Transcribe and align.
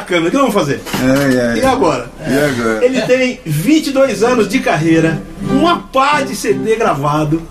câmera, 0.00 0.28
o 0.28 0.30
que 0.30 0.36
vamos 0.36 0.54
fazer? 0.54 0.80
É, 1.02 1.58
é, 1.58 1.62
E 1.62 1.64
agora? 1.64 2.10
E 2.20 2.38
agora? 2.38 2.84
Ele 2.84 3.02
tem 3.02 3.40
22 3.44 4.22
anos 4.22 4.48
de 4.48 4.58
carreira, 4.60 5.22
uma 5.42 5.78
pá 5.78 6.20
de 6.22 6.34
CD 6.36 6.76
gravado. 6.76 7.42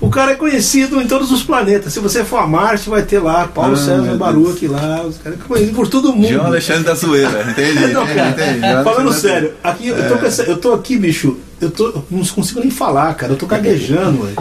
O 0.00 0.08
cara 0.10 0.30
é 0.30 0.34
conhecido 0.36 1.00
em 1.02 1.08
todos 1.08 1.32
os 1.32 1.42
planetas. 1.42 1.92
Se 1.92 1.98
você 1.98 2.22
for 2.22 2.36
a 2.38 2.46
Marte, 2.46 2.88
vai 2.88 3.02
ter 3.02 3.18
lá 3.18 3.48
Paulo 3.52 3.72
Ah, 3.72 3.76
César 3.76 4.14
Baruch 4.16 4.64
lá. 4.68 5.02
Os 5.02 5.18
caras 5.18 5.40
conhecidos 5.42 5.74
por 5.74 5.88
todo 5.88 6.12
mundo. 6.12 6.28
João 6.28 6.46
Alexandre 6.46 6.84
da 6.84 6.94
Zoeira, 6.94 7.44
entendi. 7.50 7.86
Não, 7.92 8.06
cara, 8.06 8.28
entendi. 8.28 8.60
Falando 8.84 9.12
sério, 9.12 9.54
aqui, 9.62 9.88
eu, 9.88 9.96
tô 10.08 10.14
É. 10.14 10.18
com 10.18 10.26
essa- 10.26 10.42
eu 10.44 10.56
tô 10.56 10.72
aqui, 10.72 10.96
bicho, 10.96 11.36
eu 11.60 11.70
tô, 11.70 11.86
eu 11.88 12.04
não 12.10 12.24
consigo 12.24 12.60
nem 12.60 12.70
falar, 12.70 13.12
cara, 13.14 13.32
eu 13.32 13.36
tô 13.36 13.46
gaguejando, 13.46 14.22
velho. 14.24 14.36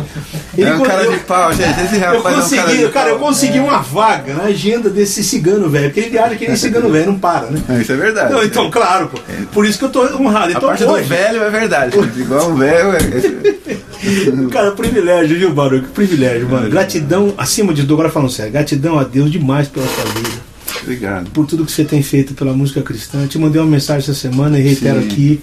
É 0.57 0.73
um 0.75 0.83
cara 0.83 1.03
eu- 1.03 1.11
de 1.13 1.19
pau, 1.19 1.51
gente. 1.53 1.79
Esse 1.81 1.95
eu 1.95 2.01
rapaz 2.01 2.15
é 2.15 2.17
um 2.17 2.21
cara 2.21 2.35
consegui, 2.41 2.77
de 2.85 2.89
cara, 2.91 3.09
eu 3.09 3.19
consegui 3.19 3.59
uma 3.59 3.79
vaga 3.79 4.33
na 4.33 4.43
agenda 4.43 4.89
desse 4.89 5.23
cigano 5.23 5.69
velho, 5.69 5.85
porque 5.85 5.99
ele 6.01 6.09
viaja 6.09 6.35
que 6.35 6.47
nem 6.47 6.55
cigano 6.55 6.89
velho, 6.89 7.07
não 7.07 7.19
para, 7.19 7.47
né? 7.47 7.61
É, 7.69 7.81
Isso 7.81 7.91
é 7.91 7.95
verdade. 7.95 8.45
Então, 8.45 8.69
claro, 8.69 9.07
pô. 9.09 9.19
Por 9.51 9.65
isso 9.65 9.79
que 9.79 9.85
eu 9.85 9.89
tô 9.89 10.01
honrado. 10.21 10.47
A 10.47 10.51
Então, 10.51 10.61
parte 10.69 10.83
hoje, 10.83 11.03
do 11.03 11.09
velho 11.09 11.43
é 11.43 11.49
verdade. 11.49 11.97
Igual 12.17 12.51
um 12.51 12.55
velho. 12.55 12.91
É... 12.93 14.49
cara, 14.51 14.71
privilégio, 14.71 15.37
viu, 15.37 15.53
Baruch? 15.53 15.87
Privilégio, 15.89 16.47
mano. 16.49 16.69
Gratidão, 16.69 17.33
acima 17.37 17.73
de 17.73 17.81
tudo, 17.81 17.93
agora 17.93 18.09
falando 18.09 18.31
sério, 18.31 18.51
gratidão 18.51 18.97
a 18.99 19.03
Deus 19.03 19.31
demais 19.31 19.67
pela 19.67 19.85
sua 19.87 20.05
vida. 20.13 20.47
Obrigado. 20.83 21.29
por 21.31 21.45
tudo 21.45 21.65
que 21.65 21.71
você 21.71 21.83
tem 21.83 22.01
feito 22.01 22.33
pela 22.33 22.53
música 22.53 22.81
cristã. 22.81 23.21
Eu 23.23 23.27
te 23.27 23.37
mandei 23.37 23.59
uma 23.61 23.69
mensagem 23.69 23.99
essa 24.09 24.13
semana 24.13 24.57
e 24.57 24.61
reitero 24.61 25.01
Sim. 25.01 25.07
aqui: 25.07 25.41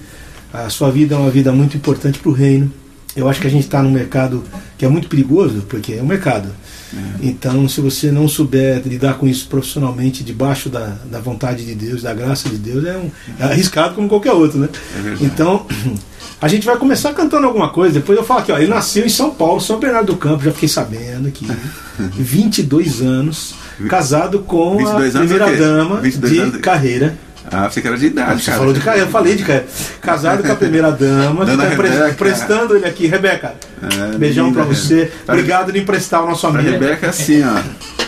a 0.54 0.70
sua 0.70 0.90
vida 0.90 1.14
é 1.14 1.18
uma 1.18 1.30
vida 1.30 1.52
muito 1.52 1.76
importante 1.76 2.18
para 2.18 2.30
o 2.30 2.32
reino. 2.32 2.72
Eu 3.16 3.28
acho 3.28 3.40
que 3.40 3.46
a 3.46 3.50
gente 3.50 3.64
está 3.64 3.82
num 3.82 3.90
mercado 3.92 4.42
que 4.78 4.84
é 4.84 4.88
muito 4.88 5.08
perigoso, 5.08 5.64
porque 5.68 5.92
é 5.94 6.02
um 6.02 6.06
mercado. 6.06 6.48
Então, 7.20 7.68
se 7.68 7.80
você 7.80 8.10
não 8.12 8.28
souber 8.28 8.80
lidar 8.86 9.14
com 9.14 9.26
isso 9.26 9.48
profissionalmente, 9.48 10.22
debaixo 10.22 10.68
da, 10.68 10.96
da 11.10 11.18
vontade 11.20 11.64
de 11.64 11.74
Deus, 11.74 12.02
da 12.02 12.14
graça 12.14 12.48
de 12.48 12.56
Deus, 12.56 12.84
é, 12.84 12.96
um, 12.96 13.10
é 13.40 13.44
arriscado 13.44 13.94
como 13.94 14.08
qualquer 14.08 14.32
outro, 14.32 14.58
né? 14.58 14.68
É. 15.20 15.24
Então, 15.24 15.66
a 16.40 16.46
gente 16.46 16.64
vai 16.64 16.76
começar 16.76 17.12
cantando 17.12 17.46
alguma 17.46 17.68
coisa. 17.70 17.94
Depois 17.94 18.16
eu 18.16 18.24
falo 18.24 18.40
aqui, 18.40 18.52
ó, 18.52 18.58
ele 18.58 18.68
nasceu 18.68 19.04
em 19.04 19.08
São 19.08 19.30
Paulo, 19.30 19.60
São 19.60 19.80
Bernardo 19.80 20.12
do 20.12 20.16
Campo, 20.18 20.44
já 20.44 20.52
fiquei 20.52 20.68
sabendo 20.68 21.26
aqui. 21.26 21.46
22 21.98 23.00
anos, 23.00 23.54
casado 23.88 24.40
com 24.40 24.76
22 24.76 25.16
a 25.16 25.18
anos 25.18 25.30
o 25.30 25.34
primeira 25.34 25.50
quê? 25.50 25.56
dama 25.56 26.00
22 26.00 26.32
de 26.32 26.38
anos 26.38 26.52
de- 26.54 26.58
carreira. 26.60 27.16
Ah, 27.50 27.68
você 27.70 27.80
que 27.80 27.86
era 27.88 27.96
de 27.96 28.06
idade, 28.06 28.40
Você 28.40 28.46
cara. 28.46 28.58
falou 28.58 28.72
de 28.72 28.80
carreira, 28.80 29.06
eu 29.06 29.10
falei 29.10 29.34
de 29.36 29.42
carreira. 29.44 29.66
Casado 30.00 30.42
com 30.42 30.52
a 30.52 30.56
primeira 30.56 30.90
dama, 30.90 31.44
Dona 31.44 31.64
tá 31.64 31.68
Rebeca. 31.70 32.10
emprestando 32.10 32.74
ele 32.76 32.86
aqui. 32.86 33.06
Rebeca, 33.06 33.54
É, 33.82 34.16
beijão 34.18 34.46
linda, 34.46 34.60
pra 34.62 34.64
você. 34.74 35.12
Obrigado 35.28 35.70
de 35.72 35.78
emprestar 35.78 36.24
o 36.24 36.28
nosso 36.28 36.46
amigo. 36.46 36.68
Rebeca, 36.70 37.10
assim, 37.10 37.42
ó. 37.44 38.03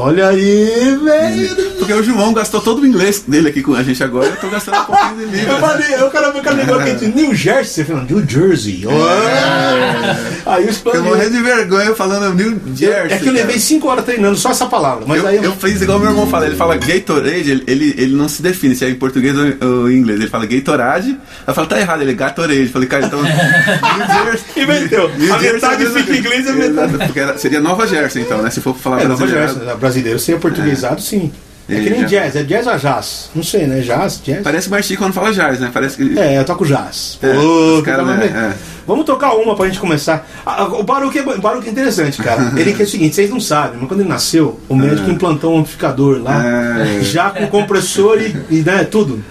Olha 0.00 0.28
aí, 0.28 0.98
velho. 1.04 1.70
Porque 1.78 1.92
o 1.92 2.02
João 2.02 2.32
gastou 2.32 2.60
todo 2.60 2.82
o 2.82 2.86
inglês 2.86 3.24
dele 3.26 3.48
aqui 3.48 3.62
com 3.62 3.74
a 3.74 3.82
gente 3.82 4.02
agora. 4.02 4.26
Eu 4.28 4.36
tô 4.36 4.48
gastando 4.48 4.78
um 4.78 4.84
pouquinho 4.84 5.16
de 5.16 5.26
mim. 5.26 5.42
Eu 5.46 5.58
falei, 5.58 5.94
eu 5.94 6.10
quero 6.10 6.32
ver 6.32 6.38
o 6.38 6.42
cara 6.42 6.56
ligou 6.56 6.78
aqui 6.78 6.94
de 6.94 7.08
New 7.08 7.34
Jersey, 7.34 7.64
você 7.64 7.84
falando 7.84 8.10
New 8.10 8.24
Jersey. 8.28 8.84
Oh. 8.86 10.50
Aí 10.50 10.66
eu 10.68 10.92
Eu 10.94 11.04
morri 11.04 11.30
de 11.30 11.42
vergonha 11.42 11.94
falando 11.94 12.34
New 12.34 12.60
Jersey. 12.74 13.12
É 13.16 13.18
que 13.18 13.26
eu 13.28 13.32
levei 13.32 13.48
cara. 13.54 13.60
5 13.60 13.88
horas 13.88 14.04
treinando 14.04 14.36
só 14.36 14.50
essa 14.50 14.66
palavra. 14.66 15.04
Mas 15.06 15.18
eu, 15.22 15.26
aí 15.26 15.36
eu 15.42 15.52
fiz 15.52 15.80
igual 15.82 15.98
meu 15.98 16.10
irmão 16.10 16.26
fala, 16.26 16.46
ele 16.46 16.56
fala 16.56 16.76
Gatorade, 16.76 17.50
ele, 17.50 17.64
ele, 17.66 17.94
ele 17.96 18.14
não 18.16 18.28
se 18.28 18.42
define 18.42 18.74
se 18.74 18.84
é 18.84 18.90
em 18.90 18.94
português 18.94 19.34
ou, 19.60 19.90
em 19.90 19.96
inglês. 19.96 20.20
Ele 20.20 20.28
fala 20.28 20.46
Gatorade, 20.46 21.18
eu 21.46 21.54
falo, 21.54 21.66
tá 21.66 21.78
errado, 21.80 22.02
ele 22.02 22.10
é 22.12 22.14
Gatorade. 22.14 22.60
Eu 22.62 22.68
falei, 22.68 22.88
cara, 22.88 23.06
então. 23.06 23.20
New 23.22 23.30
Jersey. 24.24 24.62
Inventou. 24.62 25.10
New 25.16 25.34
A 25.34 25.38
Jersey 25.38 25.52
metade 25.54 25.74
é 25.74 25.84
mesma 25.84 26.00
fica 26.00 26.12
em 26.14 26.18
inglês 26.18 26.46
e 26.46 26.48
a 26.48 26.52
metade- 26.52 26.98
porque 27.06 27.20
era- 27.20 27.38
seria 27.38 27.60
Nova 27.60 27.86
Jersey, 27.86 28.22
então, 28.22 28.42
né? 28.42 28.50
Se 28.50 28.60
for 28.60 28.76
falar 28.76 29.02
É, 29.02 29.08
Nova. 29.08 29.26
Jersey. 29.26 29.58
Brasileiro 29.90 30.18
sem 30.18 30.38
portuguesado, 30.38 31.00
sim. 31.00 31.32
É 31.68 31.74
que 31.80 31.88
nem 31.90 32.00
já- 32.00 32.06
jazz, 32.08 32.34
é 32.36 32.42
jazz 32.42 32.66
ou 32.66 32.76
jazz? 32.78 33.30
Não 33.32 33.44
sei, 33.44 33.64
né? 33.66 33.80
Jazz, 33.80 34.20
jazz? 34.24 34.42
Parece 34.42 34.68
Martim 34.68 34.96
quando 34.96 35.12
fala 35.12 35.32
jazz, 35.32 35.60
né? 35.60 35.70
Parece 35.72 35.96
que. 35.96 36.18
É, 36.18 36.36
eu 36.38 36.44
toco 36.44 36.66
jazz. 36.66 37.16
É, 37.22 37.36
Ô, 37.38 37.78
os 37.78 37.84
caras, 37.84 38.04
que 38.08 38.12
né, 38.16 38.26
é. 38.26 38.80
Vamos 38.86 39.04
tocar 39.04 39.34
uma 39.34 39.54
pra 39.54 39.66
gente 39.66 39.78
começar. 39.78 40.26
Ah, 40.44 40.64
O 40.64 40.82
Baruch 40.82 41.16
é, 41.16 41.22
Baruch 41.22 41.68
é 41.68 41.70
interessante, 41.70 42.20
cara. 42.20 42.52
Ele 42.58 42.72
é 42.76 42.82
o 42.82 42.88
seguinte, 42.88 43.14
vocês 43.14 43.30
não 43.30 43.38
sabem, 43.38 43.78
mas 43.78 43.86
quando 43.88 44.00
ele 44.00 44.08
nasceu, 44.08 44.58
o 44.68 44.74
médico 44.74 45.08
implantou 45.10 45.54
um 45.54 45.58
amplificador 45.60 46.20
lá, 46.20 46.42
É. 46.44 47.02
já 47.02 47.30
com 47.30 47.46
compressor 47.46 48.20
e, 48.20 48.36
e, 48.50 48.62
né, 48.62 48.82
tudo. 48.82 49.22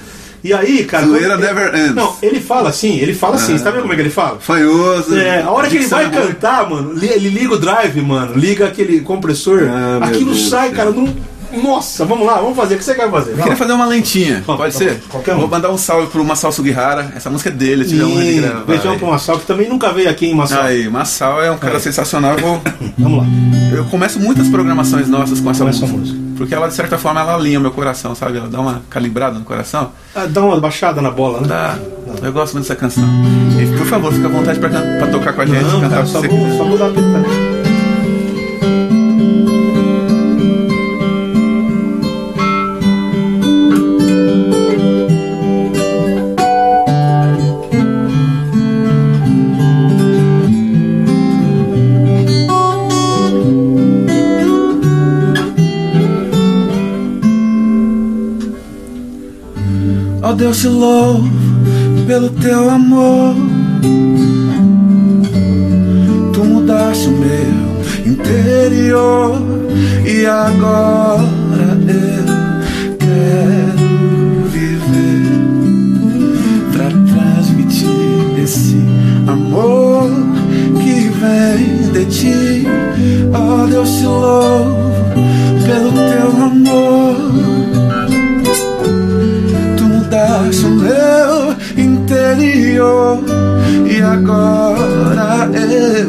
E 0.43 0.53
aí, 0.53 0.85
cara. 0.85 1.05
Zoeira 1.05 1.33
ele- 1.33 1.41
never 1.43 1.75
ends. 1.75 1.95
Não, 1.95 2.15
ele 2.21 2.39
fala 2.39 2.69
assim, 2.69 2.97
ele 2.99 3.13
fala 3.13 3.35
assim, 3.35 3.57
você 3.57 3.63
tá 3.63 3.71
vendo 3.71 3.81
como 3.81 3.93
é 3.93 3.95
que 3.95 4.01
ele 4.03 4.09
fala? 4.09 4.39
Fanhoso. 4.39 5.17
É, 5.17 5.41
a 5.41 5.49
hora 5.51 5.67
que 5.67 5.75
ele 5.77 5.87
vai 5.87 6.09
cantar, 6.09 6.69
mano, 6.69 6.93
ele 7.03 7.29
liga 7.29 7.53
o 7.53 7.57
drive, 7.57 8.01
mano, 8.01 8.33
liga 8.37 8.65
aquele 8.67 9.01
compressor, 9.01 9.63
Ah, 9.69 9.99
aquilo 10.05 10.31
Deus 10.33 10.49
sai, 10.49 10.69
do 10.69 10.75
cara, 10.75 10.91
não. 10.91 11.13
Nossa, 11.51 12.05
vamos 12.05 12.25
lá, 12.27 12.35
vamos 12.35 12.55
fazer. 12.55 12.75
O 12.75 12.77
que 12.77 12.83
você 12.83 12.93
quer 12.95 13.09
fazer? 13.09 13.31
Eu 13.31 13.37
queria 13.37 13.55
fazer 13.55 13.73
uma 13.73 13.85
lentinha, 13.85 14.43
pode 14.45 14.73
ser? 14.75 15.01
Qualquer 15.09 15.35
um. 15.35 15.39
Vou 15.39 15.47
mandar 15.49 15.69
um 15.71 15.77
salve 15.77 16.07
pro 16.07 16.23
Massal 16.23 16.51
Sugihara. 16.51 17.11
Essa 17.15 17.29
música 17.29 17.49
é 17.49 17.53
dele, 17.53 17.85
tive 17.85 18.03
honra 18.03 18.23
de 18.23 18.33
gravar. 18.39 18.63
beijão 18.65 18.97
pro 18.97 19.07
Massal, 19.07 19.39
que 19.39 19.45
também 19.45 19.67
nunca 19.67 19.91
veio 19.91 20.09
aqui 20.09 20.27
em 20.27 20.35
Massal. 20.35 20.61
Aí, 20.63 20.87
Massal 20.89 21.41
é 21.41 21.49
um 21.51 21.57
cara 21.57 21.75
Aí. 21.75 21.81
sensacional. 21.81 22.37
Vou- 22.37 22.61
Vamos 22.97 23.19
lá. 23.19 23.25
eu 23.75 23.85
começo 23.85 24.19
muitas 24.19 24.47
programações 24.47 25.07
nossas 25.07 25.39
com 25.39 25.49
essa 25.49 25.65
música, 25.65 25.87
música. 25.87 26.19
Porque 26.37 26.53
ela, 26.55 26.67
de 26.67 26.73
certa 26.73 26.97
forma, 26.97 27.19
ela 27.19 27.35
alinha 27.35 27.59
o 27.59 27.61
meu 27.61 27.71
coração, 27.71 28.15
sabe? 28.15 28.37
Ela 28.37 28.47
dá 28.47 28.61
uma 28.61 28.81
calibrada 28.89 29.37
no 29.37 29.43
coração. 29.43 29.91
Ah, 30.15 30.25
Dá 30.25 30.41
uma 30.43 30.59
baixada 30.59 31.01
na 31.01 31.11
bola, 31.11 31.41
né? 31.41 31.47
Dá. 31.47 31.77
Eu 32.23 32.31
gosto 32.31 32.53
muito 32.53 32.63
dessa 32.67 32.79
canção. 32.79 33.03
E, 33.61 33.77
por 33.77 33.85
favor, 33.87 34.13
fica 34.13 34.27
à 34.27 34.29
vontade 34.29 34.59
pra, 34.59 34.69
pra 34.69 35.07
tocar 35.07 35.33
com 35.33 35.41
a 35.41 35.45
gente. 35.45 35.63
Não, 35.63 35.81
cantar 35.81 35.95
cara, 35.95 36.05
só 36.05 36.21
você 36.21 36.27
vou, 36.29 36.57
só 36.57 36.63
vou 36.63 36.77
dar 36.77 36.89
pita. 36.89 37.48
Ó 60.39 60.41
Deus, 60.41 60.61
te 60.61 60.67
louvo 60.69 61.29
pelo 62.07 62.29
teu 62.29 62.69
amor. 62.69 63.35
Tu 66.31 66.43
mudaste 66.45 67.09
o 67.09 67.11
meu 67.11 68.13
interior 68.13 69.41
e 70.05 70.25
agora 70.25 71.25
eu 71.89 72.25
quero 72.99 74.47
viver 74.47 75.27
pra 76.71 76.89
transmitir 77.13 78.41
esse 78.41 78.77
amor 79.27 80.09
que 80.81 81.09
vem 81.19 81.91
de 81.91 82.05
ti. 82.05 82.67
Ó 83.33 83.67
Deus, 83.67 83.89
te 83.89 84.05
louvo 84.05 84.93
pelo 85.65 85.91
teu 85.91 86.45
amor. 86.45 86.98
Interior 92.79 93.19
e 93.85 94.01
agora 94.01 95.49
eu 95.53 96.08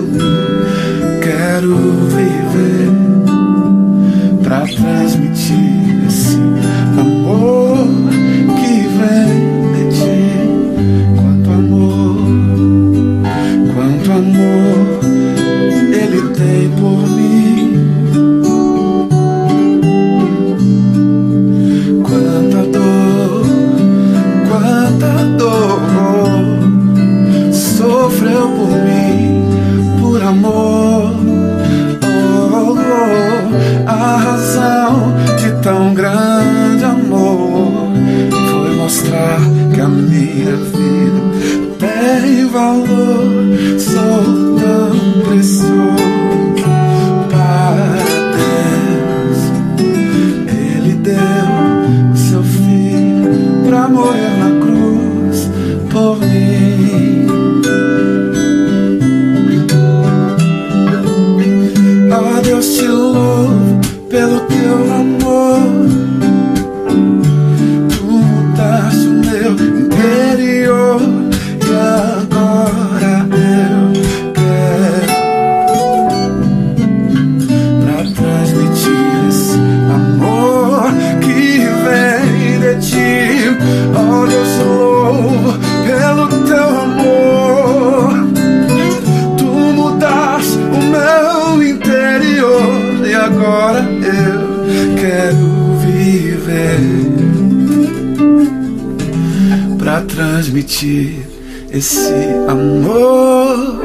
pra 99.90 100.02
transmitir 100.02 101.26
esse 101.72 102.12
amor 102.46 103.80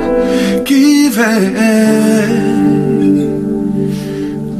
que 0.64 1.10
vem 1.10 1.54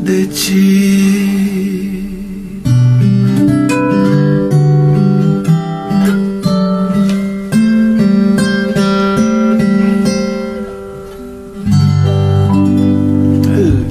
de 0.02 0.26
ti. 0.26 1.36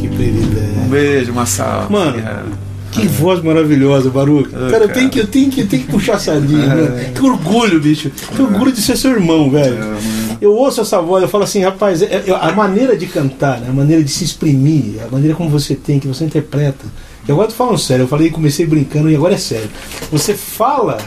Que 0.00 0.08
privilégio. 0.08 0.82
Um 0.84 0.88
beijo, 0.88 1.30
uma 1.30 1.46
salva. 1.46 1.88
Mano, 1.88 2.43
Que 3.00 3.06
voz 3.08 3.42
maravilhosa, 3.42 4.08
Baruch. 4.10 4.48
Ah, 4.54 4.70
cara, 4.70 4.84
eu 4.84 4.88
cara. 4.88 4.92
tenho 4.94 5.10
que, 5.10 5.18
eu 5.20 5.26
tenho 5.26 5.50
que, 5.50 5.60
eu 5.62 5.66
tenho 5.68 5.82
que 5.84 5.90
puxar 5.90 6.18
sardinha, 6.18 6.62
É. 6.64 6.74
né? 6.74 7.12
Que 7.14 7.24
orgulho, 7.24 7.80
bicho. 7.80 8.10
Que 8.34 8.40
orgulho 8.42 8.72
de 8.72 8.80
ser 8.80 8.96
seu 8.96 9.10
irmão, 9.12 9.50
velho. 9.50 9.76
Eu 10.40 10.52
ouço 10.54 10.80
essa 10.80 11.00
voz, 11.00 11.22
eu 11.22 11.28
falo 11.28 11.44
assim, 11.44 11.60
rapaz, 11.62 12.02
é- 12.02 12.24
é- 12.26 12.38
a 12.40 12.52
maneira 12.52 12.96
de 12.96 13.06
cantar, 13.06 13.60
né? 13.60 13.68
a 13.68 13.72
maneira 13.72 14.02
de 14.02 14.10
se 14.10 14.24
exprimir, 14.24 15.02
a 15.06 15.10
maneira 15.10 15.34
como 15.34 15.48
você 15.50 15.74
tem, 15.74 15.98
que 15.98 16.06
você 16.06 16.24
interpreta. 16.24 16.84
E 17.26 17.32
agora 17.32 17.48
tô 17.48 17.54
falando 17.54 17.78
sério, 17.78 18.02
eu 18.04 18.08
falei, 18.08 18.30
comecei 18.30 18.66
brincando 18.66 19.10
e 19.10 19.16
agora 19.16 19.34
é 19.34 19.38
sério. 19.38 19.68
Você 20.12 20.34
fala. 20.34 20.98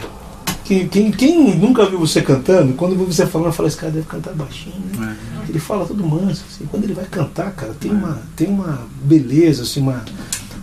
que 0.64 0.84
Quem, 0.86 1.10
quem 1.10 1.54
nunca 1.56 1.86
viu 1.86 1.98
você 1.98 2.20
cantando, 2.20 2.74
quando 2.74 2.94
você 2.96 3.24
falando, 3.26 3.52
fala, 3.52 3.68
esse 3.68 3.76
cara 3.78 3.90
deve 3.90 4.04
cantar 4.06 4.34
baixinho, 4.34 4.74
né? 4.98 5.16
Ele 5.48 5.58
fala 5.58 5.86
tudo 5.86 6.04
manso, 6.06 6.44
assim. 6.50 6.66
Quando 6.70 6.84
ele 6.84 6.92
vai 6.92 7.06
cantar, 7.06 7.50
cara, 7.52 7.72
tem 7.80 7.90
uma, 7.90 8.18
tem 8.36 8.48
uma 8.48 8.80
beleza, 9.02 9.62
assim, 9.62 9.80
uma, 9.80 10.04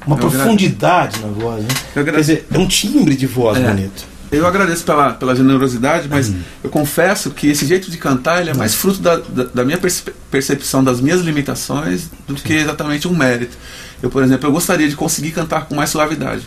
uma 0.06 0.16
Eu 0.16 0.20
profundidade 0.30 1.20
na 1.20 1.28
voz, 1.28 1.64
né? 1.64 1.70
Quer 1.94 2.16
dizer, 2.16 2.48
é 2.52 2.58
um 2.58 2.68
timbre 2.68 3.16
de 3.16 3.26
voz 3.28 3.58
É. 3.58 3.68
bonito. 3.68 4.06
Eu 4.32 4.46
agradeço 4.46 4.84
pela, 4.84 5.14
pela 5.14 5.36
generosidade, 5.36 6.08
mas 6.10 6.34
eu 6.64 6.70
confesso 6.70 7.30
que 7.30 7.48
esse 7.48 7.66
jeito 7.66 7.90
de 7.92 7.98
cantar 7.98 8.42
ele 8.42 8.50
é 8.50 8.54
mais 8.54 8.74
fruto 8.74 9.00
da, 9.00 9.18
da, 9.18 9.44
da 9.46 9.64
minha 9.64 9.78
perce- 9.78 10.04
percepção 10.32 10.84
das 10.84 11.00
minhas 11.00 11.22
limitações 11.22 12.10
do 12.28 12.34
que 12.36 12.54
exatamente 12.54 13.08
um 13.08 13.16
mérito. 13.16 13.56
Eu, 14.02 14.10
por 14.10 14.24
exemplo, 14.24 14.48
eu 14.50 14.52
gostaria 14.52 14.90
de 14.90 14.96
conseguir 14.96 15.32
cantar 15.32 15.66
com 15.66 15.76
mais 15.76 15.90
suavidade, 15.92 16.42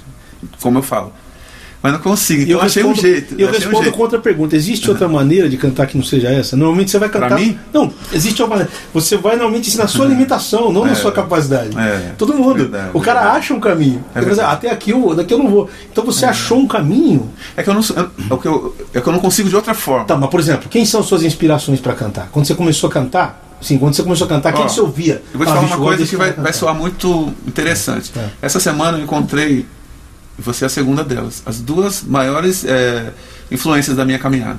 como 0.61 0.79
eu 0.79 0.83
falo. 0.83 1.13
Mas 1.81 1.93
não 1.93 2.01
consigo, 2.01 2.43
então 2.43 2.55
eu 2.57 2.61
achei 2.61 2.83
um 2.83 2.89
respondo, 2.89 3.09
jeito. 3.09 3.35
eu 3.39 3.49
achei 3.49 3.59
um 3.61 3.63
respondo 3.63 3.83
jeito. 3.85 3.95
com 3.97 4.03
outra 4.03 4.19
pergunta. 4.19 4.57
Existe 4.57 4.91
outra 4.91 5.07
maneira 5.07 5.49
de 5.49 5.57
cantar 5.57 5.87
que 5.87 5.97
não 5.97 6.03
seja 6.05 6.29
essa? 6.29 6.57
Normalmente 6.57 6.91
você 6.91 6.99
vai 6.99 7.09
cantar. 7.09 7.29
Pra 7.29 7.39
mim? 7.39 7.57
Não, 7.73 7.93
existe 8.13 8.43
uma 8.43 8.49
maneira. 8.49 8.71
Você 8.93 9.17
vai 9.17 9.37
normalmente 9.37 9.77
na 9.77 9.87
sua 9.87 10.07
limitação, 10.09 10.73
não 10.73 10.85
na 10.85 10.91
É. 10.91 10.95
sua 10.97 11.13
capacidade. 11.13 11.79
É. 11.79 12.15
Todo 12.19 12.35
mundo. 12.35 12.55
Verdade, 12.59 12.91
o 12.93 13.01
cara 13.01 13.21
verdade. 13.21 13.39
acha 13.39 13.55
um 13.55 13.61
caminho. 13.61 14.05
É 14.15 14.21
verdade. 14.21 14.53
até 14.53 14.71
aqui 14.71 14.91
eu, 14.91 15.15
daqui 15.15 15.33
eu 15.33 15.39
não 15.39 15.49
vou. 15.49 15.71
Então 15.93 16.05
você 16.05 16.27
achou 16.27 16.59
um 16.59 16.67
caminho. 16.67 17.31
É 17.57 17.63
que 17.63 17.71
eu 17.71 17.75
não, 17.75 17.81
é 17.81 18.37
que 18.37 18.49
eu, 18.49 18.77
é 18.95 19.01
que 19.01 19.07
eu 19.09 19.13
não 19.13 19.21
consigo 19.21 19.49
de 19.49 19.55
outra 19.55 19.73
forma. 19.75 20.05
Tá, 20.05 20.17
mas 20.17 20.31
por 20.31 20.41
exemplo, 20.41 20.69
quem 20.69 20.85
são 20.85 21.01
suas 21.03 21.23
inspirações 21.23 21.79
pra 21.81 21.95
cantar? 21.95 22.29
Quando 22.33 22.45
você 22.47 22.55
começou 22.57 22.89
a 22.91 22.93
cantar, 22.93 23.57
sim, 23.61 23.79
quando 23.79 23.95
você 23.95 24.03
começou 24.03 24.25
a 24.25 24.29
cantar, 24.29 24.53
quem 24.53 24.65
você 24.69 24.81
ouvia? 24.81 25.23
Eu 25.33 25.39
vou 25.39 25.47
te 25.47 25.51
Ah, 25.51 25.55
falar 25.55 25.67
bicho, 25.67 25.77
uma 25.79 25.85
coisa 25.87 26.05
que 26.07 26.17
vai, 26.17 26.33
vai 26.33 26.53
soar 26.53 26.75
muito 26.75 27.33
interessante. 27.47 28.11
É. 28.17 28.29
Essa 28.43 28.59
semana 28.59 28.99
eu 28.99 29.05
encontrei, 29.05 29.65
você 30.43 30.65
é 30.65 30.67
a 30.67 30.71
segunda 30.71 31.03
delas, 31.05 31.43
as 31.47 31.61
duas 31.61 32.03
maiores 32.03 32.65
é, 32.65 33.13
influências 33.51 33.97
da 33.97 34.05
minha 34.05 34.19
caminhada. 34.19 34.59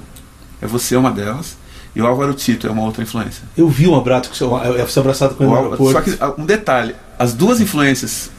É 0.61 0.67
você 0.67 0.95
uma 0.95 1.11
delas, 1.11 1.55
e 1.95 2.01
o 2.01 2.05
Álvaro 2.07 2.33
Tito 2.33 2.67
é 2.67 2.69
uma 2.69 2.81
outra 2.83 3.01
influência. 3.01 3.43
Eu 3.57 3.69
vi 3.69 3.87
um 3.87 3.95
abraço 3.95 4.29
com 4.29 4.35
seu, 4.35 4.55
eu 4.57 4.85
fui 4.87 5.01
abraçado 5.01 5.35
com 5.35 5.43
ele 5.43 5.51
O 5.51 5.55
no 5.55 5.57
Álvaro- 5.57 5.83
aeroporto. 5.83 6.11
só 6.11 6.17
que 6.17 6.23
ah, 6.23 6.41
um 6.41 6.45
detalhe, 6.45 6.93
as 7.17 7.33
duas 7.33 7.61
influências, 7.61 8.29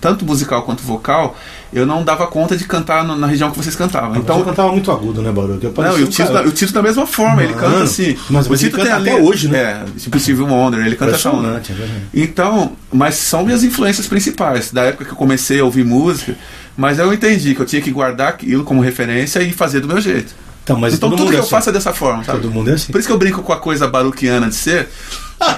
tanto 0.00 0.26
musical 0.26 0.62
quanto 0.64 0.82
vocal, 0.82 1.34
eu 1.72 1.86
não 1.86 2.04
dava 2.04 2.26
conta 2.26 2.54
de 2.54 2.64
cantar 2.64 3.02
no- 3.02 3.16
na 3.16 3.26
região 3.26 3.50
que 3.50 3.56
vocês 3.56 3.74
cantavam. 3.74 4.10
Então, 4.10 4.20
Então, 4.22 4.38
você 4.40 4.44
cantava 4.44 4.70
muito 4.70 4.92
agudo, 4.92 5.22
né, 5.22 5.32
Baruch? 5.32 5.66
Não, 5.78 5.98
e 5.98 6.02
o 6.02 6.06
Tito, 6.06 6.30
da, 6.30 6.42
o 6.42 6.50
Tito 6.52 6.72
da 6.74 6.82
mesma 6.82 7.06
forma, 7.06 7.42
ele 7.42 7.54
Mano, 7.54 7.66
canta 7.66 7.84
assim. 7.84 8.14
mas- 8.28 8.46
o 8.46 8.50
mas 8.50 8.60
ele 8.62 8.70
Tito 8.70 8.76
canta 8.84 9.00
tem 9.00 9.12
até 9.14 9.22
hoje, 9.22 9.48
né? 9.48 9.82
É, 9.96 9.98
tipo 9.98 10.20
Steve 10.20 10.42
Wonder, 10.42 10.84
ele 10.84 10.94
canta 10.96 11.14
essa 11.14 11.30
onda. 11.30 11.62
É. 11.66 11.86
Então, 12.12 12.72
mas 12.92 13.14
são 13.14 13.44
minhas 13.44 13.64
influências 13.64 14.06
principais, 14.06 14.70
da 14.70 14.82
época 14.82 15.06
que 15.06 15.12
eu 15.12 15.16
comecei 15.16 15.58
a 15.60 15.64
ouvir 15.64 15.84
música, 15.84 16.36
mas 16.76 16.98
eu 16.98 17.12
entendi 17.12 17.54
que 17.54 17.60
eu 17.60 17.66
tinha 17.66 17.82
que 17.82 17.90
guardar 17.90 18.28
aquilo 18.28 18.64
como 18.64 18.80
referência 18.80 19.40
e 19.40 19.52
fazer 19.52 19.80
do 19.80 19.88
meu 19.88 20.00
jeito. 20.00 20.34
Então, 20.64 20.78
mas 20.78 20.94
então 20.94 21.10
tudo 21.10 21.26
que 21.28 21.34
é 21.34 21.38
eu 21.38 21.40
assim. 21.40 21.50
faço 21.50 21.68
é 21.68 21.72
dessa 21.72 21.92
forma, 21.92 22.24
sabe? 22.24 22.40
Todo 22.40 22.50
mundo 22.50 22.70
é 22.70 22.74
assim. 22.74 22.90
Por 22.90 22.98
isso 22.98 23.06
que 23.06 23.12
eu 23.12 23.18
brinco 23.18 23.42
com 23.42 23.52
a 23.52 23.58
coisa 23.58 23.86
baruquiana 23.86 24.48
de 24.48 24.54
ser, 24.54 24.88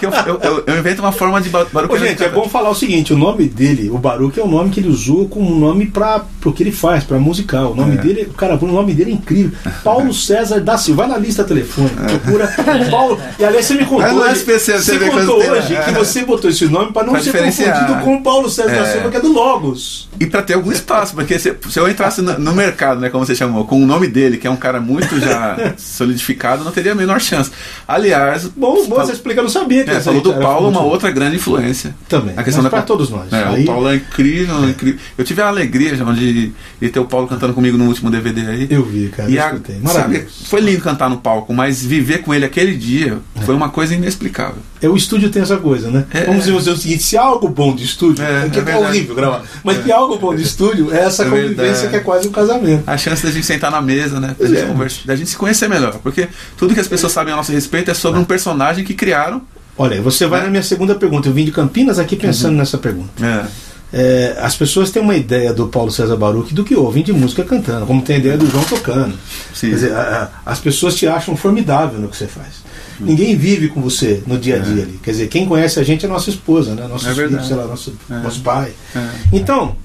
eu, 0.02 0.10
eu, 0.26 0.40
eu- 0.42 0.64
eu 0.66 0.78
invento 0.78 1.00
uma 1.02 1.12
forma 1.12 1.40
de 1.40 1.50
Ô, 1.88 1.96
gente, 1.98 2.22
é 2.24 2.28
bom 2.28 2.48
falar 2.48 2.70
o 2.70 2.74
seguinte: 2.74 3.12
o 3.12 3.16
nome 3.16 3.48
dele, 3.48 3.88
o 3.90 3.98
Baruch, 3.98 4.38
é 4.38 4.42
o 4.42 4.48
nome 4.48 4.70
que 4.70 4.80
ele 4.80 4.88
usou 4.88 5.28
como 5.28 5.54
nome 5.58 5.86
para 5.86 6.22
o 6.44 6.52
que 6.52 6.62
ele 6.62 6.72
faz, 6.72 7.04
para 7.04 7.18
musical. 7.18 7.72
O 7.72 7.74
nome 7.74 7.94
É. 7.96 8.00
dele, 8.00 8.30
cara, 8.36 8.56
o 8.60 8.66
nome 8.66 8.92
dele 8.94 9.10
é 9.12 9.14
incrível. 9.14 9.52
Paulo 9.84 10.12
César 10.12 10.60
da 10.60 10.76
Silva. 10.78 10.96
Vai 10.96 11.08
na 11.08 11.18
lista 11.18 11.44
telefônica, 11.44 12.04
procura 12.04 12.48
Paulo. 12.90 13.18
E 13.38 13.44
aliás, 13.44 13.66
você 13.66 13.74
me 13.74 13.84
contou. 13.84 14.00
Mas 14.00 14.12
no 14.14 14.20
hoje- 14.22 14.32
SPC 14.32 14.78
você 14.78 14.98
vê 14.98 15.10
contou 15.10 15.36
hoje 15.38 15.72
né? 15.74 15.82
que 15.84 15.90
você 15.92 16.24
botou 16.24 16.48
esse 16.50 16.64
nome 16.66 16.90
para 16.92 17.04
não 17.06 17.12
Pra 17.12 17.22
ser 17.22 17.32
confundido 17.32 17.94
com 18.02 18.16
o 18.16 18.22
Paulo 18.22 18.48
César 18.48 18.70
da 18.70 18.86
É. 18.86 18.92
Silva, 18.92 19.10
que 19.10 19.16
é 19.16 19.20
do 19.20 19.32
Logos. 19.32 20.08
E 20.18 20.24
pra 20.26 20.40
ter 20.42 20.54
algum 20.54 20.72
espaço, 20.72 21.14
porque 21.14 21.38
se, 21.38 21.54
se 21.68 21.78
eu 21.78 21.88
entrasse 21.88 22.22
no, 22.22 22.38
no 22.38 22.54
mercado, 22.54 22.98
né, 23.00 23.10
como 23.10 23.26
você 23.26 23.34
chamou, 23.34 23.66
com 23.66 23.82
o 23.82 23.86
nome 23.86 24.06
dele, 24.08 24.38
que 24.38 24.46
é 24.46 24.50
um 24.50 24.56
cara 24.56 24.81
muito 24.81 25.20
já 25.20 25.74
solidificado, 25.76 26.64
não 26.64 26.72
teria 26.72 26.93
a 26.93 26.94
menor 26.94 27.20
chance. 27.20 27.50
Aliás, 27.86 28.44
Bom, 28.56 28.86
bom 28.86 28.96
você 28.96 29.12
explica, 29.12 29.40
eu 29.40 29.44
não 29.44 29.50
sabia 29.50 29.75
que 29.84 29.90
é, 29.90 30.00
falou 30.00 30.20
do 30.20 30.34
Paulo, 30.34 30.68
uma 30.68 30.82
outra 30.82 31.10
grande 31.10 31.36
influência. 31.36 31.94
Também, 32.08 32.34
A 32.36 32.42
questão 32.42 32.62
da 32.62 32.70
pra 32.70 32.82
todos 32.82 33.10
nós. 33.10 33.32
É, 33.32 33.44
Aí- 33.44 33.62
O 33.62 33.66
Paulo 33.66 33.88
é 33.88 33.96
incrível, 33.96 34.68
incrível. 34.68 34.98
Eu 35.16 35.24
tive 35.24 35.42
a 35.42 35.48
alegria 35.48 35.94
João, 35.96 36.12
de, 36.14 36.52
de 36.80 36.88
ter 36.88 36.98
o 37.00 37.04
Paulo 37.04 37.26
cantando 37.26 37.52
comigo 37.54 37.76
no 37.76 37.86
último 37.86 38.10
DVD 38.10 38.46
aí. 38.46 38.66
Eu 38.70 38.84
vi, 38.84 39.08
cara, 39.08 39.28
E 39.30 39.36
eu 39.36 39.42
a- 39.42 39.46
escutei. 39.48 39.80
sabe, 39.86 40.26
foi 40.46 40.60
lindo 40.60 40.80
cantar 40.82 41.08
no 41.10 41.18
palco, 41.18 41.52
mas 41.54 41.82
viver 41.84 42.18
com 42.22 42.32
ele 42.34 42.44
aquele 42.44 42.74
dia 42.76 43.18
foi 43.44 43.54
uma 43.54 43.68
coisa 43.68 43.94
inexplicável. 43.94 44.56
É, 44.82 44.88
o 44.88 44.96
estúdio 44.96 45.30
tem 45.30 45.40
essa 45.42 45.56
coisa, 45.56 45.90
né? 45.90 46.04
É. 46.12 46.24
Vamos 46.24 46.44
dizer 46.44 46.70
o 46.70 46.76
seguinte: 46.76 47.02
se 47.02 47.16
há 47.16 47.22
algo 47.22 47.48
bom 47.48 47.74
de 47.74 47.84
estúdio, 47.84 48.22
É, 48.22 48.46
é, 48.46 48.48
que 48.50 48.58
é 48.58 48.72
é, 48.72 48.76
horrível 48.76 49.14
gravar, 49.14 49.42
mas 49.64 49.78
que 49.78 49.90
há 49.90 49.96
algo 49.96 50.18
bom 50.18 50.34
de 50.34 50.42
estúdio 50.42 50.92
é 50.94 51.00
essa 51.00 51.24
É 51.24 51.30
convivência 51.30 51.88
que 51.88 51.96
é 51.96 52.00
quase 52.00 52.28
um 52.28 52.30
casamento. 52.32 52.82
A 52.86 52.96
chance 52.98 53.24
da 53.24 53.30
gente 53.32 53.46
sentar 53.46 53.70
na 53.70 53.80
mesa, 53.80 54.20
né? 54.20 54.36
Da 54.38 54.46
gente, 54.46 54.58
é. 54.60 55.06
da 55.06 55.16
gente 55.16 55.30
se 55.30 55.36
conhecer 55.36 55.68
melhor. 55.68 55.98
Porque 56.02 56.28
tudo 56.58 56.74
que 56.74 56.80
as 56.80 56.86
pessoas 56.88 57.12
sabem 57.12 57.32
a 57.32 57.36
nosso 57.36 57.52
respeito 57.52 57.90
é 57.90 57.94
sobre 57.94 58.20
um 58.20 58.24
personagem 58.24 58.84
que 58.84 58.92
criaram. 58.94 59.40
Olha, 59.78 60.00
você 60.00 60.26
vai 60.26 60.40
É. 60.40 60.44
na 60.44 60.50
minha 60.50 60.62
segunda 60.62 60.94
pergunta. 60.94 61.28
Eu 61.28 61.32
vim 61.32 61.44
de 61.44 61.52
Campinas 61.52 61.98
aqui 61.98 62.16
pensando 62.16 62.52
Uhum. 62.52 62.58
nessa 62.58 62.78
pergunta. 62.78 63.24
É. 63.24 63.46
É, 63.92 64.36
as 64.40 64.56
pessoas 64.56 64.90
têm 64.90 65.00
uma 65.00 65.14
ideia 65.14 65.52
do 65.54 65.68
Paulo 65.68 65.92
César 65.92 66.16
Baruch 66.16 66.52
do 66.52 66.64
que 66.64 66.74
ouvem 66.74 67.04
de 67.04 67.12
música 67.12 67.44
cantando, 67.44 67.86
como 67.86 68.02
tem 68.02 68.16
a 68.16 68.18
ideia 68.18 68.36
do 68.36 68.50
João 68.50 68.64
tocando. 68.64 69.14
Sim. 69.54 69.68
Quer 69.68 69.74
dizer, 69.74 69.92
a- 69.92 70.30
a- 70.44 70.50
as 70.52 70.58
pessoas 70.58 70.94
te 70.96 71.06
acham 71.06 71.36
formidável 71.36 72.00
no 72.00 72.08
que 72.08 72.16
você 72.16 72.26
faz. 72.26 72.66
Ninguém 72.98 73.36
vive 73.36 73.68
com 73.68 73.80
você 73.80 74.22
no 74.26 74.38
dia 74.38 74.56
a 74.56 74.58
dia 74.58 74.82
ali. 74.82 74.98
Quer 75.02 75.10
dizer, 75.12 75.28
quem 75.28 75.46
conhece 75.46 75.78
a 75.78 75.84
gente 75.84 76.04
é 76.04 76.08
nossa 76.08 76.30
esposa, 76.30 76.74
né? 76.74 76.86
Nossos 76.88 77.06
É 77.06 77.14
filhos, 77.14 77.46
sei 77.46 77.54
lá, 77.56 77.66
nosso, 77.66 77.92
É. 78.10 78.14
nosso 78.18 78.40
pai. 78.40 78.72
É. 78.94 79.06
Então, 79.32 79.76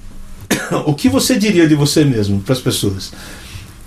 o 0.86 0.94
que 0.94 1.08
você 1.08 1.36
diria 1.38 1.68
de 1.68 1.74
você 1.74 2.04
mesmo 2.04 2.40
para 2.40 2.54
as 2.54 2.60
pessoas? 2.60 3.12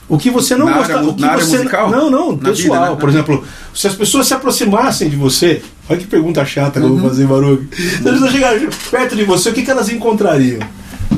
O 0.07 0.17
que 0.19 0.29
você 0.29 0.55
não 0.55 0.67
Na 0.67 0.74
gosta, 0.74 0.97
área- 0.97 1.09
o 1.09 1.15
que 1.15 1.21
você 1.27 1.57
musical? 1.57 1.89
não, 1.89 2.09
não, 2.12 2.38
pessoal. 2.38 2.79
vida, 2.81 2.91
né? 2.91 2.97
Por 3.00 3.09
exemplo, 3.09 3.43
se 3.74 3.88
as 3.88 3.95
pessoas 3.95 4.27
se 4.27 4.33
aproximassem 4.35 5.09
de 5.09 5.15
você, 5.15 5.63
olha 5.89 6.00
que 6.00 6.05
pergunta 6.05 6.45
chata 6.45 6.79
que 6.79 6.85
eu 6.85 6.91
Uhum. 6.91 6.97
vou 7.00 7.09
fazer, 7.09 7.25
Baruch. 7.25 7.67
Se 7.75 7.95
as 7.95 8.01
pessoas 8.13 8.31
chegarem 8.31 8.69
perto 8.91 9.15
de 9.15 9.24
você, 9.24 9.50
o 9.50 9.53
que, 9.53 9.63
que 9.63 9.71
elas 9.71 9.89
encontrariam? 9.89 10.59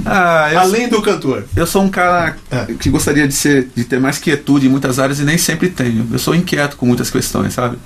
Ah, 0.05 0.49
Além 0.61 0.87
do 0.87 1.01
cantor. 1.01 1.43
eu 1.55 1.67
sou 1.67 1.81
um 1.83 1.89
cara 1.89 2.37
É. 2.49 2.65
que 2.79 2.89
gostaria 2.89 3.27
de, 3.27 3.33
ser, 3.33 3.69
de 3.75 3.83
ter 3.83 3.99
mais 3.99 4.17
quietude 4.17 4.67
em 4.67 4.69
muitas 4.69 4.99
áreas 4.99 5.19
e 5.19 5.23
nem 5.23 5.37
sempre 5.37 5.69
tenho. 5.69 6.07
Eu 6.11 6.19
sou 6.19 6.33
inquieto 6.33 6.77
com 6.77 6.85
muitas 6.85 7.09
questões, 7.09 7.53
sabe? 7.53 7.77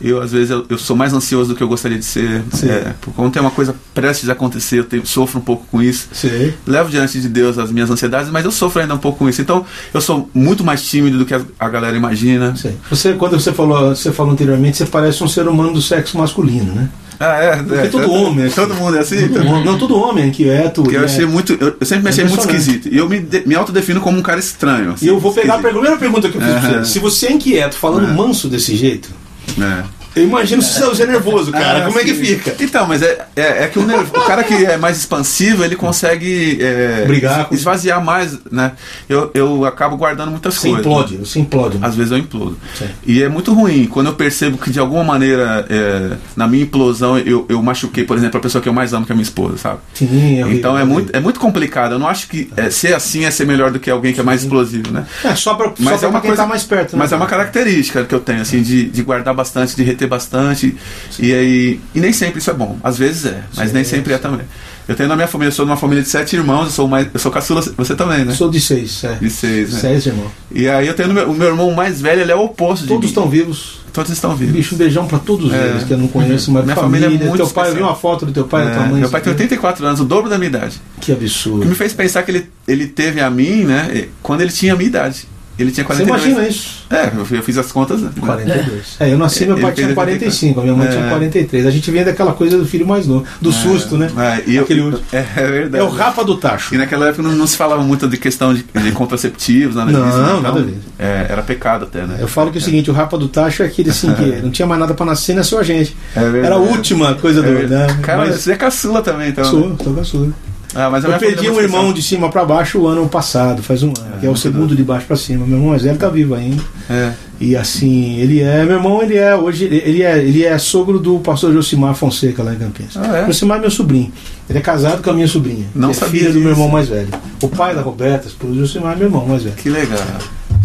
Eu, 0.00 0.20
às 0.22 0.32
vezes, 0.32 0.50
eu, 0.50 0.64
eu 0.68 0.78
sou 0.78 0.96
mais 0.96 1.12
ansioso 1.12 1.50
do 1.50 1.54
que 1.56 1.62
eu 1.62 1.68
gostaria 1.68 1.98
de 1.98 2.04
ser. 2.04 2.42
Sim. 2.52 2.68
É, 2.70 2.94
porque 3.00 3.14
quando 3.16 3.32
tem 3.32 3.40
uma 3.42 3.50
coisa 3.50 3.74
prestes 3.94 4.28
a 4.28 4.32
acontecer, 4.32 4.78
eu 4.78 4.84
tenho- 4.84 5.06
sofro 5.06 5.38
um 5.38 5.42
pouco 5.42 5.66
com 5.70 5.82
isso. 5.82 6.08
Sei. 6.12 6.54
levo 6.66 6.88
diante 6.90 7.20
de 7.20 7.28
Deus 7.28 7.58
as 7.58 7.70
minhas 7.70 7.90
ansiedades, 7.90 8.30
mas 8.30 8.44
eu 8.44 8.50
sofro 8.50 8.80
ainda 8.80 8.94
um 8.94 8.98
pouco 8.98 9.18
com 9.18 9.28
isso. 9.28 9.40
Então, 9.42 9.64
eu 9.92 10.00
sou 10.00 10.30
muito 10.32 10.64
mais 10.64 10.82
tímido 10.82 11.18
do 11.18 11.26
que 11.26 11.34
a, 11.34 11.40
a 11.58 11.68
galera 11.68 11.96
imagina. 11.96 12.54
sei. 12.56 12.76
Você, 12.88 13.12
quando 13.12 13.38
você 13.38 13.52
falou, 13.52 13.94
você 13.94 14.10
falou 14.12 14.32
anteriormente, 14.32 14.76
você 14.78 14.86
parece 14.86 15.22
um 15.22 15.28
ser 15.28 15.46
humano 15.48 15.72
do 15.74 15.82
sexo 15.82 16.16
masculino, 16.16 16.72
né? 16.74 16.88
Ah, 17.22 17.34
é, 17.36 17.56
Porque 17.62 17.74
é, 17.74 17.86
todo 17.88 18.02
todo- 18.08 18.12
homem 18.14 18.44
é 18.44 18.46
assim. 18.46 18.54
Todo 18.56 18.74
mundo 18.74 18.96
é 18.96 19.00
assim? 19.00 19.28
Todo 19.28 19.44
não, 19.62 19.76
todo 19.78 19.94
homem 19.98 20.24
é 20.24 20.26
inquieto. 20.28 20.84
Eu 20.86 20.92
e 20.92 20.96
é- 20.96 21.04
achei 21.04 21.26
muito. 21.26 21.52
Eu, 21.60 21.76
eu 21.78 21.86
sempre 21.86 22.04
me 22.04 22.08
achei 22.08 22.24
muito 22.24 22.40
esquisito. 22.40 22.88
E 22.88 22.96
eu 22.96 23.06
me, 23.06 23.20
de- 23.20 23.46
me 23.46 23.54
autodefino 23.54 24.00
como 24.00 24.18
um 24.18 24.22
cara 24.22 24.40
estranho. 24.40 24.92
assim, 24.92 25.04
E 25.04 25.08
eu 25.08 25.20
vou 25.20 25.30
pegar 25.34 25.54
a 25.54 25.56
esquisito. 25.56 25.72
primeira 25.74 25.98
pergunta 25.98 26.30
que 26.30 26.38
eu 26.38 26.40
fiz 26.40 26.50
pra 26.54 26.78
você. 26.82 26.84
Se 26.92 26.98
você 26.98 27.26
é 27.26 27.32
inquieto, 27.32 27.74
falando 27.74 28.08
É. 28.08 28.12
manso 28.14 28.48
desse 28.48 28.74
jeito, 28.74 29.10
É. 29.58 29.99
Eu 30.14 30.24
imagino 30.24 30.60
se 30.62 30.80
você 30.80 31.04
é 31.04 31.06
nervoso, 31.06 31.52
cara. 31.52 31.78
Ah, 31.78 31.86
Como 31.86 31.98
sim. 31.98 32.00
é 32.00 32.04
que 32.04 32.14
fica? 32.14 32.56
Então, 32.60 32.86
mas 32.86 33.02
é, 33.02 33.26
é, 33.36 33.64
é 33.64 33.68
que 33.68 33.78
o, 33.78 33.86
nervo, 33.86 34.10
o, 34.16 34.24
cara 34.26 34.42
que 34.42 34.54
é 34.64 34.76
mais 34.76 34.98
expansivo, 34.98 35.64
ele 35.64 35.76
consegue 35.76 36.58
é, 36.60 37.04
brigar, 37.06 37.48
esvaziar 37.52 38.04
mais, 38.04 38.38
né? 38.50 38.72
Eu, 39.08 39.30
eu 39.34 39.64
acabo 39.64 39.96
guardando 39.96 40.30
muitas 40.30 40.54
você 40.54 40.68
coisas. 40.68 40.86
Implode, 40.86 41.14
né? 41.14 41.24
Você 41.24 41.38
implode. 41.38 41.78
Às 41.80 41.94
vezes 41.94 42.12
eu 42.12 42.18
implodo. 42.18 42.58
Sim. 42.74 42.86
E 43.06 43.22
é 43.22 43.28
muito 43.28 43.52
ruim 43.52 43.86
quando 43.86 44.08
eu 44.08 44.14
percebo 44.14 44.58
que 44.58 44.70
de 44.70 44.80
alguma 44.80 45.04
maneira, 45.04 45.66
é, 45.68 46.16
na 46.36 46.46
minha 46.48 46.64
implosão, 46.64 47.18
eu, 47.18 47.46
eu 47.48 47.62
machuquei, 47.62 48.04
por 48.04 48.16
exemplo, 48.16 48.38
a 48.38 48.42
pessoa 48.42 48.60
que 48.60 48.68
eu 48.68 48.72
mais 48.72 48.92
amo, 48.92 49.06
que 49.06 49.12
é 49.12 49.14
a 49.14 49.16
minha 49.16 49.22
esposa, 49.22 49.56
sabe? 49.56 49.78
Sim, 49.94 50.42
é 50.42 50.52
Então 50.52 50.76
é 50.76 50.84
muito, 50.84 51.14
é 51.14 51.20
muito 51.20 51.38
complicado. 51.38 51.92
Eu 51.92 51.98
não 51.98 52.08
acho 52.08 52.28
que 52.28 52.50
é, 52.56 52.70
ser 52.70 52.94
assim 52.94 53.24
é 53.24 53.30
ser 53.30 53.46
melhor 53.46 53.70
do 53.70 53.78
que 53.78 53.90
alguém 53.90 54.12
que 54.12 54.20
é 54.20 54.22
mais 54.22 54.42
explosivo, 54.42 54.92
né? 54.92 55.06
É, 55.24 55.34
só 55.34 55.54
pra, 55.54 55.72
mas 55.78 56.00
só 56.00 56.06
é 56.06 56.10
uma 56.10 56.20
coisa 56.20 56.42
tá 56.42 56.46
mais 56.46 56.64
perto, 56.64 56.92
né? 56.92 56.98
Mas 56.98 57.12
é 57.12 57.16
uma 57.16 57.26
característica 57.26 58.04
que 58.04 58.14
eu 58.14 58.20
tenho, 58.20 58.42
assim, 58.42 58.62
de, 58.62 58.88
de 58.88 59.02
guardar 59.02 59.34
bastante, 59.34 59.76
de 59.76 59.82
reter 59.82 60.08
bastante. 60.10 60.76
E 61.18 61.32
aí. 61.32 61.80
E 61.94 62.00
nem 62.00 62.12
sempre 62.12 62.40
isso 62.40 62.50
é 62.50 62.54
bom. 62.54 62.78
Às 62.82 62.98
vezes 62.98 63.24
é, 63.24 63.44
mas 63.56 63.68
sim, 63.68 63.74
nem 63.74 63.84
sempre 63.84 64.12
é, 64.12 64.16
é 64.16 64.18
também. 64.18 64.46
Eu 64.90 64.96
tenho 64.96 65.08
na 65.08 65.14
minha 65.14 65.28
família, 65.28 65.50
eu 65.50 65.54
sou 65.54 65.64
de 65.64 65.70
uma 65.70 65.76
família 65.76 66.02
de 66.02 66.08
sete 66.08 66.34
irmãos, 66.34 66.64
eu 66.64 66.70
sou 66.70 66.88
mais, 66.88 67.06
eu 67.14 67.20
sou 67.20 67.30
caçula, 67.30 67.62
você 67.76 67.94
também, 67.94 68.24
né? 68.24 68.34
Sou 68.34 68.50
de 68.50 68.60
seis, 68.60 69.04
é. 69.04 69.14
De 69.14 69.30
seis, 69.30 69.72
né? 69.72 69.78
Seis 69.78 70.06
irmãos. 70.06 70.32
E 70.50 70.68
aí 70.68 70.88
eu 70.88 70.94
tenho 70.94 71.10
o 71.30 71.32
meu 71.32 71.46
irmão 71.46 71.70
mais 71.72 72.00
velho, 72.00 72.22
ele 72.22 72.32
é 72.32 72.34
o 72.34 72.42
oposto 72.42 72.88
Todos 72.88 73.08
estão 73.08 73.28
vivos. 73.28 73.78
Todos 73.92 74.10
estão 74.10 74.34
vivos. 74.34 74.52
Bicho, 74.52 74.74
um 74.74 74.78
beijão 74.78 75.06
pra 75.06 75.20
todos 75.20 75.52
é. 75.52 75.68
eles 75.68 75.84
que 75.84 75.92
eu 75.92 75.98
não 75.98 76.08
conheço, 76.08 76.50
mas 76.50 76.64
minha 76.64 76.74
família, 76.74 77.06
família 77.06 77.24
é 77.24 77.28
muito 77.28 77.44
Teu 77.44 77.52
pai, 77.54 77.70
eu 77.70 77.74
vi 77.76 77.82
uma 77.82 77.94
foto 77.94 78.26
do 78.26 78.32
teu 78.32 78.44
pai 78.44 78.64
e 78.64 78.66
é. 78.66 78.70
da 78.70 78.76
tua 78.76 78.86
mãe. 78.86 79.00
Meu 79.00 79.10
pai 79.10 79.20
tem 79.20 79.32
84 79.32 79.86
anos, 79.86 80.00
o 80.00 80.04
dobro 80.04 80.28
da 80.28 80.36
minha 80.38 80.48
idade. 80.48 80.80
Que 81.00 81.12
absurdo. 81.12 81.58
O 81.58 81.62
que 81.62 81.68
me 81.68 81.74
fez 81.76 81.92
pensar 81.92 82.24
que 82.24 82.32
ele, 82.32 82.50
ele 82.66 82.88
teve 82.88 83.20
a 83.20 83.30
mim, 83.30 83.64
né, 83.64 84.08
quando 84.20 84.40
ele 84.40 84.50
tinha 84.50 84.72
a 84.72 84.76
minha 84.76 84.88
idade. 84.88 85.28
Ele 85.62 85.70
tinha 85.70 85.84
42. 85.84 86.20
Você 86.20 86.28
imagina 86.28 86.48
isso? 86.48 86.84
É, 86.90 87.12
eu 87.16 87.42
fiz 87.42 87.58
as 87.58 87.70
contas. 87.70 88.00
Né? 88.00 88.10
42. 88.18 88.96
É, 88.98 89.12
eu 89.12 89.18
nasci, 89.18 89.46
meu 89.46 89.58
pai 89.58 89.72
tinha 89.72 89.92
45, 89.92 90.58
a 90.58 90.62
minha 90.62 90.74
mãe 90.74 90.88
é. 90.88 90.90
tinha 90.90 91.08
43. 91.08 91.66
A 91.66 91.70
gente 91.70 91.90
vem 91.90 92.04
daquela 92.04 92.32
coisa 92.32 92.58
do 92.58 92.66
filho 92.66 92.86
mais 92.86 93.06
novo, 93.06 93.24
do 93.40 93.50
é. 93.50 93.52
susto, 93.52 93.96
né? 93.96 94.10
É, 94.16 94.50
e 94.50 94.58
Aquele 94.58 94.80
eu, 94.80 95.00
é, 95.12 95.18
é, 95.36 95.46
verdade. 95.46 95.84
É 95.84 95.86
o 95.86 95.90
rapa 95.90 96.24
do 96.24 96.36
tacho. 96.36 96.74
E 96.74 96.78
naquela 96.78 97.08
época 97.08 97.22
não, 97.22 97.32
não 97.32 97.46
se 97.46 97.56
falava 97.56 97.82
muito 97.82 98.08
de 98.08 98.16
questão 98.16 98.54
de, 98.54 98.64
de 98.64 98.92
contraceptivos, 98.92 99.76
nada 99.76 99.92
não, 99.92 100.04
disso. 100.04 100.18
Não, 100.18 100.38
então, 100.38 100.42
nada 100.42 100.62
disso. 100.62 100.88
É, 100.98 101.26
era 101.28 101.42
pecado 101.42 101.84
até, 101.84 102.06
né? 102.06 102.16
Eu 102.20 102.28
falo 102.28 102.50
que 102.50 102.58
é 102.58 102.60
o 102.60 102.64
seguinte, 102.64 102.90
o 102.90 102.94
rapa 102.94 103.18
do 103.18 103.28
tacho 103.28 103.62
é 103.62 103.66
aquele 103.66 103.90
assim, 103.90 104.12
que 104.14 104.24
não 104.42 104.50
tinha 104.50 104.66
mais 104.66 104.80
nada 104.80 104.94
pra 104.94 105.04
nascer, 105.04 105.34
nasceu 105.34 105.58
a 105.58 105.62
gente. 105.62 105.96
É 106.16 106.20
verdade. 106.20 106.46
Era 106.46 106.54
a 106.54 106.58
última 106.58 107.14
coisa 107.14 107.42
do. 107.42 107.50
Né? 107.50 107.86
Cara, 108.02 108.18
Mas, 108.18 108.36
você 108.36 108.52
é 108.52 108.56
caçula 108.56 109.02
também, 109.02 109.28
então. 109.28 109.44
Sou, 109.44 109.68
né? 109.68 109.76
sou 109.82 109.94
caçula. 109.94 110.32
Ah, 110.74 110.90
eu 111.02 111.18
perdi 111.18 111.50
um 111.50 111.60
irmão 111.60 111.92
de 111.92 112.02
cima 112.02 112.28
para 112.28 112.44
baixo 112.44 112.78
o 112.78 112.86
ano 112.86 113.08
passado, 113.08 113.62
faz 113.62 113.82
um 113.82 113.88
ano, 113.88 114.16
é, 114.16 114.20
que 114.20 114.26
é 114.26 114.30
o 114.30 114.36
segundo 114.36 114.76
de 114.76 114.82
baixo 114.82 115.06
para 115.06 115.16
cima. 115.16 115.44
Meu 115.44 115.56
irmão 115.56 115.70
mais 115.70 115.82
velho 115.82 115.98
tá 115.98 116.08
vivo 116.08 116.34
ainda. 116.34 116.62
É. 116.88 117.12
E 117.40 117.56
assim, 117.56 118.18
ele 118.20 118.40
é, 118.40 118.64
meu 118.64 118.76
irmão, 118.76 119.02
ele 119.02 119.16
é 119.16 119.34
hoje, 119.34 119.64
ele 119.64 120.02
é, 120.02 120.18
ele 120.18 120.44
é 120.44 120.56
sogro 120.58 120.98
do 120.98 121.18
pastor 121.20 121.52
Josimar 121.52 121.94
Fonseca 121.94 122.42
lá 122.42 122.54
em 122.54 122.58
Campinas. 122.58 122.96
Ah, 122.96 123.18
é? 123.18 123.26
Josimar 123.26 123.58
é 123.58 123.60
meu 123.62 123.70
sobrinho. 123.70 124.12
Ele 124.48 124.58
é 124.58 124.62
casado 124.62 125.02
com 125.02 125.10
a 125.10 125.12
minha 125.14 125.28
sobrinha. 125.28 125.66
Não 125.74 125.90
é 125.90 125.94
sabia 125.94 126.20
filha 126.20 126.26
disso. 126.26 126.38
do 126.38 126.40
meu 126.40 126.50
irmão 126.50 126.68
mais 126.68 126.88
velho. 126.88 127.08
O 127.42 127.48
pai 127.48 127.74
da 127.74 127.80
Roberta, 127.80 128.28
do 128.40 128.54
Josimar 128.54 128.92
é 128.92 128.96
meu 128.96 129.06
irmão 129.06 129.26
mais 129.26 129.42
velho. 129.42 129.56
Que 129.56 129.70
legal. 129.70 129.98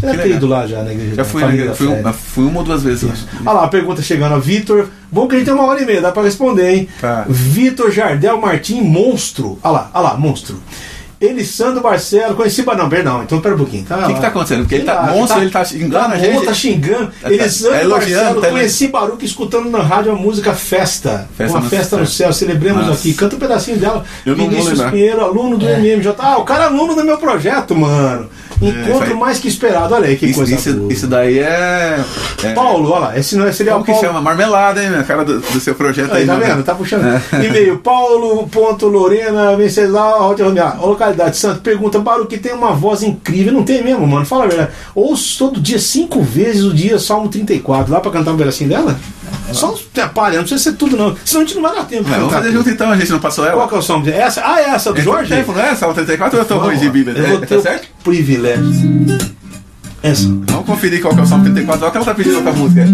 Você 0.06 0.18
deve 0.18 0.30
ter 0.30 0.36
ido 0.36 0.48
lá 0.48 0.68
já 0.68 0.84
na 0.84 0.92
igreja. 0.92 1.16
Já 1.16 1.26
fui, 1.26 1.42
na 1.44 1.74
fui, 1.74 1.88
um, 1.88 2.14
fui 2.14 2.44
uma 2.46 2.60
ou 2.60 2.66
duas 2.66 2.84
vezes. 2.84 3.26
Olha 3.46 3.54
lá, 3.54 3.66
a 3.66 3.68
pergunta 3.68 4.02
chegando 4.02 4.36
a 4.36 4.40
Vitor. 4.40 4.88
Bom 5.12 5.28
que 5.28 5.36
a 5.36 5.38
gente 5.38 5.46
tem 5.46 5.54
uma 5.54 5.66
hora 5.66 5.82
e 5.82 5.86
meia, 5.86 6.02
dá 6.02 6.12
pra 6.12 6.24
responder, 6.24 6.70
hein? 6.76 6.90
Tá. 7.00 7.26
Vitor 7.28 7.92
Jardel 7.92 8.40
Martim, 8.40 8.82
monstro. 8.82 9.58
Olha 9.64 9.72
lá, 9.74 9.92
olha 9.94 10.04
lá, 10.04 10.18
monstro. 10.18 10.60
Elisandro 11.20 11.82
Barcelo, 11.82 12.36
conheci 12.36 12.64
não, 12.78 12.90
perdão, 12.90 13.24
então 13.24 13.40
pera 13.40 13.56
um 13.56 13.58
pouquinho. 13.58 13.86
Tá, 13.86 14.00
o 14.00 14.08
que, 14.08 14.14
que 14.16 14.22
tá 14.22 14.28
acontecendo? 14.28 14.62
Porque 14.62 14.76
ele 14.76 14.84
tá, 14.84 15.04
monstro, 15.14 15.38
tá, 15.38 15.42
ele 15.42 15.52
tá 15.52 15.64
xingando 15.66 16.14
a 16.14 16.18
gente. 16.18 16.46
tá 16.46 16.54
xingando. 16.54 17.12
Tá, 17.22 17.32
Elisandro 17.32 17.80
tá 17.80 17.96
Barcelo, 17.96 18.42
tá 18.42 18.50
conheci 18.50 18.88
Baruque 18.90 19.26
escutando 19.26 19.70
na 19.70 19.82
rádio 19.82 20.12
a 20.12 20.16
música 20.16 20.54
Festa. 20.54 21.28
festa 21.38 21.58
uma 21.58 21.64
no 21.64 21.70
festa 21.70 21.98
no 21.98 22.06
céu, 22.06 22.34
celebremos 22.34 22.86
Nossa. 22.86 23.00
aqui. 23.00 23.14
Canta 23.14 23.36
um 23.38 23.40
pedacinho 23.40 23.78
dela. 23.78 24.04
Eu 24.26 24.36
não 24.36 24.50
Vinícius 24.50 24.78
vou 24.80 24.92
Pinheiro, 24.92 25.22
aluno 25.22 25.58
do 25.58 25.68
É. 25.68 25.80
MMJ. 25.80 26.16
Ah, 26.20 26.38
o 26.38 26.44
cara 26.44 26.66
é 26.66 26.68
aluno 26.68 26.96
do 26.96 27.04
meu 27.04 27.18
projeto, 27.18 27.74
mano. 27.76 28.30
Encontro 28.62 29.00
faz- 29.08 29.20
mais 29.20 29.40
que 29.40 29.48
esperado. 29.48 29.94
Olha 29.94 30.08
aí 30.08 30.16
que 30.16 30.28
Isso, 30.28 30.36
coisa 30.36 30.56
isso, 30.56 30.88
isso 30.90 31.08
daí 31.08 31.40
é. 31.40 32.00
é 32.44 32.54
Paulo, 32.54 32.90
olha 32.90 33.00
lá, 33.08 33.18
esse 33.20 33.36
não 33.36 33.46
é 33.46 33.52
seria 33.52 33.76
o 33.76 33.84
que 33.84 33.92
Paulo. 33.92 34.08
chama? 34.08 34.22
Marmelada, 34.22 34.82
hein, 34.82 34.90
minha 34.90 35.04
cara 35.04 35.26
do, 35.26 35.40
do 35.40 35.60
seu 35.60 35.76
projeto 35.76 36.12
aí. 36.14 36.22
Aí, 36.22 36.26
tá 36.28 36.38
né? 36.38 36.46
vendo? 36.48 36.64
Tá 36.64 36.74
puxando. 36.76 37.06
É. 37.06 37.22
E-mail, 37.46 37.78
Paulo.Lorena, 37.80 39.56
Venceslau, 39.56 40.36
localidade 40.82 41.38
Santo, 41.38 41.62
pergunta, 41.62 42.00
Baru, 42.00 42.26
que 42.26 42.38
tem 42.38 42.54
uma 42.54 42.72
voz 42.74 43.04
incrível. 43.04 43.54
Não 43.54 43.64
tem 43.64 43.84
mesmo, 43.84 44.06
mano. 44.08 44.26
Fala 44.26 44.46
a 44.46 44.48
verdade. 44.48 44.72
Ouço 44.94 45.38
todo 45.38 45.60
dia, 45.60 45.80
cinco 45.80 46.22
vezes 46.22 46.64
o 46.64 46.74
dia, 46.74 46.98
Salmo 47.00 47.28
34. 47.30 47.92
Dá 47.92 48.00
pra 48.00 48.12
cantar 48.12 48.32
um 48.32 48.38
pedacinho 48.38 48.70
dela? 48.70 48.98
Só 49.54 49.74
uns 49.74 49.82
palha, 50.14 50.38
não 50.38 50.44
precisa 50.44 50.72
ser 50.72 50.74
tudo, 50.78 50.98
não. 50.98 51.16
Senão 51.24 51.44
a 51.44 51.46
gente 51.46 51.56
não 51.56 51.62
vai 51.62 51.76
dar 51.76 51.86
tempo. 51.86 52.04
Vamos 52.04 52.34
fazer 52.34 52.52
junto 52.52 52.70
então, 52.70 52.92
a 52.92 52.98
gente 52.98 53.12
não 53.12 53.20
passou 53.20 53.46
ela? 53.46 53.56
Qual 53.56 53.68
que 53.70 53.76
é 53.76 53.78
o 53.78 53.82
som? 53.82 54.04
Essa? 54.06 54.42
Ah, 54.46 54.60
é 54.60 54.70
essa 54.72 54.92
do 54.92 54.98
Esse 54.98 55.06
Jorge? 55.06 55.34
tempo, 55.34 55.52
não 55.54 55.62
é? 55.62 55.76
Salmo 55.76 55.94
34 55.96 56.38
ou 56.38 56.44
eu 56.44 56.48
tô 56.48 56.58
ruim 56.58 56.78
de 56.78 56.90
Bíblia? 56.90 57.18
Eu 57.18 57.28
vou 57.28 57.38
É, 57.38 57.46
ter 57.46 57.56
tá 57.58 57.62
certo? 57.62 57.88
o 58.00 58.04
privilégio. 58.04 58.66
Essa. 60.04 60.24
Vamos 60.28 60.66
conferir 60.66 61.02
qual 61.02 61.14
que 61.14 61.20
é 61.20 61.24
o 61.24 61.26
Salmo 61.28 61.44
34. 61.46 61.82
Olha 61.82 61.90
até 61.90 61.98
ela 61.98 62.06
tá 62.06 62.14
pedindo 62.14 62.36
outra 62.38 62.52
música. 62.54 62.86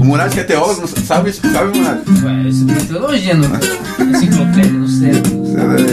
O 0.00 0.04
Murad 0.04 0.32
que 0.32 0.40
é 0.40 0.44
teólogo, 0.44 0.80
não 0.82 0.86
sabe, 0.88 1.32
sabe 1.32 1.78
Murad? 1.78 1.98
Ué, 2.24 2.48
isso 2.48 2.66
tem 2.66 2.76
teologia 2.76 3.34
no 3.34 3.44
enciclopédia, 4.10 4.72
no 4.72 4.88
cérebro. 4.88 5.32
Peraí, 5.54 5.84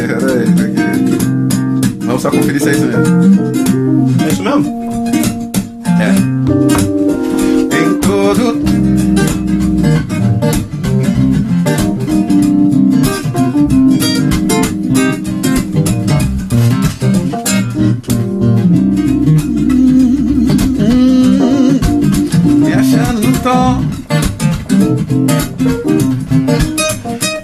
peraí, 0.54 0.88
aqui. 0.92 1.18
Vamos 2.06 2.22
só 2.22 2.30
conferir 2.30 2.62
se 2.62 2.70
é 2.70 2.72
isso 2.74 2.86
mesmo. 2.86 3.04
É 4.24 4.32
isso 4.32 4.44
mesmo? 4.44 4.84
É. 6.00 6.10
Em 7.76 7.94
todo. 8.00 8.64
Tom. 23.44 23.84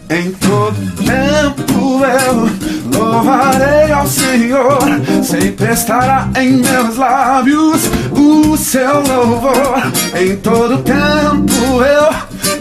Em 0.09 0.31
todo 0.31 0.75
tempo 1.05 2.01
eu 2.05 2.49
louvarei 2.97 3.91
ao 3.91 4.07
Senhor, 4.07 4.79
sempre 5.21 5.73
estará 5.73 6.29
em 6.37 6.53
meus 6.53 6.95
lábios 6.95 7.81
o 8.11 8.55
seu 8.57 9.01
louvor. 9.01 9.91
Em 10.15 10.37
todo 10.37 10.77
tempo 10.79 11.83
eu 11.83 12.09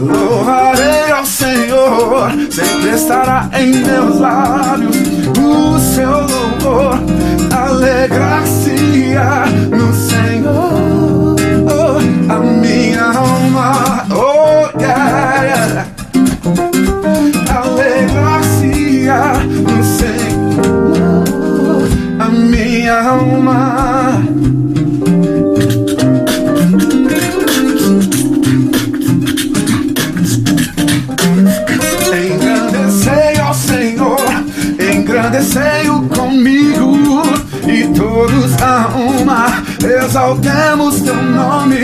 louvarei 0.04 1.12
ao 1.12 1.24
Senhor, 1.24 2.32
sempre 2.50 2.90
estará 2.90 3.48
em 3.54 3.72
meus 3.72 4.18
lábios 4.18 4.96
o 5.38 5.78
seu 5.78 6.10
louvor. 6.10 6.98
Alegrar-se-á 7.54 9.44
minha 22.88 23.00
alma. 23.02 24.22
Engrandecei 32.16 33.40
ao 33.40 33.54
Senhor, 33.54 34.18
engrandecei-o 34.80 36.08
comigo 36.08 37.22
e 37.66 37.86
todos 37.94 38.62
a 38.62 38.88
uma 38.96 39.67
exaltemos 39.84 41.00
teu 41.02 41.14
nome. 41.14 41.78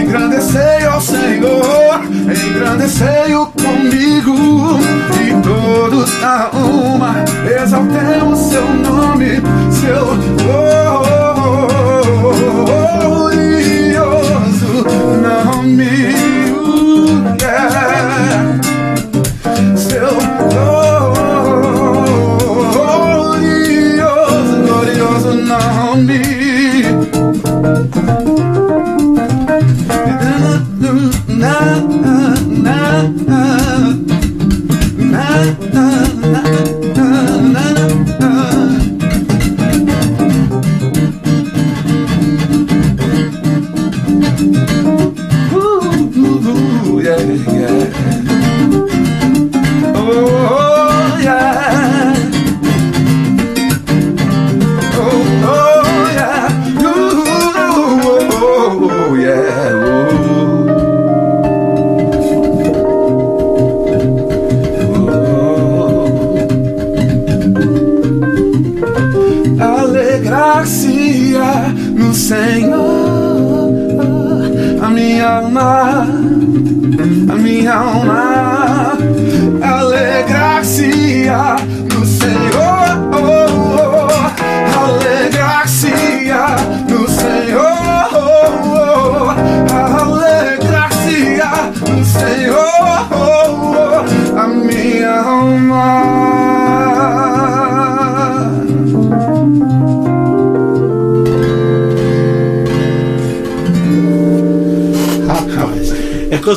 Engrandecei 0.00 0.84
ao 0.86 1.00
Senhor, 1.00 2.02
engrandecei-o 2.04 3.46
comigo 3.46 4.80
e 5.20 5.42
todos 5.42 6.10
a 6.22 6.50
uma 6.56 7.14
exaltemos 7.62 8.38
seu 8.50 8.64
nome, 8.74 9.42
seu 9.70 10.06
glorioso 10.42 11.17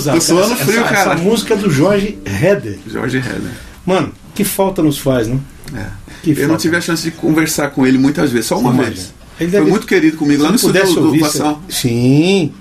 é 0.07 0.11
coisa. 0.11 0.27
Tô 0.33 0.39
suando 0.39 0.53
essa, 0.53 0.65
frio, 0.65 0.79
essa, 0.81 0.93
cara. 0.93 1.13
Essa 1.13 1.23
música 1.23 1.53
é 1.53 1.57
do 1.57 1.69
Jorge 1.69 2.17
Heder. 2.25 2.77
Jorge 2.87 3.17
Heller. 3.17 3.51
Mano, 3.85 4.11
que 4.35 4.43
falta 4.43 4.81
nos 4.83 4.97
faz, 4.97 5.27
né? 5.27 5.39
É. 5.75 5.85
Que 6.23 6.31
Eu 6.31 6.35
não 6.41 6.47
falta. 6.49 6.61
tive 6.61 6.75
a 6.77 6.81
chance 6.81 7.03
de 7.03 7.11
conversar 7.11 7.69
com 7.71 7.85
ele 7.87 7.97
muitas 7.97 8.31
vezes, 8.31 8.47
só 8.47 8.57
uma 8.59 8.71
Imagina. 8.73 8.95
vez. 8.95 9.13
Ele 9.39 9.51
Foi 9.51 9.61
muito 9.61 9.87
querido 9.87 10.17
comigo 10.17 10.43
lá 10.43 10.51
no 10.51 10.57
Se 10.59 10.65
estúdio 10.67 10.81
pudesse 10.81 10.99
do, 10.99 11.11
do 11.11 11.19
você- 11.19 11.55
Sim. 11.69 12.53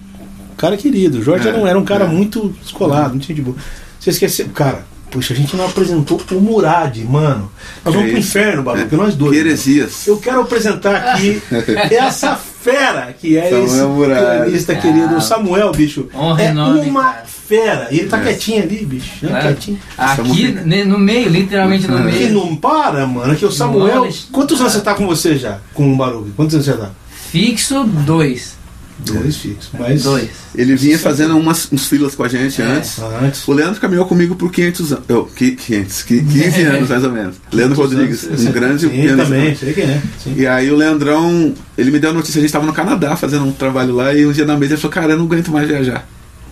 Cara 0.57 0.77
querido. 0.77 1.23
Jorge 1.23 1.49
É, 1.49 1.53
não 1.53 1.67
era 1.67 1.79
um 1.79 1.85
cara 1.85 2.05
é. 2.05 2.09
muito 2.09 2.55
descolado, 2.63 3.11
muito 3.11 3.27
gente 3.27 3.41
boa. 3.43 3.57
Você 3.99 4.11
esqueceu. 4.11 4.49
Cara, 4.55 4.87
puxa, 5.11 5.35
a 5.35 5.37
gente 5.37 5.55
não 5.57 5.67
apresentou 5.67 6.21
o 6.33 6.41
Murad, 6.41 6.97
mano. 7.05 7.51
Nós 7.85 7.93
vamos 7.95 8.09
É 8.09 8.13
pro 8.13 8.19
inferno, 8.21 8.63
Baruque, 8.63 8.97
nós 8.97 9.15
dois. 9.15 9.33
Que 9.33 9.39
heresias. 9.39 10.07
Eu 10.07 10.17
quero 10.19 10.41
apresentar 10.41 10.97
aqui 10.97 11.43
essa 11.91 12.39
fera 12.63 13.15
que 13.19 13.37
é 13.37 13.49
Samuel 13.51 13.65
esse 13.67 13.83
Murad. 13.83 14.19
pianista 14.45 14.73
Ah. 14.73 14.77
querido, 14.77 15.17
o 15.17 15.21
Samuel, 15.21 15.73
bicho. 15.73 16.09
Honra 16.15 16.43
é 16.43 16.47
enorme, 16.47 16.89
uma 16.91 17.05
cara. 17.05 17.25
fera. 17.27 17.89
E 17.91 17.99
ele 18.01 18.09
tá 18.09 18.19
É. 18.19 18.23
quietinho 18.25 18.63
ali, 18.63 18.85
bicho. 18.87 19.11
Claro. 19.27 19.43
Quietinho. 19.47 19.79
Aqui, 19.97 20.49
né, 20.53 20.85
no 20.85 20.99
meio, 20.99 21.29
literalmente 21.29 21.89
no 21.89 21.97
Que 21.97 22.03
meio. 22.03 22.33
não 22.35 22.55
para, 22.57 23.07
mano. 23.07 23.35
Que 23.35 23.47
o 23.47 23.51
Samuel. 23.53 24.09
Quantos 24.31 24.61
anos 24.61 24.73
você 24.73 24.81
tá 24.81 24.95
com 24.95 25.07
você 25.07 25.37
já? 25.37 25.59
Com 25.75 25.93
o 25.93 25.97
Baruque? 25.97 26.31
Quantos 26.37 26.55
anos 26.55 26.67
você 26.67 26.75
tá? 26.75 26.91
Fixo, 27.31 27.85
dois. 27.85 28.59
Dois 29.05 29.37
fixos. 29.37 29.71
Mas. 29.79 30.03
Dois. 30.03 30.29
Ele 30.55 30.77
vinha 30.77 30.99
fazendo 30.99 31.37
umas, 31.39 31.69
uns 31.73 31.87
filas 31.87 32.15
com 32.15 32.23
a 32.23 32.29
gente 32.29 32.61
É. 32.61 32.65
antes. 32.65 32.99
Antes. 33.23 33.47
O 33.49 33.53
Leandro 33.53 33.81
caminhou 33.81 34.05
comigo 34.07 34.35
por 34.37 34.51
500 34.53 34.93
anos. 34.93 35.05
Oh, 35.09 35.25
qui- 35.25 35.53
500, 35.57 36.03
qui- 36.03 36.23
15 36.23 36.63
anos 36.63 36.89
mais 36.89 37.05
ou 37.05 37.13
menos. 37.13 37.37
Leandro 37.53 37.77
Rodrigues, 37.77 38.25
um 38.25 38.53
grande 38.53 38.83
Sim, 38.83 38.89
pianista. 38.91 39.17
também, 39.25 39.55
sei 39.55 39.73
quem 39.73 39.85
é. 39.85 40.03
Sim. 40.23 40.35
E 40.37 40.47
aí 40.47 40.71
o 40.71 40.77
Leandrão, 40.77 41.55
ele 41.79 41.91
me 41.91 41.99
deu 41.99 42.11
a 42.11 42.13
notícia, 42.13 42.39
a 42.39 42.41
gente 42.43 42.49
estava 42.49 42.67
no 42.67 42.73
Canadá 42.73 43.17
fazendo 43.17 43.45
um 43.45 43.53
trabalho 43.53 43.95
lá 43.95 44.13
e 44.15 44.27
um 44.27 44.33
dia 44.33 44.45
na 44.45 44.57
mesa 44.57 44.75
ele 44.75 44.81
falou, 44.81 44.93
cara, 44.95 45.13
eu 45.13 45.19
não 45.19 45.25
aguento 45.27 45.51
mais 45.51 45.67
viajar. 45.69 46.07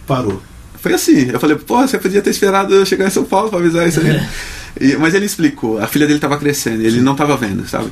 Parou. 0.06 0.42
Foi 0.80 0.94
assim, 0.94 1.28
eu 1.32 1.40
falei, 1.40 1.56
pô, 1.56 1.80
você 1.80 1.98
podia 1.98 2.22
ter 2.22 2.30
esperado 2.30 2.72
eu 2.74 2.86
chegar 2.86 3.06
em 3.06 3.10
São 3.10 3.24
Paulo 3.24 3.50
pra 3.50 3.58
avisar 3.58 3.86
isso 3.88 4.00
aí. 4.00 4.20
E- 4.80 4.96
mas 4.96 5.12
ele 5.12 5.26
explicou, 5.26 5.78
a 5.80 5.88
filha 5.88 6.06
dele 6.06 6.18
estava 6.18 6.38
crescendo, 6.38 6.82
ele 6.82 7.00
não 7.00 7.12
estava 7.12 7.36
vendo, 7.36 7.66
sabe? 7.68 7.88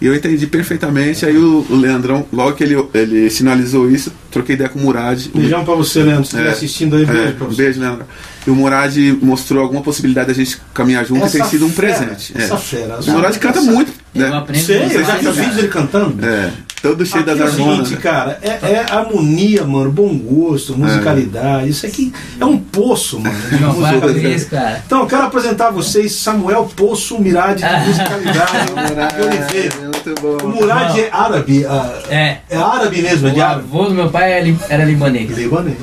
E 0.00 0.06
eu 0.06 0.14
entendi 0.14 0.46
perfeitamente, 0.46 1.26
aí 1.26 1.36
o, 1.36 1.66
o 1.68 1.76
Leandrão, 1.76 2.24
logo 2.32 2.52
que 2.54 2.64
ele, 2.64 2.74
ele 2.94 3.28
sinalizou 3.28 3.90
isso, 3.90 4.10
troquei 4.30 4.54
ideia 4.54 4.70
com 4.70 4.78
o 4.78 4.82
Murad. 4.82 5.26
O- 5.34 5.38
Beijão 5.38 5.62
pra 5.64 5.74
você, 5.74 6.02
Leandro. 6.02 6.24
Se 6.24 6.30
estiver 6.30 6.48
É. 6.48 6.52
assistindo 6.52 6.96
aí, 6.96 7.04
beijo 7.04 7.22
É, 7.22 7.32
pra 7.32 7.46
você. 7.46 7.62
beijo, 7.62 7.80
Leandro. 7.80 8.06
E 8.46 8.50
o 8.50 8.54
Murad 8.54 8.96
mostrou 9.20 9.62
alguma 9.62 9.82
possibilidade 9.82 10.28
da 10.28 10.32
gente 10.34 10.58
caminhar 10.72 11.04
junto 11.04 11.26
e 11.26 11.30
tem 11.30 11.44
sido 11.44 11.66
um 11.66 11.70
fera, 11.70 11.94
presente. 11.98 12.32
É. 12.34 12.42
Essa 12.44 12.56
fera. 12.56 12.98
O 13.06 13.10
Murad 13.10 13.36
canta 13.36 13.60
muito, 13.60 13.92
Eu 14.14 14.28
né? 14.30 14.36
aprendo 14.36 14.64
Sei, 14.64 14.84
eu 14.84 15.04
já 15.04 15.16
vi 15.16 15.18
os 15.18 15.22
cara. 15.22 15.32
vídeos 15.32 15.54
dele 15.56 15.68
cantando. 15.68 16.24
É, 16.26 16.50
todo 16.82 17.06
cheio 17.06 17.22
Aqui 17.22 17.30
das 17.32 17.38
é 17.40 17.42
o 17.44 17.46
harmonias. 17.46 17.76
seguinte, 17.88 17.94
né? 17.94 18.00
cara, 18.10 18.38
é, 18.42 18.48
é 18.48 18.86
harmonia, 18.90 19.64
mano, 19.64 19.90
bom 19.92 20.16
gosto, 20.18 20.76
musicalidade. 20.76 21.68
Isso 21.68 21.86
aqui 21.86 22.12
é 22.40 22.44
um 22.44 22.58
poço, 22.58 23.20
mano. 23.20 23.38
de 23.50 23.60
Não, 23.60 23.74
com 24.00 24.08
isso, 24.18 24.50
cara. 24.50 24.82
Então, 24.84 25.00
eu 25.00 25.06
quero 25.06 25.22
apresentar 25.22 25.68
a 25.68 25.70
vocês 25.70 26.12
Samuel 26.12 26.68
Poço 26.74 27.20
Mirade 27.20 27.62
de 27.62 27.86
musicalidade 27.86 28.52
de 29.16 29.22
Oliveira. 29.22 29.74
É 29.76 29.84
muito 29.84 30.20
bom. 30.20 30.36
O 30.48 30.48
Murad 30.56 30.98
é 30.98 31.08
árabe, 31.12 31.64
ah, 31.66 31.98
É. 32.10 32.38
é 32.50 32.56
árabe 32.56 33.02
mesmo, 33.02 33.28
é 33.28 33.30
de 33.30 33.38
O 33.38 33.44
árabe. 33.44 33.60
avô 33.62 33.84
do 33.84 33.94
meu 33.94 34.10
pai 34.10 34.32
era 34.32 34.44
li- 34.44 34.58
era 34.68 34.84
libanês. 34.84 35.30
Libanês. 35.38 35.76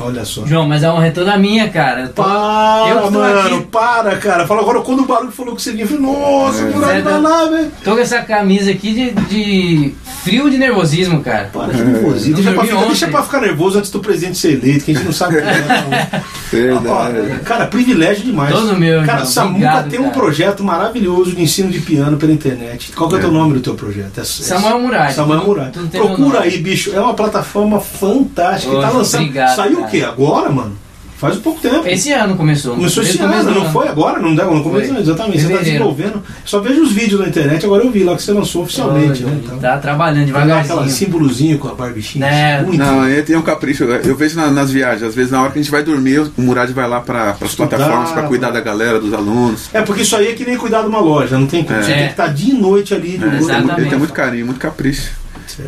Olha 0.00 0.24
só. 0.24 0.44
João, 0.46 0.66
mas 0.68 0.82
a 0.84 0.92
honra 0.94 1.06
é 1.06 1.10
toda 1.10 1.36
minha, 1.38 1.68
cara. 1.68 2.02
Eu 2.02 2.08
tô- 2.08 2.22
Para, 2.22 2.88
eu 2.90 3.02
tô 3.02 3.10
mano, 3.10 3.56
aqui- 3.56 3.66
para, 3.70 4.16
cara. 4.16 4.46
Fala 4.46 4.60
agora 4.62 4.80
quando 4.80 5.00
o 5.02 5.06
barulho 5.06 5.32
falou 5.32 5.54
que 5.54 5.62
você 5.62 5.72
vinha. 5.72 5.84
Eu 5.84 5.88
falei, 5.88 6.02
nossa, 6.02 6.62
É, 6.62 6.70
vai 6.70 7.02
tá- 7.02 7.18
lá, 7.18 7.46
velho. 7.46 7.70
Tô 7.82 7.94
com 7.94 8.00
essa 8.00 8.20
camisa 8.22 8.70
aqui 8.70 8.92
de, 8.92 9.10
de 9.28 9.94
frio 10.22 10.50
de 10.50 10.58
nervosismo, 10.58 11.20
cara. 11.22 11.50
Para 11.52 11.68
que 11.72 11.82
nervosismo. 11.82 12.30
Não 12.30 12.42
Deixa 12.42 12.52
pra, 12.52 12.64
ficar, 12.64 12.84
deixa 12.86 13.08
pra 13.08 13.22
ficar 13.22 13.40
nervoso 13.40 13.78
antes 13.78 13.90
do 13.90 14.00
presidente 14.00 14.38
ser 14.38 14.52
eleito, 14.52 14.84
que 14.84 14.90
a 14.92 14.94
gente 14.94 15.04
não 15.04 15.12
sabe. 15.12 15.36
é, 15.38 15.42
não. 15.42 16.84
Ó, 16.92 17.04
Verdade. 17.04 17.40
cara, 17.44 17.66
privilégio 17.66 18.24
demais. 18.24 18.52
Todo 18.52 18.76
meu, 18.76 19.00
Cara, 19.00 19.12
irmão. 19.18 19.26
Samuca 19.26 19.50
Obrigado, 19.54 19.90
tem 19.90 19.98
um 20.00 20.04
cara. 20.04 20.14
projeto 20.14 20.64
maravilhoso 20.64 21.32
de 21.32 21.42
ensino 21.42 21.70
de 21.70 21.80
piano 21.80 22.16
pela 22.16 22.32
internet. 22.32 22.92
Qual 22.92 23.08
que 23.08 23.16
é 23.16 23.18
o 23.18 23.20
teu 23.20 23.30
É. 23.30 23.32
nome 23.32 23.54
do 23.54 23.60
teu 23.60 23.74
projeto? 23.74 24.18
É- 24.18 24.20
é- 24.20 24.24
Samuel 24.24 24.78
Murad. 24.80 25.12
Samuel 25.14 25.44
Murad. 25.44 25.72
Procura 25.90 26.40
aí, 26.40 26.58
bicho. 26.58 26.92
É 26.94 27.00
uma 27.00 27.14
plataforma 27.14 27.80
fantástica. 27.80 28.72
Ô, 28.72 28.80
tá 28.80 28.90
lançando. 28.90 29.22
obrigado, 29.22 29.56
Saiu 29.56 29.83
o 29.84 29.90
quê? 29.90 30.02
Agora, 30.02 30.50
mano? 30.50 30.84
Faz 31.16 31.36
um 31.38 31.40
pouco 31.40 31.60
tempo. 31.60 31.86
Esse 31.86 32.12
ano 32.12 32.36
começou. 32.36 32.74
Começou 32.74 33.02
esse 33.02 33.18
ano, 33.22 33.50
não 33.54 33.70
foi 33.72 33.88
agora? 33.88 34.18
Não 34.18 34.34
deu, 34.34 34.52
não 34.52 34.62
começou, 34.62 34.98
exatamente. 34.98 35.40
Você 35.40 35.46
está 35.46 35.62
desenvolvendo. 35.62 36.20
Só 36.44 36.58
vejo 36.60 36.82
os 36.82 36.92
vídeos 36.92 37.18
na 37.20 37.28
internet, 37.28 37.64
agora 37.64 37.84
eu 37.84 37.90
vi 37.90 38.02
lá 38.02 38.14
que 38.16 38.22
você 38.22 38.32
lançou 38.32 38.62
oficialmente, 38.64 39.22
Ô, 39.24 39.28
né? 39.28 39.40
Então, 39.42 39.58
Tá 39.58 39.78
trabalhando 39.78 40.26
Pegar 40.26 40.40
aquela 40.40 40.62
devagarzinho. 40.62 40.90
símbolozinho 40.90 41.58
com 41.58 41.68
a 41.68 41.74
barbichinha. 41.74 42.26
É. 42.26 42.62
muito. 42.62 42.76
Não, 42.76 43.00
aí 43.02 43.22
tem 43.22 43.36
um 43.36 43.42
capricho. 43.42 43.84
Eu 43.84 44.16
vejo 44.16 44.36
na- 44.36 44.50
nas 44.50 44.70
viagens, 44.70 45.04
às 45.04 45.14
vezes 45.14 45.30
na 45.30 45.40
hora 45.40 45.52
que 45.52 45.58
a 45.60 45.62
gente 45.62 45.70
vai 45.70 45.84
dormir, 45.84 46.18
o 46.36 46.42
Murad 46.42 46.68
vai 46.72 46.86
lá 46.88 47.00
para 47.00 47.36
as 47.40 47.54
plataformas 47.54 48.10
para 48.10 48.24
cuidar 48.24 48.48
mano. 48.48 48.58
da 48.58 48.64
galera, 48.64 48.98
dos 49.00 49.14
alunos. 49.14 49.70
É 49.72 49.80
porque 49.82 50.02
isso 50.02 50.16
aí 50.16 50.26
é 50.26 50.32
que 50.34 50.44
nem 50.44 50.58
cuidar 50.58 50.82
de 50.82 50.88
uma 50.88 51.00
loja, 51.00 51.38
não 51.38 51.46
tem 51.46 51.62
como. 51.64 51.78
É. 51.78 51.82
Você 51.82 51.92
tem 51.94 52.04
que 52.06 52.10
estar 52.10 52.26
dia 52.26 52.52
e 52.52 52.58
noite 52.58 52.92
ali. 52.92 53.16
de 53.16 53.24
É, 53.24 53.36
Exatamente. 53.38 53.80
ele 53.80 53.88
tem 53.88 53.98
muito 53.98 54.12
carinho, 54.12 54.44
muito 54.46 54.58
capricho. 54.60 55.12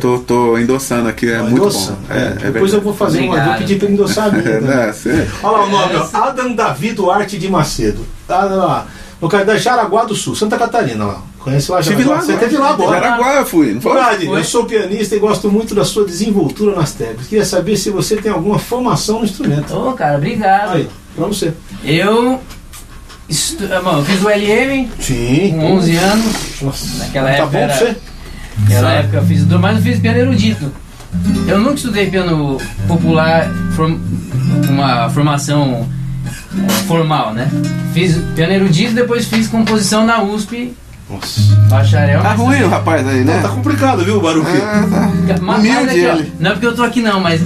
Tô, 0.01 0.19
tô 0.19 0.57
endossando 0.57 1.07
aqui, 1.09 1.29
é 1.31 1.41
muito 1.41 1.69
bom. 1.69 1.95
É, 2.09 2.17
É, 2.17 2.29
depois 2.29 2.43
verdade. 2.43 2.73
eu 2.75 2.81
vou 2.81 2.93
fazer 2.93 3.19
uma. 3.19 3.27
Vou 3.27 3.35
Obrigado. 3.37 3.57
pedir 3.59 3.79
pra 3.79 3.89
endossar 3.89 4.27
a 4.27 4.31
minha. 4.31 4.43
É, 4.57 4.61
né, 4.61 4.93
Olha 5.43 5.57
lá 5.57 5.63
o 5.65 5.69
nome, 5.69 5.95
ó. 5.95 6.17
Adam 6.17 6.53
Davi 6.53 6.91
Duarte 6.93 7.37
de 7.37 7.47
Macedo. 7.49 8.05
Ah, 8.27 8.43
lá. 8.45 8.87
No 9.21 9.27
caso 9.29 9.45
da 9.45 9.57
Jaraguá 9.57 10.03
do 10.05 10.13
Sul, 10.15 10.35
Santa 10.35 10.57
Catarina 10.57 11.05
lá. 11.05 11.21
Conhece 11.39 11.71
lá 11.71 11.81
Jaraguá? 11.81 12.15
lá 12.15 12.21
Você 12.21 12.31
agora. 12.33 12.45
teve 12.47 12.57
lá 12.61 12.69
agora. 12.71 12.99
Jaraguá 13.01 13.33
eu 13.35 13.45
fui, 13.45 13.73
não 13.73 13.81
foi? 13.81 13.97
Eu 14.27 14.43
sou 14.43 14.65
pianista 14.65 15.15
e 15.15 15.19
gosto 15.19 15.49
muito 15.49 15.73
da 15.73 15.83
sua 15.85 16.05
desenvoltura 16.05 16.75
nas 16.75 16.91
teclas. 16.91 17.25
Queria 17.27 17.45
saber 17.45 17.77
se 17.77 17.89
você 17.89 18.17
tem 18.17 18.31
alguma 18.31 18.59
formação 18.59 19.19
no 19.19 19.25
instrumento. 19.25 19.73
Ô, 19.73 19.93
cara, 19.93 20.17
obrigado. 20.17 20.73
Aí, 20.75 20.89
pra 21.15 21.25
você. 21.25 21.53
Eu. 21.83 22.39
estu- 23.29 23.63
ah, 23.71 23.81
Bom, 23.81 23.97
eu 23.99 24.05
fiz 24.05 24.21
o 24.21 24.29
LM 24.29 24.89
Sim. 24.99 25.51
com 25.57 25.71
11 25.77 25.95
anos. 25.95 26.35
Nossa, 26.61 26.97
Naquela 26.99 27.27
tá 27.29 27.33
época 27.35 27.51
bom 27.51 27.57
era- 27.57 27.67
pra 27.75 27.87
você? 27.87 27.97
Naquela 28.63 28.91
época 28.93 29.17
eu 29.17 29.25
fiz 29.25 29.45
do 29.45 29.59
mas 29.59 29.77
eu 29.77 29.83
fiz 29.83 29.99
piano 29.99 30.17
erudito. 30.19 30.71
Eu 31.47 31.59
nunca 31.59 31.75
estudei 31.75 32.09
piano 32.09 32.57
popular, 32.87 33.49
form- 33.75 33.97
uma 34.69 35.09
formação 35.09 35.87
é, 36.67 36.69
formal, 36.87 37.33
né? 37.33 37.49
Fiz 37.93 38.17
piano 38.35 38.53
erudito, 38.53 38.93
depois 38.93 39.25
fiz 39.25 39.47
composição 39.47 40.05
na 40.05 40.21
USP, 40.21 40.73
Nossa. 41.09 41.39
bacharel. 41.69 42.21
Tá 42.21 42.33
ruim 42.33 42.61
o 42.63 42.69
rapaz 42.69 43.07
aí, 43.07 43.23
né? 43.23 43.35
Não, 43.35 43.41
tá 43.41 43.49
complicado, 43.49 44.03
viu, 44.03 44.19
Baruque? 44.21 44.49
Ah, 44.61 44.85
tá. 44.89 45.35
Mas- 45.41 45.63
mas 45.63 45.87
aqui, 45.89 46.05
ó, 46.07 46.13
ele. 46.15 46.33
não 46.39 46.49
é 46.51 46.53
porque 46.53 46.67
eu 46.67 46.75
tô 46.75 46.83
aqui 46.83 47.01
não, 47.01 47.19
mas 47.21 47.41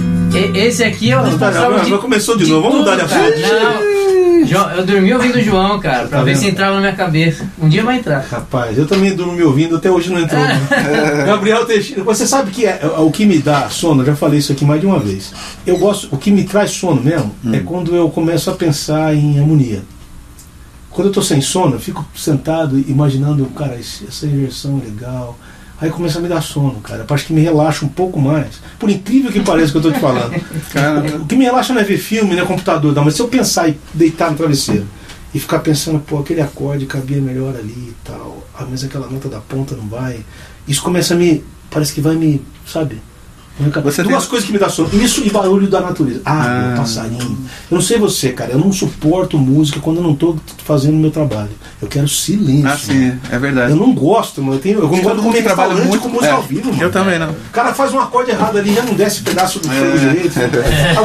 esse 0.54 0.82
aqui 0.82 1.12
é 1.12 1.16
o 1.18 1.22
Não, 1.22 1.38
tá, 1.38 1.46
responsável 1.48 1.78
já- 1.78 1.84
de, 1.84 1.90
já 1.90 1.98
começou 1.98 2.36
de 2.36 2.46
novo, 2.46 2.62
vamos 2.62 2.78
mudar 2.78 2.96
de 2.96 3.02
assunto. 3.02 3.20
Não, 3.20 4.11
João, 4.52 4.70
eu 4.70 4.86
dormi 4.86 5.12
ouvindo 5.14 5.36
o 5.36 5.42
João, 5.42 5.80
cara, 5.80 6.06
pra 6.06 6.18
Tá 6.18 6.24
ver 6.24 6.32
vendo? 6.34 6.40
se 6.42 6.48
entrava 6.48 6.74
na 6.74 6.80
minha 6.80 6.92
cabeça. 6.94 7.46
Um 7.60 7.68
dia 7.68 7.82
vai 7.84 7.96
entrar. 7.98 8.20
Rapaz, 8.30 8.76
eu 8.78 8.86
também 8.86 9.14
durmo 9.14 9.32
me 9.32 9.42
ouvindo, 9.42 9.76
até 9.76 9.90
hoje 9.90 10.10
não 10.10 10.18
entrou. 10.20 10.40
né? 10.40 10.60
Gabriel 11.26 11.64
Teixeira, 11.66 12.02
você 12.04 12.26
sabe 12.26 12.50
que 12.50 12.66
é, 12.66 12.80
é 12.82 12.86
o 13.00 13.10
que 13.10 13.24
me 13.26 13.38
dá 13.38 13.68
sono, 13.70 14.02
eu 14.02 14.06
já 14.06 14.16
falei 14.16 14.38
isso 14.38 14.52
aqui 14.52 14.64
mais 14.64 14.80
de 14.80 14.86
uma 14.86 14.98
vez. 14.98 15.32
Eu 15.66 15.78
gosto, 15.78 16.08
o 16.12 16.16
que 16.18 16.30
me 16.30 16.44
traz 16.44 16.70
sono 16.70 17.02
mesmo 17.02 17.34
é 17.52 17.58
quando 17.60 17.94
eu 17.96 18.08
começo 18.10 18.50
a 18.50 18.54
pensar 18.54 19.14
em 19.14 19.38
harmonia. 19.38 19.82
Quando 20.90 21.06
eu 21.08 21.12
tô 21.12 21.22
sem 21.22 21.40
sono, 21.40 21.76
eu 21.76 21.80
fico 21.80 22.04
sentado 22.14 22.78
imaginando, 22.86 23.46
cara, 23.56 23.78
essa 23.78 24.26
inversão 24.26 24.80
é 24.82 24.90
legal. 24.90 25.38
Aí 25.82 25.90
começa 25.90 26.20
a 26.20 26.22
me 26.22 26.28
dar 26.28 26.40
sono, 26.40 26.80
cara. 26.80 27.04
Acho 27.10 27.26
que 27.26 27.32
me 27.32 27.40
relaxa 27.40 27.84
um 27.84 27.88
pouco 27.88 28.20
mais. 28.20 28.60
Por 28.78 28.88
incrível 28.88 29.32
que 29.32 29.40
pareça 29.40 29.72
que 29.72 29.78
eu 29.78 29.82
tô 29.82 29.90
te 29.90 29.98
falando. 29.98 30.32
Cara, 30.72 31.16
O 31.16 31.26
que 31.26 31.34
me 31.34 31.44
relaxa 31.44 31.74
não 31.74 31.80
é 31.80 31.84
ver 31.84 31.98
filme, 31.98 32.36
não 32.36 32.44
é 32.44 32.46
computador, 32.46 32.94
não. 32.94 33.04
Mas 33.04 33.14
se 33.14 33.20
eu 33.20 33.26
pensar 33.26 33.68
e 33.68 33.76
deitar 33.92 34.30
no 34.30 34.36
travesseiro 34.36 34.86
e 35.34 35.40
ficar 35.40 35.58
pensando, 35.58 35.98
pô, 35.98 36.20
aquele 36.20 36.40
acorde 36.40 36.86
cabia 36.86 37.20
melhor 37.20 37.56
ali 37.56 37.72
e 37.72 37.94
tal, 38.04 38.46
ah, 38.56 38.64
mas 38.70 38.84
aquela 38.84 39.08
nota 39.08 39.28
da 39.28 39.40
ponta 39.40 39.74
não 39.74 39.88
vai. 39.88 40.24
Isso 40.68 40.80
começa 40.84 41.14
a 41.14 41.16
me. 41.16 41.42
Parece 41.68 41.92
que 41.92 42.00
vai 42.00 42.14
me, 42.14 42.40
sabe? 42.64 43.02
Você 43.84 44.02
Duas 44.02 44.22
tem... 44.22 44.30
coisas 44.30 44.46
que 44.46 44.52
me 44.52 44.58
dá 44.58 44.68
sono. 44.68 44.88
Isso 44.94 45.22
e 45.24 45.30
barulho 45.30 45.68
da 45.68 45.80
natureza. 45.80 46.22
Ah, 46.24 46.72
ah. 46.72 46.78
passarinho. 46.78 47.38
Eu 47.70 47.74
não 47.74 47.80
sei 47.80 47.98
você, 47.98 48.30
cara. 48.32 48.52
Eu 48.52 48.58
não 48.58 48.72
suporto 48.72 49.38
música 49.38 49.78
quando 49.78 49.98
eu 49.98 50.02
não 50.02 50.12
estou 50.12 50.38
fazendo 50.64 50.94
o 50.94 50.98
meu 50.98 51.10
trabalho. 51.10 51.50
Eu 51.80 51.86
quero 51.86 52.08
silêncio. 52.08 52.68
Ah, 52.68 52.76
sim, 52.76 53.18
é 53.30 53.38
verdade. 53.38 53.72
Eu 53.72 53.76
não 53.76 53.94
gosto, 53.94 54.42
mano. 54.42 54.56
Eu, 54.56 54.60
tenho, 54.60 54.78
eu 54.80 54.88
gosto 54.88 55.16
de 55.16 55.22
comer 55.22 55.42
trabalho 55.42 55.84
muito 55.84 56.00
com 56.00 56.08
música 56.08 56.28
é. 56.28 56.30
ao 56.32 56.42
vivo, 56.42 56.70
mano. 56.70 56.82
Eu 56.82 56.90
também 56.90 57.18
não. 57.18 57.30
O 57.30 57.50
cara 57.52 57.74
faz 57.74 57.92
um 57.92 58.00
acorde 58.00 58.30
errado 58.30 58.56
ali, 58.56 58.74
já 58.74 58.82
não 58.82 58.94
desce 58.94 59.22
pedaço 59.22 59.58
do 59.60 59.68
freio 59.68 59.94
é. 59.94 59.98
direito. 59.98 60.38
É. 60.38 60.94
Olha 60.96 61.00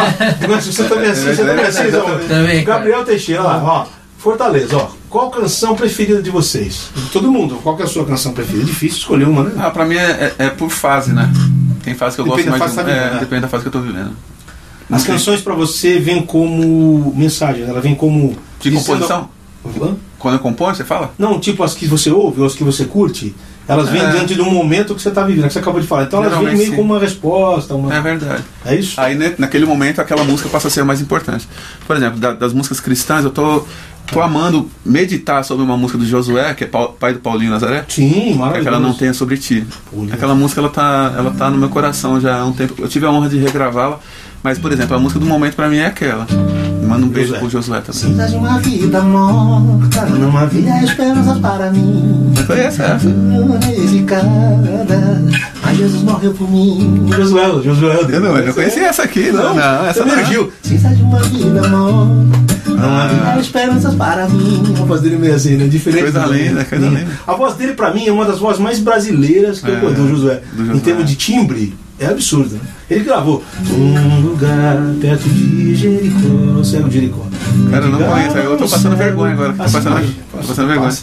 lá, 0.47 0.61
você 0.61 0.83
também 0.85 1.09
é 1.09 1.11
assim, 1.11 1.25
você 1.25 1.43
também 1.43 1.65
é 1.65 1.67
assim, 1.67 1.87
então. 1.87 2.63
Gabriel 2.63 3.03
Teixeira, 3.03 3.43
lá, 3.43 3.61
ó. 3.63 3.97
Fortaleza, 4.17 4.75
ó. 4.75 4.87
Qual 5.09 5.29
canção 5.29 5.75
preferida 5.75 6.21
de 6.21 6.29
vocês? 6.29 6.89
De 6.95 7.09
todo 7.11 7.31
mundo, 7.31 7.59
qual 7.63 7.79
é 7.79 7.83
a 7.83 7.87
sua 7.87 8.05
canção 8.05 8.33
preferida? 8.33 8.65
Difícil 8.65 8.99
escolher 8.99 9.27
uma, 9.27 9.43
né? 9.43 9.51
Ah, 9.57 9.69
pra 9.69 9.85
mim 9.85 9.95
é, 9.95 10.33
é, 10.37 10.45
é 10.45 10.49
por 10.49 10.69
fase, 10.69 11.13
né? 11.13 11.31
Tem 11.87 11.95
fase 11.95 12.17
que 12.17 12.21
eu 12.21 12.25
depende 12.25 12.49
gosto 12.49 12.59
mais. 12.59 12.75
Da 12.75 12.83
fase 12.83 12.93
de, 12.93 12.99
tá 12.99 13.15
é, 13.15 13.19
Depende 13.19 13.41
da 13.43 13.47
fase 13.47 13.63
que 13.63 13.67
eu 13.69 13.71
tô 13.71 13.79
vivendo. 13.79 14.11
As 14.91 15.05
canções 15.05 15.39
para 15.39 15.55
você 15.55 15.97
vêm 15.97 16.21
como 16.21 17.13
mensagem, 17.15 17.63
ela 17.63 17.79
vem 17.79 17.95
como. 17.95 18.35
De 18.59 18.71
composição? 18.71 19.29
Hã? 19.81 19.95
Quando 20.19 20.33
eu 20.33 20.39
compõe, 20.41 20.75
você 20.75 20.83
fala? 20.83 21.13
Não, 21.17 21.39
tipo 21.39 21.63
as 21.63 21.73
que 21.73 21.87
você 21.87 22.11
ouve 22.11 22.41
ou 22.41 22.45
as 22.45 22.55
que 22.55 22.63
você 22.63 22.83
curte. 22.83 23.33
Elas 23.67 23.89
vêm 23.89 24.01
é. 24.01 24.11
diante 24.11 24.35
do 24.35 24.45
momento 24.45 24.95
que 24.95 25.01
você 25.01 25.09
está 25.09 25.23
vivendo, 25.23 25.47
que 25.47 25.53
você 25.53 25.59
acabou 25.59 25.81
de 25.81 25.87
falar. 25.87 26.03
Então 26.03 26.23
elas 26.23 26.39
vêm 26.39 26.55
meio 26.55 26.69
sim. 26.69 26.75
como 26.75 26.93
uma 26.93 26.99
resposta. 26.99 27.75
Uma... 27.75 27.93
É 27.93 27.99
verdade. 27.99 28.43
É 28.65 28.75
isso? 28.75 28.99
Aí 28.99 29.17
naquele 29.37 29.65
momento 29.65 29.99
aquela 29.99 30.23
música 30.23 30.47
passa 30.49 30.69
a 30.69 30.71
ser 30.71 30.81
a 30.81 30.85
mais 30.85 31.01
importante. 31.01 31.47
Por 31.85 31.95
exemplo, 31.95 32.19
da, 32.19 32.33
das 32.33 32.53
músicas 32.53 32.79
cristãs, 32.79 33.25
eu 33.25 33.31
tô 33.31 33.65
Tô 34.11 34.21
amando 34.21 34.69
meditar 34.85 35.43
sobre 35.43 35.63
uma 35.65 35.75
música 35.75 35.97
do 35.97 36.05
Josué, 36.05 36.53
que 36.53 36.63
é 36.63 36.67
pai 36.67 37.13
do 37.13 37.19
Paulinho 37.19 37.51
Nazaré. 37.51 37.83
Sim, 37.89 38.35
maravilhoso. 38.35 38.61
Que 38.61 38.67
ela 38.67 38.79
não 38.79 38.93
tenha 38.93 39.13
sobre 39.13 39.37
ti. 39.37 39.67
Aquela 40.11 40.33
música 40.33 40.61
ela 40.61 40.69
tá, 40.69 41.13
ela 41.17 41.31
tá 41.31 41.49
no 41.49 41.57
meu 41.57 41.69
coração 41.69 42.19
já 42.19 42.39
há 42.39 42.45
um 42.45 42.53
tempo. 42.53 42.75
Eu 42.79 42.87
tive 42.87 43.05
a 43.05 43.11
honra 43.11 43.27
de 43.27 43.37
regravá-la, 43.37 43.99
mas 44.41 44.57
por 44.57 44.71
exemplo, 44.71 44.95
a 44.95 44.99
música 44.99 45.19
do 45.19 45.25
momento 45.25 45.55
para 45.55 45.67
mim 45.67 45.77
é 45.77 45.87
aquela. 45.87 46.25
Manda 46.87 47.05
um 47.05 47.09
beijo 47.09 47.29
José. 47.29 47.39
pro 47.39 47.49
Josué 47.49 47.81
também. 47.81 48.01
Cinza 48.01 48.27
de 48.27 48.35
uma 48.35 48.59
vida 48.59 49.01
morta, 49.01 50.05
não 50.05 50.37
havia 50.37 50.83
esperança 50.83 51.35
para 51.35 51.71
mim. 51.71 52.33
Foi 52.45 52.59
essa, 52.59 52.83
é 52.83 52.85
essa. 52.95 53.07
Mas 55.63 55.77
Jesus 55.77 56.01
morreu 56.03 56.33
por 56.33 56.49
mim. 56.49 57.07
Josué, 57.15 57.61
Josué. 57.63 57.99
Eu 58.09 58.21
não, 58.21 58.37
eu 58.37 58.45
não 58.45 58.53
conhecia 58.53 58.87
essa 58.87 59.03
aqui, 59.03 59.31
não. 59.31 59.53
Não, 59.53 59.55
não 59.55 59.85
essa 59.85 60.05
não. 60.05 60.25
Gil. 60.25 60.51
Cinza 60.63 60.89
de 60.89 61.03
uma 61.03 61.19
vida 61.19 61.67
morta. 61.67 62.47
Não 62.67 62.89
ah. 62.89 63.29
havia 63.29 63.41
esperanças 63.41 63.95
para 63.95 64.29
mim. 64.29 64.63
A 64.79 64.85
voz 64.85 65.01
dele 65.01 65.17
meio 65.17 65.35
assim, 65.35 65.57
né? 65.57 65.67
Diferente. 65.67 66.03
Coisa 66.03 66.25
linda, 66.25 66.63
coisa 66.63 66.87
linda. 66.87 67.07
A 67.25 67.33
voz 67.33 67.55
dele, 67.55 67.73
para 67.73 67.93
mim, 67.93 68.07
é 68.07 68.11
uma 68.11 68.25
das 68.25 68.39
vozes 68.39 68.59
mais 68.59 68.79
brasileiras 68.79 69.59
que 69.59 69.71
é, 69.71 69.83
eu 69.83 69.93
do 69.93 70.07
Josué. 70.09 70.41
Do 70.53 70.65
Josué. 70.65 70.75
Em 70.75 70.79
termos 70.79 71.05
de 71.05 71.15
timbre, 71.15 71.75
é 71.99 72.05
absurdo, 72.05 72.55
né? 72.55 72.61
Ele 72.89 73.03
gravou 73.03 73.43
Um 73.71 74.19
lugar 74.21 74.77
perto 75.01 75.27
de 75.27 75.75
Jericó, 75.75 76.63
cego 76.63 76.87
de 76.87 76.95
Jericó. 76.95 77.25
Cara, 77.71 77.85
eu 77.85 77.91
não 77.91 77.99
conheço, 78.03 78.37
eu 78.37 78.57
tô 78.57 78.67
passando 78.67 78.95
vergonha 78.95 79.33
agora. 79.33 79.53
Tô 79.53 79.63
passando, 79.63 80.15
tô 80.31 80.37
passando 80.37 80.67
vergonha. 80.67 80.93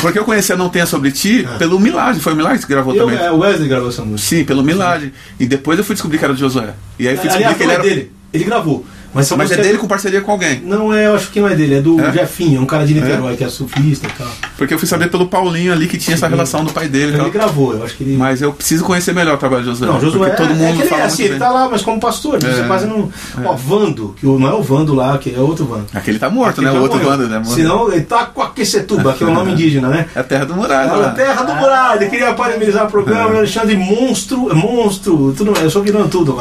Porque 0.00 0.18
eu 0.18 0.24
conheci 0.24 0.52
a 0.52 0.56
Não 0.56 0.68
Tenha 0.68 0.86
Sobre 0.86 1.10
Ti 1.10 1.46
é. 1.50 1.58
pelo 1.58 1.80
Milagre, 1.80 2.20
foi 2.20 2.32
o 2.34 2.36
Milagre 2.36 2.58
que 2.58 2.66
gravou 2.66 2.94
eu, 2.94 3.06
também. 3.06 3.18
É, 3.18 3.30
o 3.30 3.38
Wesley 3.38 3.68
gravou 3.68 3.88
essa 3.88 4.04
música. 4.04 4.36
Sim, 4.36 4.44
pelo 4.44 4.62
Milagre. 4.62 5.12
E 5.40 5.46
depois 5.46 5.78
eu 5.78 5.84
fui 5.84 5.94
descobrir 5.94 6.18
que 6.18 6.24
era 6.24 6.34
do 6.34 6.38
Josué. 6.38 6.74
E 6.98 7.08
aí 7.08 7.16
fui 7.16 7.28
descobrir 7.28 7.54
que 7.54 7.62
ele 7.62 7.72
era. 7.72 7.82
Dele. 7.82 8.12
Ele 8.32 8.44
gravou. 8.44 8.84
Mas, 9.14 9.30
Mas 9.32 9.50
é 9.50 9.56
dele 9.56 9.78
com 9.78 9.86
parceria 9.86 10.22
com 10.22 10.30
alguém? 10.30 10.60
Não 10.64 10.92
é, 10.92 11.06
eu 11.06 11.14
acho 11.14 11.30
que 11.30 11.40
não 11.40 11.48
é 11.48 11.54
dele, 11.54 11.76
é 11.76 11.80
do 11.80 12.00
é? 12.00 12.12
Jefinho, 12.12 12.62
um 12.62 12.66
cara 12.66 12.86
de 12.86 12.94
Niterói 12.94 13.34
é? 13.34 13.36
que 13.36 13.44
é 13.44 13.48
surfista 13.48 14.06
e 14.06 14.10
tal. 14.10 14.28
Porque 14.56 14.72
eu 14.72 14.78
fui 14.78 14.88
saber 14.88 15.10
pelo 15.10 15.28
Paulinho 15.28 15.72
ali 15.72 15.86
que 15.86 15.98
tinha 15.98 16.14
essa 16.14 16.26
relação 16.26 16.64
do 16.64 16.72
pai 16.72 16.88
dele. 16.88 17.18
Ele 17.18 17.30
gravou, 17.30 17.74
eu 17.74 17.84
acho 17.84 17.94
que 17.96 18.04
ele. 18.04 18.16
Mas 18.16 18.40
eu 18.40 18.52
preciso 18.52 18.84
conhecer 18.84 19.14
melhor 19.14 19.34
o 19.34 19.38
trabalho 19.38 19.62
de 19.62 19.68
Josué. 19.70 19.86
Não, 19.86 20.00
Josué 20.00 20.30
porque 20.30 20.42
todo 20.42 20.54
mundo 20.54 20.64
é 20.64 20.72
que 20.72 20.82
ele 20.82 20.94
é 20.94 21.02
assim, 21.02 21.24
ele 21.24 21.38
tá 21.38 21.50
lá, 21.50 21.68
mas 21.68 21.82
como 21.82 22.00
pastor. 22.00 22.36
É. 22.36 22.38
Você 22.40 22.62
quase 22.64 22.86
não. 22.86 23.10
É. 23.38 23.46
Ó, 23.46 23.54
Vando, 23.54 24.14
que 24.18 24.24
não 24.24 24.48
é 24.48 24.54
o 24.54 24.62
Vando 24.62 24.94
lá, 24.94 25.18
que 25.18 25.34
é 25.34 25.38
outro 25.38 25.66
Vando. 25.66 25.86
Aquele 25.92 26.18
tá 26.18 26.30
morto, 26.30 26.60
Aquele 26.60 26.72
né? 26.72 26.78
o 26.78 26.82
outro 26.82 26.98
morreu. 26.98 27.10
Vando, 27.10 27.28
né? 27.28 27.42
Senão 27.44 27.92
ele 27.92 28.02
tá 28.02 28.26
com 28.26 28.42
Aquecetuba, 28.42 29.12
que 29.12 29.24
é 29.24 29.26
o 29.26 29.34
nome 29.34 29.52
indígena, 29.52 29.88
né? 29.88 30.06
É 30.14 30.20
a 30.20 30.24
terra 30.24 30.44
do 30.44 30.54
Muralha. 30.54 30.90
É 30.90 31.04
a 31.04 31.10
terra 31.10 31.42
do 31.42 31.54
Muralha. 31.54 32.08
Queria 32.08 32.32
parabenizar 32.34 32.86
o 32.86 32.90
programa, 32.90 33.34
é. 33.34 33.38
Alexandre 33.38 33.76
Monstro, 33.76 34.54
monstro, 34.54 35.34
tudo, 35.36 35.52
eu 35.60 35.70
sou 35.70 35.82
virando 35.82 36.08
tudo, 36.08 36.36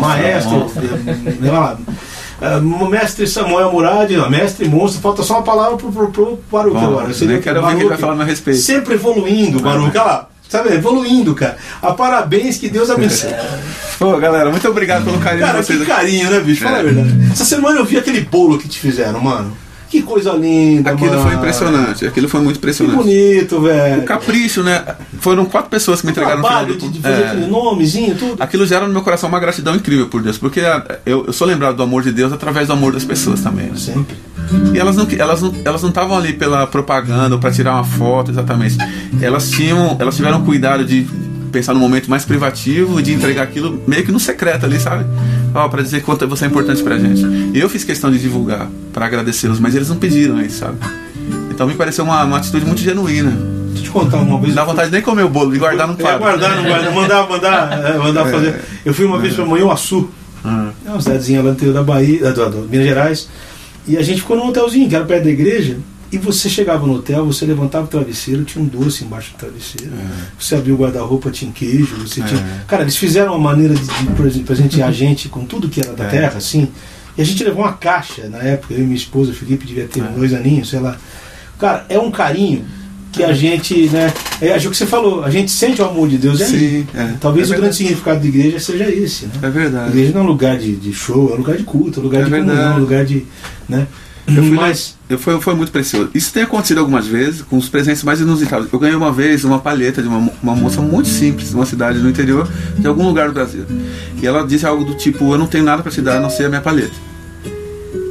maestro, 0.00 0.66
lá. 1.42 1.76
Uh, 2.40 2.88
mestre 2.88 3.26
Samuel 3.26 3.72
Murad, 3.72 4.10
mestre 4.30 4.68
monstro, 4.68 5.00
falta 5.00 5.22
só 5.24 5.34
uma 5.34 5.42
palavra 5.42 5.76
pro, 5.76 5.90
pro, 5.90 6.08
pro 6.08 6.40
Baruch 6.50 6.74
Bom, 6.74 6.86
agora. 6.86 7.10
Eu 7.10 7.26
nem 7.26 7.40
quero 7.40 7.60
ver 7.60 7.66
o 7.66 7.76
que 7.76 7.82
ele 7.82 7.88
vai 7.88 7.98
falar 7.98 8.12
a 8.12 8.16
meu 8.16 8.26
respeito. 8.26 8.60
Sempre 8.60 8.94
evoluindo, 8.94 9.60
Baruch. 9.60 9.90
Olha 9.90 10.02
lá. 10.02 10.28
Sabe, 10.48 10.72
evoluindo, 10.72 11.34
cara. 11.34 11.58
A 11.82 11.92
parabéns, 11.92 12.56
que 12.56 12.70
Deus 12.70 12.88
abençoe. 12.88 13.30
Pô, 13.98 14.16
galera, 14.16 14.50
muito 14.50 14.66
obrigado 14.66 15.04
pelo 15.04 15.18
carinho 15.18 15.44
cara, 15.44 15.60
de 15.60 15.66
vocês. 15.66 15.78
Que 15.80 15.86
carinho, 15.86 16.30
né, 16.30 16.40
bicho? 16.40 16.64
Fala 16.64 16.78
é. 16.78 16.80
a 16.80 16.82
verdade. 16.84 17.28
Essa 17.32 17.44
semana 17.44 17.78
eu 17.78 17.84
vi 17.84 17.98
aquele 17.98 18.22
bolo 18.22 18.56
que 18.58 18.66
te 18.66 18.78
fizeram, 18.78 19.20
mano. 19.20 19.54
Que 19.90 20.02
coisa 20.02 20.32
linda, 20.32 20.90
Aquilo 20.90 21.10
mano. 21.10 21.22
foi 21.22 21.34
impressionante, 21.34 22.06
aquilo 22.06 22.28
foi 22.28 22.40
muito 22.40 22.56
impressionante. 22.58 22.96
Que 22.98 23.02
bonito, 23.02 23.60
velho. 23.60 24.02
O 24.02 24.04
capricho, 24.04 24.62
né? 24.62 24.84
Foram 25.20 25.46
quatro 25.46 25.70
pessoas 25.70 26.00
que 26.00 26.06
me 26.06 26.12
entregaram 26.12 26.40
o 26.40 26.42
trabalho 26.42 26.76
de, 26.76 26.88
de 26.88 27.00
fazer 27.00 27.22
é. 27.22 27.26
aquele 27.26 27.46
nomezinho, 27.46 28.14
tudo. 28.14 28.42
Aquilo 28.42 28.66
gera 28.66 28.86
no 28.86 28.92
meu 28.92 29.02
coração 29.02 29.28
uma 29.28 29.40
gratidão 29.40 29.74
incrível 29.74 30.08
por 30.08 30.22
Deus, 30.22 30.36
porque 30.36 30.60
eu, 31.06 31.26
eu 31.26 31.32
sou 31.32 31.46
lembrado 31.46 31.76
do 31.76 31.82
amor 31.82 32.02
de 32.02 32.12
Deus 32.12 32.32
através 32.32 32.66
do 32.66 32.74
amor 32.74 32.92
das 32.92 33.04
pessoas 33.04 33.40
também. 33.40 33.66
Né? 33.66 33.76
Sempre. 33.76 34.16
E 34.74 34.78
elas 34.78 34.96
não 34.96 35.06
elas 35.18 35.42
não 35.42 35.54
elas 35.64 35.82
não 35.82 35.88
estavam 35.88 36.16
ali 36.16 36.32
pela 36.32 36.66
propaganda 36.66 37.34
ou 37.34 37.40
para 37.40 37.50
tirar 37.50 37.74
uma 37.74 37.84
foto 37.84 38.30
exatamente. 38.30 38.76
Elas 39.20 39.50
tinham 39.50 39.96
elas 39.98 40.16
tiveram 40.16 40.44
cuidado 40.44 40.84
de 40.84 41.06
pensar 41.48 41.74
no 41.74 41.80
momento 41.80 42.08
mais 42.08 42.24
privativo 42.24 43.02
de 43.02 43.12
entregar 43.12 43.42
aquilo 43.42 43.82
meio 43.86 44.04
que 44.04 44.12
no 44.12 44.20
secreto 44.20 44.66
ali, 44.66 44.78
sabe? 44.78 45.04
Ó, 45.58 45.68
para 45.68 45.82
dizer 45.82 46.02
quanto 46.02 46.26
você 46.28 46.44
é 46.44 46.48
importante 46.48 46.82
pra 46.82 46.96
gente. 46.98 47.24
E 47.52 47.58
eu 47.58 47.68
fiz 47.68 47.82
questão 47.82 48.10
de 48.10 48.18
divulgar 48.18 48.68
para 48.92 49.06
agradecê-los, 49.06 49.58
mas 49.58 49.74
eles 49.74 49.88
não 49.88 49.96
pediram 49.96 50.40
isso, 50.40 50.58
sabe? 50.58 50.78
Então 51.50 51.66
me 51.66 51.74
pareceu 51.74 52.04
uma, 52.04 52.22
uma 52.22 52.36
atitude 52.36 52.64
muito 52.64 52.80
genuína. 52.80 53.30
Deixa 53.30 53.80
eu 53.80 53.82
te 53.82 53.90
contar 53.90 54.18
uma 54.18 54.40
vez. 54.40 54.54
Dá 54.54 54.64
vontade 54.64 54.88
de 54.88 54.94
nem 54.94 55.02
comer 55.02 55.24
o 55.24 55.28
bolo, 55.28 55.52
de 55.52 55.58
guardar 55.58 55.88
no 55.88 55.96
quadro. 55.96 56.20
guardar, 56.20 56.56
não 56.56 56.62
guardar, 56.62 56.94
mandar, 56.94 57.28
mandar, 57.28 57.72
é, 57.72 57.98
mandar 57.98 58.28
é, 58.28 58.30
fazer. 58.30 58.60
Eu 58.84 58.94
fui 58.94 59.04
uma 59.04 59.18
vez 59.18 59.34
para 59.34 59.44
Manhuaçu, 59.44 60.08
ah. 60.44 60.70
é 60.86 60.90
uma 60.90 61.00
cidadezinha 61.00 61.40
lá 61.40 61.46
no 61.46 61.52
interior 61.52 61.74
da 61.74 61.82
Bahia, 61.82 62.32
do, 62.32 62.50
do, 62.50 62.68
Minas 62.68 62.86
Gerais, 62.86 63.28
e 63.86 63.96
a 63.96 64.02
gente 64.02 64.20
ficou 64.20 64.36
num 64.36 64.46
hotelzinho 64.46 64.88
que 64.88 64.94
era 64.94 65.04
perto 65.04 65.24
da 65.24 65.30
igreja. 65.30 65.78
E 66.10 66.16
você 66.16 66.48
chegava 66.48 66.86
no 66.86 66.94
hotel, 66.94 67.26
você 67.26 67.44
levantava 67.44 67.84
o 67.84 67.88
travesseiro, 67.88 68.42
tinha 68.44 68.64
um 68.64 68.66
doce 68.66 69.04
embaixo 69.04 69.32
do 69.32 69.36
travesseiro. 69.36 69.92
É. 69.94 70.26
Você 70.38 70.54
abriu 70.54 70.74
o 70.74 70.78
guarda-roupa, 70.78 71.30
tinha 71.30 71.52
queijo, 71.52 71.96
você 71.96 72.20
é. 72.22 72.24
tinha. 72.24 72.64
Cara, 72.66 72.82
eles 72.82 72.96
fizeram 72.96 73.32
uma 73.32 73.38
maneira 73.38 73.74
de, 73.74 74.30
de 74.30 74.40
presentear 74.40 74.88
a 74.88 74.92
gente 74.92 75.28
com 75.28 75.44
tudo 75.44 75.68
que 75.68 75.80
era 75.80 75.92
da 75.92 76.04
é. 76.04 76.08
terra, 76.08 76.38
assim. 76.38 76.68
E 77.16 77.20
a 77.20 77.24
gente 77.24 77.44
levou 77.44 77.62
uma 77.62 77.72
caixa 77.72 78.28
na 78.28 78.38
época, 78.38 78.72
eu 78.72 78.80
e 78.80 78.82
minha 78.84 78.96
esposa, 78.96 79.32
Felipe, 79.34 79.66
devia 79.66 79.86
ter 79.86 80.00
é. 80.00 80.08
dois 80.08 80.32
aninhos, 80.32 80.70
sei 80.70 80.80
lá. 80.80 80.96
Cara, 81.58 81.84
é 81.88 81.98
um 81.98 82.10
carinho 82.10 82.64
que 83.12 83.22
a 83.22 83.32
gente, 83.32 83.88
né? 83.88 84.12
É 84.40 84.56
o 84.56 84.70
que 84.70 84.76
você 84.76 84.86
falou, 84.86 85.24
a 85.24 85.30
gente 85.30 85.50
sente 85.50 85.82
o 85.82 85.84
amor 85.84 86.08
de 86.08 86.16
Deus. 86.16 86.40
É 86.40 86.46
Sim, 86.46 86.86
é. 86.94 87.14
Talvez 87.20 87.50
é 87.50 87.54
o 87.54 87.58
grande 87.58 87.76
significado 87.76 88.20
da 88.20 88.26
igreja 88.26 88.60
seja 88.60 88.88
esse, 88.88 89.26
né? 89.26 89.32
É 89.42 89.50
verdade. 89.50 89.86
A 89.86 89.88
igreja 89.88 90.12
não 90.12 90.20
é 90.20 90.24
um 90.24 90.26
lugar 90.26 90.56
de, 90.56 90.76
de 90.76 90.92
show, 90.92 91.30
é 91.30 91.34
um 91.34 91.38
lugar 91.38 91.56
de 91.56 91.64
culto, 91.64 91.98
é 91.98 92.00
um 92.00 92.04
lugar 92.04 92.20
é 92.20 92.24
de 92.24 92.30
verdade. 92.30 92.56
comunhão, 92.56 92.72
é 92.72 92.76
um 92.76 92.80
lugar 92.80 93.04
de. 93.04 93.26
Né? 93.68 93.86
Eu 94.28 94.42
fui, 94.42 94.56
Mas 94.56 94.96
eu 95.08 95.18
foi, 95.18 95.40
foi 95.40 95.54
muito 95.54 95.72
precioso. 95.72 96.10
Isso 96.14 96.32
tem 96.32 96.42
acontecido 96.42 96.78
algumas 96.78 97.06
vezes 97.06 97.42
com 97.42 97.56
os 97.56 97.68
presentes 97.68 98.02
mais 98.02 98.20
inusitados. 98.20 98.68
Eu 98.70 98.78
ganhei 98.78 98.94
uma 98.94 99.10
vez 99.10 99.44
uma 99.44 99.58
palheta 99.58 100.02
de 100.02 100.08
uma, 100.08 100.30
uma 100.42 100.54
moça 100.54 100.80
muito 100.82 101.08
simples, 101.08 101.50
de 101.50 101.54
uma 101.54 101.64
cidade 101.64 101.98
no 101.98 102.08
interior, 102.08 102.48
de 102.78 102.86
algum 102.86 103.06
lugar 103.06 103.28
do 103.28 103.34
Brasil. 103.34 103.64
E 104.20 104.26
ela 104.26 104.46
disse 104.46 104.66
algo 104.66 104.84
do 104.84 104.94
tipo: 104.94 105.32
Eu 105.32 105.38
não 105.38 105.46
tenho 105.46 105.64
nada 105.64 105.82
para 105.82 105.90
te 105.90 106.02
dar 106.02 106.18
a 106.18 106.20
não 106.20 106.30
ser 106.30 106.44
a 106.44 106.48
minha 106.48 106.60
palheta. 106.60 106.94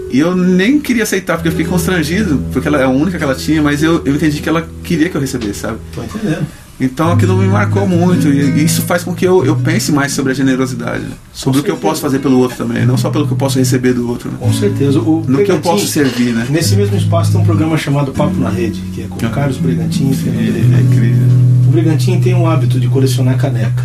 E 0.09 0.19
eu 0.19 0.35
nem 0.35 0.79
queria 0.79 1.03
aceitar, 1.03 1.35
porque 1.35 1.49
eu 1.49 1.51
fiquei 1.51 1.67
constrangido, 1.67 2.43
porque 2.53 2.67
ela 2.67 2.79
é 2.79 2.85
a 2.85 2.89
única 2.89 3.17
que 3.17 3.23
ela 3.23 3.35
tinha, 3.35 3.61
mas 3.61 3.83
eu, 3.83 4.01
eu 4.05 4.15
entendi 4.15 4.41
que 4.41 4.47
ela 4.47 4.67
queria 4.83 5.09
que 5.09 5.17
eu 5.17 5.21
recebesse, 5.21 5.59
sabe? 5.59 5.77
Tô 5.93 6.01
entendendo. 6.01 6.47
Então 6.79 7.11
aquilo 7.11 7.35
me 7.37 7.47
marcou 7.47 7.87
muito 7.87 8.27
e 8.27 8.63
isso 8.63 8.83
faz 8.83 9.03
com 9.03 9.13
que 9.13 9.25
eu, 9.25 9.43
eu 9.43 9.55
pense 9.55 9.91
mais 9.91 10.11
sobre 10.11 10.31
a 10.31 10.35
generosidade, 10.35 11.03
né? 11.03 11.11
sobre 11.33 11.59
o 11.59 11.63
que 11.63 11.71
eu 11.71 11.77
posso 11.77 11.99
fazer 11.99 12.19
pelo 12.19 12.37
outro 12.37 12.55
também, 12.55 12.85
não 12.85 12.95
só 12.95 13.09
pelo 13.09 13.25
que 13.25 13.33
eu 13.33 13.37
posso 13.37 13.57
receber 13.57 13.93
do 13.93 14.07
outro. 14.07 14.29
Né? 14.29 14.37
Com 14.39 14.53
certeza. 14.53 14.99
O 14.99 15.25
no 15.27 15.43
que 15.43 15.51
eu 15.51 15.59
posso 15.59 15.87
servir, 15.87 16.33
né? 16.33 16.45
Nesse 16.49 16.75
mesmo 16.75 16.95
espaço 16.95 17.31
tem 17.31 17.41
um 17.41 17.43
programa 17.43 17.77
chamado 17.77 18.11
Papo 18.11 18.35
na 18.35 18.49
Rede, 18.49 18.79
que 18.93 19.01
é 19.01 19.07
com 19.07 19.15
o 19.15 19.29
Carlos 19.29 19.57
Brigantin. 19.57 20.13
Sim, 20.13 20.29
é 20.29 20.81
incrível. 20.81 21.27
O 21.67 21.71
Brigantin 21.71 22.19
tem 22.21 22.35
um 22.35 22.47
hábito 22.47 22.79
de 22.79 22.87
colecionar 22.87 23.37
caneca. 23.37 23.83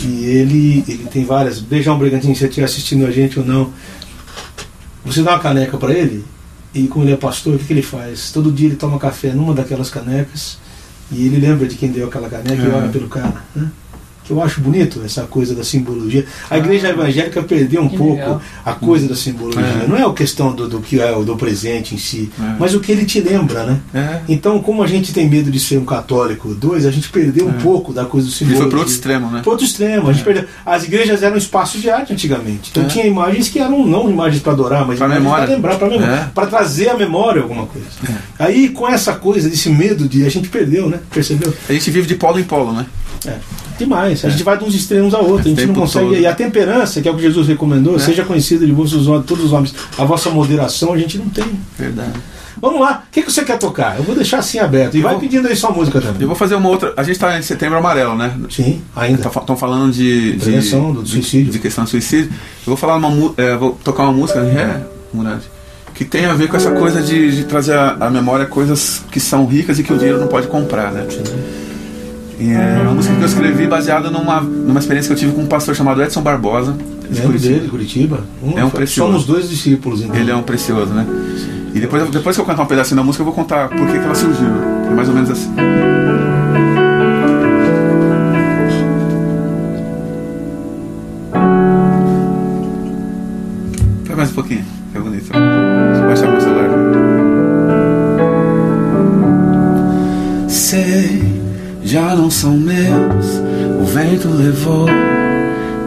E 0.00 0.24
ele, 0.24 0.84
ele 0.88 1.06
tem 1.10 1.24
várias. 1.24 1.60
Beijão, 1.60 1.98
Brigantin, 1.98 2.32
se 2.32 2.40
você 2.40 2.46
estiver 2.46 2.64
assistindo 2.64 3.06
a 3.06 3.10
gente 3.10 3.38
ou 3.38 3.44
não. 3.44 3.70
Você 5.04 5.22
dá 5.22 5.32
uma 5.32 5.38
caneca 5.38 5.76
para 5.76 5.92
ele, 5.92 6.24
e 6.74 6.88
como 6.88 7.04
ele 7.04 7.12
é 7.12 7.16
pastor, 7.16 7.54
o 7.54 7.58
que, 7.58 7.66
que 7.66 7.72
ele 7.74 7.82
faz? 7.82 8.32
Todo 8.32 8.50
dia 8.50 8.68
ele 8.68 8.76
toma 8.76 8.98
café 8.98 9.34
numa 9.34 9.52
daquelas 9.52 9.90
canecas 9.90 10.63
e 11.10 11.26
ele 11.26 11.38
lembra 11.38 11.66
de 11.66 11.76
quem 11.76 11.90
deu 11.90 12.08
aquela 12.08 12.28
caneca 12.28 12.62
é. 12.62 12.66
e 12.66 12.68
ora 12.68 12.88
pelo 12.88 13.08
cara. 13.08 13.42
Né? 13.54 13.70
Que 14.24 14.30
eu 14.32 14.42
acho 14.42 14.60
bonito, 14.60 15.02
essa 15.04 15.22
coisa 15.24 15.54
da 15.54 15.62
simbologia. 15.62 16.24
A 16.50 16.56
igreja 16.58 16.88
evangélica 16.88 17.42
perdeu 17.42 17.82
um 17.82 17.88
pouco 17.88 18.14
legal. 18.14 18.40
a 18.64 18.72
coisa 18.72 19.06
da 19.06 19.14
simbologia. 19.14 19.60
É. 19.60 19.86
Não 19.86 19.96
é 19.96 20.02
a 20.04 20.12
questão 20.12 20.54
do, 20.54 20.66
do 20.66 20.80
que 20.80 20.98
é 21.00 21.14
o 21.14 21.22
do 21.24 21.36
presente 21.36 21.94
em 21.94 21.98
si, 21.98 22.30
É. 22.40 22.56
mas 22.58 22.74
o 22.74 22.80
que 22.80 22.90
ele 22.90 23.04
te 23.04 23.20
lembra, 23.20 23.64
né? 23.64 23.80
É. 23.94 24.20
Então, 24.28 24.58
como 24.62 24.82
a 24.82 24.86
gente 24.86 25.12
tem 25.12 25.28
medo 25.28 25.50
de 25.50 25.60
ser 25.60 25.76
um 25.78 25.84
católico, 25.84 26.54
dois, 26.54 26.86
a 26.86 26.90
gente 26.90 27.08
perdeu 27.10 27.46
um 27.46 27.52
pouco 27.52 27.92
da 27.92 28.04
coisa 28.06 28.26
do 28.26 28.30
Ele 28.30 28.38
simbolo. 28.38 28.56
foi 28.60 28.68
pro 28.70 28.78
outro 28.78 28.92
extremo, 28.94 29.30
né? 29.30 29.40
Pro 29.42 29.50
outro 29.52 29.66
extremo. 29.66 30.08
A 30.08 30.12
gente 30.12 30.24
perdeu. 30.24 30.44
As 30.64 30.84
igrejas 30.84 31.22
eram 31.22 31.36
espaços 31.36 31.82
de 31.82 31.90
arte 31.90 32.12
antigamente. 32.12 32.70
Então 32.70 32.84
É. 32.84 32.86
tinha 32.86 33.04
imagens 33.06 33.48
que 33.48 33.58
eram 33.58 33.86
não 33.86 34.10
imagens 34.10 34.42
para 34.42 34.52
adorar, 34.52 34.86
mas 34.86 34.98
para 34.98 35.08
lembrar, 35.08 35.46
para 35.78 35.88
memória, 35.88 36.14
É. 36.14 36.30
para 36.34 36.46
trazer 36.46 36.88
à 36.88 36.96
memória 36.96 37.42
alguma 37.42 37.66
coisa. 37.66 37.86
Aí 38.38 38.70
com 38.70 38.88
essa 38.88 39.12
coisa, 39.14 39.48
desse 39.50 39.68
medo 39.68 40.08
de 40.08 40.24
a 40.24 40.30
gente 40.30 40.48
perdeu, 40.48 40.88
né? 40.88 41.00
Percebeu? 41.10 41.52
A 41.68 41.72
gente 41.72 41.90
vive 41.90 42.06
de 42.06 42.14
polo 42.14 42.38
em 42.38 42.44
polo, 42.44 42.72
né? 42.72 42.86
É. 43.26 43.36
Demais. 43.78 44.24
A 44.24 44.28
gente 44.28 44.42
vai 44.42 44.56
de 44.58 44.64
uns 44.64 44.74
extremos 44.74 45.14
a 45.14 45.18
outro. 45.18 45.40
A 45.46 45.48
gente 45.48 45.62
É. 45.62 45.66
Não 45.66 45.74
consegue. 45.74 46.06
todo. 46.06 46.16
E 46.20 46.26
a 46.26 46.34
temperança, 46.34 47.00
que 47.00 47.08
é 47.08 47.10
o 47.10 47.16
que 47.16 47.22
Jesus 47.22 47.48
recomendou, 47.48 47.96
É. 47.96 47.98
seja 47.98 48.24
conhecida 48.24 48.64
de 48.66 48.72
vossos 48.72 49.06
todos 49.26 49.44
os 49.46 49.52
homens. 49.52 49.74
A 49.98 50.04
vossa 50.04 50.30
moderação 50.30 50.92
a 50.92 50.98
gente 50.98 51.18
não 51.18 51.28
tem. 51.28 51.44
Verdade. 51.78 52.12
Vamos 52.60 52.80
lá. 52.80 53.02
O 53.08 53.12
que, 53.12 53.22
que 53.22 53.30
você 53.32 53.44
quer 53.44 53.58
tocar? 53.58 53.96
Eu 53.98 54.04
vou 54.04 54.14
deixar 54.14 54.38
assim 54.38 54.58
aberto. 54.58 54.96
E 54.96 55.00
vai 55.02 55.12
vou- 55.12 55.20
pedindo 55.20 55.48
aí 55.48 55.56
sua 55.56 55.70
música 55.70 56.00
também. 56.00 56.22
Eu 56.22 56.28
vou 56.28 56.36
fazer 56.36 56.54
uma 56.54 56.68
outra. 56.68 56.94
A 56.96 57.02
gente 57.02 57.18
tá 57.18 57.36
em 57.38 57.42
setembro 57.42 57.76
amarelo, 57.76 58.14
né? 58.16 58.32
Sim, 58.48 58.80
ainda. 58.94 59.26
Estão 59.28 59.56
falando 59.56 59.92
de, 59.92 60.36
Prevenção 60.40 60.92
do 60.92 61.02
de- 61.02 61.10
suicídio. 61.10 61.52
De, 61.52 61.58
questão 61.58 61.84
do 61.84 61.90
suicídio. 61.90 62.30
Eu 62.30 62.66
vou 62.66 62.76
falar 62.76 62.96
uma 62.96 63.34
é, 63.36 63.56
vou 63.56 63.72
tocar 63.82 64.04
uma 64.04 64.12
música, 64.12 64.38
é, 64.38 64.80
Murad, 65.12 65.40
que 65.94 66.04
tem 66.04 66.26
a 66.26 66.32
ver 66.34 66.48
com 66.48 66.56
essa 66.56 66.70
coisa 66.70 67.02
de, 67.02 67.36
de 67.36 67.44
trazer 67.44 67.76
à 67.76 68.08
memória 68.08 68.46
coisas 68.46 69.02
que 69.10 69.18
são 69.20 69.44
ricas 69.46 69.78
e 69.78 69.82
que 69.82 69.92
o 69.92 69.96
dinheiro 69.98 70.20
não 70.20 70.28
pode 70.28 70.46
comprar, 70.46 70.90
né? 70.92 71.06
E 71.08 71.73
é 72.40 72.82
uma 72.82 72.92
música 72.92 73.14
que 73.14 73.22
eu 73.22 73.26
escrevi 73.26 73.66
baseada 73.66 74.10
numa, 74.10 74.40
numa 74.40 74.80
experiência 74.80 75.08
que 75.08 75.12
eu 75.14 75.18
tive 75.28 75.32
com 75.32 75.42
um 75.42 75.46
pastor 75.46 75.74
chamado 75.74 76.02
Edson 76.02 76.22
Barbosa. 76.22 76.72
de 76.72 77.14
Lembro 77.14 77.26
Curitiba. 77.26 77.54
dele, 77.54 77.68
Curitiba. 77.68 78.20
É 78.56 78.64
um 78.64 78.70
precioso. 78.70 79.10
Somos 79.12 79.26
dois 79.26 79.48
discípulos, 79.48 80.02
então. 80.02 80.16
Ele 80.16 80.30
é 80.30 80.36
um 80.36 80.42
precioso, 80.42 80.92
né? 80.92 81.06
E 81.74 81.80
depois, 81.80 82.08
depois 82.10 82.36
que 82.36 82.40
eu 82.42 82.46
cantar 82.46 82.62
um 82.62 82.66
pedacinho 82.66 82.96
da 82.96 83.02
música, 83.02 83.22
eu 83.22 83.26
vou 83.26 83.34
contar 83.34 83.68
por 83.68 83.86
que, 83.86 83.92
que 83.92 84.04
ela 84.04 84.14
surgiu. 84.14 84.48
É 84.90 84.94
mais 84.94 85.08
ou 85.08 85.14
menos 85.14 85.30
assim. 85.30 85.50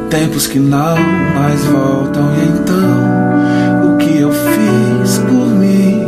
Tempos 0.09 0.47
que 0.47 0.59
não 0.59 0.97
mais 1.35 1.63
voltam. 1.65 2.23
E 2.35 2.47
então, 2.47 3.93
o 3.93 3.97
que 3.97 4.19
eu 4.19 4.31
fiz 4.31 5.17
por 5.19 5.47
mim 5.47 6.03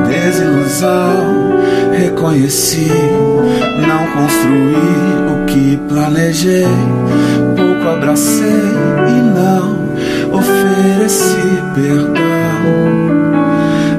desilusão 0.08 1.58
reconheci, 1.92 2.90
não 3.86 4.06
construí 4.12 4.72
o 5.32 5.46
que 5.46 5.76
planejei. 5.88 6.66
Pouco 7.56 7.88
abracei 7.88 8.46
e 9.08 9.20
não 9.34 9.78
ofereci 10.32 11.62
perdão. 11.74 12.18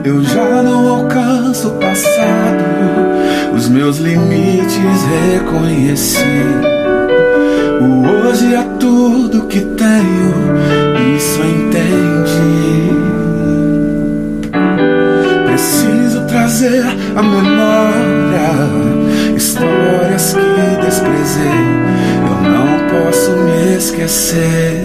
Eu 0.04 0.24
já 0.24 0.64
não 0.64 0.88
alcanço 0.88 1.68
os 1.68 2.04
meus 3.80 3.98
limites 4.00 4.78
reconheci. 5.32 6.20
O 7.80 8.28
hoje 8.28 8.54
é 8.54 8.64
tudo 8.78 9.48
que 9.48 9.62
tenho, 9.62 10.34
isso 11.16 11.40
entendi. 11.42 12.92
Preciso 15.46 16.26
trazer 16.28 16.84
à 17.16 17.24
memória 17.24 18.52
histórias 19.38 20.34
que 20.34 20.86
desprezei. 20.86 21.64
Eu 22.28 22.52
não 22.52 22.68
posso 22.90 23.32
me 23.32 23.78
esquecer. 23.78 24.76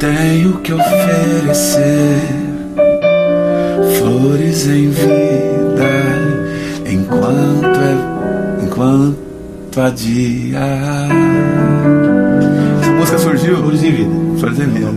Tenho 0.00 0.58
que 0.58 0.72
oferecer 0.72 2.18
flores 3.96 4.66
em 4.66 4.90
vida 4.90 5.17
enquanto 9.78 9.80
há 9.80 9.90
dia. 9.90 10.58
Essa 12.80 12.92
música 12.92 13.18
surgiu 13.18 13.56
Flores 13.58 13.82
em 13.82 13.92
vida. 13.92 14.10
Flores 14.38 14.58
em 14.58 14.66
vida. 14.66 14.88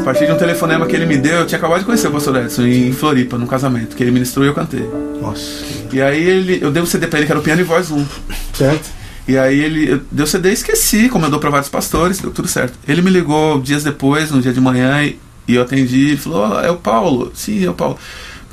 a 0.00 0.02
partir 0.02 0.26
de 0.26 0.32
um 0.32 0.36
telefonema 0.36 0.86
que 0.86 0.96
ele 0.96 1.06
me 1.06 1.16
deu, 1.16 1.40
eu 1.40 1.46
tinha 1.46 1.58
acabado 1.58 1.80
de 1.80 1.84
conhecer 1.84 2.08
o 2.08 2.10
pastor 2.10 2.36
Edson 2.36 2.62
em 2.62 2.92
Floripa, 2.92 3.38
num 3.38 3.46
casamento, 3.46 3.94
que 3.94 4.02
ele 4.02 4.10
ministrou 4.10 4.44
e 4.44 4.48
eu 4.48 4.54
cantei. 4.54 4.88
Nossa. 5.20 5.64
E 5.92 6.02
aí 6.02 6.22
ele, 6.22 6.58
eu 6.60 6.70
dei 6.70 6.82
um 6.82 6.86
CD 6.86 7.06
pra 7.06 7.18
ele 7.18 7.26
que 7.26 7.32
era 7.32 7.38
o 7.40 7.42
piano 7.42 7.60
e 7.60 7.64
voz 7.64 7.90
1. 7.90 8.06
Certo? 8.54 8.90
E 9.28 9.38
aí 9.38 9.60
ele 9.60 9.90
eu 9.92 10.00
dei 10.10 10.24
o 10.24 10.26
CD 10.26 10.50
e 10.50 10.54
esqueci, 10.54 11.08
como 11.08 11.26
eu 11.26 11.30
dou 11.30 11.38
pra 11.38 11.50
vários 11.50 11.68
pastores, 11.68 12.18
deu 12.18 12.30
tudo 12.30 12.48
certo. 12.48 12.76
Ele 12.88 13.02
me 13.02 13.10
ligou 13.10 13.60
dias 13.60 13.84
depois, 13.84 14.30
no 14.30 14.40
dia 14.40 14.52
de 14.52 14.60
manhã, 14.60 15.04
e, 15.04 15.18
e 15.46 15.54
eu 15.54 15.62
atendi, 15.62 16.08
ele 16.08 16.16
falou, 16.16 16.40
"Ó, 16.40 16.60
é 16.60 16.70
o 16.70 16.76
Paulo. 16.76 17.30
Sim, 17.34 17.64
é 17.64 17.70
o 17.70 17.74
Paulo. 17.74 17.98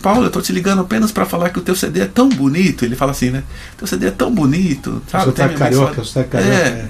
Paulo, 0.02 0.26
eu 0.26 0.30
tô 0.32 0.42
te 0.42 0.52
ligando 0.54 0.82
apenas 0.82 1.12
pra 1.12 1.26
falar 1.26 1.50
que 1.50 1.60
o 1.60 1.62
teu 1.62 1.76
CD 1.76 2.02
é 2.02 2.06
tão 2.06 2.30
bonito. 2.30 2.86
Ele 2.86 2.96
fala 2.96 3.12
assim, 3.12 3.30
né? 3.32 3.44
Teu 3.78 3.88
CD 3.88 4.08
é 4.08 4.12
tão 4.12 4.32
bonito. 4.34 5.02
O 5.08 5.12
Sabe? 5.12 5.24
senhor 5.24 5.34
tá 5.36 5.50
carioca, 5.50 5.66
abençoado." 5.86 6.02
o 6.02 6.06
senhor 6.06 6.26
tá 6.26 6.32
carioca. 6.38 6.56
É. 6.56 6.68
é. 6.68 6.88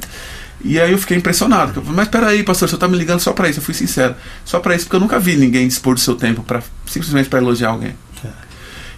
E 0.64 0.80
aí 0.80 0.92
eu 0.92 0.98
fiquei 0.98 1.16
impressionado. 1.18 1.72
eu 1.76 1.82
falei, 1.82 1.96
Mas 1.96 2.08
peraí, 2.08 2.44
pastor, 2.44 2.66
o 2.66 2.70
senhor 2.70 2.80
tá 2.80 2.88
me 2.88 2.98
ligando 2.98 3.20
só 3.20 3.32
pra 3.32 3.48
isso. 3.50 3.60
Eu 3.60 3.64
fui 3.64 3.74
sincero. 3.74 4.16
Só 4.44 4.60
pra 4.60 4.76
isso, 4.76 4.86
porque 4.86 4.96
eu 4.96 5.00
nunca 5.00 5.20
vi 5.20 5.36
ninguém 5.38 5.68
dispor 5.68 5.94
do 5.94 6.00
seu 6.00 6.16
tempo 6.16 6.42
para 6.44 6.62
simplesmente 6.88 7.30
pra 7.30 7.40
elogiar 7.40 7.70
alguém. 7.70 7.94
É. 8.26 8.28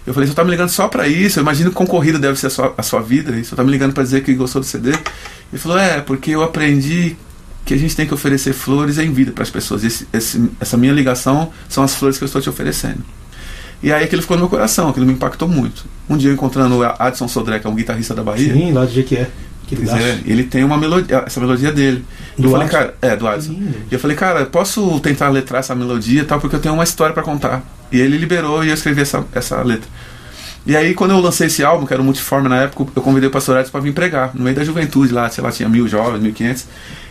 Eu 0.06 0.14
falei, 0.14 0.24
o 0.24 0.28
senhor 0.28 0.34
tá 0.36 0.42
me 0.44 0.50
ligando 0.50 0.70
só 0.70 0.88
pra 0.88 1.06
isso. 1.06 1.38
Eu 1.38 1.42
imagino 1.42 1.68
que 1.70 1.76
concorrido 1.76 2.18
deve 2.18 2.38
ser 2.40 2.46
a 2.46 2.50
sua, 2.50 2.74
a 2.78 2.82
sua 2.82 3.00
vida. 3.02 3.32
E 3.36 3.42
o 3.42 3.44
senhor 3.44 3.56
tá 3.56 3.62
me 3.62 3.70
ligando 3.70 3.92
pra 3.92 4.02
dizer 4.02 4.22
que 4.22 4.32
gostou 4.34 4.60
do 4.62 4.66
CD. 4.66 4.90
Ele 4.90 5.58
falou, 5.60 5.78
é, 5.78 6.00
porque 6.00 6.30
eu 6.30 6.42
aprendi 6.42 7.14
que 7.66 7.74
a 7.74 7.76
gente 7.76 7.94
tem 7.94 8.06
que 8.06 8.14
oferecer 8.14 8.54
flores 8.54 8.96
em 8.98 9.12
vida 9.12 9.30
para 9.32 9.42
as 9.42 9.50
pessoas. 9.50 9.84
Esse, 9.84 10.08
esse- 10.14 10.50
essa 10.58 10.76
minha 10.78 10.94
ligação 10.94 11.52
são 11.68 11.84
as 11.84 11.94
flores 11.94 12.16
que 12.16 12.24
eu 12.24 12.26
estou 12.26 12.40
te 12.40 12.48
oferecendo. 12.48 13.04
E 13.82 13.92
aí 13.92 14.04
aquilo 14.04 14.20
ficou 14.22 14.36
no 14.36 14.42
meu 14.42 14.50
coração, 14.50 14.88
aquilo 14.88 15.06
me 15.06 15.12
impactou 15.12 15.48
muito. 15.48 15.84
Um 16.08 16.16
dia 16.16 16.30
eu 16.30 16.34
encontrando 16.34 16.78
o 16.78 16.82
Adson 16.82 17.28
Sodré, 17.28 17.58
que 17.58 17.66
é 17.66 17.70
um 17.70 17.74
guitarrista 17.74 18.14
da 18.14 18.22
Bahia. 18.22 18.52
Sim, 18.52 18.72
lá 18.72 18.84
do 18.84 18.90
Jequié. 18.90 19.28
Aquele 19.64 19.86
Pois 19.86 20.00
é, 20.00 20.20
ele 20.26 20.44
tem 20.44 20.64
uma 20.64 20.76
melodia, 20.76 21.22
essa 21.26 21.40
melodia 21.40 21.72
dele. 21.72 22.04
Do 22.36 22.46
eu 22.46 22.50
falei, 22.50 22.66
Adson? 22.66 22.78
cara, 22.78 22.94
é, 23.00 23.16
do 23.16 23.26
Adson. 23.26 23.52
E 23.90 23.94
eu 23.94 23.98
falei, 23.98 24.16
cara, 24.16 24.44
posso 24.46 24.98
tentar 25.00 25.28
letrar 25.28 25.60
essa 25.60 25.74
melodia 25.74 26.22
e 26.22 26.24
tal, 26.24 26.40
porque 26.40 26.56
eu 26.56 26.60
tenho 26.60 26.74
uma 26.74 26.84
história 26.84 27.14
pra 27.14 27.22
contar. 27.22 27.62
E 27.90 28.00
ele 28.00 28.18
liberou 28.18 28.64
e 28.64 28.68
eu 28.68 28.74
escrevi 28.74 29.00
essa, 29.00 29.24
essa 29.32 29.62
letra. 29.62 29.88
E 30.66 30.76
aí, 30.76 30.92
quando 30.92 31.12
eu 31.12 31.20
lancei 31.20 31.46
esse 31.46 31.64
álbum, 31.64 31.86
que 31.86 31.92
era 31.92 32.02
o 32.02 32.04
Multiforme 32.04 32.48
na 32.48 32.62
época, 32.62 32.92
eu 32.94 33.02
convidei 33.02 33.28
o 33.28 33.32
pastor 33.32 33.58
Edson 33.58 33.70
pra 33.70 33.80
vir 33.80 33.94
pregar, 33.94 34.32
no 34.34 34.44
meio 34.44 34.54
da 34.54 34.62
juventude 34.62 35.12
lá, 35.12 35.28
sei 35.30 35.42
lá, 35.42 35.50
tinha 35.50 35.68
mil 35.68 35.88
jovens, 35.88 36.20
mil 36.20 36.32
quinhentos. 36.32 36.66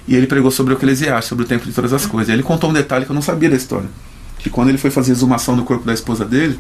E 0.08 0.16
ele 0.16 0.28
pregou 0.28 0.52
sobre 0.52 0.74
o 0.74 0.78
Eclesiastes, 0.78 1.30
sobre 1.30 1.46
o 1.46 1.48
tempo 1.48 1.66
de 1.66 1.72
todas 1.72 1.92
as 1.94 2.06
coisas. 2.06 2.30
E 2.30 2.32
ele 2.34 2.44
contou 2.44 2.70
um 2.70 2.74
detalhe 2.74 3.06
que 3.06 3.12
eu 3.12 3.16
não 3.16 3.22
sabia 3.22 3.50
da 3.50 3.56
história. 3.56 3.88
Que 4.40 4.50
quando 4.50 4.70
ele 4.70 4.78
foi 4.78 4.90
fazer 4.90 5.12
a 5.12 5.16
exumação 5.16 5.56
do 5.56 5.64
corpo 5.64 5.86
da 5.86 5.94
esposa 5.94 6.26
dele, 6.26 6.60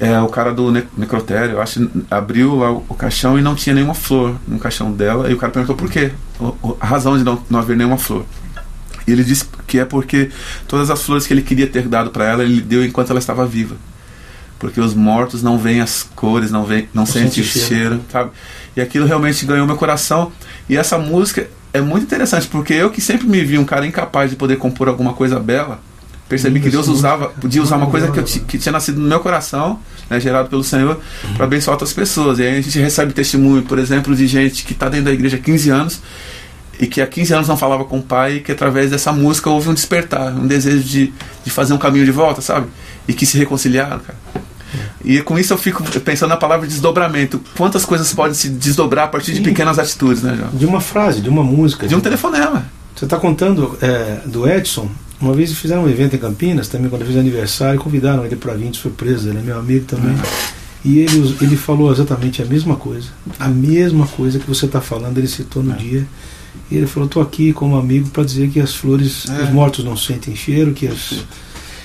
é, 0.00 0.20
o 0.20 0.28
cara 0.28 0.52
do 0.54 0.70
ne- 0.70 0.84
necrotério, 0.96 1.54
eu 1.56 1.60
acho, 1.62 1.90
abriu 2.10 2.54
lá 2.56 2.70
o, 2.70 2.84
o 2.88 2.94
caixão 2.94 3.36
e 3.38 3.42
não 3.42 3.54
tinha 3.56 3.74
nenhuma 3.74 3.94
flor 3.94 4.36
no 4.46 4.58
caixão 4.58 4.92
dela. 4.92 5.28
E 5.30 5.34
o 5.34 5.36
cara 5.36 5.50
perguntou 5.52 5.74
por 5.74 5.90
quê? 5.90 6.12
O- 6.38 6.54
o- 6.62 6.76
a 6.80 6.86
razão 6.86 7.18
de 7.18 7.24
não, 7.24 7.42
não 7.50 7.58
haver 7.58 7.76
nenhuma 7.76 7.98
flor. 7.98 8.24
E 9.06 9.10
ele 9.10 9.24
disse 9.24 9.46
que 9.66 9.78
é 9.78 9.84
porque 9.84 10.30
todas 10.68 10.90
as 10.90 11.02
flores 11.02 11.26
que 11.26 11.32
ele 11.32 11.42
queria 11.42 11.66
ter 11.66 11.88
dado 11.88 12.10
para 12.10 12.24
ela, 12.26 12.44
ele 12.44 12.60
deu 12.60 12.84
enquanto 12.84 13.10
ela 13.10 13.18
estava 13.18 13.44
viva. 13.46 13.74
Porque 14.58 14.80
os 14.80 14.92
mortos 14.92 15.42
não 15.42 15.56
veem 15.56 15.80
as 15.80 16.02
cores, 16.14 16.50
não, 16.50 16.64
veem, 16.64 16.88
não 16.92 17.06
sentem 17.06 17.30
sente 17.30 17.40
o 17.40 17.44
cheiro. 17.44 17.66
cheiro, 17.68 18.00
sabe? 18.12 18.30
E 18.76 18.80
aquilo 18.80 19.06
realmente 19.06 19.46
ganhou 19.46 19.66
meu 19.66 19.76
coração. 19.76 20.30
E 20.68 20.76
essa 20.76 20.98
música 20.98 21.48
é 21.72 21.80
muito 21.80 22.02
interessante, 22.04 22.46
porque 22.48 22.74
eu 22.74 22.90
que 22.90 23.00
sempre 23.00 23.26
me 23.26 23.42
vi 23.44 23.56
um 23.56 23.64
cara 23.64 23.86
incapaz 23.86 24.30
de 24.30 24.36
poder 24.36 24.58
compor 24.58 24.88
alguma 24.88 25.12
coisa 25.14 25.38
bela, 25.38 25.80
percebi 26.28 26.60
que 26.60 26.68
Deus 26.68 26.88
usava, 26.88 27.28
podia 27.28 27.62
usar 27.62 27.76
uma 27.76 27.86
coisa 27.86 28.10
que, 28.10 28.18
eu 28.18 28.24
que 28.24 28.58
tinha 28.58 28.72
nascido 28.72 29.00
no 29.00 29.08
meu 29.08 29.20
coração, 29.20 29.80
né, 30.10 30.20
gerado 30.20 30.48
pelo 30.48 30.62
Senhor, 30.62 31.00
para 31.36 31.44
abençoar 31.44 31.74
outras 31.74 31.92
pessoas. 31.92 32.38
E 32.38 32.42
aí 32.42 32.58
a 32.58 32.60
gente 32.60 32.78
recebe 32.78 33.12
testemunho, 33.12 33.62
por 33.62 33.78
exemplo, 33.78 34.14
de 34.14 34.26
gente 34.26 34.64
que 34.64 34.72
está 34.72 34.88
dentro 34.88 35.06
da 35.06 35.12
igreja 35.12 35.36
há 35.36 35.40
15 35.40 35.70
anos 35.70 36.00
e 36.78 36.86
que 36.86 37.00
há 37.00 37.06
15 37.06 37.34
anos 37.34 37.48
não 37.48 37.56
falava 37.56 37.84
com 37.84 37.98
o 37.98 38.02
pai 38.02 38.36
e 38.36 38.40
que 38.40 38.52
através 38.52 38.90
dessa 38.90 39.12
música 39.12 39.50
houve 39.50 39.68
um 39.68 39.74
despertar, 39.74 40.32
um 40.32 40.46
desejo 40.46 40.82
de, 40.84 41.12
de 41.44 41.50
fazer 41.50 41.74
um 41.74 41.78
caminho 41.78 42.04
de 42.04 42.12
volta, 42.12 42.40
sabe? 42.40 42.66
E 43.06 43.12
que 43.12 43.26
se 43.26 43.38
reconciliaram, 43.38 43.98
cara. 43.98 44.18
E 45.04 45.22
com 45.22 45.38
isso 45.38 45.52
eu 45.52 45.58
fico 45.58 45.82
pensando 46.00 46.30
na 46.30 46.36
palavra 46.36 46.66
desdobramento. 46.66 47.40
Quantas 47.56 47.84
coisas 47.84 48.12
podem 48.12 48.34
se 48.34 48.50
desdobrar 48.50 49.06
a 49.06 49.08
partir 49.08 49.32
de 49.32 49.38
Sim. 49.38 49.44
pequenas 49.44 49.78
atitudes, 49.78 50.22
né, 50.22 50.36
João? 50.36 50.50
De 50.50 50.66
uma 50.66 50.80
frase, 50.80 51.20
de 51.20 51.28
uma 51.28 51.42
música. 51.42 51.88
De 51.88 51.94
um 51.94 52.00
telefonema. 52.00 52.66
Você 52.94 53.04
está 53.04 53.16
contando 53.16 53.78
é, 53.80 54.20
do 54.26 54.48
Edson. 54.48 54.90
Uma 55.20 55.32
vez 55.34 55.52
fizeram 55.52 55.84
um 55.84 55.88
evento 55.88 56.14
em 56.14 56.18
Campinas, 56.18 56.68
também 56.68 56.88
quando 56.88 57.02
eu 57.02 57.08
fiz 57.08 57.16
aniversário, 57.16 57.80
convidaram 57.80 58.24
ele 58.24 58.36
para 58.36 58.54
vir 58.54 58.70
de 58.70 58.76
surpresa, 58.78 59.30
ele 59.30 59.38
é 59.38 59.42
meu 59.42 59.58
amigo 59.58 59.84
também. 59.84 60.14
E 60.84 61.00
ele, 61.00 61.36
ele 61.40 61.56
falou 61.56 61.90
exatamente 61.90 62.40
a 62.40 62.44
mesma 62.44 62.76
coisa. 62.76 63.08
A 63.38 63.48
mesma 63.48 64.06
coisa 64.06 64.38
que 64.38 64.46
você 64.46 64.66
está 64.66 64.80
falando, 64.80 65.18
ele 65.18 65.26
citou 65.26 65.62
no 65.62 65.72
É. 65.72 65.76
dia. 65.76 66.06
E 66.70 66.76
ele 66.76 66.86
falou: 66.86 67.06
estou 67.06 67.20
aqui 67.22 67.52
como 67.52 67.76
amigo 67.76 68.08
para 68.10 68.22
dizer 68.22 68.48
que 68.50 68.60
as 68.60 68.74
flores, 68.74 69.24
É. 69.28 69.42
os 69.42 69.50
mortos 69.50 69.84
não 69.84 69.96
sentem 69.96 70.36
cheiro, 70.36 70.72
que 70.72 70.86
as. 70.86 71.24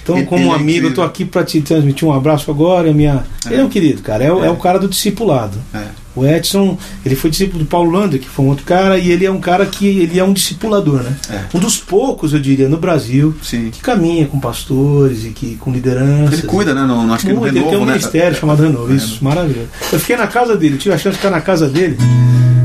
Então, 0.04 0.18
Ele- 0.18 0.26
como 0.28 0.44
ele 0.44 0.50
é 0.50 0.54
amigo, 0.54 0.62
eu 0.62 0.70
incrível. 0.70 0.90
estou 0.90 1.04
aqui 1.04 1.26
para 1.26 1.44
te 1.44 1.62
transmitir 1.62 2.08
um 2.08 2.12
abraço 2.12 2.52
agora. 2.52 2.94
Minha... 2.94 3.26
É. 3.46 3.54
Ele 3.54 3.62
é 3.62 3.64
um 3.66 3.70
querido, 3.70 4.02
cara. 4.04 4.24
É, 4.24 4.32
o- 4.32 4.44
É. 4.44 4.48
é 4.48 4.52
o 4.52 4.58
cara 4.58 4.78
do 4.78 4.88
discipulado. 4.90 5.58
É. 5.74 5.88
O 6.16 6.24
Edson, 6.26 6.78
ele 7.06 7.16
foi 7.16 7.30
discípulo 7.32 7.60
do 7.64 7.66
Paulo 7.66 7.90
Lander, 7.92 8.20
que 8.20 8.30
foi 8.30 8.46
um 8.46 8.50
outro 8.50 8.64
cara, 8.66 9.00
e 9.00 9.12
ele 9.12 9.26
é 9.26 9.32
um 9.32 9.40
cara 9.40 9.66
que 9.66 9.88
ele 9.88 10.20
é 10.20 10.24
um 10.24 10.32
discipulador, 10.32 11.02
né? 11.02 11.16
É. 11.30 11.42
Um 11.58 11.60
dos 11.60 11.78
poucos, 11.78 12.34
eu 12.34 12.40
diria, 12.40 12.70
no 12.70 12.78
Brasil, 12.78 13.34
Sim. 13.42 13.70
que 13.72 13.82
caminha 13.82 14.28
com 14.28 14.40
pastores 14.40 15.26
e 15.26 15.30
que 15.30 15.56
com 15.56 15.72
liderança. 15.72 16.34
Ele 16.34 16.44
cuida, 16.44 16.74
né? 16.76 16.82
No, 16.86 17.04
no- 17.08 17.14
acho 17.14 17.26
que 17.26 17.34
no 17.34 17.40
Muito, 17.40 17.52
ele 17.52 17.60
tem 17.62 17.70
Renovo, 17.70 17.84
um 17.84 17.88
né? 17.88 17.94
ministério 17.94 18.38
chamado 18.38 18.62
Renovo, 18.62 18.92
É, 18.94 18.96
isso, 18.96 19.24
maravilhoso. 19.24 19.68
Eu 19.92 20.00
fiquei 20.00 20.16
na 20.16 20.28
casa 20.28 20.56
dele, 20.56 20.78
tive 20.78 20.94
a 20.94 20.98
chance 20.98 21.16
de 21.16 21.18
ficar 21.18 21.32
na 21.32 21.42
casa 21.42 21.68
dele. 21.68 21.98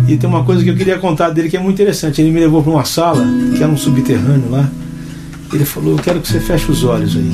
E 0.07 0.17
tem 0.17 0.29
uma 0.29 0.45
coisa 0.45 0.63
que 0.63 0.71
eu 0.71 0.77
queria 0.77 0.99
contar 0.99 1.31
dele 1.31 1.49
que 1.51 1.57
é 1.57 1.61
muito 1.61 1.75
interessante. 1.81 2.21
Ele 2.21 2.31
me 2.31 2.41
levou 2.41 2.63
para 2.63 2.73
uma 2.73 2.85
sala, 2.85 3.27
que 3.57 3.63
era 3.63 3.71
um 3.73 3.77
subterrâneo 3.77 4.51
lá. 4.51 4.69
Ele 5.53 5.65
falou: 5.65 5.97
Eu 5.97 6.03
quero 6.03 6.21
que 6.21 6.29
você 6.29 6.41
feche 6.41 6.71
os 6.71 6.83
olhos 6.85 7.15
aí. 7.17 7.33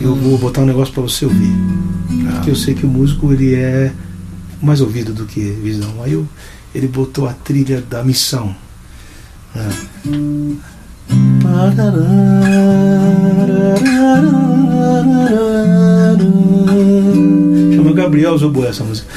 Eu 0.00 0.14
vou 0.14 0.38
botar 0.38 0.60
um 0.62 0.66
negócio 0.66 0.92
para 0.94 1.02
você 1.02 1.24
ouvir. 1.24 1.52
Porque 2.34 2.50
eu 2.50 2.54
sei 2.56 2.74
que 2.74 2.84
o 2.86 2.88
músico 2.88 3.32
ele 3.32 3.54
é 3.54 3.90
mais 4.62 4.80
ouvido 4.80 5.12
do 5.12 5.26
que 5.26 5.40
visão. 5.40 6.02
Aí 6.02 6.12
eu, 6.12 6.26
ele 6.74 6.88
botou 6.88 7.28
a 7.28 7.32
trilha 7.32 7.82
da 7.82 8.02
missão. 8.02 8.54
né? 9.54 9.68
Chama 17.74 17.92
Gabriel 17.92 18.36
Zoboé 18.38 18.68
essa 18.68 18.84
música. 18.84 19.08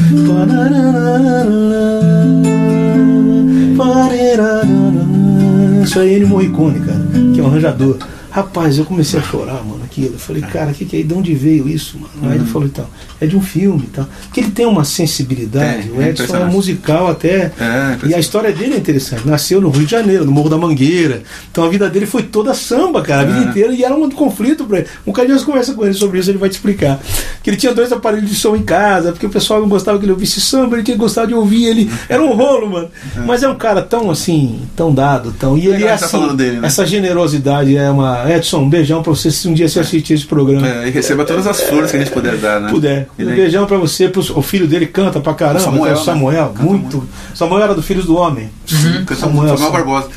Isso 5.83 5.99
aí 5.99 6.13
é 6.13 6.15
Ennio 6.17 6.27
Morricone, 6.27 6.79
cara, 6.81 7.01
que 7.33 7.39
é 7.39 7.43
um 7.43 7.47
arranjador. 7.47 7.97
Rapaz, 8.29 8.77
eu 8.77 8.85
comecei 8.85 9.19
a 9.19 9.23
chorar, 9.23 9.63
mano, 9.63 9.78
aquilo. 9.99 10.15
Eu 10.15 10.19
falei, 10.19 10.41
cara, 10.41 10.71
que 10.73 10.85
que 10.85 10.97
é? 10.99 11.03
De 11.03 11.13
onde 11.13 11.33
veio 11.33 11.67
isso, 11.67 11.97
mano? 11.99 12.31
Aí 12.31 12.37
ele 12.37 12.45
falou, 12.45 12.67
então, 12.67 12.85
é 13.19 13.25
de 13.25 13.35
um 13.35 13.41
filme 13.41 13.83
e 13.85 13.87
tal. 13.87 14.07
Porque 14.23 14.39
ele 14.39 14.51
tem 14.51 14.65
uma 14.65 14.83
sensibilidade, 14.83 15.87
Tem, 15.89 15.97
o 15.97 16.01
é 16.01 16.09
Edson 16.09 16.35
é 16.37 16.45
musical 16.45 17.07
até. 17.07 17.51
É, 17.59 17.97
E 18.07 18.13
a 18.13 18.19
história 18.19 18.51
dele 18.51 18.75
é 18.75 18.77
interessante. 18.77 19.27
Nasceu 19.27 19.59
no 19.61 19.69
Rio 19.69 19.85
de 19.85 19.91
Janeiro, 19.91 20.25
no 20.25 20.31
Morro 20.31 20.49
da 20.49 20.57
Mangueira. 20.57 21.23
Então 21.51 21.63
a 21.63 21.69
vida 21.69 21.89
dele 21.89 22.05
foi 22.05 22.23
toda 22.23 22.53
samba, 22.53 23.01
cara, 23.01 23.21
a 23.21 23.25
vida 23.25 23.39
É. 23.39 23.49
inteira. 23.49 23.73
E 23.73 23.83
era 23.83 23.95
um 23.95 24.09
conflito 24.09 24.65
pra 24.65 24.79
ele. 24.79 24.87
Um 25.05 25.11
cara 25.11 25.27
de 25.27 25.43
conversa 25.43 25.73
com 25.73 25.83
ele 25.85 25.93
sobre 25.93 26.19
isso, 26.19 26.29
ele 26.29 26.37
vai 26.37 26.49
te 26.49 26.53
explicar. 26.53 26.99
Que 27.43 27.49
ele 27.49 27.57
tinha 27.57 27.73
dois 27.73 27.91
aparelhos 27.91 28.29
de 28.29 28.35
som 28.35 28.55
em 28.55 28.63
casa, 28.63 29.11
porque 29.11 29.25
o 29.25 29.29
pessoal 29.29 29.61
não 29.61 29.69
gostava 29.69 29.97
que 29.97 30.05
ele 30.05 30.11
ouvisse 30.11 30.41
samba, 30.41 30.75
ele 30.75 30.83
tinha 30.83 30.97
gostado 30.97 31.27
de 31.27 31.33
ouvir 31.33 31.65
ele. 31.65 31.89
Era 32.07 32.21
um 32.23 32.33
rolo, 32.33 32.69
mano. 32.69 32.89
Mas 33.25 33.43
é 33.43 33.49
um 33.49 33.55
cara 33.55 33.81
tão 33.81 34.09
assim, 34.11 34.61
tão 34.75 34.93
dado, 34.93 35.33
tão. 35.39 35.57
E 35.57 35.67
ele 35.67 35.83
é 35.83 35.87
tá 35.89 35.93
assim, 35.95 36.07
falando 36.07 36.35
dele, 36.35 36.59
né? 36.59 36.67
essa 36.67 36.85
generosidade 36.85 37.75
é 37.75 37.89
uma. 37.89 38.29
Edson, 38.31 38.59
um 38.59 38.69
beijão 38.69 39.01
pra 39.01 39.11
você 39.13 39.31
se 39.31 39.47
um 39.47 39.53
dia 39.53 39.67
você 39.67 39.79
assistir 39.89 40.13
esse 40.13 40.25
programa. 40.25 40.67
É, 40.67 40.87
e 40.87 40.91
receba 40.91 41.25
todas 41.25 41.45
as 41.47 41.61
flores 41.61 41.91
que 41.91 41.97
a 41.97 41.99
gente 41.99 42.11
puder 42.11 42.37
dar, 42.37 42.59
né? 42.59 42.69
Puder. 42.69 43.07
Ele 43.17 43.31
Um 43.31 43.35
beijão 43.35 43.65
pra 43.65 43.77
você, 43.77 44.07
pro, 44.07 44.21
o 44.37 44.41
filho 44.41 44.67
dele 44.67 44.85
canta 44.85 45.19
pra 45.19 45.33
caramba, 45.33 45.59
Samuel, 45.59 45.83
que 45.83 45.89
é 45.89 45.93
o 45.93 45.97
né? 45.97 46.03
Samuel, 46.03 46.47
Canta 46.49 46.63
muito. 46.63 47.09
Samuel 47.33 47.63
era 47.63 47.75
do 47.75 47.83
Filhos 47.83 48.05
do 48.05 48.15
Homem. 48.15 48.49
Samuel, 48.65 49.05
Samuel, 49.15 49.57
Samuel 49.57 49.71
Barbosa. 49.71 50.09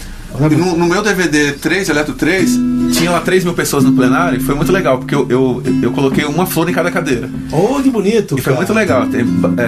E 0.50 0.56
no, 0.56 0.76
no 0.76 0.86
meu 0.86 1.02
DVD 1.02 1.52
3, 1.52 1.88
Eletro 1.88 2.14
3, 2.14 2.58
tinha 2.92 3.10
lá 3.10 3.20
3 3.20 3.44
mil 3.44 3.54
pessoas 3.54 3.84
no 3.84 3.92
plenário 3.92 4.38
e 4.38 4.40
foi 4.42 4.54
muito 4.54 4.72
legal, 4.72 4.98
porque 4.98 5.14
eu, 5.14 5.26
eu, 5.28 5.62
eu 5.82 5.90
coloquei 5.92 6.24
uma 6.24 6.46
flor 6.46 6.68
em 6.68 6.72
cada 6.72 6.90
cadeira. 6.90 7.28
Oh, 7.52 7.80
que 7.82 7.90
bonito. 7.90 8.36
E 8.38 8.40
foi 8.40 8.52
cara. 8.52 8.56
muito 8.56 8.72
legal, 8.72 9.06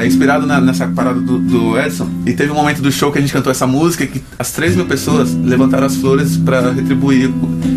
é, 0.00 0.06
inspirado 0.06 0.46
na- 0.46 0.60
nessa 0.60 0.86
parada 0.88 1.20
do, 1.20 1.38
do 1.38 1.78
Edson. 1.78 2.08
E 2.26 2.32
teve 2.32 2.50
um 2.50 2.54
momento 2.54 2.80
do 2.82 2.90
show 2.90 3.12
que 3.12 3.18
a 3.18 3.20
gente 3.20 3.32
cantou 3.32 3.50
essa 3.50 3.66
música 3.66 4.06
que 4.06 4.22
as 4.38 4.50
3 4.52 4.74
mil 4.76 4.86
pessoas 4.86 5.34
levantaram 5.34 5.86
as 5.86 5.96
flores 5.96 6.36
pra 6.36 6.70
retribuir 6.72 7.30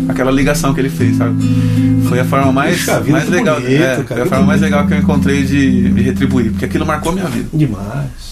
aquela 0.08 0.30
ligação 0.30 0.72
que 0.74 0.80
ele 0.80 0.90
fez, 0.90 1.16
sabe? 1.16 1.34
Foi 2.08 2.18
a 2.20 2.24
forma 2.24 2.50
mais, 2.52 2.78
Puxa 2.78 3.00
mais 3.08 3.28
legal. 3.28 3.60
bonito, 3.60 3.72
é, 3.82 3.96
cara, 3.96 4.04
foi 4.06 4.20
a 4.20 4.22
que 4.22 4.28
forma 4.30 4.46
mais 4.46 4.60
legal 4.62 4.86
que 4.86 4.94
eu 4.94 4.98
encontrei 4.98 5.44
de 5.44 5.56
me 5.92 6.00
retribuir, 6.00 6.50
porque 6.52 6.64
aquilo 6.64 6.86
marcou 6.86 7.12
minha 7.12 7.26
vida. 7.26 7.48
Demais. 7.52 8.27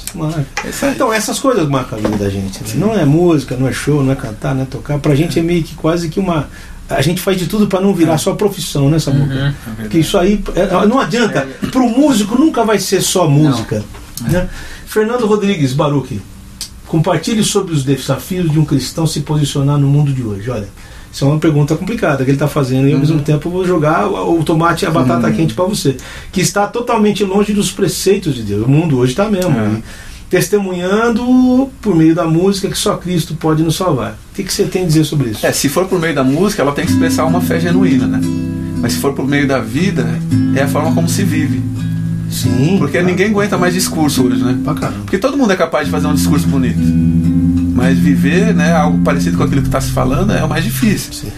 Isso 0.68 0.84
aí. 0.84 0.92
Então, 0.94 1.12
essas 1.12 1.38
coisas 1.38 1.68
marcam 1.68 1.98
a 1.98 2.02
vida 2.02 2.16
da 2.16 2.28
gente. 2.28 2.62
né? 2.62 2.68
Não 2.74 2.94
é 2.98 3.04
música, 3.04 3.56
não 3.56 3.68
é 3.68 3.72
show, 3.72 4.02
não 4.02 4.12
é 4.12 4.16
cantar, 4.16 4.54
não 4.54 4.62
é 4.62 4.66
tocar. 4.66 4.98
Pra 4.98 5.14
gente 5.14 5.38
é 5.38 5.42
meio 5.42 5.62
que 5.62 5.74
quase 5.74 6.08
que 6.08 6.18
uma. 6.18 6.48
A 6.88 7.02
gente 7.02 7.20
faz 7.20 7.36
de 7.36 7.46
tudo 7.46 7.66
pra 7.66 7.80
não 7.80 7.92
virar 7.92 8.16
só 8.16 8.34
profissão, 8.34 8.88
né, 8.88 8.98
Samuca? 8.98 9.34
Uhum. 9.66 9.74
Porque 9.76 9.98
isso 9.98 10.16
aí 10.16 10.40
é, 10.54 10.86
não 10.86 11.00
adianta. 11.00 11.46
Pro 11.72 11.88
músico 11.88 12.36
nunca 12.38 12.64
vai 12.64 12.78
ser 12.78 13.00
só 13.02 13.28
música. 13.28 13.84
né? 14.20 14.48
Fernando 14.86 15.26
Rodrigues 15.26 15.72
Baruque, 15.72 16.20
compartilhe 16.86 17.42
sobre 17.42 17.74
os 17.74 17.82
desafios 17.84 18.50
de 18.50 18.58
um 18.58 18.64
cristão 18.64 19.06
se 19.06 19.20
posicionar 19.20 19.78
no 19.78 19.88
mundo 19.88 20.12
de 20.12 20.22
hoje. 20.22 20.48
Olha, 20.48 20.68
isso 21.12 21.24
é 21.24 21.28
uma 21.28 21.38
pergunta 21.38 21.74
complicada 21.74 22.18
que 22.24 22.30
ele 22.30 22.36
está 22.36 22.46
fazendo 22.46 22.86
e 22.88 22.92
ao 22.92 23.00
mesmo 23.00 23.20
tempo 23.20 23.48
eu 23.48 23.52
vou 23.52 23.66
jogar 23.66 24.06
o 24.06 24.38
o 24.38 24.44
tomate 24.44 24.84
e 24.84 24.88
a 24.88 24.90
batata 24.90 25.30
quente 25.32 25.54
para 25.54 25.64
você, 25.64 25.96
que 26.30 26.40
está 26.40 26.66
totalmente 26.66 27.24
longe 27.24 27.52
dos 27.52 27.70
preceitos 27.72 28.34
de 28.34 28.42
Deus. 28.42 28.64
O 28.64 28.68
mundo 28.68 28.98
hoje 28.98 29.12
está 29.12 29.28
mesmo. 29.28 29.50
É. 29.58 29.82
Testemunhando 30.28 31.70
por 31.80 31.94
meio 31.94 32.14
da 32.14 32.24
música 32.24 32.68
que 32.68 32.76
só 32.76 32.96
Cristo 32.96 33.34
pode 33.34 33.62
nos 33.62 33.76
salvar. 33.76 34.12
O 34.32 34.34
que, 34.34 34.42
que 34.42 34.52
você 34.52 34.64
tem 34.64 34.82
a 34.82 34.86
dizer 34.86 35.04
sobre 35.04 35.30
isso? 35.30 35.46
É, 35.46 35.52
se 35.52 35.68
for 35.68 35.86
por 35.86 36.00
meio 36.00 36.14
da 36.14 36.24
música, 36.24 36.62
ela 36.62 36.72
tem 36.72 36.84
que 36.84 36.90
expressar 36.90 37.24
uma 37.24 37.40
fé 37.40 37.60
genuína, 37.60 38.06
né? 38.06 38.20
Mas 38.80 38.94
se 38.94 38.98
for 38.98 39.12
por 39.12 39.26
meio 39.26 39.46
da 39.46 39.60
vida, 39.60 40.06
é 40.54 40.62
a 40.62 40.68
forma 40.68 40.92
como 40.92 41.08
se 41.08 41.22
vive. 41.22 41.62
Sim. 42.30 42.76
Porque 42.78 42.98
claro. 42.98 43.06
ninguém 43.06 43.28
aguenta 43.28 43.56
mais 43.56 43.72
discurso 43.72 44.26
hoje, 44.26 44.42
né? 44.42 44.58
Pra 44.64 44.74
caramba. 44.74 45.00
Porque 45.00 45.18
todo 45.18 45.36
mundo 45.36 45.52
é 45.52 45.56
capaz 45.56 45.86
de 45.86 45.92
fazer 45.92 46.06
um 46.06 46.14
discurso 46.14 46.46
bonito. 46.48 46.78
Mas 47.74 47.98
viver, 47.98 48.54
né, 48.54 48.72
algo 48.72 48.98
parecido 48.98 49.36
com 49.36 49.44
aquilo 49.44 49.62
que 49.62 49.68
está 49.68 49.80
se 49.80 49.90
falando 49.90 50.32
é 50.32 50.42
o 50.44 50.48
mais 50.48 50.64
difícil. 50.64 51.12
Sim. 51.12 51.32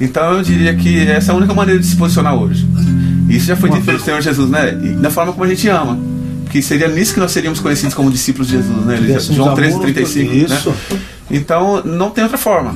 Então 0.00 0.32
eu 0.32 0.42
diria 0.42 0.74
que 0.74 1.06
essa 1.06 1.30
é 1.30 1.34
a 1.34 1.36
única 1.36 1.54
maneira 1.54 1.80
de 1.80 1.86
se 1.86 1.94
posicionar 1.96 2.34
hoje. 2.34 2.66
Isso 3.28 3.46
já 3.46 3.56
foi 3.56 3.70
Uma 3.70 3.78
dito 3.78 3.86
pelo 3.86 4.00
Senhor 4.00 4.20
Jesus, 4.20 4.50
né? 4.50 4.78
E 4.82 4.88
da 4.90 5.10
forma 5.10 5.32
como 5.32 5.44
a 5.44 5.48
gente 5.48 5.68
ama. 5.68 5.98
Que 6.54 6.62
seria 6.62 6.86
nisso 6.86 7.12
que 7.14 7.18
nós 7.18 7.32
seríamos 7.32 7.58
conhecidos 7.58 7.94
como 7.94 8.08
discípulos 8.12 8.46
de 8.46 8.58
Jesus, 8.58 8.86
né? 8.86 8.96
João 9.18 9.48
amor 9.48 9.56
13, 9.56 9.74
uns 9.74 9.80
35. 9.82 10.30
pelos- 10.30 10.48
Né? 10.50 10.56
Isso. 10.56 10.74
Então 11.28 11.82
não 11.84 12.10
tem 12.10 12.22
outra 12.22 12.38
forma. 12.38 12.72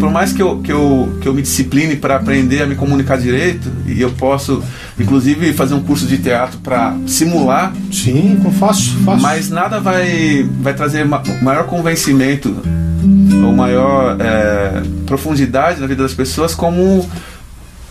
Por 0.00 0.10
mais 0.10 0.32
que 0.32 0.40
eu, 0.40 0.60
que 0.60 0.72
eu, 0.72 1.18
que 1.20 1.28
eu 1.28 1.34
me 1.34 1.42
discipline 1.42 1.94
para 1.96 2.16
aprender 2.16 2.62
a 2.62 2.66
me 2.66 2.74
comunicar 2.74 3.18
direito, 3.18 3.70
e 3.86 4.00
eu 4.00 4.10
posso, 4.12 4.62
inclusive, 4.98 5.52
fazer 5.52 5.74
um 5.74 5.82
curso 5.82 6.06
de 6.06 6.16
teatro 6.16 6.58
para 6.60 6.96
simular, 7.06 7.74
Sim, 7.92 8.40
eu 8.42 8.50
faço, 8.52 8.96
faço. 9.04 9.20
mas 9.20 9.50
nada 9.50 9.78
vai, 9.78 10.48
vai 10.62 10.72
trazer 10.72 11.04
ma- 11.04 11.22
maior 11.42 11.64
convencimento 11.64 12.56
ou 13.44 13.52
maior 13.52 14.16
é, 14.20 14.82
profundidade 15.04 15.80
na 15.82 15.86
vida 15.86 16.02
das 16.02 16.14
pessoas 16.14 16.54
como 16.54 17.06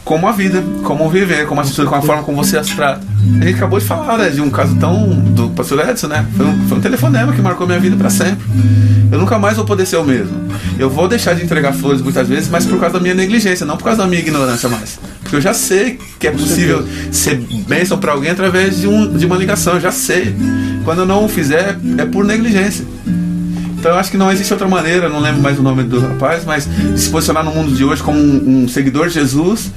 como 0.03 0.27
a 0.27 0.31
vida, 0.31 0.63
como 0.83 1.09
viver, 1.09 1.45
como 1.45 1.61
a 1.61 1.63
atitude, 1.63 1.87
com 1.87 1.95
a 1.95 2.01
forma 2.01 2.23
como 2.23 2.43
você 2.43 2.57
as 2.57 2.67
trata. 2.67 3.01
A 3.39 3.45
gente 3.45 3.55
acabou 3.55 3.79
de 3.79 3.85
falar 3.85 4.17
né, 4.17 4.29
de 4.29 4.41
um 4.41 4.49
caso 4.49 4.75
tão 4.75 5.09
do 5.09 5.49
pastor 5.49 5.87
Edson, 5.87 6.07
né? 6.07 6.25
Foi 6.35 6.45
um, 6.45 6.67
foi 6.67 6.77
um 6.79 6.81
telefonema 6.81 7.31
que 7.33 7.41
marcou 7.41 7.67
minha 7.67 7.79
vida 7.79 7.95
para 7.95 8.09
sempre. 8.09 8.43
Eu 9.11 9.19
nunca 9.19 9.37
mais 9.37 9.57
vou 9.57 9.65
poder 9.65 9.85
ser 9.85 9.97
o 9.97 10.03
mesmo. 10.03 10.31
Eu 10.79 10.89
vou 10.89 11.07
deixar 11.07 11.33
de 11.33 11.43
entregar 11.43 11.73
flores 11.73 12.01
muitas 12.01 12.27
vezes, 12.27 12.49
mas 12.49 12.65
por 12.65 12.79
causa 12.79 12.93
da 12.93 12.99
minha 12.99 13.13
negligência, 13.13 13.65
não 13.65 13.77
por 13.77 13.83
causa 13.83 14.01
da 14.01 14.07
minha 14.07 14.21
ignorância 14.21 14.67
mais. 14.69 14.99
Porque 15.21 15.35
eu 15.35 15.41
já 15.41 15.53
sei 15.53 15.99
que 16.19 16.27
é 16.27 16.31
possível 16.31 16.85
ser 17.11 17.35
bênção 17.67 17.97
para 17.97 18.13
alguém 18.13 18.31
através 18.31 18.79
de, 18.79 18.87
um, 18.87 19.15
de 19.15 19.25
uma 19.25 19.35
ligação, 19.35 19.75
eu 19.75 19.81
já 19.81 19.91
sei. 19.91 20.35
Quando 20.83 20.99
eu 20.99 21.05
não 21.05 21.25
o 21.25 21.29
fizer, 21.29 21.77
é 21.97 22.05
por 22.05 22.25
negligência. 22.25 22.85
Então 23.77 23.91
eu 23.91 23.97
acho 23.97 24.11
que 24.11 24.17
não 24.17 24.31
existe 24.31 24.53
outra 24.53 24.67
maneira, 24.67 25.09
não 25.09 25.19
lembro 25.19 25.41
mais 25.41 25.57
o 25.57 25.63
nome 25.63 25.83
do 25.83 25.99
rapaz, 25.99 26.45
mas 26.45 26.67
se 26.95 27.09
posicionar 27.09 27.43
no 27.43 27.51
mundo 27.51 27.75
de 27.75 27.83
hoje 27.83 28.01
como 28.01 28.17
um, 28.17 28.63
um 28.63 28.67
seguidor 28.67 29.07
de 29.07 29.15
Jesus. 29.15 29.71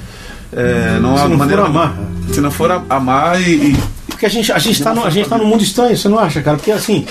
É, 0.53 0.99
não 0.99 1.15
há 1.15 1.23
Se 1.23 1.27
não 1.29 1.37
maneira. 1.37 1.61
for 1.63 1.69
amar. 1.69 1.97
Se 2.33 2.41
não 2.41 2.51
for 2.51 2.71
amar 2.89 3.41
e. 3.41 3.71
e- 3.71 3.77
Porque 4.07 4.25
a 4.25 4.29
gente, 4.29 4.51
a 4.51 4.57
gente 4.59 4.77
está 4.79 4.93
no, 4.93 5.03
a 5.05 5.09
gente 5.09 5.27
tá 5.29 5.37
num 5.37 5.45
mundo 5.45 5.63
estranho, 5.63 5.95
você 5.97 6.07
não 6.07 6.17
acha, 6.19 6.41
cara? 6.41 6.57
Porque 6.57 6.71
assim, 6.71 7.05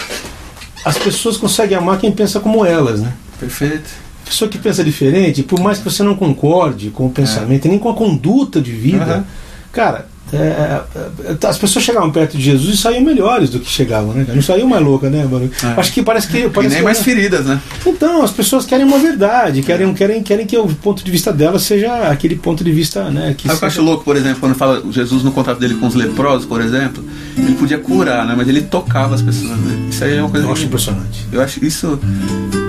as 0.85 0.97
pessoas 0.99 1.37
conseguem 1.37 1.77
amar 1.77 1.99
quem 1.99 2.11
pensa 2.13 2.41
como 2.41 2.65
elas, 2.65 3.01
né? 3.01 3.13
Perfeito. 3.39 3.89
A 4.23 4.27
pessoa 4.27 4.49
que 4.49 4.57
pensa 4.57 4.83
diferente, 4.83 5.43
por 5.43 5.61
mais 5.61 5.79
que 5.79 5.85
você 5.85 6.03
não 6.03 6.15
concorde 6.15 6.89
com 6.91 7.07
o 7.07 7.11
pensamento, 7.11 7.69
nem 7.69 7.79
com 7.79 7.91
a 7.91 7.95
conduta 7.95 8.59
de 8.61 8.73
vida, 8.73 9.05
Aham. 9.05 9.25
cara, 9.71 10.07
é, 10.33 10.83
é, 10.97 11.47
as 11.47 11.59
pessoas 11.59 11.85
chegavam 11.85 12.11
perto 12.11 12.37
de 12.37 12.43
Jesus 12.43 12.75
e 12.75 12.79
saíam 12.79 13.03
melhores 13.03 13.51
do 13.51 13.61
que 13.61 13.71
chegavam, 13.71 14.15
né? 14.15 14.27
Não 14.33 14.43
saíam 14.43 14.67
mais 14.67 14.83
loucas, 14.83 15.11
né, 15.11 15.25
mano? 15.25 15.51
É. 15.63 15.81
Acho 15.81 15.93
que 15.93 16.03
parece 16.03 16.29
que. 16.29 16.39
E 16.39 16.51
Parece 16.51 16.71
nem 16.71 16.79
que 16.79 16.85
mais 16.85 17.01
feridas, 17.03 17.45
né? 17.47 17.61
Então, 17.87 18.23
as 18.23 18.31
pessoas 18.31 18.65
querem 18.65 18.87
uma 18.87 18.99
verdade, 18.99 19.63
querem, 19.63 19.93
querem, 19.95 20.23
querem 20.23 20.47
que 20.47 20.57
o 20.57 20.67
ponto 20.67 21.05
de 21.05 21.11
vista 21.11 21.33
dela 21.33 21.59
seja 21.59 22.09
aquele 22.09 22.37
ponto 22.37 22.65
de 22.65 22.73
vista, 22.73 23.11
né? 23.11 23.35
Que 23.37 23.47
Sabe 23.47 23.59
que 23.59 23.65
eu 23.65 23.69
acho 23.69 23.83
louco, 23.83 24.05
por 24.05 24.17
exemplo, 24.17 24.41
quando 24.41 24.55
fala 24.55 24.83
Jesus 24.91 25.23
no 25.23 25.31
contrato 25.33 25.59
dele 25.59 25.75
com 25.75 25.87
os 25.87 25.95
leprosos, 25.95 26.47
por 26.47 26.61
exemplo, 26.61 27.05
ele 27.37 27.55
podia 27.55 27.79
curar, 27.79 28.27
né? 28.27 28.35
Mas 28.37 28.49
ele 28.49 28.63
tocava 28.63 29.15
as 29.15 29.23
pessoas. 29.23 29.51
Né? 29.59 29.89
Isso 29.91 30.05
aí 30.05 30.17
é 30.17 30.21
uma 30.21 30.31
coisa 30.31 30.47
Eu 30.47 30.53
acho 30.53 30.61
que 30.63 30.67
impressionante. 30.67 31.27
eu 31.33 31.41
acho 31.41 31.65
isso 31.65 31.99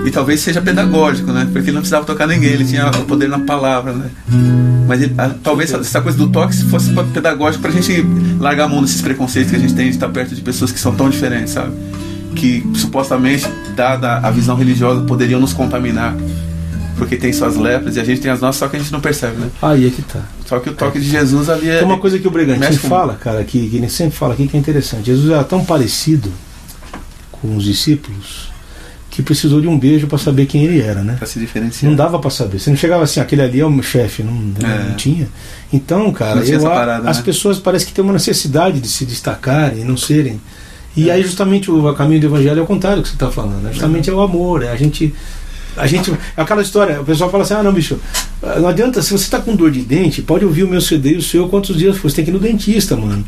e 0.06 0.10
talvez 0.10 0.40
seja 0.40 0.62
pedagógico, 0.62 1.32
né? 1.32 1.44
Porque 1.52 1.68
ele 1.68 1.72
não 1.72 1.80
precisava 1.80 2.06
tocar 2.06 2.26
ninguém, 2.26 2.50
ele 2.52 2.64
tinha 2.64 2.88
o 2.88 3.04
poder 3.04 3.28
na 3.28 3.40
palavra, 3.40 3.92
né? 3.92 4.08
Mas 4.88 5.02
ele- 5.02 5.14
a- 5.18 5.30
talvez 5.42 5.72
essa 5.72 6.00
coisa 6.00 6.16
do 6.16 6.28
toque 6.28 6.54
se 6.54 6.64
fosse 6.64 6.90
pedagógico 7.12 7.60
pra 7.60 7.72
gente 7.72 8.06
largar 8.38 8.64
a 8.64 8.68
mão 8.68 8.80
desses 8.82 9.02
preconceitos 9.02 9.50
que 9.50 9.56
a 9.56 9.60
gente 9.60 9.74
tem 9.74 9.86
de 9.86 9.96
estar 9.96 10.08
perto 10.08 10.34
de 10.34 10.40
pessoas 10.40 10.70
que 10.70 10.78
são 10.78 10.94
tão 10.94 11.10
diferentes, 11.10 11.52
sabe? 11.52 11.72
Que 12.36 12.64
supostamente, 12.74 13.46
dada 13.74 14.18
a 14.18 14.30
visão 14.30 14.56
religiosa, 14.56 15.00
poderiam 15.02 15.40
nos 15.40 15.52
contaminar. 15.52 16.14
Porque 16.96 17.16
tem 17.16 17.30
suas 17.32 17.56
lepras 17.56 17.96
e 17.96 18.00
a 18.00 18.04
gente 18.04 18.20
tem 18.22 18.30
as 18.30 18.40
nossas, 18.40 18.56
só 18.60 18.68
que 18.68 18.76
a 18.76 18.78
gente 18.78 18.90
não 18.92 19.00
percebe, 19.00 19.36
né? 19.38 19.48
Aí 19.60 19.86
é 19.86 19.90
que 19.90 20.00
tá. 20.02 20.20
Só 20.46 20.58
que 20.60 20.70
o 20.70 20.72
toque 20.72 20.98
de 21.00 21.10
Jesus 21.10 21.50
ali 21.50 21.68
é. 21.68 21.78
Tem 21.78 21.84
uma 21.86 21.98
coisa 21.98 22.18
que 22.18 22.26
o 22.26 22.30
Brigantino 22.30 22.78
fala, 22.88 23.14
cara, 23.14 23.42
que, 23.44 23.68
que 23.68 23.76
ele 23.76 23.88
sempre 23.90 24.16
fala 24.16 24.32
aqui 24.34 24.46
que 24.48 24.56
é 24.56 24.60
interessante. 24.60 25.06
Jesus 25.06 25.30
era 25.30 25.44
tão 25.44 25.62
parecido 25.64 26.32
com 27.32 27.56
os 27.56 27.64
discípulos 27.64 28.50
que 29.16 29.22
precisou 29.22 29.62
de 29.62 29.66
um 29.66 29.78
beijo 29.78 30.06
para 30.06 30.18
saber 30.18 30.44
quem 30.44 30.62
ele 30.64 30.78
era, 30.78 31.02
né? 31.02 31.14
Pra 31.16 31.26
se 31.26 31.38
diferenciar. 31.38 31.88
Não 31.88 31.96
dava 31.96 32.18
para 32.18 32.28
saber. 32.28 32.58
Você 32.58 32.68
não 32.68 32.76
chegava 32.76 33.02
assim, 33.02 33.18
aquele 33.18 33.40
ali 33.40 33.60
é 33.60 33.64
o 33.64 33.70
meu 33.70 33.82
chefe, 33.82 34.22
não, 34.22 34.30
não- 34.34 34.68
É. 34.68 34.88
não 34.90 34.94
tinha. 34.94 35.26
Então, 35.72 36.12
cara, 36.12 36.40
eu, 36.44 36.60
parada, 36.60 37.08
as 37.08 37.16
né? 37.16 37.22
pessoas 37.22 37.58
parecem 37.58 37.88
que 37.88 37.94
têm 37.94 38.04
uma 38.04 38.12
necessidade 38.12 38.78
de 38.78 38.86
se 38.88 39.06
destacarem 39.06 39.80
e 39.80 39.84
não 39.84 39.96
serem. 39.96 40.38
E 40.94 41.10
aí 41.10 41.22
justamente 41.22 41.70
o 41.70 41.94
caminho 41.94 42.20
do 42.20 42.26
evangelho 42.26 42.58
é 42.60 42.62
o 42.62 42.66
contrário 42.66 42.98
do 42.98 43.04
que 43.04 43.08
você 43.08 43.14
está 43.14 43.30
falando. 43.30 43.62
Né? 43.62 43.72
Justamente 43.72 44.10
é 44.10 44.12
o 44.12 44.20
amor, 44.20 44.62
é 44.62 44.68
a 44.70 44.76
gente 44.76 45.14
a 45.76 45.86
gente 45.86 46.10
é 46.10 46.16
aquela 46.40 46.62
história, 46.62 47.00
o 47.00 47.04
pessoal 47.04 47.30
fala 47.30 47.42
assim: 47.42 47.54
"Ah, 47.54 47.62
não, 47.62 47.72
bicho, 47.72 47.98
não 48.58 48.68
adianta, 48.68 49.02
se 49.02 49.10
você 49.10 49.24
está 49.24 49.40
com 49.40 49.54
dor 49.54 49.70
de 49.70 49.82
dente, 49.82 50.22
pode 50.22 50.44
ouvir 50.44 50.64
o 50.64 50.68
meu 50.68 50.80
CD 50.80 51.14
e 51.14 51.16
o 51.16 51.22
seu 51.22 51.48
quantos 51.48 51.76
dias 51.76 51.96
for, 51.96 52.10
você 52.10 52.16
tem 52.16 52.24
que 52.24 52.30
ir 52.30 52.34
no 52.34 52.40
dentista, 52.40 52.96
mano". 52.96 53.24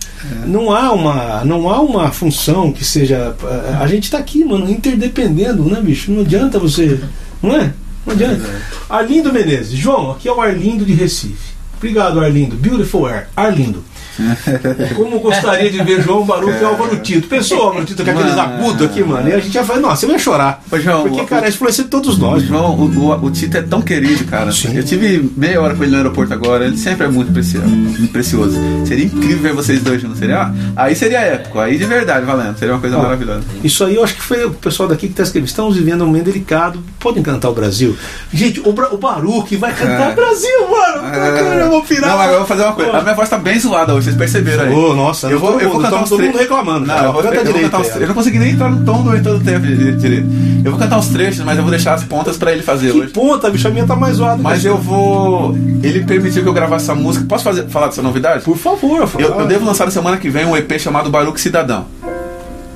Não 0.46 0.74
há 0.74 0.92
uma 0.92 1.44
não 1.44 1.68
há 1.68 1.80
uma 1.80 2.10
função 2.10 2.72
que 2.72 2.84
seja 2.84 3.34
a 3.80 3.86
gente 3.86 4.04
está 4.04 4.18
aqui, 4.18 4.44
mano, 4.44 4.68
interdependendo, 4.70 5.64
né, 5.64 5.80
bicho? 5.80 6.10
Não 6.10 6.22
adianta 6.22 6.58
você, 6.58 7.00
não 7.42 7.54
é? 7.54 7.72
Não 8.06 8.14
adianta. 8.14 8.48
Arlindo 8.88 9.32
Menezes, 9.32 9.78
João, 9.78 10.12
aqui 10.12 10.28
é 10.28 10.32
o 10.32 10.40
Arlindo 10.40 10.84
de 10.84 10.94
Recife. 10.94 11.58
Obrigado, 11.76 12.18
Arlindo. 12.20 12.56
Beautiful 12.56 13.06
Air. 13.06 13.28
Arlindo. 13.36 13.84
Como 14.96 15.18
gostaria 15.20 15.70
de 15.70 15.82
ver 15.82 16.02
João 16.02 16.24
Baruch 16.24 16.60
e 16.60 16.64
Álvaro 16.64 16.96
Tito. 16.98 17.28
Pensou, 17.28 17.62
Álvaro 17.62 17.84
Tito, 17.84 18.04
com 18.04 18.10
aqueles 18.10 18.36
agudos 18.36 18.86
aqui, 18.86 19.02
mano. 19.02 19.28
E 19.28 19.32
a 19.32 19.38
gente 19.38 19.54
ia 19.54 19.64
falar, 19.64 19.80
nossa, 19.80 20.06
eu 20.06 20.10
ia 20.10 20.18
chorar. 20.18 20.62
Ô, 20.70 20.78
João, 20.78 21.02
Porque, 21.02 21.20
o- 21.22 21.26
cara, 21.26 21.46
é 21.46 21.48
influência 21.48 21.84
de 21.84 21.90
todos 21.90 22.18
nós. 22.18 22.42
João, 22.42 22.74
o, 22.74 22.84
o, 22.86 23.24
o 23.26 23.30
Tito 23.30 23.56
é 23.56 23.62
tão 23.62 23.80
querido, 23.82 24.24
cara. 24.24 24.50
Sim. 24.52 24.76
Eu 24.76 24.82
tive 24.84 25.30
meia 25.36 25.60
hora 25.60 25.74
com 25.74 25.82
ele 25.82 25.92
no 25.92 25.98
aeroporto 25.98 26.32
agora. 26.32 26.64
Ele 26.66 26.76
sempre 26.76 27.06
é 27.06 27.08
muito 27.08 27.32
precioso. 27.32 27.68
Precioso. 28.12 28.58
Seria 28.86 29.04
incrível 29.06 29.38
ver 29.38 29.52
vocês 29.52 29.82
dois 29.82 30.00
juntos. 30.00 30.18
Seria, 30.18 30.42
ah, 30.42 30.52
aí 30.76 30.94
seria 30.94 31.20
épico. 31.20 31.58
Aí 31.58 31.76
de 31.78 31.84
verdade, 31.84 32.24
valendo. 32.26 32.58
Seria 32.58 32.74
uma 32.74 32.80
coisa 32.80 32.96
Ó, 32.98 33.02
maravilhosa. 33.02 33.42
Isso 33.62 33.84
aí 33.84 33.94
eu 33.96 34.04
acho 34.04 34.14
que 34.14 34.22
foi 34.22 34.44
o 34.44 34.50
pessoal 34.52 34.88
daqui 34.88 35.06
que 35.06 35.12
está 35.12 35.22
escrevendo. 35.22 35.48
Estamos 35.48 35.76
vivendo 35.76 36.02
um 36.02 36.06
momento 36.06 36.24
delicado. 36.26 36.82
Podem 36.98 37.22
cantar 37.22 37.50
o 37.50 37.54
Brasil. 37.54 37.96
Gente, 38.32 38.60
o, 38.60 38.72
Bra 38.72 38.88
o 38.92 38.98
Baruch 38.98 39.54
vai 39.56 39.72
cantar 39.72 40.10
É. 40.10 40.14
Brasil, 40.14 40.68
mano. 40.70 41.10
Cara, 41.10 41.40
eu 41.60 41.70
vou 41.70 41.82
pirar. 41.82 42.10
Não, 42.10 42.18
mas 42.18 42.30
eu 42.32 42.38
vou 42.38 42.46
fazer 42.46 42.62
uma 42.62 42.72
coisa. 42.72 42.92
A 42.98 43.02
minha 43.02 43.14
voz 43.14 43.28
tá 43.28 43.38
bem 43.38 43.58
zoada 43.58 43.94
hoje, 43.94 44.07
vocês 44.08 44.16
perceberam 44.16 44.64
aí. 44.64 44.72
Ô, 44.74 44.94
nossa, 44.94 45.28
eu 45.28 45.38
vou, 45.38 45.60
eu 45.60 45.70
vou 45.70 45.80
cantar 45.80 46.02
uns 46.02 46.08
todo 46.08 46.22
mundo 46.22 46.38
reclamando, 46.38 46.86
Não, 46.86 46.96
eu 47.04 47.12
vou, 47.12 47.22
direito 47.22 47.70
cantar 47.70 47.80
ó. 47.80 47.98
Eu 47.98 48.08
não 48.08 48.14
consegui 48.14 48.38
nem 48.38 48.50
entrar 48.52 48.70
no 48.70 48.84
tom 48.84 49.02
durante 49.02 49.22
todo 49.24 49.44
tempo 49.44 49.66
di- 49.66 49.92
direito. 49.96 50.26
Eu 50.64 50.70
vou 50.72 50.80
cantar 50.80 50.98
os 50.98 51.08
trechos, 51.08 51.44
mas 51.44 51.56
eu 51.56 51.62
vou 51.62 51.70
deixar 51.70 51.94
as 51.94 52.04
pontas 52.04 52.36
pra 52.36 52.52
ele 52.52 52.62
fazer 52.62 52.92
Que 52.92 52.98
hoje. 52.98 53.12
ponta, 53.12 53.48
bicho, 53.50 53.68
a 53.68 53.70
minha 53.70 53.86
tá 53.86 53.94
mais 53.96 54.16
zoada. 54.16 54.42
Mas 54.42 54.64
eu 54.64 54.76
vou. 54.76 55.54
Ele 55.82 56.04
permitiu 56.04 56.42
que 56.42 56.48
eu 56.48 56.52
gravasse 56.52 56.84
essa 56.84 56.94
música. 56.94 57.24
Posso 57.28 57.44
fazer, 57.44 57.68
falar 57.68 57.86
dessa 57.88 58.02
novidade? 58.02 58.44
Por 58.44 58.56
favor, 58.56 59.08
Eu, 59.18 59.40
eu 59.40 59.46
devo 59.46 59.64
lançar 59.64 59.84
na 59.84 59.90
semana 59.90 60.16
que 60.16 60.28
vem 60.28 60.44
um 60.46 60.56
EP 60.56 60.78
chamado 60.78 61.10
Baruque 61.10 61.40
Cidadão. 61.40 61.86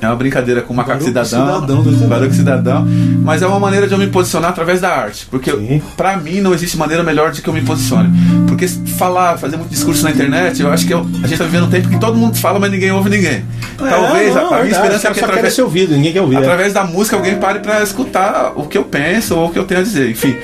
É 0.03 0.07
uma 0.09 0.17
brincadeira 0.17 0.61
com 0.63 0.73
o 0.73 0.77
Macaco 0.77 0.99
Baruque 1.05 1.25
Cidadão, 1.29 1.61
Cidadão. 1.61 2.09
Baruque 2.09 2.35
Cidadão, 2.35 2.85
mas 3.23 3.41
é 3.41 3.47
uma 3.47 3.61
maneira 3.61 3.87
de 3.87 3.93
eu 3.93 3.99
me 3.99 4.09
posicionar 4.09 4.51
através 4.51 4.81
da 4.81 4.89
arte, 4.91 5.27
porque 5.31 5.81
pra 5.97 6.17
mim 6.17 6.41
não 6.41 6.53
existe 6.53 6.77
maneira 6.77 7.05
melhor 7.05 7.31
de 7.31 7.41
que 7.41 7.49
eu 7.49 7.55
me 7.55 7.61
posicione. 7.63 8.11
Porque 8.49 8.67
falar, 8.67 9.39
fazer 9.39 9.57
muito 9.57 9.71
discurso 9.71 10.03
na 10.03 10.11
internet, 10.11 10.61
eu 10.61 10.73
acho 10.73 10.87
que 10.89 10.93
eu- 10.93 11.07
a 11.23 11.27
gente 11.29 11.39
tá 11.39 11.45
vivendo 11.45 11.67
um 11.67 11.71
tempo 11.71 11.89
que 11.89 11.99
todo 12.01 12.17
mundo 12.17 12.37
fala, 12.37 12.59
mas 12.59 12.71
ninguém 12.73 12.91
ouve 12.91 13.09
ninguém. 13.11 13.45
Talvez 13.79 14.35
É, 14.35 14.39
a- 14.39 14.43
não, 14.43 14.47
a, 14.49 14.51
minha 14.51 14.63
verdade, 14.65 14.69
esperança 14.75 15.09
é 15.09 15.13
que 15.13 15.21
através, 15.21 15.55
ser 15.55 15.63
ouvido, 15.63 15.95
ninguém 15.95 16.13
quer 16.13 16.21
ouvir. 16.21 16.35
é. 16.35 16.39
através 16.41 16.73
da 16.73 16.83
música 16.85 17.17
alguém 17.17 17.37
pare 17.37 17.61
pra 17.61 17.81
escutar 17.83 18.53
o 18.57 18.67
que 18.67 18.77
eu 18.77 18.85
penso 18.85 19.37
ou 19.37 19.47
o 19.49 19.51
que 19.53 19.59
eu 19.59 19.65
tenho 19.65 19.81
a 19.81 19.83
dizer, 19.85 20.11
enfim. 20.11 20.35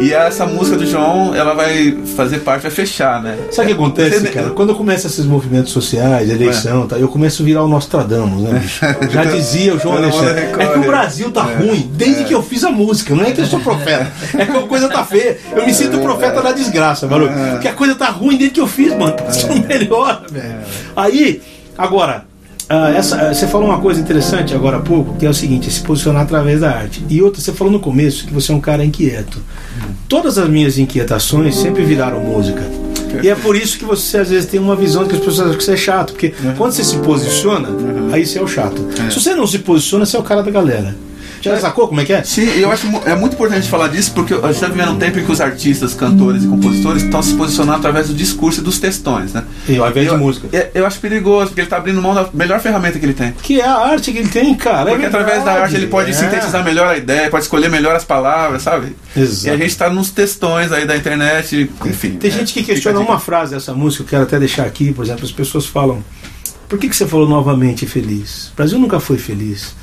E 0.00 0.12
essa 0.12 0.44
música 0.44 0.76
do 0.76 0.86
João, 0.86 1.34
ela 1.34 1.54
vai 1.54 1.96
fazer 2.16 2.38
parte, 2.40 2.62
vai 2.62 2.70
fechar, 2.70 3.22
né? 3.22 3.36
Sabe 3.52 3.66
o 3.72 3.76
que 3.76 3.82
acontece, 3.82 4.20
Você- 4.20 4.28
cara? 4.30 4.50
Quando 4.50 4.74
começa 4.74 5.06
esses 5.06 5.24
movimentos 5.24 5.72
sociais, 5.72 6.28
eleição, 6.28 6.86
tá, 6.86 6.96
eu 6.98 7.08
começo 7.08 7.42
a 7.42 7.44
virar 7.46 7.62
o 7.62 7.68
Nostradamus, 7.68 8.42
né? 8.42 8.62
Já 9.10 9.24
dizia 9.24 9.74
o 9.74 9.78
João 9.78 9.96
Alexandre. 9.96 10.40
É 10.58 10.66
que 10.66 10.78
o. 10.78 10.82
Brasil 10.84 11.30
tá 11.30 11.42
ruim 11.42 11.90
desde 11.94 12.24
que 12.24 12.34
eu 12.34 12.42
fiz 12.42 12.64
a 12.64 12.70
música. 12.70 13.14
Não 13.14 13.24
é 13.24 13.30
que 13.32 13.40
eu 13.40 13.46
sou 13.46 13.60
profeta. 13.60 14.10
É 14.36 14.44
que 14.44 14.56
a 14.56 14.62
coisa 14.62 14.88
tá 14.88 15.04
feia. 15.04 15.38
Eu 15.54 15.64
me 15.64 15.72
sinto 15.72 15.98
profeta 16.00 16.42
da 16.42 16.52
desgraça, 16.52 17.06
mano. 17.06 17.28
Porque 17.52 17.68
a 17.68 17.72
coisa 17.72 17.94
tá 17.94 18.10
ruim 18.10 18.36
desde 18.36 18.54
que 18.54 18.60
eu 18.60 18.66
fiz, 18.66 18.96
mano. 18.96 19.12
Tá 19.12 19.30
sendo 19.32 19.66
melhor, 19.66 20.24
velho. 20.30 20.56
Aí, 20.96 21.40
agora. 21.78 22.24
ah, 22.68 22.90
essa, 22.90 23.32
você 23.34 23.46
falou 23.46 23.68
uma 23.68 23.78
coisa 23.80 24.00
interessante 24.00 24.54
agora 24.54 24.78
há 24.78 24.80
pouco, 24.80 25.14
que 25.16 25.26
é 25.26 25.28
o 25.28 25.34
seguinte, 25.34 25.70
se 25.70 25.80
posicionar 25.80 26.22
através 26.22 26.60
da 26.60 26.70
arte. 26.70 27.04
E 27.08 27.20
outra, 27.20 27.40
você 27.40 27.52
falou 27.52 27.72
no 27.72 27.78
começo 27.80 28.26
que 28.26 28.32
você 28.32 28.52
é 28.52 28.54
um 28.54 28.60
cara 28.60 28.84
inquieto. 28.84 29.38
Todas 30.08 30.38
as 30.38 30.48
minhas 30.48 30.78
inquietações 30.78 31.56
sempre 31.56 31.84
viraram 31.84 32.20
música. 32.20 32.62
E 33.22 33.28
é 33.28 33.34
por 33.34 33.56
isso 33.56 33.78
que 33.78 33.84
você 33.84 34.18
às 34.18 34.30
vezes 34.30 34.46
tem 34.46 34.58
uma 34.58 34.74
visão 34.74 35.04
de 35.04 35.10
que 35.10 35.14
as 35.14 35.20
pessoas 35.20 35.40
acham 35.40 35.58
que 35.58 35.64
você 35.64 35.72
é 35.72 35.76
chato. 35.76 36.12
Porque 36.12 36.34
quando 36.56 36.72
você 36.72 36.84
se 36.84 36.96
posiciona, 36.98 37.68
aí 38.12 38.26
você 38.26 38.38
é 38.38 38.42
o 38.42 38.48
chato. 38.48 38.84
Se 39.10 39.20
você 39.20 39.34
não 39.34 39.46
se 39.46 39.60
posiciona, 39.60 40.04
você 40.04 40.16
é 40.16 40.20
o 40.20 40.22
cara 40.22 40.42
da 40.42 40.50
galera. 40.50 40.94
Já 41.50 41.58
sacou 41.60 41.88
como 41.88 42.00
é 42.00 42.04
que 42.04 42.12
é? 42.12 42.22
Sim, 42.22 42.48
eu 42.58 42.70
acho 42.70 42.86
é 43.06 43.14
muito 43.14 43.34
importante 43.34 43.68
falar 43.68 43.88
disso 43.88 44.12
porque 44.14 44.34
a 44.34 44.38
gente 44.38 44.50
está 44.54 44.68
vivendo 44.68 44.92
um 44.92 44.98
tempo 44.98 45.18
em 45.18 45.24
que 45.24 45.30
os 45.32 45.40
artistas, 45.40 45.94
cantores 45.94 46.44
e 46.44 46.46
compositores 46.46 47.02
estão 47.02 47.22
se 47.22 47.34
posicionando 47.34 47.78
através 47.78 48.08
do 48.08 48.14
discurso 48.14 48.60
e 48.60 48.64
dos 48.64 48.78
textões, 48.78 49.32
né? 49.32 49.44
E 49.68 49.76
ao 49.76 49.88
invés 49.88 50.06
de 50.08 50.12
eu, 50.12 50.18
música. 50.18 50.48
Eu, 50.52 50.68
eu 50.74 50.86
acho 50.86 50.98
perigoso, 51.00 51.48
porque 51.48 51.60
ele 51.60 51.66
está 51.66 51.76
abrindo 51.76 52.00
mão 52.00 52.14
da 52.14 52.28
melhor 52.32 52.60
ferramenta 52.60 52.98
que 52.98 53.04
ele 53.04 53.14
tem. 53.14 53.32
Que 53.42 53.60
é 53.60 53.66
a 53.66 53.76
arte 53.76 54.12
que 54.12 54.18
ele 54.18 54.28
tem, 54.28 54.54
cara. 54.54 54.90
Porque 54.90 55.04
é 55.04 55.08
através 55.08 55.44
da 55.44 55.52
arte 55.52 55.74
ele 55.76 55.86
pode 55.86 56.10
É. 56.10 56.12
sintetizar 56.12 56.64
melhor 56.64 56.88
a 56.88 56.96
ideia, 56.96 57.28
pode 57.30 57.44
escolher 57.44 57.68
melhor 57.68 57.94
as 57.94 58.04
palavras, 58.04 58.62
sabe? 58.62 58.94
Exato. 59.16 59.46
E 59.46 59.50
a 59.50 59.56
gente 59.56 59.70
está 59.70 59.90
nos 59.90 60.10
textões 60.10 60.72
aí 60.72 60.86
da 60.86 60.96
internet, 60.96 61.70
enfim. 61.84 62.12
Tem 62.12 62.30
é, 62.30 62.34
gente 62.34 62.52
que 62.52 62.62
questiona 62.62 63.00
uma 63.00 63.18
frase 63.18 63.54
dessa 63.54 63.72
música, 63.74 64.02
eu 64.02 64.06
quero 64.08 64.22
até 64.22 64.38
deixar 64.38 64.64
aqui, 64.64 64.92
por 64.92 65.04
exemplo, 65.04 65.24
as 65.24 65.32
pessoas 65.32 65.66
falam: 65.66 66.02
por 66.68 66.78
que, 66.78 66.88
que 66.88 66.96
você 66.96 67.06
falou 67.06 67.28
novamente 67.28 67.86
feliz? 67.86 68.48
O 68.52 68.56
Brasil 68.56 68.78
nunca 68.78 68.98
foi 69.00 69.18
feliz. 69.18 69.74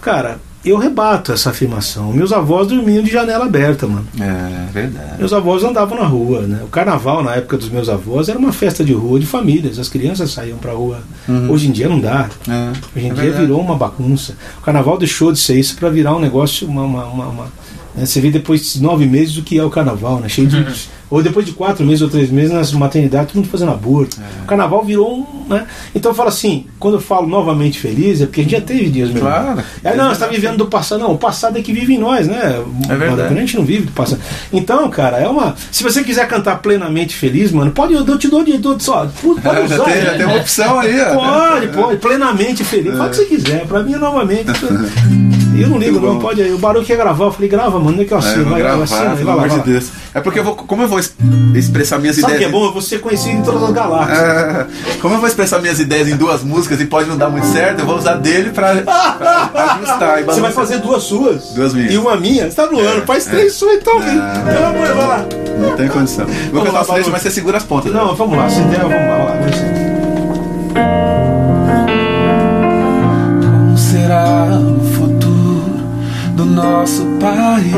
Cara, 0.00 0.40
eu 0.64 0.76
rebato 0.76 1.32
essa 1.32 1.50
afirmação. 1.50 2.12
Meus 2.12 2.32
avós 2.32 2.66
dormiam 2.68 3.02
de 3.02 3.10
janela 3.10 3.46
aberta, 3.46 3.86
mano. 3.86 4.06
É 4.20 4.70
verdade. 4.72 5.18
Meus 5.18 5.32
avós 5.32 5.64
andavam 5.64 5.98
na 5.98 6.04
rua, 6.06 6.42
né? 6.42 6.60
O 6.62 6.68
carnaval, 6.68 7.22
na 7.22 7.34
época 7.36 7.56
dos 7.56 7.68
meus 7.70 7.88
avós, 7.88 8.28
era 8.28 8.38
uma 8.38 8.52
festa 8.52 8.84
de 8.84 8.92
rua 8.92 9.18
de 9.18 9.26
famílias. 9.26 9.78
As 9.78 9.88
crianças 9.88 10.30
saíam 10.32 10.58
pra 10.58 10.72
rua. 10.72 11.00
Uhum. 11.28 11.50
Hoje 11.50 11.68
em 11.68 11.72
dia 11.72 11.88
não 11.88 11.98
dá. 11.98 12.28
É, 12.48 12.70
Hoje 12.94 13.06
em 13.06 13.10
é 13.10 13.14
dia 13.14 13.22
verdade. 13.22 13.46
virou 13.46 13.60
uma 13.60 13.74
bagunça. 13.76 14.34
O 14.58 14.60
carnaval 14.62 14.98
deixou 14.98 15.32
de 15.32 15.38
ser 15.38 15.58
isso 15.58 15.76
para 15.76 15.88
virar 15.88 16.14
um 16.14 16.20
negócio, 16.20 16.66
uma. 16.68 16.82
uma, 16.82 17.04
uma- 17.06 17.26
uma- 17.28 17.48
né? 17.94 18.06
Você 18.06 18.20
vê 18.20 18.30
depois 18.30 18.72
de 18.74 18.82
nove 18.82 19.04
meses 19.06 19.36
o 19.36 19.42
que 19.42 19.58
é 19.58 19.64
o 19.64 19.70
carnaval, 19.70 20.20
né? 20.20 20.28
Cheio 20.28 20.46
de. 20.46 20.64
Ou 21.10 21.20
depois 21.22 21.44
de 21.44 21.50
quatro 21.50 21.84
meses 21.84 22.02
ou 22.02 22.08
três 22.08 22.30
meses 22.30 22.52
nas 22.52 22.70
maternidades, 22.72 23.32
todo 23.32 23.42
mundo 23.42 23.50
fazendo 23.50 23.72
aborto. 23.72 24.16
É. 24.20 24.42
O 24.44 24.46
carnaval 24.46 24.84
virou 24.84 25.12
um. 25.18 25.39
Né? 25.50 25.66
Então 25.94 26.12
eu 26.12 26.14
falo 26.14 26.28
assim, 26.28 26.66
quando 26.78 26.94
eu 26.94 27.00
falo 27.00 27.26
novamente 27.26 27.78
feliz, 27.78 28.20
é 28.22 28.26
porque 28.26 28.40
a 28.40 28.44
gente 28.44 28.52
já 28.52 28.60
teve 28.60 28.88
dias 28.88 29.10
melhores. 29.10 29.42
Claro. 29.44 29.62
É, 29.82 29.96
não, 29.96 30.06
você 30.06 30.12
está 30.12 30.26
vivendo 30.28 30.58
do 30.58 30.66
passado. 30.66 31.00
Não, 31.00 31.12
o 31.12 31.18
passado 31.18 31.58
é 31.58 31.62
que 31.62 31.72
vive 31.72 31.94
em 31.94 31.98
nós, 31.98 32.26
né? 32.28 32.62
É 32.88 32.94
verdade. 32.94 33.34
A 33.34 33.40
gente 33.40 33.56
não 33.56 33.64
vive 33.64 33.86
do 33.86 33.92
passado. 33.92 34.20
Então, 34.52 34.88
cara, 34.88 35.18
é 35.18 35.26
uma. 35.28 35.54
Se 35.72 35.82
você 35.82 36.02
quiser 36.04 36.28
cantar 36.28 36.58
plenamente 36.62 37.14
feliz, 37.16 37.50
mano, 37.52 37.70
pode, 37.72 37.94
eu 37.94 38.16
te 38.18 38.28
dou 38.28 38.44
de 38.44 38.58
tudo 38.58 38.82
só. 38.82 39.06
Pode 39.22 39.42
já, 39.68 39.74
usar. 39.74 39.84
tem, 39.84 40.02
já 40.02 40.10
né? 40.12 40.16
tem 40.18 40.26
uma 40.26 40.36
opção 40.36 40.78
aí, 40.80 41.00
ó. 41.00 41.14
Pode, 41.14 41.68
pode, 41.68 41.96
plenamente 41.98 42.62
feliz. 42.64 42.92
Fala 42.92 43.06
o 43.06 43.10
que 43.10 43.16
você 43.16 43.24
quiser. 43.24 43.66
Pra 43.66 43.82
mim 43.82 43.94
é 43.94 43.98
novamente. 43.98 44.46
Eu 45.60 45.68
não 45.68 45.78
ligo, 45.78 46.00
não. 46.00 46.18
Pode 46.18 46.40
aí. 46.40 46.52
O 46.54 46.58
barulho 46.58 46.86
quer 46.86 46.96
gravar. 46.96 47.24
Eu 47.26 47.32
falei, 47.32 47.48
grava, 47.48 47.78
mano. 47.78 47.90
Onde 47.90 48.02
é 48.02 48.04
que 48.06 48.12
eu 48.14 48.16
É, 48.16 48.20
assino? 48.20 48.44
vou 48.44 48.52
vai, 48.52 48.62
gravar, 48.62 48.84
assina, 48.84 49.16
pelo 49.16 49.30
amor 49.32 49.48
de. 49.48 49.60
Deus. 49.60 49.90
É 50.14 50.20
porque 50.20 50.38
eu 50.38 50.44
vou, 50.44 50.54
como 50.54 50.82
eu 50.82 50.88
vou 50.88 50.98
es- 50.98 51.14
expressar 51.54 51.98
minhas 51.98 52.16
Sabe 52.16 52.32
o 52.34 52.38
que 52.38 52.44
é 52.44 52.46
ideias. 52.48 52.52
bom? 52.52 52.64
Eu 52.66 52.72
vou 52.72 52.80
ser 52.80 53.00
conhecido 53.00 53.36
em 53.38 53.42
todas 53.42 53.62
as 53.64 53.70
galáxias. 53.72 54.18
É, 54.18 54.66
como 55.02 55.14
eu 55.14 55.18
vou 55.18 55.28
expressar 55.28 55.39
minhas 55.60 55.80
ideias 55.80 56.08
em 56.08 56.16
duas 56.16 56.42
músicas 56.42 56.80
e 56.80 56.86
pode 56.86 57.08
não 57.08 57.16
dar 57.16 57.28
muito 57.30 57.46
certo, 57.46 57.80
eu 57.80 57.86
vou 57.86 57.96
usar 57.96 58.14
dele 58.16 58.50
pra, 58.50 58.74
pra 58.82 59.76
ajustar. 59.76 60.20
e 60.20 60.24
Você 60.24 60.40
vai 60.40 60.52
fazer 60.52 60.78
duas 60.78 61.02
suas. 61.02 61.50
Duas 61.54 61.72
minhas. 61.74 61.92
E 61.92 61.96
uma 61.98 62.16
minha. 62.16 62.50
Você 62.50 62.56
tá 62.56 62.66
no 62.66 62.78
ano. 62.78 63.02
Faz 63.06 63.24
três 63.24 63.54
suas 63.54 63.76
então, 63.76 64.00
filho. 64.00 64.20
Pelo 64.44 64.66
amor, 64.66 64.86
vai 64.94 65.06
lá. 65.06 65.24
Não 65.58 65.76
tem 65.76 65.88
condição. 65.88 66.26
Vou 66.26 66.34
Vamos 66.64 66.66
cantar 66.68 66.80
os 66.82 66.88
Balu. 66.88 67.10
mas 67.12 67.22
você 67.22 67.30
segura 67.30 67.56
as 67.58 67.64
pontas. 67.64 67.92
né? 67.92 67.98
Não, 68.00 68.14
vamos 68.14 68.36
lá. 68.36 68.48
Se 68.48 68.60
der, 68.62 68.80
vamos 68.80 68.96
lá. 68.96 69.16
Vamos 69.16 69.56
lá. 69.56 70.80
Como 73.42 73.76
será 73.78 74.46
o 74.58 74.80
futuro 74.94 75.80
do 76.34 76.44
nosso 76.46 77.04
país? 77.20 77.74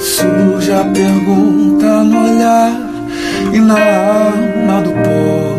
Surge 0.00 0.72
a 0.72 0.84
pergunta 0.84 2.04
no 2.04 2.24
olhar 2.24 2.72
e 3.52 3.60
na 3.60 3.78
alma 3.78 4.82
do 4.82 4.90
povo. 4.90 5.58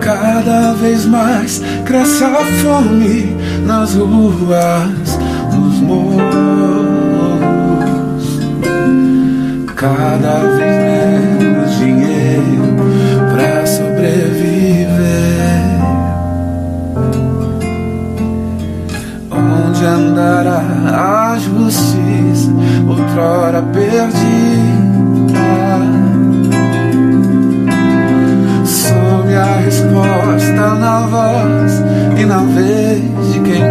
Cada 0.00 0.72
vez 0.74 1.06
mais 1.06 1.62
cresce 1.84 2.24
a 2.24 2.44
fome 2.62 3.36
nas 3.66 3.94
ruas, 3.94 5.18
nos 5.52 5.80
morros. 5.80 6.60
cada 9.80 10.40
vez 10.58 11.38
menos 11.38 11.78
dinheiro 11.78 12.76
pra 13.32 13.64
sobreviver. 13.64 14.39
Onde 19.80 19.88
andará 19.88 20.60
a 20.92 21.38
justiça, 21.38 22.50
outrora 22.86 23.62
perdida? 23.62 24.20
Some 28.66 29.34
a 29.34 29.56
resposta 29.64 30.74
na 30.74 31.00
voz 31.06 31.82
e 32.20 32.26
na 32.26 32.40
vez 32.40 33.32
de 33.32 33.40
quem 33.40 33.69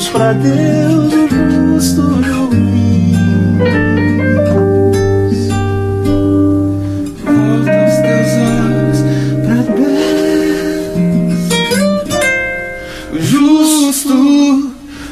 olhos 0.00 0.08
para 0.08 0.32
Deus, 0.32 1.12
justo 1.12 2.00
juiz. 2.24 3.18
Volta 7.22 7.72
os 7.86 7.96
teus 8.00 8.32
olhos 8.48 9.00
pra 9.44 9.56
Deus, 9.74 10.08
o 13.12 13.14
justo 13.20 14.16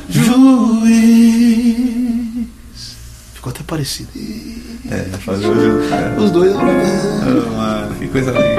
Juiz. 0.08 1.28
Ficou 3.34 3.50
até 3.50 3.62
parecido. 3.64 4.08
É, 4.90 5.04
fazer. 5.18 5.48
Os 6.18 6.30
dois. 6.30 6.54
Oh, 6.54 7.50
mano, 7.56 7.94
que 7.96 8.08
coisa 8.08 8.30
linda. 8.30 8.57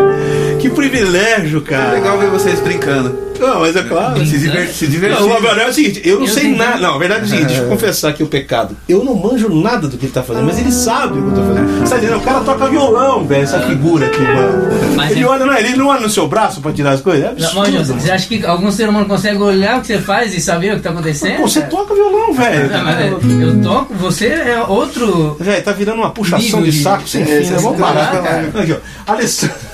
Que 0.69 0.75
privilégio, 0.75 1.61
cara. 1.61 1.93
Legal 1.93 2.17
ver 2.19 2.29
vocês 2.29 2.59
brincando. 2.59 3.27
Não, 3.39 3.61
mas 3.61 3.73
é 3.73 3.83
claro. 3.83 4.19
Se, 4.25 4.37
diver, 4.37 4.67
se 4.67 4.85
divertir. 4.85 5.21
Não, 5.21 5.33
a 5.33 5.39
verdade 5.39 5.61
é 5.61 5.69
o 5.69 5.73
seguinte, 5.73 6.01
eu 6.03 6.19
não 6.19 6.25
Eu 6.27 6.33
sei 6.33 6.53
nada. 6.57 6.77
Não, 6.79 6.95
a 6.95 6.97
verdade 6.97 7.21
é 7.21 7.23
o 7.23 7.29
seguinte, 7.29 7.47
deixa 7.47 7.61
eu 7.61 7.69
confessar 7.69 8.09
aqui 8.09 8.21
o 8.21 8.27
pecado. 8.27 8.75
Eu 8.87 9.01
não 9.05 9.15
manjo 9.15 9.47
nada 9.47 9.87
do 9.87 9.97
que 9.97 10.07
ele 10.07 10.11
tá 10.11 10.21
fazendo, 10.21 10.45
mas 10.45 10.59
ele 10.59 10.71
sabe 10.73 11.19
o 11.19 11.21
que 11.23 11.29
eu 11.29 11.35
tô 11.35 11.43
fazendo. 11.43 11.79
Você 11.79 11.89
tá 11.89 11.97
entendendo? 11.99 12.17
O 12.17 12.21
cara 12.21 12.39
toca 12.41 12.67
violão, 12.67 13.25
velho, 13.25 13.43
essa 13.43 13.61
figura 13.61 14.07
aqui, 14.07 14.19
mano. 14.21 14.93
Mas 14.93 15.11
ele 15.11 15.21
é- 15.21 15.25
olha, 15.25 15.45
não 15.45 15.53
é? 15.53 15.61
Ele 15.61 15.77
não 15.77 15.87
olha 15.87 16.01
no 16.01 16.09
seu 16.09 16.27
braço 16.27 16.59
pra 16.59 16.73
tirar 16.73 16.91
as 16.91 16.99
coisas? 16.99 17.23
É 17.23 17.29
absurdo. 17.29 17.93
você 17.93 18.11
acha 18.11 18.27
que 18.27 18.45
algum 18.45 18.69
ser 18.73 18.89
humano 18.89 19.05
consegue 19.05 19.37
olhar 19.41 19.77
o 19.77 19.81
que 19.81 19.87
você 19.87 19.99
faz 19.99 20.35
e 20.35 20.41
saber 20.41 20.73
o 20.73 20.75
que 20.75 20.81
tá 20.81 20.89
acontecendo? 20.89 21.37
Pô, 21.37 21.47
você 21.47 21.61
toca 21.61 21.95
violão, 21.95 22.33
velho. 22.33 22.69
Não, 22.69 22.83
mas 22.83 22.99
eu, 23.41 23.61
toco, 23.63 23.93
você 23.93 24.27
é 24.27 24.61
outro. 24.67 25.37
Velho, 25.39 25.63
tá 25.63 25.71
virando 25.71 25.99
uma 25.99 26.09
puxação 26.09 26.61
de 26.61 26.71
de- 26.71 26.83
saco 26.83 27.07
sem 27.07 27.21
É, 27.21 27.25
fim, 27.41 27.51
né? 27.51 27.57
Vamos 27.61 27.79
parar. 27.79 28.15
Aqui, 28.61 28.73
ó. 28.73 29.11
Alessandro. 29.13 29.68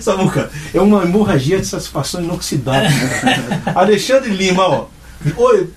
Samuca, 0.00 0.50
é 0.72 0.80
uma 0.80 1.02
hemorragia 1.02 1.58
de 1.58 1.66
satisfação 1.66 2.22
inoxidável. 2.22 2.90
Alexandre 3.74 4.30
Lima, 4.30 4.68
ó. 4.68 4.86
Oi, 5.36 5.68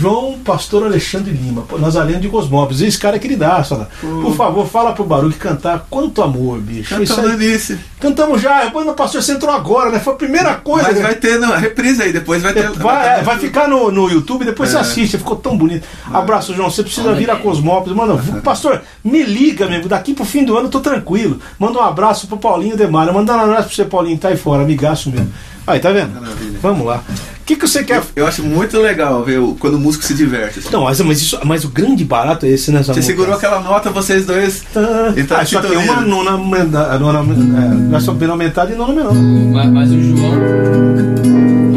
João 0.00 0.38
Pastor 0.42 0.84
Alexandre 0.84 1.30
Lima, 1.30 1.62
Nazareno 1.78 2.20
de 2.20 2.28
Cosmópolis. 2.28 2.80
Esse 2.80 2.98
cara 2.98 3.16
é 3.16 3.18
queridaço, 3.18 3.74
olha 3.74 3.82
lá. 3.82 3.88
Por 4.22 4.34
favor, 4.34 4.66
fala 4.66 4.92
pro 4.92 5.04
Baruque 5.04 5.36
cantar 5.36 5.86
Quanto 5.90 6.22
Amor, 6.22 6.58
bicho. 6.58 6.96
Cantando 6.96 7.36
nisso. 7.36 7.78
Cantamos 8.00 8.40
já, 8.40 8.64
depois 8.64 8.88
o 8.88 8.94
pastor 8.94 9.22
você 9.22 9.32
entrou 9.32 9.54
agora, 9.54 9.90
né? 9.90 10.00
Foi 10.00 10.14
a 10.14 10.16
primeira 10.16 10.54
coisa. 10.54 10.88
Mas 10.88 10.96
né? 10.96 11.02
vai 11.02 11.14
ter 11.16 11.38
na 11.38 11.54
reprise 11.56 12.02
aí, 12.02 12.14
depois 12.14 12.42
vai 12.42 12.54
ter. 12.54 12.70
Vai, 12.70 13.20
é, 13.20 13.22
vai 13.22 13.38
ficar 13.38 13.68
no, 13.68 13.90
no 13.90 14.08
YouTube, 14.08 14.46
depois 14.46 14.70
você 14.70 14.78
É. 14.78 14.80
assiste, 14.80 15.18
ficou 15.18 15.36
tão 15.36 15.56
bonito. 15.56 15.86
Abraço, 16.10 16.54
João. 16.54 16.70
Você 16.70 16.82
precisa 16.82 17.12
vir 17.12 17.30
a 17.30 17.36
Cosmópolis. 17.36 17.94
Manda, 17.94 18.16
pastor, 18.40 18.80
me 19.04 19.22
liga, 19.22 19.68
meu. 19.68 19.86
Daqui 19.86 20.14
pro 20.14 20.24
fim 20.24 20.44
do 20.44 20.56
ano 20.56 20.68
eu 20.68 20.70
tô 20.70 20.80
tranquilo. 20.80 21.38
Manda 21.58 21.78
um 21.78 21.82
abraço 21.82 22.26
pro 22.26 22.38
Paulinho 22.38 22.76
Demário. 22.76 23.12
Manda 23.12 23.34
um 23.36 23.40
abraço 23.40 23.66
pro 23.66 23.76
você, 23.76 23.84
Paulinho, 23.84 24.16
tá 24.16 24.28
aí 24.28 24.36
fora, 24.38 24.62
amigaço 24.62 25.10
mesmo. 25.10 25.30
Aí, 25.66 25.78
tá 25.78 25.92
vendo? 25.92 26.18
Maravilha. 26.18 26.58
Vamos 26.60 26.86
lá. 26.86 27.02
O 27.42 27.44
que, 27.44 27.56
que 27.56 27.66
você 27.66 27.82
quer. 27.82 28.00
Eu 28.14 28.24
acho 28.26 28.42
muito 28.42 28.78
legal 28.78 29.24
ver 29.24 29.38
o- 29.40 29.56
quando 29.58 29.74
o 29.74 29.78
músico 29.80 30.04
se 30.04 30.14
diverte. 30.14 30.60
assim. 30.60 30.68
Não, 30.70 30.84
mas, 30.84 31.00
mas, 31.00 31.20
isso, 31.20 31.38
mas 31.44 31.64
o 31.64 31.68
grande 31.68 32.04
barato 32.04 32.46
é 32.46 32.50
esse, 32.50 32.70
né, 32.70 32.82
Você 32.82 33.02
segurou 33.02 33.34
aquela 33.34 33.60
nota, 33.60 33.90
vocês 33.90 34.24
dois. 34.24 34.62
Ah, 34.76 35.12
tá 35.26 35.38
ah, 35.40 35.42
isso 35.42 35.58
aqui 35.58 35.66
é 35.66 35.70
sintonia. 35.70 35.92
uma 35.92 36.00
nona, 36.02 36.38
menda- 36.38 36.98
nona, 37.00 37.18
é, 37.18 37.74
não 37.74 37.96
é 37.96 38.00
só 38.00 38.14
pela 38.14 38.36
metade 38.36 38.72
e 38.72 38.76
nona 38.76 38.92
menor. 38.94 39.12
Mas, 39.14 39.70
mas 39.70 39.90
o 39.90 40.00
João. 40.00 40.32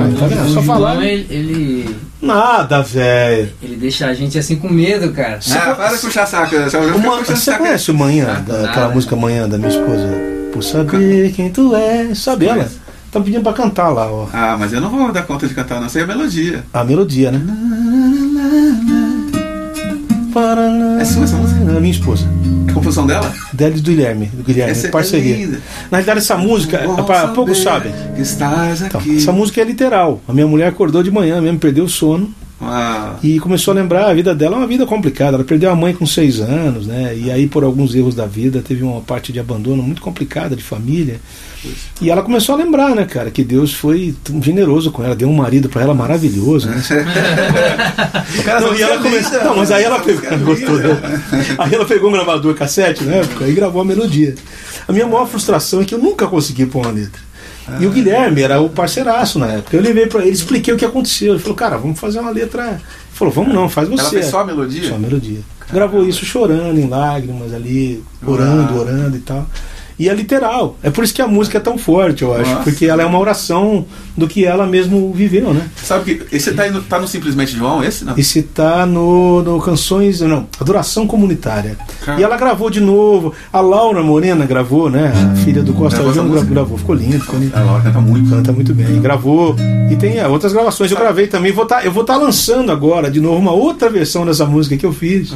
Aí, 0.05 0.13
tá 0.13 0.27
vendo? 0.27 0.41
É 0.41 0.43
só 0.43 0.49
João, 0.53 0.63
falar. 0.63 1.03
ele, 1.03 1.25
ele, 1.31 1.95
Nada, 2.21 2.81
velho. 2.83 3.49
ele 3.61 3.75
deixa 3.75 4.05
a 4.07 4.13
gente 4.13 4.37
assim 4.37 4.55
com 4.57 4.69
medo, 4.69 5.11
cara. 5.13 5.39
Ah, 5.51 5.73
para 5.75 5.95
de 5.95 6.01
puxar 6.01 6.25
saco. 6.27 6.55
Só 6.69 6.79
Uma, 6.79 7.23
você 7.23 7.35
saco. 7.35 7.57
conhece 7.63 7.89
o 7.91 7.93
Manhã, 7.93 8.27
Ah, 8.29 8.39
da- 8.41 8.69
aquela 8.69 8.89
música 8.89 9.15
Manhã 9.15 9.49
da 9.49 9.57
minha 9.57 9.69
esposa? 9.69 10.07
Por 10.53 10.63
saber 10.63 11.31
quem 11.33 11.49
tu 11.49 11.75
és. 11.75 12.17
Sabe 12.19 12.45
ela? 12.45 12.67
Tá 13.15 13.21
pedindo 13.21 13.43
pra 13.43 13.53
cantar 13.53 13.87
lá, 13.91 14.11
ó. 14.11 14.27
Ah, 14.33 14.57
mas 14.59 14.73
eu 14.73 14.81
não 14.81 14.89
vou 14.89 15.09
dar 15.09 15.21
conta 15.23 15.47
de 15.47 15.53
cantar, 15.53 15.79
não 15.79 15.87
sei 15.87 16.03
a 16.03 16.05
melodia. 16.05 16.65
A 16.73 16.83
melodia, 16.83 17.31
né? 17.31 17.39
É 20.99 21.05
sua 21.05 21.23
essa 21.23 21.37
música? 21.37 21.63
Da 21.63 21.79
minha 21.79 21.93
esposa. 21.93 22.27
É 22.67 22.73
composição 22.73 23.07
dela? 23.07 23.33
Délis 23.53 23.79
do 23.79 23.89
Guilherme, 23.89 24.25
do 24.25 24.43
Guilherme, 24.43 24.71
Essa 24.73 24.87
é 24.87 24.91
parceria. 24.91 25.33
linda. 25.33 25.61
Na 25.89 25.99
realidade, 25.99 26.19
essa 26.19 26.35
música, 26.35 26.75
é 26.75 27.03
pra, 27.03 27.29
poucos 27.29 27.59
sabem. 27.63 27.93
Então, 28.17 28.51
essa 29.15 29.31
música 29.31 29.61
é 29.61 29.63
literal. 29.63 30.19
A 30.27 30.33
minha 30.33 30.45
mulher 30.45 30.67
acordou 30.67 31.01
de 31.01 31.09
manhã 31.09 31.39
mesmo, 31.39 31.57
perdeu 31.57 31.85
o 31.85 31.89
sono 31.89 32.29
Ah, 32.61 33.15
e 33.21 33.37
começou 33.39 33.73
a 33.73 33.75
lembrar 33.75 34.09
a 34.09 34.13
vida 34.13 34.33
dela 34.33 34.55
é 34.55 34.59
uma 34.59 34.67
vida 34.67 34.85
complicada. 34.85 35.35
Ela 35.35 35.43
perdeu 35.43 35.69
a 35.69 35.75
mãe 35.75 35.93
com 35.93 36.05
seis 36.05 36.39
anos, 36.39 36.87
né? 36.87 37.15
E 37.15 37.29
aí, 37.29 37.47
por 37.47 37.63
alguns 37.63 37.93
erros 37.93 38.15
da 38.15 38.25
vida, 38.25 38.61
teve 38.65 38.83
uma 38.83 39.01
parte 39.01 39.33
de 39.33 39.39
abandono 39.39 39.83
muito 39.83 40.01
complicada 40.01 40.55
de 40.55 40.63
família. 40.63 41.19
E 41.99 42.09
ela 42.09 42.21
começou 42.21 42.55
a 42.55 42.57
lembrar, 42.57 42.95
né, 42.95 43.05
cara, 43.05 43.31
que 43.31 43.43
Deus 43.43 43.73
foi 43.73 44.15
tão 44.23 44.41
generoso 44.41 44.91
com 44.91 45.03
ela, 45.03 45.15
deu 45.15 45.27
um 45.27 45.35
marido 45.35 45.67
pra 45.67 45.81
ela 45.81 45.93
maravilhoso, 45.93 46.69
né? 46.69 46.81
Cara, 48.45 48.61
Não, 48.61 48.75
e 48.75 48.81
ela 48.83 49.01
começou, 49.01 49.43
não, 49.43 49.55
mas 49.57 49.71
aí 49.71 49.83
ela 49.83 49.99
pegou, 49.99 50.37
gostou, 50.45 50.77
né? 50.77 51.21
Aí 51.57 51.73
ela 51.73 51.85
pegou 51.85 52.09
um 52.09 52.13
gravador 52.13 52.53
cassete 52.53 53.03
na 53.03 53.15
época 53.15 53.47
e 53.47 53.53
gravou 53.53 53.81
a 53.81 53.85
melodia. 53.85 54.35
A 54.87 54.93
minha 54.93 55.07
maior 55.07 55.27
frustração 55.27 55.81
é 55.81 55.85
que 55.85 55.95
eu 55.95 55.99
nunca 55.99 56.27
consegui 56.27 56.65
pôr 56.67 56.85
uma 56.85 56.91
letra. 56.91 57.24
E 57.79 57.85
o 57.85 57.91
Guilherme 57.91 58.41
era 58.41 58.59
o 58.59 58.69
parceiraço 58.69 59.39
na 59.39 59.47
época. 59.47 59.75
Eu 59.75 59.81
levei 59.81 60.05
pra 60.07 60.21
ele, 60.21 60.31
expliquei 60.31 60.73
o 60.73 60.77
que 60.77 60.85
aconteceu. 60.85 61.33
Ele 61.33 61.41
falou, 61.41 61.55
cara, 61.55 61.77
vamos 61.77 61.99
fazer 61.99 62.19
uma 62.19 62.29
letra. 62.29 62.63
Ele 62.71 62.81
falou, 63.11 63.33
vamos 63.33 63.53
não, 63.53 63.67
faz 63.67 63.89
você. 63.89 64.01
Ela 64.01 64.09
fez 64.11 64.25
só 64.27 64.41
a 64.41 64.45
melodia? 64.45 64.89
Só 64.89 64.95
a 64.95 64.99
melodia. 64.99 65.39
Gravou 65.71 66.07
isso 66.07 66.23
chorando 66.23 66.79
em 66.79 66.87
lágrimas 66.87 67.53
ali, 67.53 68.03
orando, 68.25 68.79
orando 68.79 69.17
e 69.17 69.21
tal. 69.21 69.47
E 69.97 70.09
é 70.09 70.13
literal. 70.13 70.77
É 70.83 70.89
por 70.89 71.03
isso 71.03 71.13
que 71.13 71.21
a 71.21 71.27
música 71.27 71.57
é 71.57 71.61
tão 71.61 71.77
forte, 71.77 72.21
eu 72.23 72.33
acho. 72.33 72.49
Nossa. 72.51 72.63
Porque 72.63 72.85
ela 72.85 73.01
é 73.01 73.05
uma 73.05 73.17
oração 73.17 73.85
do 74.17 74.27
que 74.27 74.43
ela 74.45 74.65
mesmo 74.67 75.13
viveu, 75.13 75.53
né? 75.53 75.69
Sabe 75.77 76.15
que 76.15 76.35
esse 76.35 76.51
tá, 76.53 76.67
indo- 76.67 76.81
tá 76.83 76.99
no 76.99 77.07
Simplesmente 77.07 77.55
João, 77.55 77.83
esse? 77.83 78.03
Não? 78.03 78.17
Esse 78.17 78.41
tá 78.43 78.85
no, 78.85 79.41
no 79.41 79.61
Canções. 79.61 80.19
Não, 80.21 80.47
Adoração 80.59 81.07
Comunitária. 81.07 81.77
Cara. 82.03 82.19
E 82.19 82.23
ela 82.23 82.35
gravou 82.35 82.69
de 82.69 82.81
novo. 82.81 83.33
A 83.53 83.61
Laura 83.61 84.03
Morena 84.03 84.45
gravou, 84.45 84.89
né? 84.89 85.13
A 85.31 85.35
filha 85.37 85.63
do 85.63 85.73
Costa 85.73 85.97
Gravou 85.99 86.13
Júnior 86.13 86.31
música? 86.35 86.51
gravou. 86.53 86.77
Ficou 86.77 86.95
lindo, 86.95 87.19
ficou 87.21 87.39
lindo. 87.39 87.55
Ela 87.57 87.81
canta 87.81 88.01
muito. 88.01 88.29
Canta 88.29 88.51
muito 88.51 88.73
bem, 88.73 89.01
gravou. 89.01 89.55
E 89.91 89.95
tem 89.95 90.17
é, 90.17 90.27
outras 90.27 90.51
gravações. 90.51 90.91
Eu 90.91 90.97
gravei 90.97 91.27
também. 91.27 91.51
Vou 91.53 91.65
tá, 91.65 91.83
eu 91.85 91.91
vou 91.91 92.01
estar 92.01 92.17
lançando 92.17 92.71
agora, 92.71 93.09
de 93.09 93.21
novo, 93.21 93.37
uma 93.37 93.51
outra 93.53 93.89
versão 93.89 94.25
dessa 94.25 94.45
música 94.45 94.75
que 94.75 94.85
eu 94.85 94.91
fiz 94.91 95.31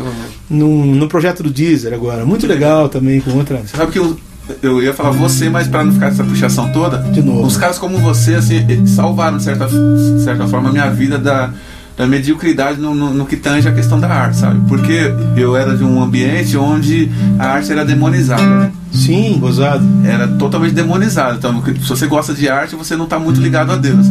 no, 0.49 0.85
no 0.85 1.07
projeto 1.07 1.43
do 1.43 1.49
Deezer 1.49 1.93
agora. 1.93 2.25
Muito 2.25 2.45
legal 2.47 2.89
também, 2.89 3.21
com 3.21 3.31
outra. 3.37 3.61
Sabe 3.65 3.91
que 3.91 3.99
eu, 3.99 4.17
eu 4.61 4.81
ia 4.81 4.93
falar 4.93 5.11
você, 5.11 5.49
mas 5.49 5.67
pra 5.67 5.83
não 5.83 5.91
ficar 5.93 6.07
essa 6.07 6.23
puxação 6.23 6.71
toda, 6.71 6.97
De 6.97 7.21
novo. 7.21 7.45
uns 7.45 7.57
caras 7.57 7.77
como 7.77 7.97
você, 7.97 8.35
assim, 8.35 8.85
salvaram 8.85 9.37
de 9.37 9.43
certa, 9.43 9.67
de 9.67 10.23
certa 10.23 10.47
forma 10.47 10.69
a 10.69 10.71
minha 10.71 10.89
vida 10.89 11.17
da, 11.17 11.51
da 11.97 12.07
mediocridade 12.07 12.79
no, 12.79 12.95
no, 12.95 13.13
no 13.13 13.25
que 13.25 13.35
tange 13.35 13.67
a 13.67 13.71
questão 13.71 13.99
da 13.99 14.07
arte, 14.07 14.37
sabe? 14.37 14.59
Porque 14.67 15.13
eu 15.35 15.55
era 15.55 15.75
de 15.75 15.83
um 15.83 16.01
ambiente 16.01 16.55
onde 16.57 17.09
a 17.37 17.47
arte 17.47 17.71
era 17.71 17.83
demonizada, 17.83 18.43
né? 18.43 18.71
Sim, 18.91 19.37
gozado. 19.39 19.85
era 20.03 20.27
totalmente 20.27 20.73
demonizada. 20.73 21.35
Então, 21.35 21.63
se 21.63 21.87
você 21.87 22.07
gosta 22.07 22.33
de 22.33 22.49
arte, 22.49 22.75
você 22.75 22.95
não 22.95 23.03
está 23.03 23.19
muito 23.19 23.39
ligado 23.39 23.71
a 23.71 23.75
Deus. 23.75 24.07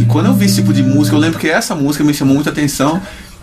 E 0.00 0.04
quando 0.04 0.26
eu 0.26 0.34
vi 0.34 0.46
esse 0.46 0.56
tipo 0.56 0.72
de 0.72 0.82
música, 0.82 1.14
eu 1.16 1.20
lembro 1.20 1.38
que 1.38 1.48
essa 1.48 1.74
música 1.74 2.02
me 2.02 2.14
chamou 2.14 2.34
muita 2.34 2.50
atenção. 2.50 3.00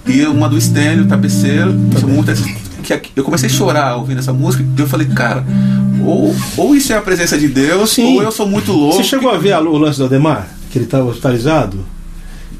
E 0.08 0.26
uma 0.26 0.50
do 0.50 0.60
Stênio, 0.60 1.06
Tapeceiro, 1.06 1.72
me 1.72 2.00
chamou 2.00 2.16
muita 2.16 2.32
atenção. 2.32 2.71
Que 2.82 3.00
eu 3.16 3.24
comecei 3.24 3.48
a 3.48 3.52
chorar 3.52 3.96
ouvindo 3.98 4.20
essa 4.20 4.34
música. 4.34 4.64
E 4.78 4.82
eu 4.82 4.88
falei, 4.88 5.08
cara, 5.08 5.46
ou, 6.04 6.36
ou 6.58 6.76
isso 6.76 6.92
é 6.92 6.98
a 6.98 7.02
presença 7.02 7.38
de 7.38 7.48
Deus, 7.48 7.92
Sim. 7.92 8.16
ou 8.16 8.24
eu 8.24 8.32
sou 8.32 8.48
muito 8.48 8.72
louco. 8.72 8.98
Você 8.98 9.04
chegou 9.04 9.30
a 9.32 9.38
ver 9.38 9.54
a- 9.54 9.62
o 9.62 9.78
lance 9.78 9.98
do 10.00 10.06
Ademar? 10.06 10.48
Que 10.72 10.78
ele 10.78 10.86
estava 10.86 11.06
hospitalizado? 11.06 11.80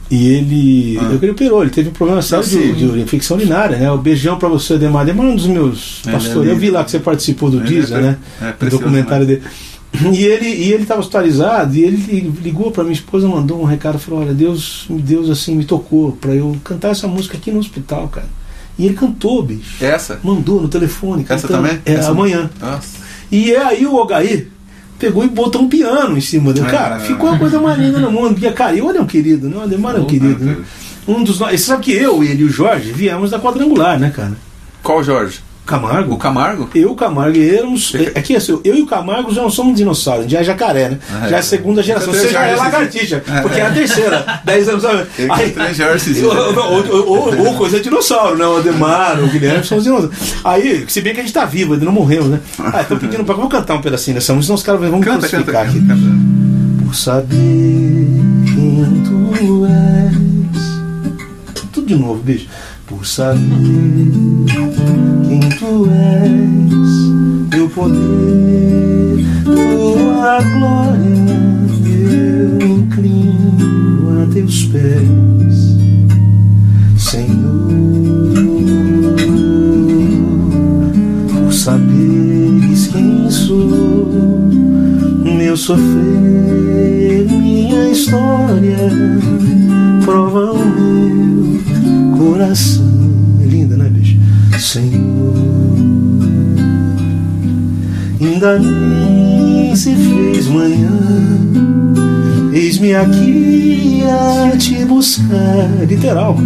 E 0.10 0.28
ele. 0.28 0.98
Ah. 1.02 1.14
Ele 1.22 1.32
operou, 1.32 1.62
ele 1.62 1.72
teve 1.72 1.90
um 1.90 1.94
problema 1.94 2.22
sério 2.22 2.46
de, 2.46 2.74
de 2.74 3.00
infecção 3.00 3.38
urinária, 3.38 3.78
né? 3.78 3.90
O 3.92 3.98
beijão 3.98 4.38
pra 4.38 4.50
você, 4.50 4.74
Ademar. 4.74 5.04
Ademar 5.04 5.26
é 5.26 5.30
um 5.30 5.36
dos 5.36 5.48
meus 5.48 6.02
Ele 6.06 6.14
pastores. 6.14 6.50
é 6.50 6.52
Eu 6.54 6.58
vi 6.58 6.70
lá 6.70 6.84
que 6.84 6.92
você 6.92 7.00
participou 7.00 7.50
do 7.50 7.58
Ele 7.60 7.68
Deezer, 7.68 7.98
é- 7.98 8.02
né? 8.02 8.18
é 8.60 8.66
documentário 8.66 9.26
dele. 9.26 9.42
E 10.14 10.24
ele 10.24 10.48
e 10.48 10.72
ele 10.74 10.84
estava 10.84 11.00
hospitalizado 11.02 11.76
e 11.76 11.82
ele 11.84 12.34
ligou 12.42 12.72
para 12.72 12.84
minha 12.84 12.94
esposa, 12.94 13.28
mandou 13.28 13.62
um 13.62 13.66
recado, 13.66 14.00
falou: 14.00 14.22
"Olha, 14.22 14.34
Deus, 14.34 14.86
Deus 14.90 15.30
assim 15.30 15.54
me 15.56 15.66
tocou 15.66 16.14
para 16.14 16.34
eu 16.34 16.56
cantar 16.64 16.90
essa 16.92 17.08
música 17.10 17.38
aqui 17.38 17.52
no 17.52 17.60
hospital, 17.60 18.08
cara". 18.08 18.28
E 18.78 18.86
ele 18.86 18.96
cantou, 18.96 19.44
bicho. 19.44 19.84
Essa? 19.84 20.20
Mandou 20.24 20.62
no 20.62 20.68
telefone, 20.68 21.26
Essa 21.28 21.48
cantando. 21.48 21.68
também? 21.68 21.82
É, 21.86 21.94
Essa- 21.94 22.12
amanhã. 22.12 22.50
Nossa. 22.60 22.98
E 23.32 23.52
é 23.54 23.64
aí 23.64 23.86
o 23.86 23.96
Ogaí 23.96 24.48
pegou 24.98 25.24
e 25.24 25.28
botou 25.28 25.62
um 25.62 25.70
piano 25.70 26.18
em 26.18 26.22
cima 26.22 26.54
dele. 26.54 26.68
Ah. 26.68 26.72
Cara, 26.72 27.00
ficou 27.00 27.30
a 27.30 27.38
coisa 27.38 27.60
mais 27.60 27.78
linda 27.78 28.00
no 28.00 28.12
mundo. 28.12 28.44
E, 28.44 28.52
cara, 28.52 28.76
e 28.76 28.82
o 28.82 28.92
é 28.92 29.00
um 29.02 29.06
querido, 29.06 29.50
né? 29.50 29.58
O 29.58 29.62
Ademar 29.62 29.96
é 29.96 30.00
um 30.00 30.06
querido, 30.06 30.44
né? 30.44 30.58
Um 31.08 31.24
dos 31.24 31.40
nossos. 31.40 31.60
Você 31.60 31.66
sabe 31.68 31.84
que 31.84 31.92
eu, 31.92 32.24
ele 32.24 32.42
e 32.42 32.46
o 32.46 32.50
Jorge 32.50 32.92
viemos 32.92 33.32
da 33.32 33.40
quadrangular, 33.40 34.00
né, 34.00 34.12
cara? 34.16 34.34
Qual 34.84 35.04
Jorge? 35.04 35.40
Camargo. 35.66 36.16
O 36.16 36.18
Camargo? 36.18 36.70
Eu, 36.76 36.94
Camargo 36.96 37.38
e 37.38 37.56
éramos. 37.56 37.94
É 37.96 38.22
que 38.22 38.36
assim, 38.36 38.60
eu 38.64 38.76
e 38.76 38.82
o 38.82 38.86
Camargo 38.86 39.34
já 39.34 39.42
não 39.42 39.50
somos 39.50 39.76
dinossauros, 39.76 40.30
já 40.30 40.40
é 40.40 40.44
jacaré, 40.44 40.90
né? 40.90 41.00
Ah, 41.10 41.28
já 41.28 41.36
é 41.36 41.40
é. 41.40 41.40
a 41.40 41.44
segunda 41.44 41.82
geração. 41.84 42.14
Você 42.14 42.30
já 42.30 42.46
é 42.46 42.56
lagartixa, 42.56 43.24
é. 43.28 43.42
porque 43.42 43.60
é 43.60 43.66
a 43.66 43.72
terceira. 43.72 44.42
Dez 44.44 44.68
anos. 44.68 44.84
Aí- 44.86 45.54
ou, 46.24 47.08
ou, 47.08 47.48
ou- 47.48 47.54
coisa 47.56 47.78
de 47.78 47.84
dinossauro, 47.84 48.38
né? 48.38 48.46
O 48.46 48.58
Ademar, 48.58 49.24
o 49.24 49.28
Guilherme 49.28 49.64
são 49.64 49.78
os 49.78 49.84
dinossauros. 49.84 50.18
Aí, 50.44 50.86
se 50.88 51.00
bem 51.02 51.14
que 51.14 51.20
a 51.20 51.24
gente 51.24 51.34
tá 51.34 51.46
vivo, 51.46 51.74
ainda 51.74 51.86
não 51.86 51.92
morremos, 51.92 52.28
né? 52.30 52.40
Ah, 52.60 52.82
estão 52.82 52.98
pedindo 52.98 53.24
pra. 53.24 53.36
Vou 53.36 53.48
cantar 53.48 53.76
um 53.76 53.82
pedacinho 53.82 54.16
dessa 54.16 54.34
música, 54.34 54.48
senão 54.48 54.56
os 54.56 54.64
caras 54.64 54.82
vão 54.92 55.00
canta, 55.00 55.28
crucificar 55.28 55.66
canta. 55.66 55.78
aqui. 55.78 55.88
canta. 55.88 56.02
Por 56.86 56.96
saber 56.96 58.08
quem 58.46 59.04
tu 59.06 59.66
és. 59.66 61.62
Tudo 61.72 61.88
de 61.88 61.96
novo, 61.96 62.22
bicho. 62.22 62.48
Por 63.02 63.08
saber 63.08 64.12
quem 65.28 65.40
tu 65.58 65.88
és, 65.90 67.50
teu 67.50 67.68
poder, 67.68 69.26
tua 69.44 70.40
glória, 70.42 71.26
eu 71.84 72.62
inclino 72.62 74.22
a 74.22 74.32
teus 74.32 74.66
pés, 74.66 75.80
Senhor. 76.96 77.72
Por 81.28 81.52
saberes 81.52 82.86
quem 82.86 83.32
sou 83.32 84.12
meu 85.26 85.58
sofrer, 85.58 87.26
minha 87.28 87.90
história 87.90 88.78
prova 90.06 90.52
o 90.52 90.56
meu 90.56 90.61
coração. 92.32 92.86
É 93.42 93.46
Linda, 93.46 93.76
né, 93.76 93.90
bicho? 93.90 94.18
Senhor, 94.58 95.36
ainda 98.22 98.58
nem 98.58 99.76
se 99.76 99.94
fez 99.94 100.48
manhã. 100.48 100.92
Eis-me 102.54 102.96
aqui 102.96 104.04
a 104.06 104.56
te 104.58 104.86
buscar, 104.86 105.86
literal. 105.88 106.38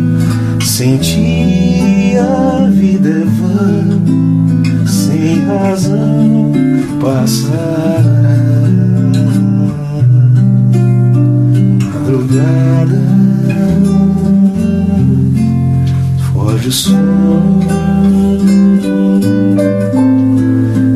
Sem 0.64 0.98
ti 0.98 2.14
a 2.18 2.68
vida 2.72 3.10
é 3.10 3.24
vã, 3.24 4.88
sem 4.88 5.46
razão 5.46 6.52
passará. 7.00 8.02
Madrugada 11.94 13.35
foge 16.56 16.70
o 16.70 16.72
som 16.72 17.60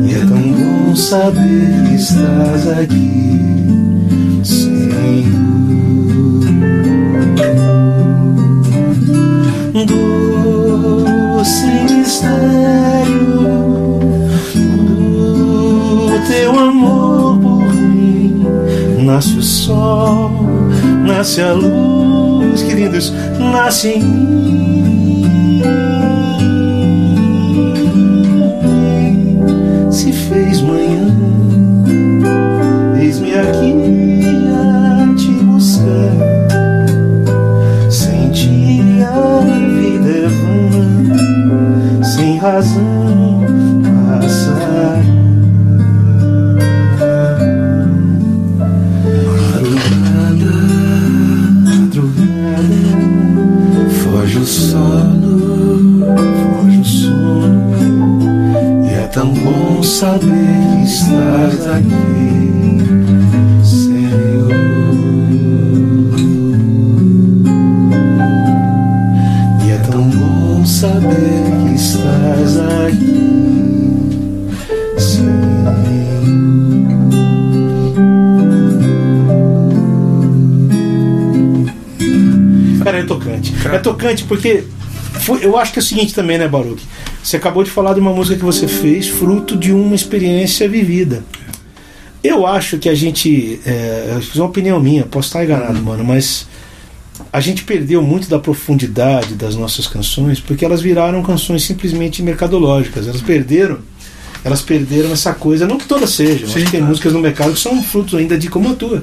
e 0.06 0.14
é 0.14 0.18
tão 0.26 0.52
bom 0.52 0.96
saber 0.96 1.84
que 1.86 1.94
estás 1.94 2.68
aqui, 2.68 3.40
Senhor. 4.42 4.90
Doce 11.34 11.66
mistério 11.94 13.20
do 16.08 16.26
teu 16.26 16.58
amor 16.58 17.38
por 17.38 17.74
mim. 17.74 18.46
Nasce 19.04 19.36
o 19.36 19.42
sol, 19.42 20.30
nasce 21.04 21.42
a 21.42 21.52
luz, 21.52 22.62
queridos, 22.62 23.12
nasce 23.38 23.88
em 23.88 24.02
mim. 24.02 25.19
Razão 42.60 43.40
passar. 44.20 45.00
Madrugada, 49.50 50.54
madrugada, 51.64 52.84
foge 54.02 54.36
o 54.38 54.44
sono, 54.44 55.34
foge 56.36 56.80
o 56.80 56.84
sono, 56.84 58.28
e 58.84 58.86
é 58.92 59.08
tão 59.10 59.32
bom 59.32 59.82
saber 59.82 60.20
que 60.20 60.84
estás 60.84 61.66
aqui, 61.66 62.19
É 83.76 83.78
tocante 83.78 84.24
porque 84.24 84.64
foi- 85.20 85.44
eu 85.44 85.56
acho 85.56 85.72
que 85.72 85.78
é 85.78 85.82
o 85.82 85.84
seguinte 85.84 86.14
também, 86.14 86.38
né, 86.38 86.46
Baruch? 86.48 86.82
Você 87.22 87.36
acabou 87.36 87.62
de 87.62 87.70
falar 87.70 87.94
de 87.94 88.00
uma 88.00 88.12
música 88.12 88.38
que 88.38 88.44
você 88.44 88.66
fez 88.66 89.08
fruto 89.08 89.56
de 89.56 89.72
uma 89.72 89.94
experiência 89.94 90.68
vivida. 90.68 91.22
Eu 92.22 92.46
acho 92.46 92.78
que 92.78 92.88
a 92.88 92.94
gente. 92.94 93.60
É, 93.64 94.18
é 94.34 94.38
uma 94.38 94.46
opinião 94.46 94.78
minha, 94.80 95.04
posso 95.04 95.28
estar 95.28 95.42
enganado, 95.44 95.80
mano, 95.82 96.04
mas 96.04 96.46
a 97.32 97.40
gente 97.40 97.64
perdeu 97.64 98.02
muito 98.02 98.28
da 98.28 98.38
profundidade 98.38 99.34
das 99.34 99.54
nossas 99.54 99.86
canções 99.86 100.40
porque 100.40 100.64
elas 100.64 100.80
viraram 100.82 101.22
canções 101.22 101.62
simplesmente 101.62 102.22
mercadológicas. 102.22 103.06
Elas 103.08 103.20
perderam 103.22 103.78
elas 104.44 104.62
perderam 104.62 105.12
essa 105.12 105.32
coisa, 105.34 105.66
não 105.66 105.76
que 105.76 105.84
todas 105.86 106.10
sejam, 106.10 106.48
Sim, 106.48 106.54
acho 106.56 106.64
que 106.64 106.70
tem 106.70 106.80
claro. 106.80 106.86
músicas 106.86 107.12
no 107.12 107.20
mercado 107.20 107.52
que 107.52 107.60
são 107.60 107.82
frutos 107.82 108.14
ainda 108.18 108.38
de 108.38 108.48
como 108.48 108.70
a 108.70 108.74
tua. 108.74 109.02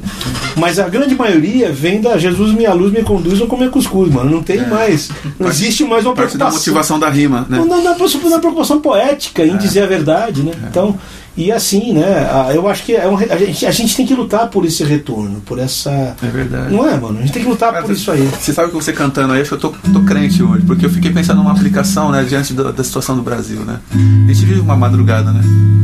Mas 0.56 0.80
a 0.80 0.88
grande 0.90 1.16
maioria 1.16 1.72
vem 1.72 2.02
da 2.02 2.18
Jesus 2.18 2.54
minha 2.54 2.74
luz 2.74 2.92
me 2.92 3.04
conduz 3.04 3.42
a 3.42 3.46
comer 3.46 3.70
cuscuz, 3.70 4.12
mano. 4.12 4.30
Não 4.30 4.42
tem 4.44 4.68
mais. 4.68 5.10
Não 5.40 5.48
Parte- 5.48 5.52
existe 5.64 5.84
mais 5.84 6.06
uma 6.06 6.14
Parte 6.16 6.32
da 6.38 6.46
preocupação. 6.46 6.60
motivação 6.60 7.00
da 7.00 7.10
rima, 7.10 7.46
né? 7.50 7.58
Não, 7.58 7.66
não, 7.66 7.84
não, 7.84 7.98
não, 7.98 8.30
não, 8.30 8.40
preocupação 8.40 8.82
poética 8.82 9.46
em 9.46 9.58
dizer 9.58 9.84
a 9.84 9.88
verdade, 9.88 10.42
né? 10.42 10.52
Então, 10.70 10.98
e 11.38 11.52
assim, 11.52 11.94
né? 11.94 12.28
Eu 12.54 12.68
acho 12.68 12.84
que 12.84 12.96
é 12.96 13.08
um 13.08 13.16
a, 13.16 13.38
gente, 13.38 13.66
a 13.66 13.72
gente 13.72 13.96
tem 13.96 14.06
que 14.08 14.16
lutar 14.16 14.48
por 14.48 14.66
esse 14.66 14.84
retorno, 14.84 15.40
por 15.46 15.60
essa. 15.60 16.16
É 16.22 16.28
verdade. 16.28 16.74
Não 16.74 16.90
é, 16.90 16.98
mano? 17.00 17.20
A 17.20 17.22
gente 17.22 17.32
tem 17.32 17.44
que 17.44 17.48
lutar 17.50 17.72
Cara, 17.72 17.86
por 17.86 17.92
isso 17.94 18.10
aí. 18.12 18.28
Você 18.40 18.52
sabe 18.52 18.70
que 18.70 18.76
você 18.76 18.92
cantando 18.92 19.34
aí, 19.34 19.42
acho 19.42 19.50
que 19.50 19.56
eu 19.56 19.60
tô, 19.60 19.70
tô 19.94 20.02
crente 20.02 20.42
hoje, 20.42 20.66
porque 20.66 20.86
eu 20.86 20.90
fiquei 20.90 21.12
pensando 21.12 21.38
numa 21.38 21.52
aplicação, 21.52 22.12
né, 22.12 22.26
diante 22.28 22.54
da, 22.54 22.72
da 22.72 22.84
situação 22.84 23.16
do 23.16 23.22
Brasil, 23.22 23.60
né? 23.62 23.80
A 23.94 24.34
gente 24.34 24.46
vive 24.46 24.60
uma 24.60 24.76
madrugada, 24.76 25.32
né? 25.32 25.42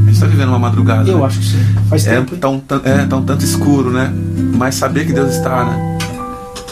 A 0.08 0.10
gente 0.10 0.20
tá 0.20 0.26
vivendo 0.26 0.50
uma 0.50 0.60
madrugada. 0.60 1.10
Eu 1.10 1.20
né? 1.20 1.26
acho 1.26 1.40
que 1.40 1.46
sim. 1.46 1.66
Faz 1.88 2.08
É 2.08 2.16
tempo. 2.16 2.36
é 2.36 3.06
tão 3.06 3.22
tanto 3.22 3.46
escuro, 3.46 3.92
né? 3.92 4.12
Mas 4.56 4.76
saber 4.76 5.06
que 5.06 5.14
Deus 5.14 5.36
está, 5.36 5.66
né? 5.66 5.98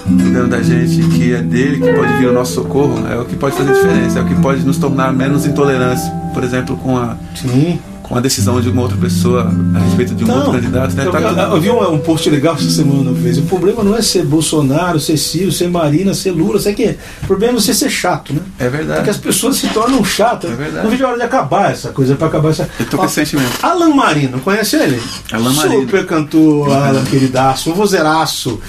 Cuidando 0.04 0.50
da 0.50 0.62
gente, 0.62 1.08
que 1.10 1.34
é 1.34 1.42
dele 1.42 1.80
que 1.80 1.94
pode 1.94 2.14
vir 2.18 2.28
o 2.30 2.34
nosso 2.34 2.56
socorro, 2.56 3.08
é 3.08 3.16
o 3.18 3.26
que 3.26 3.36
pode 3.36 3.56
fazer 3.56 3.72
diferença, 3.74 4.20
é 4.20 4.22
o 4.24 4.26
que 4.26 4.36
pode 4.36 4.66
nos 4.66 4.78
tornar 4.78 5.14
menos 5.14 5.46
intolerantes, 5.46 6.04
por 6.34 6.44
exemplo, 6.44 6.76
com 6.78 6.98
a, 6.98 7.16
Sim. 7.36 7.80
Com 8.12 8.18
a 8.18 8.22
decisão 8.22 8.60
de 8.60 8.70
uma 8.70 8.82
outra 8.82 8.98
pessoa 8.98 9.50
a 9.74 9.80
respeito 9.80 10.14
de 10.14 10.26
um 10.26 10.32
outro 10.36 10.52
candidato, 10.52 10.94
né? 10.96 11.06
eu, 11.06 11.12
Tá 11.12 11.22
eu- 11.22 11.30
tudo- 11.30 11.40
eu 11.56 11.62
vi 11.62 11.70
um, 11.70 11.94
um 11.94 12.00
post 12.00 12.30
legal 12.30 12.56
essa 12.56 12.70
semana 12.70 13.16
fez. 13.24 13.38
O 13.38 13.44
problema 13.44 13.84
não 13.84 13.96
é 13.96 14.02
ser 14.02 14.26
Bolsonaro, 14.26 15.00
ser 15.00 15.16
Ciro, 15.18 15.52
ser 15.52 15.70
Marina, 15.70 16.14
ser 16.14 16.32
Lula, 16.32 16.60
sei 16.60 16.74
que. 16.74 16.98
O 17.24 17.28
problema 17.28 17.58
é 17.58 17.62
você 17.62 17.74
ser 17.74 17.90
chato, 17.90 18.34
né? 18.34 18.42
É 18.60 18.68
verdade. 18.70 19.00
Porque 19.00 19.10
as 19.12 19.18
pessoas 19.18 19.56
se 19.56 19.68
tornam 19.70 20.04
chatas. 20.04 20.52
É 20.52 20.56
verdade. 20.56 20.84
Não 20.84 20.92
vejo 20.92 21.06
a 21.06 21.08
hora 21.10 21.18
de 21.18 21.24
acabar 21.24 21.72
essa 21.72 21.90
coisa, 21.92 22.16
para 22.16 22.28
acabar 22.28 22.50
essa. 22.50 22.70
Eu 22.80 22.86
tô 22.86 22.98
com 22.98 23.04
Ó, 23.06 23.08
sentimento. 23.08 23.52
Alan 23.64 23.96
Marino, 23.96 24.40
conhece 24.42 24.76
ele? 24.76 25.02
Alan 25.32 25.54
Marino. 25.54 25.82
Super 25.82 26.06
cantor, 26.06 26.70
Alan, 26.72 27.04
queridaço, 27.06 27.72
um 27.72 27.74
vozeiraço. 27.74 28.60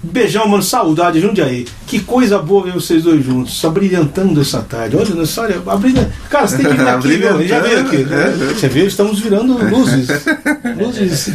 Beijão, 0.00 0.46
mano, 0.46 0.62
saudade, 0.62 1.20
Jundiaí. 1.20 1.66
Que 1.86 1.98
coisa 2.00 2.38
boa 2.38 2.64
ver 2.64 2.72
vocês 2.72 3.02
dois 3.02 3.24
juntos, 3.24 3.54
só 3.54 3.68
brilhantando 3.70 4.40
essa 4.40 4.60
tarde. 4.60 4.96
Olha, 4.96 5.14
nessa 5.14 5.42
olha, 5.42 5.60
a 5.66 5.76
brilha... 5.76 6.08
Cara, 6.30 6.46
você 6.46 6.58
tem 6.58 6.66
que 6.66 6.76
vir 6.76 6.86
aqui, 6.88 7.16
meu. 7.16 7.46
Já 7.48 7.60
veio 7.60 7.80
aqui. 7.80 7.96
Brilhantando, 8.04 8.44
é. 8.44 8.54
Você 8.54 8.68
viu? 8.68 8.86
Estamos 8.86 9.18
virando 9.18 9.58
luzes. 9.58 10.08
Luzes. 10.78 11.30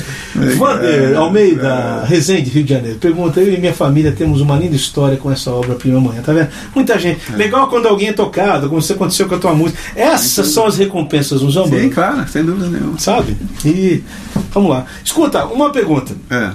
Vander 0.57 1.18
Almeida, 1.18 2.03
Resende, 2.05 2.49
Rio 2.49 2.64
de 2.64 2.74
Janeiro. 2.74 2.97
Pergunta: 2.99 3.39
eu 3.41 3.53
e 3.53 3.57
minha 3.59 3.74
família 3.74 4.11
temos 4.11 4.41
uma 4.41 4.55
linda 4.57 4.76
história 4.76 5.18
com 5.18 5.32
essa 5.32 5.51
obra 5.51 5.76
Prima 5.76 5.99
Manhã, 5.99 6.22
tá 6.22 6.32
vendo? 6.34 6.49
Muita 6.74 6.97
gente. 6.97 7.20
Legal 7.36 7.68
quando 7.68 7.88
alguém 7.88 8.09
é 8.09 8.14
tocado, 8.14 8.68
como 8.68 8.80
isso 8.80 8.93
aconteceu 8.93 9.28
com 9.28 9.36
a 9.36 9.39
tua 9.39 9.53
música. 9.53 9.80
Essas 9.95 10.47
são 10.47 10.66
as 10.66 10.78
recompensas, 10.78 11.41
não 11.41 11.51
são, 11.51 11.68
Sim, 11.68 11.89
claro, 11.89 12.28
sem 12.30 12.43
dúvida 12.43 12.68
nenhuma. 12.70 12.97
sabe? 12.99 13.36
E 13.66 14.03
vamos 14.53 14.70
lá. 14.70 14.86
Escuta, 15.03 15.45
uma 15.45 15.70
pergunta. 15.72 16.16
É. 16.30 16.51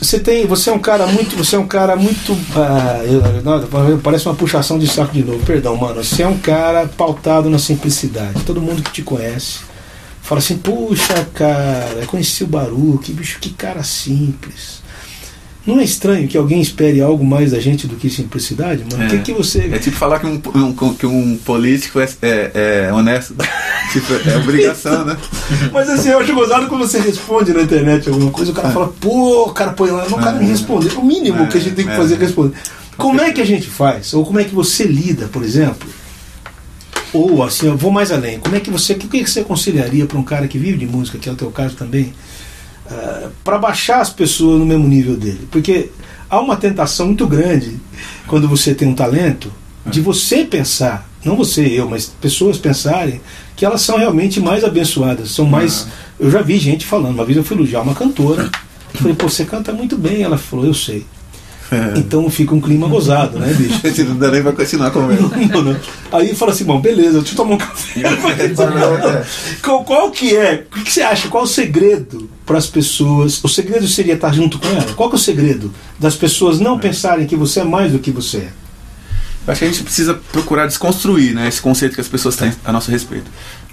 Você 0.00 0.18
tem, 0.20 0.46
você 0.46 0.70
é 0.70 0.72
um 0.72 0.78
cara 0.78 1.06
muito, 1.06 1.36
você 1.36 1.56
é 1.56 1.58
um 1.58 1.66
cara 1.66 1.96
muito, 1.96 2.36
ah, 2.56 3.00
eu- 3.04 3.42
não, 3.42 3.98
parece 4.00 4.26
uma 4.26 4.34
puxação 4.34 4.78
de 4.78 4.86
saco 4.86 5.12
de 5.12 5.24
novo. 5.24 5.44
Perdão, 5.46 5.76
mano. 5.76 6.04
Você 6.04 6.22
é 6.22 6.28
um 6.28 6.38
cara 6.38 6.86
pautado 6.86 7.48
na 7.48 7.58
simplicidade. 7.58 8.42
Todo 8.44 8.60
mundo 8.60 8.82
que 8.82 8.90
te 8.92 9.02
conhece 9.02 9.60
fala 10.20 10.40
assim: 10.40 10.58
"Puxa, 10.58 11.26
cara, 11.32 12.04
conheci 12.06 12.44
o 12.44 12.46
Baruque, 12.46 13.12
bicho, 13.12 13.38
que 13.40 13.50
cara 13.50 13.82
simples". 13.82 14.82
Não 15.66 15.80
é 15.80 15.84
estranho 15.84 16.28
que 16.28 16.36
alguém 16.36 16.60
espere 16.60 17.00
algo 17.00 17.24
mais 17.24 17.52
da 17.52 17.58
gente 17.58 17.86
do 17.86 17.96
que 17.96 18.10
simplicidade, 18.10 18.84
mano? 18.90 19.06
O 19.06 19.08
que 19.08 19.16
É. 19.16 19.18
que 19.20 19.32
você 19.32 19.60
É 19.72 19.78
tipo 19.78 19.96
falar 19.96 20.18
que 20.20 20.26
um, 20.26 20.38
um- 20.54 20.94
que 20.94 21.06
um 21.06 21.36
político 21.38 21.98
é, 22.00 22.08
é- 22.20 22.50
é 22.88 22.92
honesto. 22.92 23.34
tipo, 23.92 24.12
é 24.28 24.36
obrigação, 24.36 25.06
né? 25.06 25.16
Mas 25.72 25.88
assim, 25.88 26.10
eu 26.10 26.18
acho 26.18 26.34
gozado 26.34 26.66
quando 26.66 26.86
você 26.86 26.98
responde 27.00 27.54
na 27.54 27.62
internet 27.62 28.08
alguma 28.10 28.30
coisa, 28.30 28.52
o 28.52 28.54
cara 28.54 28.70
fala, 28.70 28.88
pô, 29.00 29.50
cara, 29.54 29.72
põe 29.72 29.90
lá, 29.90 30.06
não, 30.08 30.18
o 30.18 30.20
cara 30.20 30.38
me 30.38 30.44
responder. 30.44 30.92
O 30.98 31.04
mínimo 31.04 31.44
É, 31.44 31.46
que 31.46 31.56
a 31.56 31.60
gente 31.60 31.74
tem 31.74 31.86
que 31.86 31.92
é. 31.92 31.96
fazer 31.96 32.14
é 32.16 32.18
responder. 32.18 32.54
Como 32.98 33.20
é 33.22 33.32
que 33.32 33.40
a 33.40 33.46
gente 33.46 33.66
faz? 33.66 34.12
Ou 34.12 34.24
como 34.24 34.38
é 34.40 34.44
que 34.44 34.54
você 34.54 34.84
lida, 34.84 35.28
por 35.28 35.42
exemplo? 35.42 35.88
Ou 37.12 37.42
assim, 37.42 37.66
eu 37.68 37.76
vou 37.76 37.90
mais 37.90 38.10
além. 38.12 38.38
Como 38.38 38.54
é 38.54 38.60
que 38.60 38.70
você. 38.70 38.92
O 38.92 38.96
que 38.96 39.26
você 39.26 39.40
aconselharia 39.40 40.04
para 40.04 40.18
um 40.18 40.22
cara 40.22 40.46
que 40.46 40.58
vive 40.58 40.76
de 40.78 40.86
música, 40.86 41.16
que 41.16 41.28
é 41.28 41.32
o 41.32 41.36
teu 41.36 41.50
caso 41.50 41.74
também, 41.76 42.12
para 43.42 43.58
baixar 43.58 44.00
as 44.00 44.10
pessoas 44.10 44.58
no 44.58 44.66
mesmo 44.66 44.86
nível 44.86 45.16
dele? 45.16 45.48
Porque 45.50 45.90
há 46.28 46.40
uma 46.40 46.56
tentação 46.56 47.06
muito 47.06 47.26
grande 47.26 47.78
quando 48.26 48.48
você 48.48 48.74
tem 48.74 48.88
um 48.88 48.94
talento 48.94 49.52
de 49.86 50.00
você 50.00 50.44
pensar, 50.44 51.08
não 51.24 51.36
você, 51.36 51.66
eu, 51.66 51.88
mas 51.88 52.06
pessoas 52.06 52.58
pensarem 52.58 53.20
que 53.56 53.64
elas 53.64 53.82
são 53.82 53.98
realmente 53.98 54.40
mais 54.40 54.64
abençoadas, 54.64 55.30
são 55.30 55.46
mais. 55.46 55.86
Eu 56.18 56.30
já 56.30 56.42
vi 56.42 56.58
gente 56.58 56.86
falando, 56.86 57.14
uma 57.14 57.24
vez 57.24 57.36
eu 57.36 57.44
fui 57.44 57.56
elogiar 57.56 57.82
uma 57.82 57.94
cantora, 57.94 58.50
eu 58.94 59.00
falei, 59.00 59.14
pô, 59.14 59.28
você 59.28 59.44
canta 59.44 59.72
muito 59.72 59.96
bem. 59.96 60.22
Ela 60.22 60.38
falou, 60.38 60.66
eu 60.66 60.74
sei. 60.74 61.04
Então 61.96 62.28
fica 62.30 62.54
um 62.54 62.60
clima 62.60 62.86
gozado, 62.86 63.38
né, 63.38 63.52
bicho? 63.52 63.80
Gente 63.82 64.04
não 64.04 64.16
dá 64.16 64.30
nem 64.30 64.42
pra 64.42 64.52
continuar 64.52 64.90
conversa. 64.90 65.22
Não, 65.52 65.62
não. 65.62 65.80
Aí 66.12 66.34
fala 66.34 66.52
assim, 66.52 66.64
bom, 66.64 66.80
beleza, 66.80 67.18
deixa 67.18 67.32
eu 67.32 67.36
tomar 67.36 67.54
um 67.54 67.58
café. 67.58 68.00
qual, 69.62 69.84
qual 69.84 70.10
que 70.10 70.36
é? 70.36 70.66
O 70.70 70.84
que 70.84 70.92
você 70.92 71.02
acha? 71.02 71.28
Qual 71.28 71.44
o 71.44 71.48
segredo 71.48 72.30
para 72.46 72.58
as 72.58 72.66
pessoas? 72.66 73.42
O 73.42 73.48
segredo 73.48 73.86
seria 73.88 74.14
estar 74.14 74.32
junto 74.32 74.58
com 74.58 74.68
ela? 74.68 74.92
Qual 74.94 75.10
é 75.10 75.14
o 75.14 75.18
segredo 75.18 75.72
das 75.98 76.14
pessoas 76.14 76.60
não 76.60 76.78
pensarem 76.78 77.26
que 77.26 77.36
você 77.36 77.60
é 77.60 77.64
mais 77.64 77.92
do 77.92 77.98
que 77.98 78.10
você 78.10 78.38
é? 78.38 78.48
Eu 79.46 79.52
Acho 79.52 79.58
que 79.58 79.64
a 79.66 79.68
gente 79.68 79.82
precisa 79.82 80.14
procurar 80.32 80.66
desconstruir 80.66 81.34
né, 81.34 81.48
esse 81.48 81.60
conceito 81.60 81.94
que 81.94 82.00
as 82.00 82.08
pessoas 82.08 82.34
têm 82.36 82.52
a 82.64 82.72
nosso 82.72 82.90
respeito. 82.90 83.30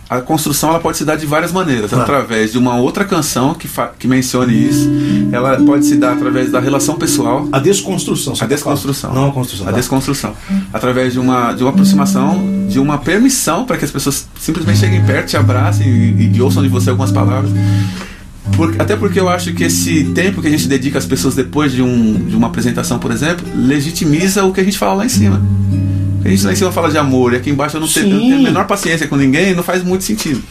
A 0.09 0.19
construção 0.19 0.71
ela 0.71 0.79
pode 0.81 0.97
se 0.97 1.05
dar 1.05 1.15
de 1.15 1.25
várias 1.25 1.53
maneiras, 1.53 1.89
Claro. 1.89 2.03
através 2.03 2.51
de 2.51 2.57
uma 2.57 2.75
outra 2.75 3.05
canção 3.05 3.53
que, 3.53 3.69
que 3.97 4.09
mencione 4.09 4.53
isso. 4.53 4.89
Ela 5.31 5.55
pode 5.63 5.85
se 5.85 5.95
dar 5.95 6.11
através 6.11 6.51
da 6.51 6.59
relação 6.59 6.95
pessoal, 6.95 7.47
A 7.49 7.59
desconstrução. 7.59 8.33
a 8.37 8.45
desconstrução. 8.45 9.13
Não 9.13 9.29
a 9.29 9.31
construção. 9.31 9.67
A 9.67 9.71
tá. 9.71 9.77
desconstrução. 9.77 10.35
Através 10.73 11.13
de 11.13 11.19
uma, 11.19 11.53
de 11.53 11.63
uma 11.63 11.69
aproximação, 11.69 12.67
de 12.67 12.77
uma 12.77 12.97
permissão 12.97 13.63
para 13.63 13.77
que 13.77 13.85
as 13.85 13.91
pessoas 13.91 14.27
simplesmente 14.37 14.79
cheguem 14.79 15.01
perto, 15.05 15.29
te 15.29 15.37
abracem 15.37 15.87
e, 15.87 16.23
e, 16.23 16.35
e 16.35 16.41
ouçam 16.41 16.61
de 16.61 16.67
você 16.67 16.89
algumas 16.89 17.11
palavras. 17.13 17.49
Por- 18.55 18.75
até 18.79 18.95
porque 18.95 19.19
eu 19.19 19.29
acho 19.29 19.53
que 19.53 19.63
esse 19.63 20.03
tempo 20.15 20.41
que 20.41 20.47
a 20.47 20.51
gente 20.51 20.67
dedica 20.67 20.97
às 20.97 21.05
pessoas 21.05 21.35
depois 21.35 21.71
de, 21.71 21.81
um, 21.81 22.13
de 22.13 22.35
uma 22.35 22.47
apresentação, 22.47 22.97
por 22.97 23.11
exemplo, 23.11 23.45
legitimiza 23.55 24.43
o 24.43 24.51
que 24.51 24.59
a 24.61 24.63
gente 24.63 24.77
fala 24.77 24.95
lá 24.95 25.05
em 25.05 25.09
cima. 25.09 25.41
A 26.23 26.29
gente 26.29 26.45
lá 26.45 26.51
em 26.51 26.55
cima 26.55 26.71
fala 26.71 26.89
de 26.89 26.97
amor 26.97 27.33
e 27.33 27.37
aqui 27.37 27.49
embaixo 27.49 27.77
eu 27.77 27.81
não, 27.81 27.87
tenho, 27.87 28.05
eu 28.07 28.09
não 28.13 28.19
tenho 28.19 28.35
a 28.39 28.41
menor 28.43 28.67
paciência 28.67 29.07
com 29.07 29.15
ninguém, 29.15 29.55
não 29.55 29.63
faz 29.63 29.83
muito 29.83 30.03
sentido. 30.03 30.41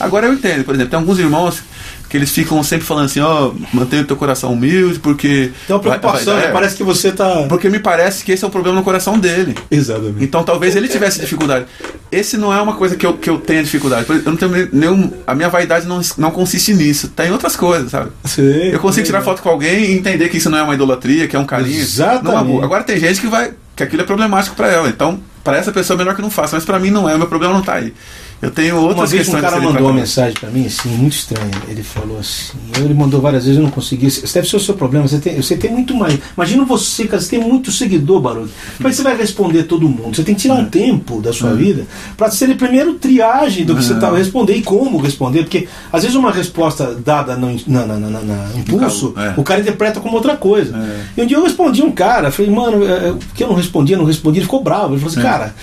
Agora 0.00 0.26
eu 0.26 0.32
entendo, 0.34 0.64
por 0.64 0.74
exemplo, 0.74 0.90
tem 0.90 0.98
alguns 0.98 1.18
irmãos 1.18 1.62
que 2.08 2.16
eles 2.16 2.30
ficam 2.30 2.62
sempre 2.62 2.86
falando 2.86 3.04
assim, 3.06 3.20
ó, 3.20 3.50
mantenha 3.72 4.02
o 4.02 4.04
teu 4.06 4.16
coração 4.16 4.52
humilde, 4.52 4.98
porque. 4.98 5.50
Tem 5.66 5.76
uma 5.76 5.80
preocupação, 5.80 6.32
vai- 6.32 6.42
vai- 6.42 6.46
né? 6.46 6.52
parece 6.52 6.76
que 6.76 6.82
você 6.82 7.12
tá. 7.12 7.44
Porque 7.48 7.68
me 7.68 7.78
parece 7.78 8.24
que 8.24 8.32
esse 8.32 8.44
é 8.44 8.46
o 8.48 8.50
problema 8.50 8.76
no 8.78 8.82
coração 8.84 9.18
dele. 9.18 9.54
Exatamente. 9.70 10.24
Então 10.24 10.42
talvez 10.42 10.74
ele 10.74 10.88
tivesse 10.88 11.20
dificuldade. 11.20 11.66
Esse 12.10 12.36
não 12.38 12.52
é 12.52 12.60
uma 12.62 12.74
coisa 12.74 12.96
que 12.96 13.04
eu, 13.04 13.12
que 13.14 13.28
eu 13.28 13.38
tenha 13.38 13.62
dificuldade. 13.62 14.06
Eu 14.08 14.22
não 14.24 14.36
tenho 14.36 14.68
nenhum. 14.72 15.12
A 15.26 15.34
minha 15.34 15.48
vaidade 15.50 15.86
não, 15.86 16.00
não 16.16 16.30
consiste 16.30 16.72
nisso. 16.72 17.08
Tá 17.08 17.26
em 17.26 17.30
outras 17.30 17.54
coisas, 17.56 17.90
sabe? 17.90 18.10
Sei, 18.24 18.74
Eu 18.74 18.78
consigo 18.80 19.04
tirar 19.04 19.20
foto 19.22 19.42
com 19.42 19.48
alguém 19.50 19.84
e 19.84 19.92
entender 19.92 20.28
que 20.30 20.38
isso 20.38 20.48
não 20.48 20.58
é 20.58 20.62
uma 20.62 20.74
idolatria, 20.74 21.28
que 21.28 21.36
é 21.36 21.38
um 21.38 21.44
carinho. 21.44 21.78
Exatamente. 21.80 22.24
Numa 22.24 22.42
boa. 22.44 22.64
Agora 22.64 22.82
tem 22.84 22.98
gente 22.98 23.20
que 23.20 23.26
vai. 23.26 23.52
que 23.76 23.82
aquilo 23.82 24.02
é 24.02 24.04
problemático 24.06 24.56
pra 24.56 24.68
ela. 24.72 24.88
Então, 24.88 25.20
pra 25.44 25.56
essa 25.56 25.70
pessoa 25.70 25.96
é 25.96 25.98
melhor 25.98 26.16
que 26.16 26.22
não 26.22 26.30
faça. 26.30 26.56
Mas 26.56 26.64
pra 26.64 26.78
mim 26.80 26.90
não 26.90 27.08
é. 27.08 27.14
O 27.14 27.18
meu 27.18 27.28
problema 27.28 27.52
não 27.54 27.62
tá 27.62 27.74
aí. 27.74 27.92
Eu 28.40 28.52
tenho 28.52 28.76
Uma 28.78 28.88
outras 28.88 29.10
vez 29.10 29.22
um 29.28 29.32
questões 29.32 29.40
cara 29.42 29.56
a 29.56 29.58
serem 29.58 29.72
mandou 29.74 29.88
uma 29.88 29.94
mensagem 30.00 30.34
pra 30.38 30.48
mim, 30.48 30.64
assim, 30.64 30.88
muito 30.90 31.12
estranha. 31.14 31.50
Ele 31.66 31.82
falou 31.82 32.20
assim, 32.20 32.56
ele 32.76 32.94
mandou 32.94 33.20
várias 33.20 33.42
vezes, 33.44 33.58
eu 33.58 33.64
não 33.64 33.70
consegui. 33.70 34.06
Deve 34.06 34.48
ser 34.48 34.56
o 34.56 34.60
seu 34.60 34.74
problema. 34.74 35.08
Você 35.08 35.18
tem, 35.18 35.34
você 35.42 35.56
tem 35.56 35.72
muito 35.72 35.92
mais. 35.92 36.16
Imagina 36.36 36.64
você, 36.64 37.06
cara, 37.08 37.20
você 37.20 37.30
tem 37.30 37.40
muito 37.40 37.72
seguidor, 37.72 38.20
Barulho. 38.20 38.48
Mas 38.78 38.94
você 38.94 39.02
vai 39.02 39.16
responder 39.16 39.64
todo 39.64 39.88
mundo. 39.88 40.14
Você 40.14 40.22
tem 40.22 40.36
que 40.36 40.42
tirar 40.42 40.54
um 40.54 40.66
tempo 40.66 41.20
da 41.20 41.32
sua 41.32 41.52
vida 41.52 41.84
pra 42.16 42.30
ser 42.30 42.56
primeiro 42.56 42.94
triagem 42.94 43.64
do 43.64 43.74
que 43.74 43.82
você 43.82 43.94
estava 43.94 44.16
responder 44.16 44.54
e 44.54 44.62
como 44.62 44.98
responder. 44.98 45.42
Porque 45.42 45.66
às 45.92 46.02
vezes 46.02 46.16
uma 46.16 46.30
resposta 46.30 46.94
dada 46.94 47.36
no, 47.36 47.56
na, 47.66 47.86
na, 47.86 47.96
na- 47.98 48.20
na- 48.20 48.48
impulso, 48.56 49.14
É. 49.16 49.34
o 49.36 49.42
cara 49.42 49.60
interpreta 49.60 49.98
como 49.98 50.14
outra 50.14 50.36
coisa. 50.36 50.76
É. 50.76 51.20
E 51.20 51.22
um 51.24 51.26
dia 51.26 51.36
eu 51.36 51.42
respondi 51.42 51.82
um 51.82 51.90
cara, 51.90 52.30
falei, 52.30 52.52
mano, 52.52 52.84
é, 52.86 53.08
é, 53.08 53.14
que 53.34 53.42
eu 53.42 53.48
não 53.48 53.56
respondia, 53.56 53.96
não 53.98 54.04
respondia, 54.04 54.38
ele 54.38 54.46
ficou 54.46 54.62
bravo. 54.62 54.94
Ele 54.94 55.00
falou 55.00 55.10
assim, 55.12 55.22
cara, 55.22 55.54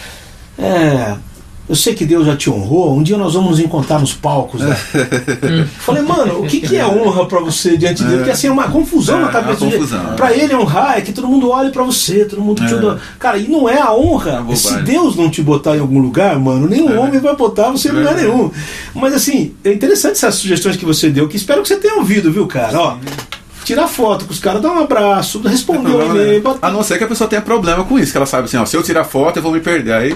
é, 0.60 1.16
eu 1.68 1.76
sei 1.76 1.94
que 1.96 2.06
Deus 2.06 2.26
já 2.26 2.36
te 2.36 2.50
honrou, 2.50 2.96
um 2.96 3.02
dia 3.04 3.18
nós 3.18 3.34
vamos 3.34 3.52
nos 3.52 3.60
encontrar 3.60 4.00
nos 4.00 4.14
palcos. 4.14 4.62
Né? 4.62 4.76
Falei, 5.80 6.04
mano, 6.04 6.42
o 6.42 6.48
que, 6.48 6.60
que 6.62 6.76
é 6.76 6.86
honra 6.86 7.26
pra 7.26 7.40
você 7.40 7.76
diante 7.78 8.04
de 8.04 8.06
Deus? 8.06 8.18
Porque 8.18 8.32
assim, 8.32 8.48
é 8.48 8.52
uma 8.52 8.70
confusão 8.70 9.20
É, 9.20 9.22
na 9.24 9.28
cabeça 9.30 9.66
é 9.66 9.68
dele. 9.70 9.72
confusão. 9.82 10.16
Pra 10.16 10.32
ele 10.36 10.56
honrar 10.56 10.98
é 10.98 11.02
que 11.02 11.12
todo 11.12 11.28
mundo 11.28 11.50
olhe 11.50 11.72
pra 11.72 11.84
você, 11.84 12.26
todo 12.26 12.42
mundo 12.42 12.66
te 12.66 12.74
É. 12.74 12.98
Cara, 13.20 13.38
e 13.38 13.48
não 13.48 13.68
é 13.68 13.80
a 13.82 13.94
honra. 13.94 14.34
bobagem. 14.42 14.56
Se 14.56 14.82
Deus 14.84 15.16
não 15.16 15.30
te 15.30 15.42
botar 15.42 15.76
em 15.76 15.80
algum 15.80 16.00
lugar, 16.00 16.38
mano, 16.40 16.68
nenhum 16.68 16.94
É. 16.94 17.00
homem 17.00 17.20
vai 17.20 17.36
botar 17.36 17.72
você 17.72 17.90
em 17.90 17.94
lugar 17.94 18.18
É. 18.18 18.22
nenhum. 18.22 18.52
Mas 18.94 19.14
assim, 19.14 19.54
é 19.64 19.72
interessante 19.74 20.14
essas 20.14 20.36
sugestões 20.36 20.76
que 20.78 20.86
você 20.86 21.10
deu, 21.10 21.28
que 21.28 21.38
espero 21.38 21.62
que 21.62 21.68
você 21.68 21.78
tenha 21.78 21.96
ouvido, 21.96 22.32
viu, 22.32 22.46
cara? 22.48 22.80
Ó, 22.80 22.98
tirar 23.66 23.88
foto 23.88 24.26
com 24.26 24.32
os 24.32 24.40
caras, 24.40 24.62
dar 24.62 24.72
um 24.72 24.80
abraço, 24.80 25.42
responder 25.42 25.90
um 25.90 25.98
Problema 25.98 26.24
e-mail, 26.24 26.58
A 26.62 26.72
não 26.72 26.84
ser 26.84 26.98
que 26.98 27.04
a 27.04 27.08
pessoa 27.08 27.28
tenha 27.30 27.42
problema 27.42 27.84
com 27.84 28.00
isso, 28.00 28.12
que 28.12 28.18
ela 28.18 28.26
sabe 28.26 28.46
assim, 28.46 28.58
ó, 28.58 28.66
se 28.66 28.78
eu 28.78 28.84
tirar 28.84 29.04
foto 29.04 29.38
eu 29.38 29.44
vou 29.44 29.52
me 29.52 29.60
perder. 29.60 29.94
Aí 29.94 30.16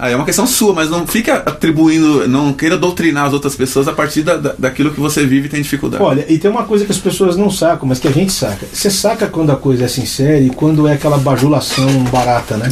Aí 0.00 0.14
é 0.14 0.16
uma 0.16 0.24
questão 0.24 0.46
sua, 0.46 0.72
mas 0.72 0.88
não 0.88 1.06
fica 1.06 1.34
atribuindo, 1.44 2.26
não 2.26 2.54
queira 2.54 2.78
doutrinar 2.78 3.26
as 3.26 3.34
outras 3.34 3.54
pessoas 3.54 3.86
a 3.86 3.92
partir 3.92 4.22
da, 4.22 4.38
da, 4.38 4.54
daquilo 4.58 4.92
que 4.92 4.98
você 4.98 5.26
vive 5.26 5.46
e 5.46 5.50
tem 5.50 5.60
dificuldade. 5.60 6.02
Olha, 6.02 6.24
e 6.26 6.38
tem 6.38 6.50
uma 6.50 6.62
coisa 6.64 6.86
que 6.86 6.90
as 6.90 6.96
pessoas 6.96 7.36
não 7.36 7.50
sacam, 7.50 7.86
mas 7.86 7.98
que 7.98 8.08
a 8.08 8.10
gente 8.10 8.32
saca. 8.32 8.64
Você 8.72 8.90
saca 8.90 9.26
quando 9.26 9.52
a 9.52 9.56
coisa 9.56 9.84
é 9.84 9.88
sincera 9.88 10.38
e 10.38 10.48
quando 10.48 10.88
é 10.88 10.94
aquela 10.94 11.18
bajulação 11.18 11.86
barata, 12.04 12.56
né? 12.56 12.68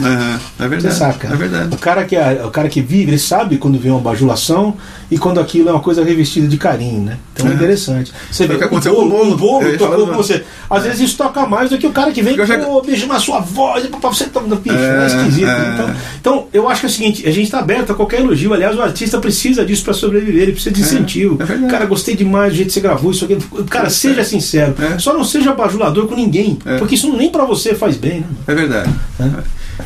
É, 0.59 0.65
é 0.65 0.69
verdade. 0.69 0.95
Você 0.95 0.99
saca. 0.99 1.29
É 1.29 1.37
verdade. 1.37 1.75
O 1.75 1.79
cara, 1.79 2.05
que 2.05 2.17
é, 2.17 2.43
o 2.47 2.51
cara 2.51 2.67
que 2.71 2.81
vive, 2.81 3.11
ele 3.11 3.19
sabe 3.19 3.59
quando 3.59 3.79
vem 3.79 3.93
uma 3.93 4.01
bajulação 4.01 4.75
e 5.11 5.19
quando 5.19 5.39
aquilo 5.39 5.69
é 5.69 5.73
uma 5.73 5.81
coisa 5.81 6.03
revestida 6.03 6.49
de 6.49 6.57
carinho, 6.57 7.03
né? 7.03 7.19
Então 7.35 7.47
é, 7.47 7.51
É. 7.51 7.55
interessante. 7.55 8.11
Você 8.31 8.47
vê 8.47 8.55
o 8.55 8.57
que 8.59 8.65
o 8.65 8.67
aconteceu 8.69 8.95
bolo, 8.95 9.11
com 9.11 9.17
o 9.17 9.37
bolo. 9.37 9.75
o 9.75 10.07
bolo 10.07 10.18
Com 10.19 10.23
você. 10.25 10.45
Às 10.69 10.83
vezes 10.85 11.01
isso 11.01 11.17
toca 11.17 11.47
mais 11.47 11.71
do 11.71 11.79
que 11.79 11.87
o 11.87 11.93
cara 11.93 12.11
que 12.13 12.21
vem, 12.23 12.37
Eu 12.37 12.45
já- 12.47 12.59
pô, 12.59 12.83
beijo 12.83 13.07
na 13.07 13.19
sua 13.19 13.41
voz, 13.41 13.87
pra 13.87 14.11
você 14.11 14.25
tá 14.25 14.41
no 14.41 14.57
bicho, 14.57 14.77
É, 14.77 15.03
é 15.05 15.07
esquisito. 15.07 15.49
é. 15.49 15.71
Então, 15.75 15.91
então, 16.21 16.47
eu 16.53 16.69
acho 16.69 16.81
que 16.81 16.87
é 16.87 16.89
o 16.89 16.93
seguinte, 16.93 17.27
a 17.29 17.31
gente 17.31 17.45
está 17.45 17.61
aberto 17.61 17.93
a 17.93 17.95
qualquer 17.95 18.21
elogio. 18.21 18.53
Aliás, 18.53 18.77
o 18.77 18.83
artista 18.83 19.19
precisa 19.19 19.65
disso 19.65 19.85
para 19.85 19.95
sobreviver, 19.95 20.43
ele 20.43 20.53
precisa 20.53 20.75
de 20.75 20.81
incentivo. 20.81 21.39
é 21.43 21.69
cara, 21.71 21.87
gostei 21.87 22.17
demais 22.17 22.53
do 22.53 22.57
jeito 22.57 22.69
que 22.69 22.75
você 22.75 22.81
gravou 22.81 23.11
isso 23.13 23.25
aqui. 23.25 23.37
Cara, 23.71 23.87
É, 23.87 23.91
seja 23.91 24.21
é. 24.21 24.25
sincero. 24.25 24.75
É. 24.81 24.99
Só 24.99 25.13
não 25.15 25.25
seja 25.25 25.53
bajulador 25.53 26.07
com 26.07 26.15
ninguém. 26.15 26.59
É. 26.67 26.77
Porque 26.79 26.95
isso 26.95 27.13
nem 27.17 27.31
para 27.31 27.45
você 27.45 27.75
faz 27.75 27.97
bem, 27.97 28.21
né? 28.21 28.27
É 28.47 28.55
verdade. 28.55 28.91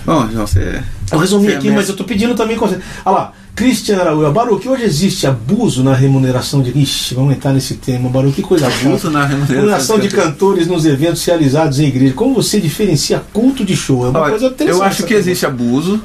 Bom, 0.04 0.28
João, 0.32 0.46
você. 0.46 0.80
Eu 1.10 1.18
resumi 1.18 1.52
é 1.52 1.56
aqui, 1.56 1.70
mas 1.70 1.88
eu 1.88 1.94
tô 1.96 2.04
pedindo 2.04 2.34
também 2.34 2.56
conselho. 2.56 2.80
Olha 3.04 3.14
lá, 3.16 3.32
Cristian 3.54 3.98
Araújo, 3.98 4.32
Baru, 4.32 4.58
que 4.58 4.66
hoje 4.68 4.84
existe 4.84 5.26
abuso 5.26 5.84
na 5.84 5.92
remuneração 5.94 6.62
de. 6.62 6.70
Ixi, 6.76 7.14
vamos 7.14 7.34
entrar 7.34 7.52
nesse 7.52 7.74
tema, 7.74 8.08
Baru, 8.08 8.32
que 8.32 8.40
coisa 8.40 8.66
Abuso 8.66 8.96
chata. 8.96 9.10
na 9.10 9.26
remuneração 9.26 9.54
Remuneração 9.56 9.98
de 9.98 10.08
de 10.08 10.14
cantores 10.16 10.66
nos 10.66 10.86
eventos 10.86 11.22
realizados 11.24 11.78
em 11.78 11.86
igreja. 11.86 12.14
Como 12.14 12.34
você 12.34 12.58
diferencia 12.58 13.22
culto 13.32 13.62
de 13.64 13.76
show? 13.76 14.06
É 14.06 14.08
uma 14.08 14.20
Olha, 14.20 14.30
coisa 14.30 14.46
interessante. 14.46 14.80
eu 14.80 14.82
acho 14.82 15.02
que 15.04 15.12
existe 15.12 15.44
abuso, 15.44 16.00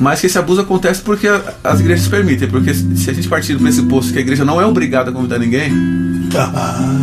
mas 0.00 0.20
que 0.20 0.26
esse 0.26 0.38
abuso 0.38 0.60
acontece 0.60 1.00
porque 1.00 1.28
as 1.62 1.78
igrejas 1.80 2.08
permitem. 2.08 2.48
Porque 2.48 2.74
se 2.74 3.08
a 3.08 3.12
gente 3.12 3.28
partir 3.28 3.54
do 3.54 3.60
pressuposto 3.60 4.12
que 4.12 4.18
a 4.18 4.22
igreja 4.22 4.44
não 4.44 4.60
é 4.60 4.66
obrigada 4.66 5.10
a 5.10 5.12
convidar 5.12 5.38
ninguém, 5.38 5.72
Ah, 6.34 6.94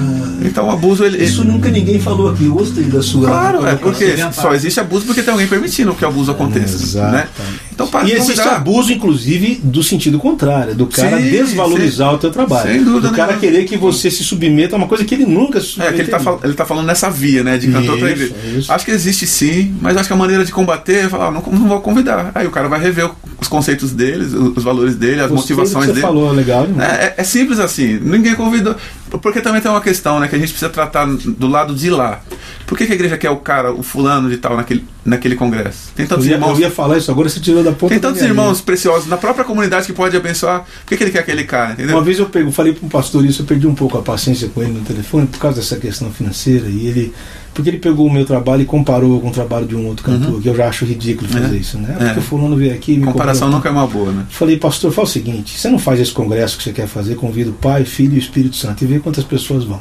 então 0.43 0.67
o 0.67 0.71
abuso 0.71 1.03
ele. 1.03 1.23
isso 1.23 1.43
nunca 1.43 1.69
ninguém 1.71 1.99
falou 1.99 2.29
aqui. 2.29 2.45
Gostei 2.47 2.83
da 2.83 3.01
sua. 3.01 3.27
Claro, 3.27 3.65
é 3.65 3.75
porque 3.75 4.13
só 4.33 4.53
existe 4.53 4.79
abuso 4.79 5.05
porque 5.05 5.23
tem 5.23 5.31
alguém 5.31 5.47
permitindo 5.47 5.95
que 5.95 6.03
o 6.03 6.07
abuso 6.07 6.31
aconteça. 6.31 6.75
Exatamente. 6.75 7.23
Né? 7.23 7.27
Então 7.75 7.87
para 7.87 8.07
E 8.07 8.13
existe 8.13 8.39
abuso, 8.41 8.91
inclusive, 8.91 9.59
do 9.61 9.83
sentido 9.83 10.17
contrário, 10.17 10.73
do 10.73 10.87
cara 10.87 11.17
Sim, 11.19 11.29
desvalorizar 11.29 12.13
o 12.13 12.17
teu 12.17 12.31
trabalho. 12.31 12.71
Sem 12.71 12.83
dúvida 12.83 13.09
do 13.09 13.13
cara 13.13 13.35
querer 13.37 13.65
que 13.65 13.77
você 13.77 14.09
se 14.09 14.23
submeta 14.23 14.75
a 14.75 14.77
uma 14.77 14.87
coisa 14.87 15.03
que 15.03 15.13
ele 15.13 15.25
nunca 15.25 15.59
se 15.59 15.81
É, 15.81 15.91
que 15.91 16.01
ele 16.01 16.09
tá, 16.09 16.19
fal- 16.19 16.39
ele 16.43 16.53
tá 16.53 16.65
falando 16.65 16.85
nessa 16.87 17.09
via, 17.09 17.43
né? 17.43 17.57
De 17.57 17.67
cantor 17.67 17.97
isso. 18.11 18.71
Acho 18.71 18.85
que 18.85 18.91
existe 18.91 19.27
sim, 19.27 19.75
mas 19.81 19.97
acho 19.97 20.07
que 20.07 20.13
a 20.13 20.17
maneira 20.17 20.43
de 20.45 20.51
combater 20.51 21.05
é 21.05 21.09
falar, 21.09 21.27
ah, 21.27 21.31
não, 21.31 21.41
não 21.41 21.67
vou 21.67 21.81
convidar. 21.81 22.31
Aí 22.33 22.47
o 22.47 22.51
cara 22.51 22.67
vai 22.69 22.79
rever 22.79 23.09
os 23.41 23.47
conceitos 23.49 23.91
deles, 23.91 24.31
os 24.33 24.63
valores 24.63 24.95
dele, 24.95 25.19
as 25.21 25.29
Gostei 25.29 25.55
motivações 25.55 25.85
que 25.85 25.91
você 25.91 25.93
dele. 25.95 26.01
falou, 26.01 26.31
legal 26.31 26.65
demais. 26.65 26.89
É, 26.89 27.03
é- 27.07 27.13
é 27.17 27.23
simples 27.25 27.59
assim, 27.59 27.99
ninguém 28.01 28.35
convidou. 28.35 28.75
Porque 29.21 29.41
também 29.41 29.61
tem 29.61 29.69
uma 29.69 29.81
questão, 29.81 30.19
né, 30.19 30.27
que 30.27 30.35
a 30.35 30.39
gente 30.39 30.49
precisa 30.49 30.69
tratar 30.69 31.05
do 31.05 31.47
lado 31.47 31.73
de 31.75 31.89
lá. 31.89 32.21
Por 32.65 32.77
que, 32.77 32.85
que 32.85 32.91
a 32.91 32.95
igreja 32.95 33.17
quer 33.17 33.29
o 33.29 33.37
cara, 33.37 33.71
o 33.71 33.83
fulano 33.83 34.29
de 34.29 34.37
tal, 34.37 34.57
naquele, 34.57 34.83
naquele 35.05 35.35
congresso? 35.35 35.89
Tem 35.95 36.03
Eu 36.05 36.09
tantos 36.09 36.25
ia, 36.25 36.33
irmãos. 36.33 36.53
eu 36.53 36.59
ia 36.61 36.71
falar 36.71 36.97
isso, 36.97 37.11
agora 37.11 37.29
você 37.29 37.39
tirou 37.39 37.63
da 37.63 37.71
ponta 37.71 37.89
Tem 37.93 37.99
tantos 37.99 38.21
irmãos 38.21 38.61
preciosos 38.61 39.07
na 39.07 39.17
própria 39.17 39.45
comunidade 39.45 39.85
que 39.85 39.93
pode 39.93 40.17
abençoar. 40.17 40.61
Por 40.61 40.87
que, 40.87 40.97
que 40.97 41.03
ele 41.03 41.11
quer 41.11 41.19
aquele 41.19 41.43
cara, 41.43 41.73
entendeu? 41.73 41.95
Uma 41.95 42.03
vez 42.03 42.17
eu 42.19 42.25
pego, 42.25 42.51
falei 42.51 42.73
para 42.73 42.85
um 42.85 42.89
pastor 42.89 43.23
isso, 43.25 43.43
eu 43.43 43.45
perdi 43.45 43.67
um 43.67 43.75
pouco 43.75 43.97
a 43.97 44.01
paciência 44.01 44.49
com 44.49 44.61
ele 44.63 44.71
no 44.71 44.81
telefone 44.81 45.27
por 45.27 45.39
causa 45.39 45.57
dessa 45.57 45.77
questão 45.77 46.11
financeira 46.11 46.67
e 46.67 46.87
ele 46.87 47.13
porque 47.55 47.69
ele 47.69 47.77
pegou 47.79 48.05
o 48.05 48.11
meu 48.11 48.25
trabalho 48.25 48.61
e 48.63 48.65
comparou 48.65 49.19
com 49.21 49.29
o 49.29 49.31
trabalho 49.31 49.65
de 49.65 49.75
um 49.75 49.87
outro 49.87 50.03
cantor, 50.05 50.41
que 50.41 50.49
eu 50.49 50.55
já 50.55 50.67
acho 50.67 50.83
ridículo 50.85 51.27
fazer 51.29 51.55
É. 51.55 51.57
isso, 51.57 51.77
né? 51.79 51.95
É. 51.97 52.03
Porque 52.05 52.19
o 52.19 52.21
fulano 52.21 52.55
veio 52.57 52.73
aqui 52.73 52.93
e 52.93 52.97
me 52.97 53.05
Comparação 53.05 53.49
nunca 53.49 53.69
é 53.69 53.71
uma 53.71 53.87
boa, 53.87 54.11
né? 54.11 54.25
Falei, 54.29 54.57
pastor, 54.57 54.91
fala 54.91 55.07
o 55.07 55.09
seguinte: 55.09 55.57
você 55.57 55.69
não 55.69 55.79
faz 55.79 55.99
esse 56.01 56.11
congresso 56.11 56.57
que 56.57 56.63
você 56.63 56.73
quer 56.73 56.85
fazer, 56.87 57.15
convida 57.15 57.49
o 57.49 57.53
Pai, 57.53 57.85
Filho 57.85 58.13
e 58.13 58.17
o 58.17 58.19
Espírito 58.19 58.57
Santo 58.57 58.83
e 58.83 58.87
vê 58.87 58.99
quantas 58.99 59.23
pessoas 59.23 59.63
vão. 59.63 59.79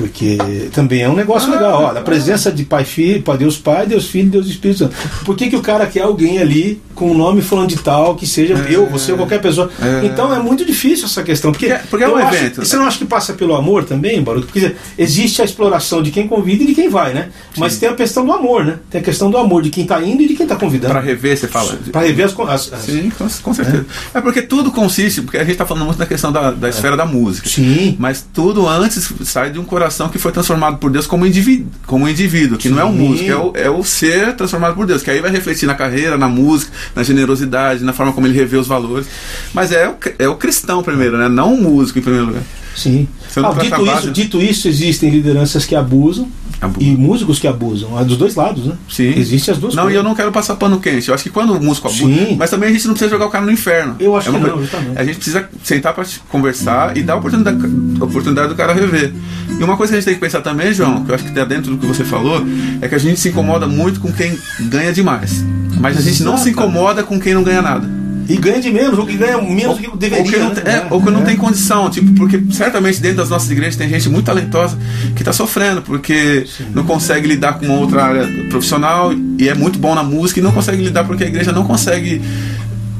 Porque 0.00 0.38
também 0.72 1.02
é 1.02 1.08
um 1.08 1.14
negócio 1.14 1.50
legal. 1.50 1.82
Olha, 1.84 2.00
a 2.00 2.02
presença 2.02 2.50
de 2.50 2.64
Pai 2.64 2.84
Filho, 2.84 3.22
Pai 3.22 3.36
Deus 3.36 3.58
Pai, 3.58 3.86
Deus 3.86 4.06
Filho, 4.06 4.30
Deus 4.30 4.46
Espírito 4.46 4.78
Santo. 4.80 4.94
Por 5.24 5.36
que, 5.36 5.48
que 5.50 5.56
o 5.56 5.60
cara 5.62 5.86
quer 5.86 6.02
alguém 6.02 6.38
ali 6.38 6.80
com 6.94 7.10
o 7.10 7.14
nome 7.14 7.40
falando 7.42 7.68
de 7.68 7.76
tal, 7.76 8.14
que 8.14 8.26
seja 8.26 8.54
É. 8.54 8.74
eu, 8.74 8.86
você 8.86 9.12
ou 9.12 9.18
qualquer 9.18 9.40
pessoa? 9.40 9.70
É. 9.80 10.06
Então 10.06 10.34
é 10.34 10.38
muito 10.38 10.64
difícil 10.64 11.06
essa 11.06 11.22
questão. 11.22 11.52
Porque, 11.52 11.68
Porque- 11.90 12.04
é 12.04 12.08
um 12.08 12.16
acho- 12.16 12.34
evento, 12.36 12.64
Você 12.64 12.76
né? 12.76 12.80
não 12.82 12.88
acha 12.88 12.98
que 12.98 13.04
passa 13.04 13.32
pelo 13.34 13.54
amor 13.54 13.84
também, 13.84 14.22
Baruto? 14.22 14.46
Porque 14.46 14.74
existe 14.98 15.42
a 15.42 15.44
exploração 15.44 16.02
de 16.02 16.10
quem 16.10 16.26
convida 16.26 16.62
e 16.62 16.66
de 16.66 16.74
quem 16.74 16.88
vai, 16.88 17.12
né? 17.12 17.28
Mas 17.56 17.76
tem 17.78 17.88
a 17.88 17.94
questão 17.94 18.24
do 18.24 18.32
amor, 18.32 18.64
né? 18.64 18.78
Tem 18.90 19.00
a 19.00 19.04
questão 19.04 19.30
do 19.30 19.36
amor 19.36 19.62
de 19.62 19.70
quem 19.70 19.82
está 19.84 20.00
indo 20.02 20.22
e 20.22 20.28
de 20.28 20.34
quem 20.34 20.44
está 20.44 20.56
convidando. 20.56 20.92
Pra 20.94 21.02
rever, 21.02 21.36
você 21.36 21.46
fala. 21.48 21.78
Para 21.92 22.00
rever 22.02 22.26
as, 22.26 22.38
as, 22.38 22.72
as- 22.72 22.80
Sim, 22.84 23.10
com, 23.42 23.52
certeza. 23.54 23.86
É. 24.14 24.20
porque 24.20 24.42
tudo 24.42 24.70
consiste, 24.70 25.22
porque 25.22 25.36
a 25.38 25.42
gente 25.42 25.52
está 25.52 25.66
falando 25.66 25.84
muito 25.86 25.98
da 25.98 26.06
questão 26.06 26.30
da, 26.32 26.50
da 26.50 26.68
esfera 26.68 26.96
da 26.96 27.04
música. 27.06 27.48
Sim. 27.48 27.96
Mas 27.98 28.24
tudo 28.32 28.66
antes 28.68 29.10
sai 29.24 29.50
de 29.50 29.58
um 29.58 29.64
coração 29.64 29.89
que 30.10 30.18
foi 30.18 30.32
transformado 30.32 30.78
por 30.78 30.90
Deus 30.90 31.06
como 31.06 31.26
indivíduo, 31.26 31.66
como 31.86 32.08
indivíduo 32.08 32.58
que 32.58 32.68
não 32.68 32.80
é 32.80 32.84
um 32.84 32.92
Sim. 32.92 32.98
músico, 32.98 33.30
é 33.30 33.36
o, 33.36 33.52
é 33.54 33.70
o 33.70 33.84
ser 33.84 34.34
transformado 34.34 34.74
por 34.74 34.86
Deus, 34.86 35.02
que 35.02 35.10
aí 35.10 35.20
vai 35.20 35.30
refletir 35.30 35.66
na 35.66 35.74
carreira, 35.74 36.16
na 36.16 36.28
música, 36.28 36.72
na 36.94 37.02
generosidade, 37.02 37.84
na 37.84 37.92
forma 37.92 38.12
como 38.12 38.26
ele 38.26 38.34
revê 38.34 38.56
os 38.56 38.66
valores. 38.66 39.06
Mas 39.52 39.72
é 39.72 39.88
o, 39.88 39.96
é 40.18 40.28
o 40.28 40.36
cristão 40.36 40.82
primeiro, 40.82 41.18
né? 41.18 41.28
Não 41.28 41.54
o 41.54 41.62
músico 41.62 41.98
em 41.98 42.02
primeiro 42.02 42.26
lugar. 42.26 42.42
Sim. 42.74 43.08
Ah, 43.36 43.52
dito, 43.60 43.86
isso, 43.86 44.10
dito 44.10 44.42
isso, 44.42 44.68
existem 44.68 45.10
lideranças 45.10 45.64
que 45.64 45.74
abusam 45.74 46.30
E 46.78 46.90
músicos 46.94 47.38
que 47.38 47.46
abusam. 47.46 47.98
É 47.98 48.04
dos 48.04 48.16
dois 48.18 48.34
lados, 48.34 48.66
né? 48.66 48.74
Sim. 48.88 49.14
Existem 49.16 49.52
as 49.54 49.58
duas 49.58 49.74
Não, 49.74 49.84
e 49.84 49.86
coisas. 49.86 49.96
eu 49.98 50.02
não 50.02 50.14
quero 50.14 50.30
passar 50.30 50.56
pano 50.56 50.78
quente. 50.78 51.08
Eu 51.08 51.14
acho 51.14 51.24
que 51.24 51.30
quando 51.30 51.54
o 51.54 51.62
músico 51.62 51.88
abusa. 51.88 52.04
Sim. 52.04 52.36
Mas 52.38 52.50
também 52.50 52.68
a 52.68 52.72
gente 52.72 52.86
não 52.86 52.92
precisa 52.94 53.10
jogar 53.10 53.26
o 53.26 53.30
cara 53.30 53.44
no 53.46 53.50
inferno. 53.50 53.96
Eu 53.98 54.14
acho 54.16 54.28
É 54.28 54.32
que 54.32 54.38
não, 54.38 54.48
coisa- 54.50 54.62
justamente. 54.66 54.98
A 54.98 55.04
gente 55.04 55.16
precisa 55.16 55.48
sentar 55.64 55.94
para 55.94 56.04
conversar 56.28 56.96
e 56.96 57.02
dar 57.02 57.14
a 57.14 57.16
oportunidade, 57.16 57.58
a 58.00 58.04
oportunidade 58.04 58.48
do 58.48 58.54
cara 58.54 58.72
rever. 58.74 59.12
E 59.58 59.62
uma 59.64 59.76
coisa 59.76 59.92
que 59.92 59.96
a 59.96 60.00
gente 60.00 60.04
tem 60.06 60.14
que 60.14 60.20
pensar 60.20 60.40
também, 60.42 60.72
João, 60.72 61.04
que 61.04 61.10
eu 61.10 61.14
acho 61.14 61.24
que 61.24 61.30
está 61.30 61.44
dentro 61.44 61.70
do 61.72 61.78
que 61.78 61.86
você 61.86 62.04
falou, 62.04 62.44
é 62.80 62.88
que 62.88 62.94
a 62.94 62.98
gente 62.98 63.18
se 63.18 63.28
incomoda 63.30 63.66
muito 63.66 63.98
com 64.00 64.12
quem 64.12 64.38
ganha 64.60 64.92
demais. 64.92 65.44
Mas 65.80 65.96
a 65.96 66.00
gente 66.02 66.22
não 66.22 66.36
se 66.36 66.50
Exato. 66.50 66.66
incomoda 66.66 67.02
com 67.02 67.18
quem 67.18 67.32
não 67.34 67.42
ganha 67.42 67.62
nada. 67.62 67.88
E 68.30 68.36
ganha 68.36 68.60
de 68.60 68.70
menos, 68.70 68.98
ou 68.98 69.04
que 69.04 69.16
ganha 69.16 69.40
menos 69.42 69.76
do 69.76 69.82
que 69.82 69.88
Ou 69.90 69.96
deveria. 69.96 70.30
que 70.30 70.38
não, 70.38 70.50
né? 70.50 70.62
é, 70.64 70.86
ou 70.88 71.02
que 71.02 71.10
não 71.10 71.22
tem 71.24 71.36
condição, 71.36 71.90
tipo, 71.90 72.12
porque 72.12 72.40
certamente 72.52 73.00
dentro 73.00 73.18
das 73.18 73.28
nossas 73.30 73.50
igrejas 73.50 73.74
tem 73.76 73.88
gente 73.88 74.08
muito 74.08 74.26
talentosa 74.26 74.78
que 75.16 75.22
está 75.22 75.32
sofrendo, 75.32 75.82
porque 75.82 76.46
não 76.72 76.84
consegue 76.84 77.26
lidar 77.26 77.54
com 77.58 77.68
outra 77.70 78.04
área 78.04 78.28
profissional 78.48 79.12
e 79.38 79.48
é 79.48 79.54
muito 79.54 79.78
bom 79.78 79.94
na 79.94 80.02
música 80.04 80.38
e 80.38 80.42
não 80.42 80.52
consegue 80.52 80.82
lidar 80.82 81.04
porque 81.04 81.24
a 81.24 81.26
igreja 81.26 81.50
não 81.50 81.64
consegue. 81.64 82.22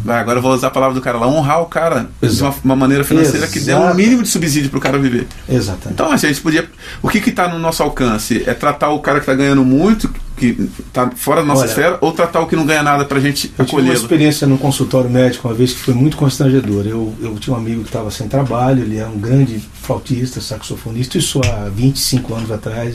Agora 0.06 0.38
eu 0.38 0.42
vou 0.42 0.52
usar 0.52 0.68
a 0.68 0.70
palavra 0.70 0.94
do 0.94 1.00
cara 1.00 1.18
lá, 1.18 1.26
honrar 1.28 1.60
o 1.62 1.66
cara 1.66 2.08
de 2.20 2.26
uma, 2.26 2.30
Exato. 2.30 2.60
uma 2.64 2.76
maneira 2.76 3.04
financeira 3.04 3.46
que 3.46 3.60
dê 3.60 3.74
um 3.74 3.78
Exato. 3.80 3.94
mínimo 3.96 4.22
de 4.22 4.28
subsídio 4.28 4.70
para 4.70 4.78
o 4.78 4.80
cara 4.80 4.98
viver. 4.98 5.26
Exatamente. 5.48 5.92
Então 5.92 6.10
a 6.10 6.16
gente 6.16 6.40
podia. 6.40 6.68
O 7.02 7.08
que 7.08 7.18
está 7.18 7.48
no 7.48 7.58
nosso 7.58 7.82
alcance? 7.82 8.42
É 8.46 8.54
tratar 8.54 8.90
o 8.90 9.00
cara 9.00 9.18
que 9.18 9.24
está 9.24 9.34
ganhando 9.34 9.64
muito, 9.64 10.08
que 10.36 10.70
está 10.86 11.10
fora 11.14 11.40
da 11.42 11.46
nossa 11.46 11.62
Olha, 11.62 11.68
esfera, 11.68 11.98
ou 12.00 12.12
tratar 12.12 12.40
o 12.40 12.46
que 12.46 12.56
não 12.56 12.64
ganha 12.64 12.82
nada 12.82 13.04
para 13.04 13.18
a 13.18 13.20
gente 13.20 13.46
Eu 13.58 13.64
tive 13.64 13.76
uma 13.76 13.82
acolhê-lo? 13.82 13.94
experiência 14.04 14.46
no 14.46 14.56
consultório 14.56 15.10
médico 15.10 15.46
uma 15.48 15.54
vez 15.54 15.72
que 15.72 15.80
foi 15.80 15.92
muito 15.94 16.16
constrangedora. 16.16 16.88
Eu, 16.88 17.14
eu 17.20 17.34
tinha 17.38 17.54
um 17.54 17.58
amigo 17.58 17.82
que 17.82 17.88
estava 17.88 18.10
sem 18.10 18.26
trabalho, 18.26 18.82
ele 18.82 18.96
é 18.98 19.06
um 19.06 19.18
grande 19.18 19.62
flautista, 19.82 20.40
saxofonista, 20.40 21.18
isso 21.18 21.40
há 21.44 21.68
25 21.68 22.34
anos 22.34 22.50
atrás. 22.50 22.94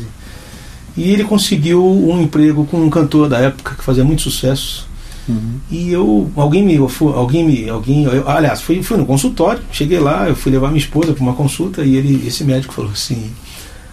E 0.98 1.12
ele 1.12 1.24
conseguiu 1.26 1.86
um 1.86 2.22
emprego 2.22 2.66
com 2.66 2.78
um 2.82 2.90
cantor 2.90 3.28
da 3.28 3.38
época 3.40 3.76
que 3.76 3.84
fazia 3.84 4.04
muito 4.04 4.22
sucesso. 4.22 4.88
Uhum. 5.28 5.60
E 5.72 5.92
eu, 5.92 6.30
alguém 6.36 6.64
me, 6.64 6.78
alguém 6.78 7.46
me, 7.46 7.70
alguém, 7.70 8.04
eu, 8.04 8.30
aliás, 8.30 8.62
fui, 8.62 8.84
fui 8.84 8.98
no 8.98 9.06
consultório, 9.06 9.62
cheguei 9.72 10.00
lá, 10.00 10.28
eu 10.30 10.36
fui 10.36 10.52
levar 10.52 10.68
minha 10.68 10.80
esposa 10.80 11.14
para 11.14 11.24
uma 11.24 11.34
consulta 11.34 11.84
e 11.84 11.96
ele, 11.96 12.28
esse 12.28 12.44
médico 12.44 12.74
falou 12.74 12.92
assim: 12.92 13.32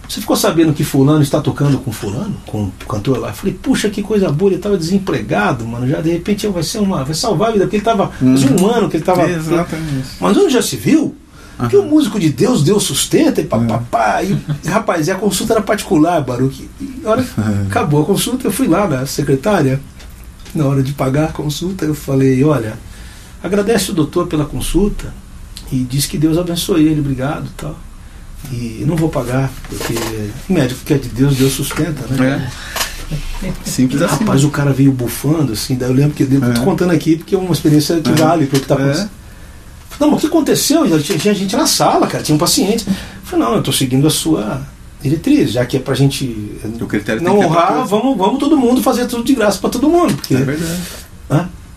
Você 0.07 0.21
ficou 0.21 0.35
sabendo 0.35 0.73
que 0.73 0.83
fulano 0.83 1.23
está 1.23 1.41
tocando 1.41 1.79
com 1.79 1.91
fulano, 1.91 2.35
com 2.45 2.65
o 2.65 2.71
cantor 2.87 3.17
lá? 3.19 3.29
Eu 3.29 3.33
falei: 3.33 3.53
Puxa, 3.59 3.89
que 3.89 4.03
coisa 4.03 4.31
boa, 4.31 4.49
ele 4.49 4.57
estava 4.57 4.77
desempregado, 4.77 5.65
mano, 5.65 5.87
já 5.87 6.01
de 6.01 6.11
repente 6.11 6.45
vai 6.47 6.61
ser 6.63 6.79
uma, 6.79 7.03
vai 7.03 7.15
salvar 7.15 7.49
a 7.49 7.51
vida, 7.53 7.65
porque 7.65 7.77
ele 7.77 7.81
estava, 7.81 8.07
fazia 8.09 8.51
um 8.51 8.67
ano 8.67 8.89
que 8.89 8.97
ele 8.97 9.03
estava, 9.03 9.27
Exatamente. 9.27 10.07
mas 10.19 10.37
onde 10.37 10.53
já 10.53 10.61
se 10.61 10.75
viu? 10.77 11.15
Que 11.69 11.77
o 11.77 11.83
músico 11.83 12.19
de 12.19 12.29
Deus, 12.29 12.63
Deus 12.63 12.81
sustenta 12.83 13.39
e 13.39 13.43
É. 13.43 13.47
papapá. 13.47 14.23
E, 14.23 14.35
rapaz, 14.67 15.07
e 15.07 15.11
a 15.11 15.15
consulta 15.15 15.53
era 15.53 15.61
particular, 15.61 16.19
Baruque. 16.21 16.67
E 16.81 17.01
a 17.05 17.09
hora 17.11 17.23
que 17.23 17.29
acabou 17.67 18.01
a 18.01 18.05
consulta, 18.05 18.47
eu 18.47 18.51
fui 18.51 18.67
lá 18.67 18.87
na 18.87 19.05
secretária, 19.05 19.79
na 20.55 20.65
hora 20.65 20.81
de 20.83 20.93
pagar 20.93 21.25
a 21.25 21.31
consulta, 21.31 21.85
eu 21.85 21.95
falei, 21.95 22.43
olha, 22.43 22.77
agradece 23.41 23.91
o 23.91 23.93
doutor 23.93 24.27
pela 24.27 24.45
consulta 24.45 25.13
e 25.71 25.77
diz 25.83 26.05
que 26.05 26.17
Deus 26.17 26.37
abençoe 26.37 26.85
ele, 26.87 26.99
obrigado 27.01 27.45
e 27.47 27.53
tal. 27.57 27.77
E 28.51 28.83
não 28.85 28.95
vou 28.95 29.09
pagar, 29.09 29.51
porque 29.69 29.93
médico 30.49 30.81
que 30.85 30.93
é 30.93 30.97
de 30.97 31.07
Deus, 31.09 31.35
Deus 31.37 31.53
sustenta, 31.53 32.05
né? 32.07 32.51
É. 33.41 33.51
Simples 33.69 34.01
assim. 34.01 34.15
Rapaz, 34.19 34.43
o 34.43 34.49
cara 34.49 34.73
veio 34.73 34.91
bufando, 34.91 35.53
assim, 35.53 35.75
daí 35.75 35.89
eu 35.89 35.95
lembro 35.95 36.13
que 36.15 36.23
eu 36.23 36.43
É. 36.43 36.53
tô 36.53 36.61
contando 36.61 36.91
aqui 36.91 37.15
porque 37.17 37.35
é 37.35 37.37
uma 37.37 37.51
experiência 37.53 37.99
que 38.01 38.09
É. 38.09 38.15
vale 38.15 38.45
pro 38.47 38.59
que 38.59 38.65
tá 38.67 38.75
É. 38.75 38.77
acontecendo. 38.77 39.09
Não, 39.99 40.07
mas 40.09 40.17
o 40.17 40.21
que 40.21 40.27
aconteceu? 40.27 40.87
Já 40.89 40.99
tinha, 40.99 41.17
tinha 41.17 41.33
gente 41.33 41.55
na 41.55 41.67
sala, 41.67 42.07
cara, 42.07 42.23
tinha 42.23 42.35
um 42.35 42.39
paciente. 42.39 42.85
Eu 42.87 42.93
falei, 43.23 43.45
não, 43.45 43.55
eu 43.55 43.61
tô 43.63 43.71
seguindo 43.71 44.07
a 44.07 44.09
sua 44.09 44.61
diretriz, 45.03 45.51
já 45.51 45.65
que 45.65 45.77
é 45.77 45.79
pra 45.79 45.93
gente 45.93 46.57
não 47.21 47.37
honrar, 47.39 47.85
vamos, 47.85 48.17
vamos 48.17 48.39
todo 48.39 48.57
mundo 48.57 48.81
fazer 48.81 49.05
tudo 49.05 49.23
de 49.23 49.35
graça 49.35 49.59
pra 49.59 49.69
todo 49.69 49.87
mundo. 49.89 50.15
Porque, 50.15 50.33
É 50.33 50.37
verdade. 50.37 50.79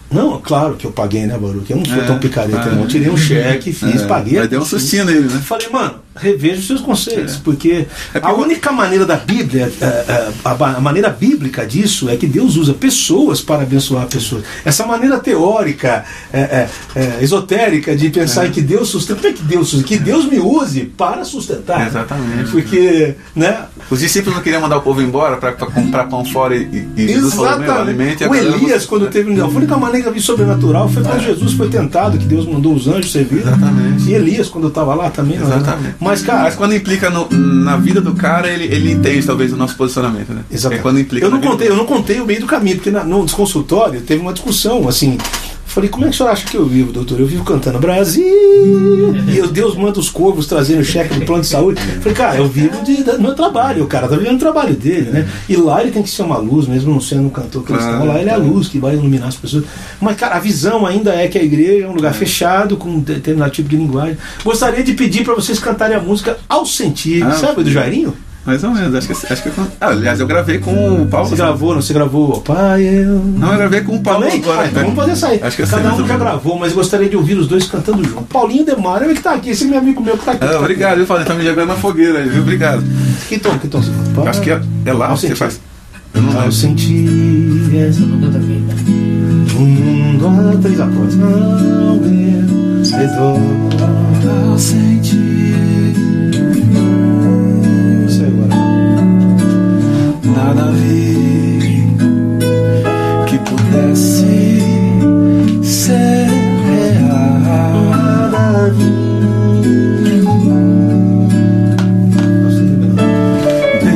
Não, 0.08 0.40
claro 0.40 0.76
que 0.76 0.86
eu 0.86 0.92
paguei, 0.92 1.26
né, 1.26 1.36
Baruch? 1.36 1.68
Eu 1.68 1.78
não 1.78 1.84
sou 1.84 1.94
É, 1.96 2.06
tão 2.06 2.18
picareta, 2.18 2.68
é. 2.68 2.70
não. 2.72 2.82
Eu 2.82 2.88
tirei 2.88 3.10
um 3.10 3.16
cheque, 3.16 3.72
fiz, 3.72 4.02
É, 4.02 4.06
paguei. 4.06 4.38
Mas 4.38 4.48
deu 4.48 4.60
um 4.60 4.64
sustinho 4.64 5.04
nele, 5.04 5.22
né? 5.28 5.40
Falei, 5.44 5.68
mano, 5.68 5.96
reveja 6.16 6.60
os 6.60 6.66
seus 6.66 6.80
conceitos, 6.80 7.34
É. 7.36 7.38
porque 7.44 7.86
É 8.14 8.18
a 8.22 8.32
única 8.32 8.72
maneira 8.72 9.04
da 9.04 9.16
Bíblia, 9.16 9.72
é, 9.80 9.84
é, 9.84 10.28
a, 10.44 10.54
ba- 10.54 10.74
a 10.76 10.80
maneira 10.80 11.08
bíblica 11.10 11.66
disso 11.66 12.08
é 12.08 12.16
que 12.16 12.26
Deus 12.26 12.56
usa 12.56 12.74
pessoas 12.74 13.40
para 13.40 13.62
abençoar 13.62 14.06
pessoas. 14.06 14.44
Essa 14.64 14.86
maneira 14.86 15.18
teórica, 15.18 16.04
é, 16.32 16.68
é, 16.94 17.18
esotérica 17.22 17.94
de 17.96 18.10
pensar 18.10 18.46
em 18.46 18.50
que 18.50 18.60
Deus 18.62 18.88
sustenta, 18.88 19.20
não 19.22 19.30
é 19.30 19.32
que 19.32 19.42
Deus 19.42 19.68
sustenta, 19.68 19.88
que 19.88 19.98
Deus 19.98 20.26
me 20.26 20.38
use 20.38 20.80
para 20.96 21.24
sustentar. 21.24 21.86
Exatamente. 21.86 22.50
Porque, 22.50 23.14
né? 23.34 23.64
Os 23.90 24.00
discípulos 24.00 24.36
não 24.36 24.42
queriam 24.42 24.60
mandar 24.62 24.78
o 24.78 24.82
povo 24.82 25.00
embora 25.02 25.36
para 25.36 25.52
comprar 25.52 26.04
pão 26.04 26.24
fora 26.24 26.56
e, 26.56 26.86
e- 26.96 27.08
Jesus 27.08 27.34
falou: 27.34 27.58
meu, 27.58 27.74
alimente 27.74 28.24
a 28.24 28.28
O 28.30 28.34
Elias, 28.34 28.84
quando 28.86 29.08
teve. 29.08 29.38
A 29.40 29.46
única 29.46 29.76
maneira 29.76 30.10
vi 30.10 30.20
sobrenatural 30.20 30.88
foi 30.88 31.02
quando 31.02 31.20
Jesus 31.22 31.52
foi 31.52 31.68
tentado, 31.68 32.18
que 32.18 32.24
Deus 32.24 32.46
mandou 32.46 32.74
os 32.74 32.86
anjos 32.88 33.12
servir. 33.12 33.38
Exatamente. 33.40 34.08
E 34.08 34.14
Elias, 34.14 34.48
quando 34.48 34.64
eu 34.64 34.68
estava 34.68 34.94
lá 34.94 35.10
também. 35.10 35.38
né? 35.38 35.44
Exatamente. 35.44 35.94
Mas, 36.06 36.22
cara. 36.22 36.42
Mas 36.42 36.54
quando 36.54 36.74
implica 36.74 37.10
no- 37.10 37.28
na 37.30 37.76
vida 37.76 38.00
do 38.00 38.14
cara, 38.14 38.48
ele, 38.48 38.64
ele 38.64 38.92
entende 38.92 39.26
talvez 39.26 39.52
o 39.52 39.56
nosso 39.56 39.76
posicionamento, 39.76 40.32
né? 40.32 40.42
Exatamente. 40.50 40.80
É 40.80 40.82
quando 40.82 41.00
implica 41.00 41.26
eu 41.26 41.30
não 41.30 41.40
contei, 41.40 41.68
eu 41.68 41.76
não 41.76 41.86
contei 41.86 42.20
o 42.20 42.26
meio 42.26 42.40
do 42.40 42.46
caminho, 42.46 42.76
porque 42.76 42.90
na, 42.90 43.04
no 43.04 43.24
desconsultório 43.24 44.00
teve 44.00 44.20
uma 44.20 44.32
discussão 44.32 44.88
assim. 44.88 45.18
Falei, 45.76 45.90
como 45.90 46.06
é 46.06 46.08
que 46.08 46.14
o 46.14 46.16
senhor 46.16 46.30
acha 46.30 46.46
que 46.46 46.56
eu 46.56 46.64
vivo, 46.64 46.90
doutor? 46.90 47.20
Eu 47.20 47.26
vivo 47.26 47.44
cantando 47.44 47.78
Brasil 47.78 48.24
e 49.28 49.36
eu- 49.36 49.48
Deus 49.48 49.76
manda 49.76 49.98
os 50.00 50.08
corvos 50.08 50.46
trazendo 50.46 50.82
cheque 50.82 51.12
do 51.14 51.26
plano 51.26 51.42
de 51.42 51.48
saúde. 51.48 51.78
Falei, 52.00 52.14
cara, 52.14 52.36
eu 52.38 52.48
vivo 52.48 52.82
de, 52.82 53.02
do 53.04 53.20
meu 53.20 53.34
trabalho, 53.34 53.84
o 53.84 53.86
cara 53.86 54.08
tá 54.08 54.16
vivendo 54.16 54.36
o 54.36 54.38
trabalho 54.38 54.74
dele, 54.74 55.10
né? 55.10 55.28
E 55.46 55.54
lá 55.54 55.82
ele 55.82 55.90
tem 55.90 56.02
que 56.02 56.08
ser 56.08 56.22
uma 56.22 56.38
luz, 56.38 56.66
mesmo 56.66 56.90
não 56.92 56.98
sendo 57.00 57.24
um 57.26 57.28
cantor 57.28 57.62
cristão, 57.62 57.90
Claro, 57.96 58.06
lá 58.06 58.18
ele 58.20 58.30
é 58.30 58.32
a 58.32 58.38
luz 58.38 58.68
que 58.68 58.78
vai 58.78 58.94
iluminar 58.94 59.28
as 59.28 59.36
pessoas. 59.36 59.64
Mas, 60.00 60.16
cara, 60.16 60.36
a 60.36 60.40
visão 60.40 60.86
ainda 60.86 61.14
é 61.14 61.28
que 61.28 61.36
a 61.38 61.42
igreja 61.42 61.84
é 61.84 61.88
um 61.88 61.94
lugar 61.94 62.14
fechado, 62.14 62.78
com 62.78 62.88
um 62.88 63.00
determinado 63.00 63.50
tipo 63.52 63.68
de 63.68 63.76
linguagem. 63.76 64.16
Gostaria 64.42 64.82
de 64.82 64.94
pedir 64.94 65.24
para 65.24 65.34
vocês 65.34 65.58
cantarem 65.58 65.94
a 65.96 66.00
música 66.00 66.38
ao 66.48 66.64
sentir, 66.64 67.22
Ah, 67.22 67.32
sabe, 67.32 67.62
do 67.62 67.70
Jairinho? 67.70 68.14
Mais 68.46 68.62
ou 68.62 68.70
menos, 68.70 68.94
acho 68.94 69.08
que, 69.08 69.32
acho 69.32 69.42
que 69.42 69.48
ah, 69.58 69.88
aliás, 69.88 70.20
eu 70.20 70.26
gravei 70.26 70.58
com 70.58 71.02
o 71.02 71.06
Paulo. 71.06 71.28
Você 71.28 71.34
gravou, 71.36 71.74
não? 71.74 71.82
Você 71.82 71.92
gravou, 71.92 72.40
pai, 72.42 72.84
eu. 72.84 73.18
Não, 73.18 73.50
eu 73.50 73.58
gravei 73.58 73.80
com 73.80 73.96
o 73.96 74.00
Paulo 74.00 74.22
Também? 74.22 74.40
agora. 74.40 74.60
Ah, 74.60 74.66
então 74.68 74.82
vamos 74.82 74.96
fazer 74.96 75.10
essa 75.12 75.28
aí. 75.28 75.40
Acho 75.42 75.56
que 75.56 75.62
eu 75.62 75.66
Cada 75.66 75.94
um 75.94 76.06
já 76.06 76.16
gravou, 76.16 76.56
mas 76.56 76.72
gostaria 76.72 77.08
de 77.08 77.16
ouvir 77.16 77.36
os 77.36 77.48
dois 77.48 77.66
cantando 77.66 78.04
junto. 78.04 78.22
Paulinho 78.22 78.64
Demar, 78.64 79.02
ele 79.02 79.14
que 79.14 79.22
tá 79.22 79.32
aqui, 79.34 79.50
esse 79.50 79.64
meu 79.64 79.78
amigo 79.80 80.00
meu 80.00 80.16
que 80.16 80.24
tá 80.24 80.32
aqui. 80.32 80.44
Ah, 80.44 80.60
obrigado, 80.60 80.98
eu 81.00 81.06
falei, 81.06 81.24
tá 81.24 81.34
me 81.34 81.44
jogando 81.44 81.68
na 81.68 81.74
fogueira 81.74 82.20
aí, 82.20 82.28
viu? 82.28 82.42
Obrigado. 82.42 82.84
Que 83.28 83.36
tom, 83.38 83.58
que 83.58 83.66
tom 83.66 83.82
você 83.82 83.90
faz? 84.14 84.28
Acho 84.28 84.40
que 84.40 84.50
é, 84.52 84.60
é 84.84 84.92
lá 84.92 85.08
que 85.08 85.12
você 85.18 85.26
sentir. 85.28 85.38
faz. 85.38 85.60
Eu 86.14 86.22
não 86.22 86.28
Ao 86.30 86.36
lembro. 86.38 86.52
sentir 86.52 87.74
Essa 87.76 88.00
eu 88.00 88.06
nunca 88.06 88.38
toquei, 88.38 88.62
cara. 88.68 88.80
o 89.58 89.60
mundo 89.60 90.56
a 90.56 90.62
três 90.62 90.80
acordes 90.80 91.16
meu 91.16 91.28
redor. 91.28 91.96
Ao 94.50 94.58
sentir 94.58 95.25
nada 100.36 100.70
vi 100.72 101.96
que 103.26 103.38
pudesse 103.38 104.60
ser 105.62 106.28
real. 106.68 107.80
Nada 107.90 108.70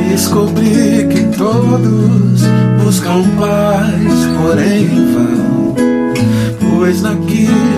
Descobri 0.09 1.07
que 1.11 1.23
todos 1.37 2.41
buscam 2.83 3.23
paz, 3.39 4.13
porém 4.37 4.83
em 4.85 5.13
vão. 5.13 5.75
Pois 6.59 7.01
naquilo 7.01 7.70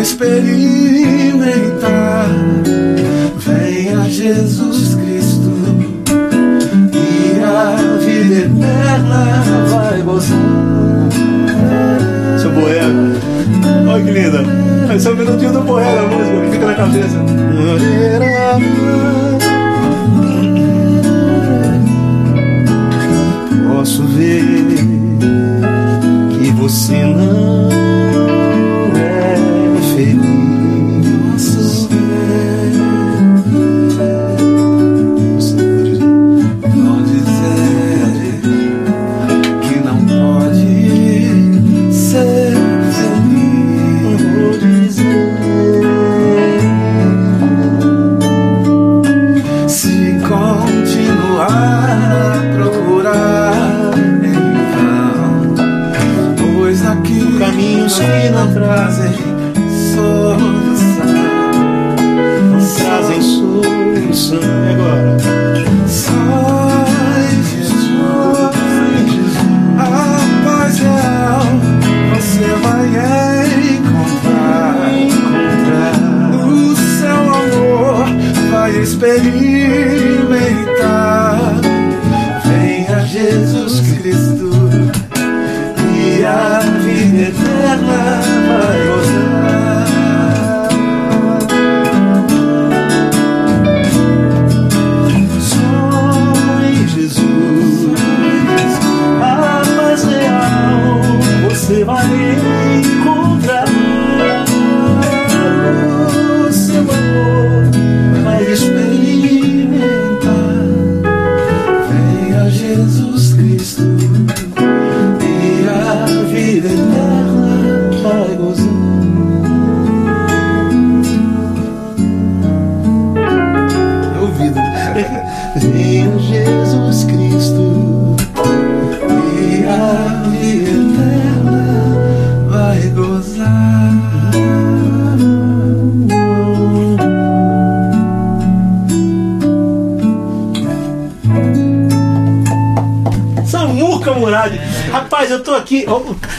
experimentar. 0.00 2.28
Venha 3.38 4.08
Jesus 4.08 4.94
Cristo 4.94 5.50
e 6.92 7.40
a 7.42 7.76
vida 7.98 8.46
eterna 8.46 9.42
vai 9.68 10.00
gozar. 10.02 10.38
Seu 12.38 12.50
Boema. 12.50 13.14
Olha 13.88 14.04
que 14.04 14.10
linda. 14.10 14.42
Esse 14.94 15.06
é 15.06 15.10
o 15.10 15.16
melodinho 15.16 15.52
do 15.52 15.60
Boema, 15.60 16.00
a 16.00 16.06
música 16.06 16.40
que 16.40 16.50
fica 16.50 16.66
na 16.66 16.74
cabeça. 16.74 17.18
Posso 23.68 24.02
ver 24.04 24.64
que 26.30 26.50
você 26.52 27.04
não 27.04 27.68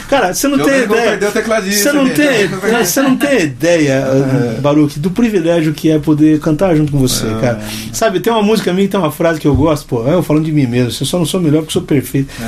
cara, 0.08 0.32
você 0.34 0.48
não 0.48 0.58
Eu 0.58 0.64
tem 0.64 0.82
ideia. 0.84 1.02
perder 1.10 1.26
o 1.28 1.32
tecladista 1.32 1.90
Você 1.90 1.96
não 1.96 2.08
tem, 2.08 2.48
você 2.84 3.02
não 3.02 3.16
tem 3.16 3.40
ideia, 3.42 4.04
Baruque, 4.60 4.98
do 4.98 5.10
privilégio 5.10 5.72
que 5.72 5.90
é 5.90 5.98
poder 5.98 6.38
cantar 6.40 6.74
junto 6.76 6.92
com 6.92 6.98
você, 6.98 7.26
Ah. 7.26 7.38
cara. 7.40 7.60
Sabe, 7.92 8.20
tem 8.20 8.32
uma 8.32 8.42
música 8.42 8.72
minha, 8.72 8.88
tem 8.88 8.98
uma 8.98 9.12
frase 9.12 9.40
que 9.40 9.46
eu 9.46 9.54
gosto, 9.54 9.86
pô, 9.86 10.06
eu 10.06 10.22
falando 10.22 10.44
de 10.44 10.52
mim 10.52 10.66
mesmo, 10.66 10.88
eu 11.00 11.06
só 11.06 11.18
não 11.18 11.26
sou 11.26 11.40
melhor 11.40 11.60
porque 11.60 11.72
sou 11.72 11.82
perfeito. 11.82 12.28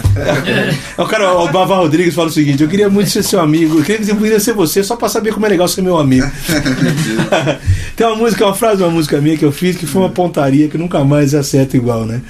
É 0.96 1.02
o 1.02 1.06
cara, 1.06 1.32
o 1.34 1.48
Bava 1.50 1.76
Rodrigues 1.76 2.14
fala 2.14 2.28
o 2.28 2.30
seguinte: 2.32 2.62
eu 2.62 2.68
queria 2.68 2.88
muito 2.88 3.10
ser 3.10 3.22
seu 3.22 3.40
amigo, 3.40 3.78
eu 3.78 3.82
queria 3.82 3.98
que 3.98 4.04
você 4.06 4.14
podia 4.14 4.40
ser 4.40 4.52
você 4.52 4.82
só 4.82 4.96
pra 4.96 5.08
saber 5.08 5.32
como 5.32 5.44
é 5.46 5.48
legal 5.48 5.66
ser 5.68 5.82
meu 5.82 5.98
amigo. 5.98 6.26
tem 7.96 8.06
uma 8.06 8.16
música, 8.16 8.44
uma 8.44 8.54
frase 8.54 8.78
de 8.78 8.82
uma 8.82 8.90
música 8.90 9.20
minha 9.20 9.36
que 9.36 9.44
eu 9.44 9.52
fiz 9.52 9.76
que 9.76 9.86
foi 9.86 10.02
uma 10.02 10.08
pontaria 10.10 10.68
que 10.68 10.78
nunca 10.78 11.02
mais 11.04 11.34
acerta 11.34 11.76
igual, 11.76 12.04
né? 12.04 12.22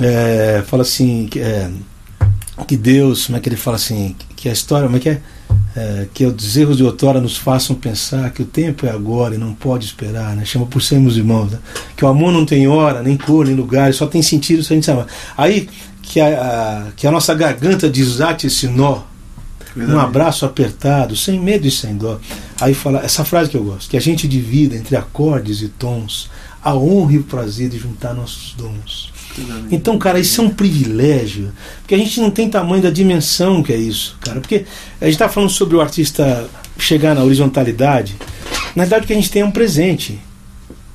É, 0.00 0.62
fala 0.66 0.82
assim, 0.82 1.26
que, 1.30 1.40
é, 1.40 1.68
que 2.66 2.76
Deus, 2.76 3.26
como 3.26 3.38
é 3.38 3.40
que 3.40 3.48
ele 3.48 3.56
fala 3.56 3.76
assim, 3.76 4.14
que 4.40 4.48
a 4.48 4.52
história, 4.52 4.86
como 4.86 4.96
é 4.96 5.00
que 5.00 5.08
é? 5.08 5.20
É, 5.76 6.06
que 6.14 6.24
os 6.24 6.56
erros 6.56 6.76
de 6.76 6.84
outrora 6.84 7.20
nos 7.20 7.36
façam 7.36 7.74
pensar 7.74 8.30
que 8.30 8.40
o 8.42 8.44
tempo 8.46 8.86
é 8.86 8.90
agora 8.90 9.34
e 9.34 9.38
não 9.38 9.52
pode 9.52 9.84
esperar, 9.84 10.34
né? 10.36 10.44
Chama 10.44 10.66
por 10.66 10.80
sermos 10.80 11.16
irmãos, 11.16 11.50
né? 11.50 11.58
Que 11.96 12.04
o 12.04 12.08
amor 12.08 12.32
não 12.32 12.46
tem 12.46 12.66
hora, 12.68 13.02
nem 13.02 13.16
cor, 13.16 13.44
nem 13.46 13.54
lugar, 13.54 13.92
só 13.92 14.06
tem 14.06 14.22
sentido 14.22 14.62
se 14.62 14.72
a 14.72 14.76
gente 14.76 14.84
se 14.84 14.90
amar. 14.92 15.06
Aí 15.36 15.68
que 16.02 16.20
a, 16.20 16.26
a- 16.28 16.92
que 16.96 17.06
a 17.06 17.10
nossa 17.10 17.34
garganta 17.34 17.88
desate 17.88 18.46
esse 18.46 18.66
nó, 18.68 19.02
um 19.76 19.98
abraço 20.00 20.44
apertado, 20.46 21.14
sem 21.16 21.38
medo 21.40 21.66
e 21.66 21.70
sem 21.70 21.96
dó. 21.96 22.18
Aí 22.60 22.74
fala 22.74 23.00
essa 23.00 23.24
frase 23.24 23.50
que 23.50 23.56
eu 23.56 23.64
gosto, 23.64 23.90
que 23.90 23.96
a 23.96 24.00
gente 24.00 24.26
divida 24.28 24.74
entre 24.76 24.96
acordes 24.96 25.62
e 25.62 25.68
tons 25.68 26.30
a 26.64 26.74
honra 26.74 27.12
e 27.14 27.18
o 27.18 27.24
prazer 27.24 27.68
de 27.68 27.78
juntar 27.78 28.14
nossos 28.14 28.54
dons. 28.56 29.12
Então, 29.70 29.98
cara, 29.98 30.18
isso 30.18 30.40
é 30.40 30.44
um 30.44 30.50
privilégio, 30.50 31.52
porque 31.80 31.94
a 31.94 31.98
gente 31.98 32.20
não 32.20 32.30
tem 32.30 32.48
tamanho 32.48 32.82
da 32.82 32.90
dimensão 32.90 33.62
que 33.62 33.72
é 33.72 33.76
isso, 33.76 34.16
cara. 34.20 34.40
Porque 34.40 34.64
a 35.00 35.04
gente 35.04 35.14
está 35.14 35.28
falando 35.28 35.50
sobre 35.50 35.76
o 35.76 35.80
artista 35.80 36.48
chegar 36.78 37.14
na 37.14 37.22
horizontalidade. 37.22 38.16
Na 38.74 38.84
verdade, 38.84 39.04
o 39.04 39.06
que 39.06 39.12
a 39.12 39.16
gente 39.16 39.30
tem 39.30 39.42
é 39.42 39.44
um 39.44 39.50
presente. 39.50 40.18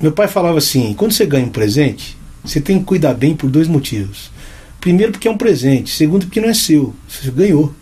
Meu 0.00 0.12
pai 0.12 0.28
falava 0.28 0.58
assim: 0.58 0.92
quando 0.94 1.12
você 1.12 1.26
ganha 1.26 1.46
um 1.46 1.50
presente, 1.50 2.16
você 2.44 2.60
tem 2.60 2.78
que 2.78 2.84
cuidar 2.84 3.14
bem 3.14 3.34
por 3.34 3.50
dois 3.50 3.68
motivos. 3.68 4.30
Primeiro, 4.80 5.12
porque 5.12 5.28
é 5.28 5.30
um 5.30 5.38
presente. 5.38 5.90
Segundo, 5.94 6.26
porque 6.26 6.40
não 6.40 6.48
é 6.48 6.54
seu. 6.54 6.94
Você 7.08 7.30
ganhou. 7.30 7.74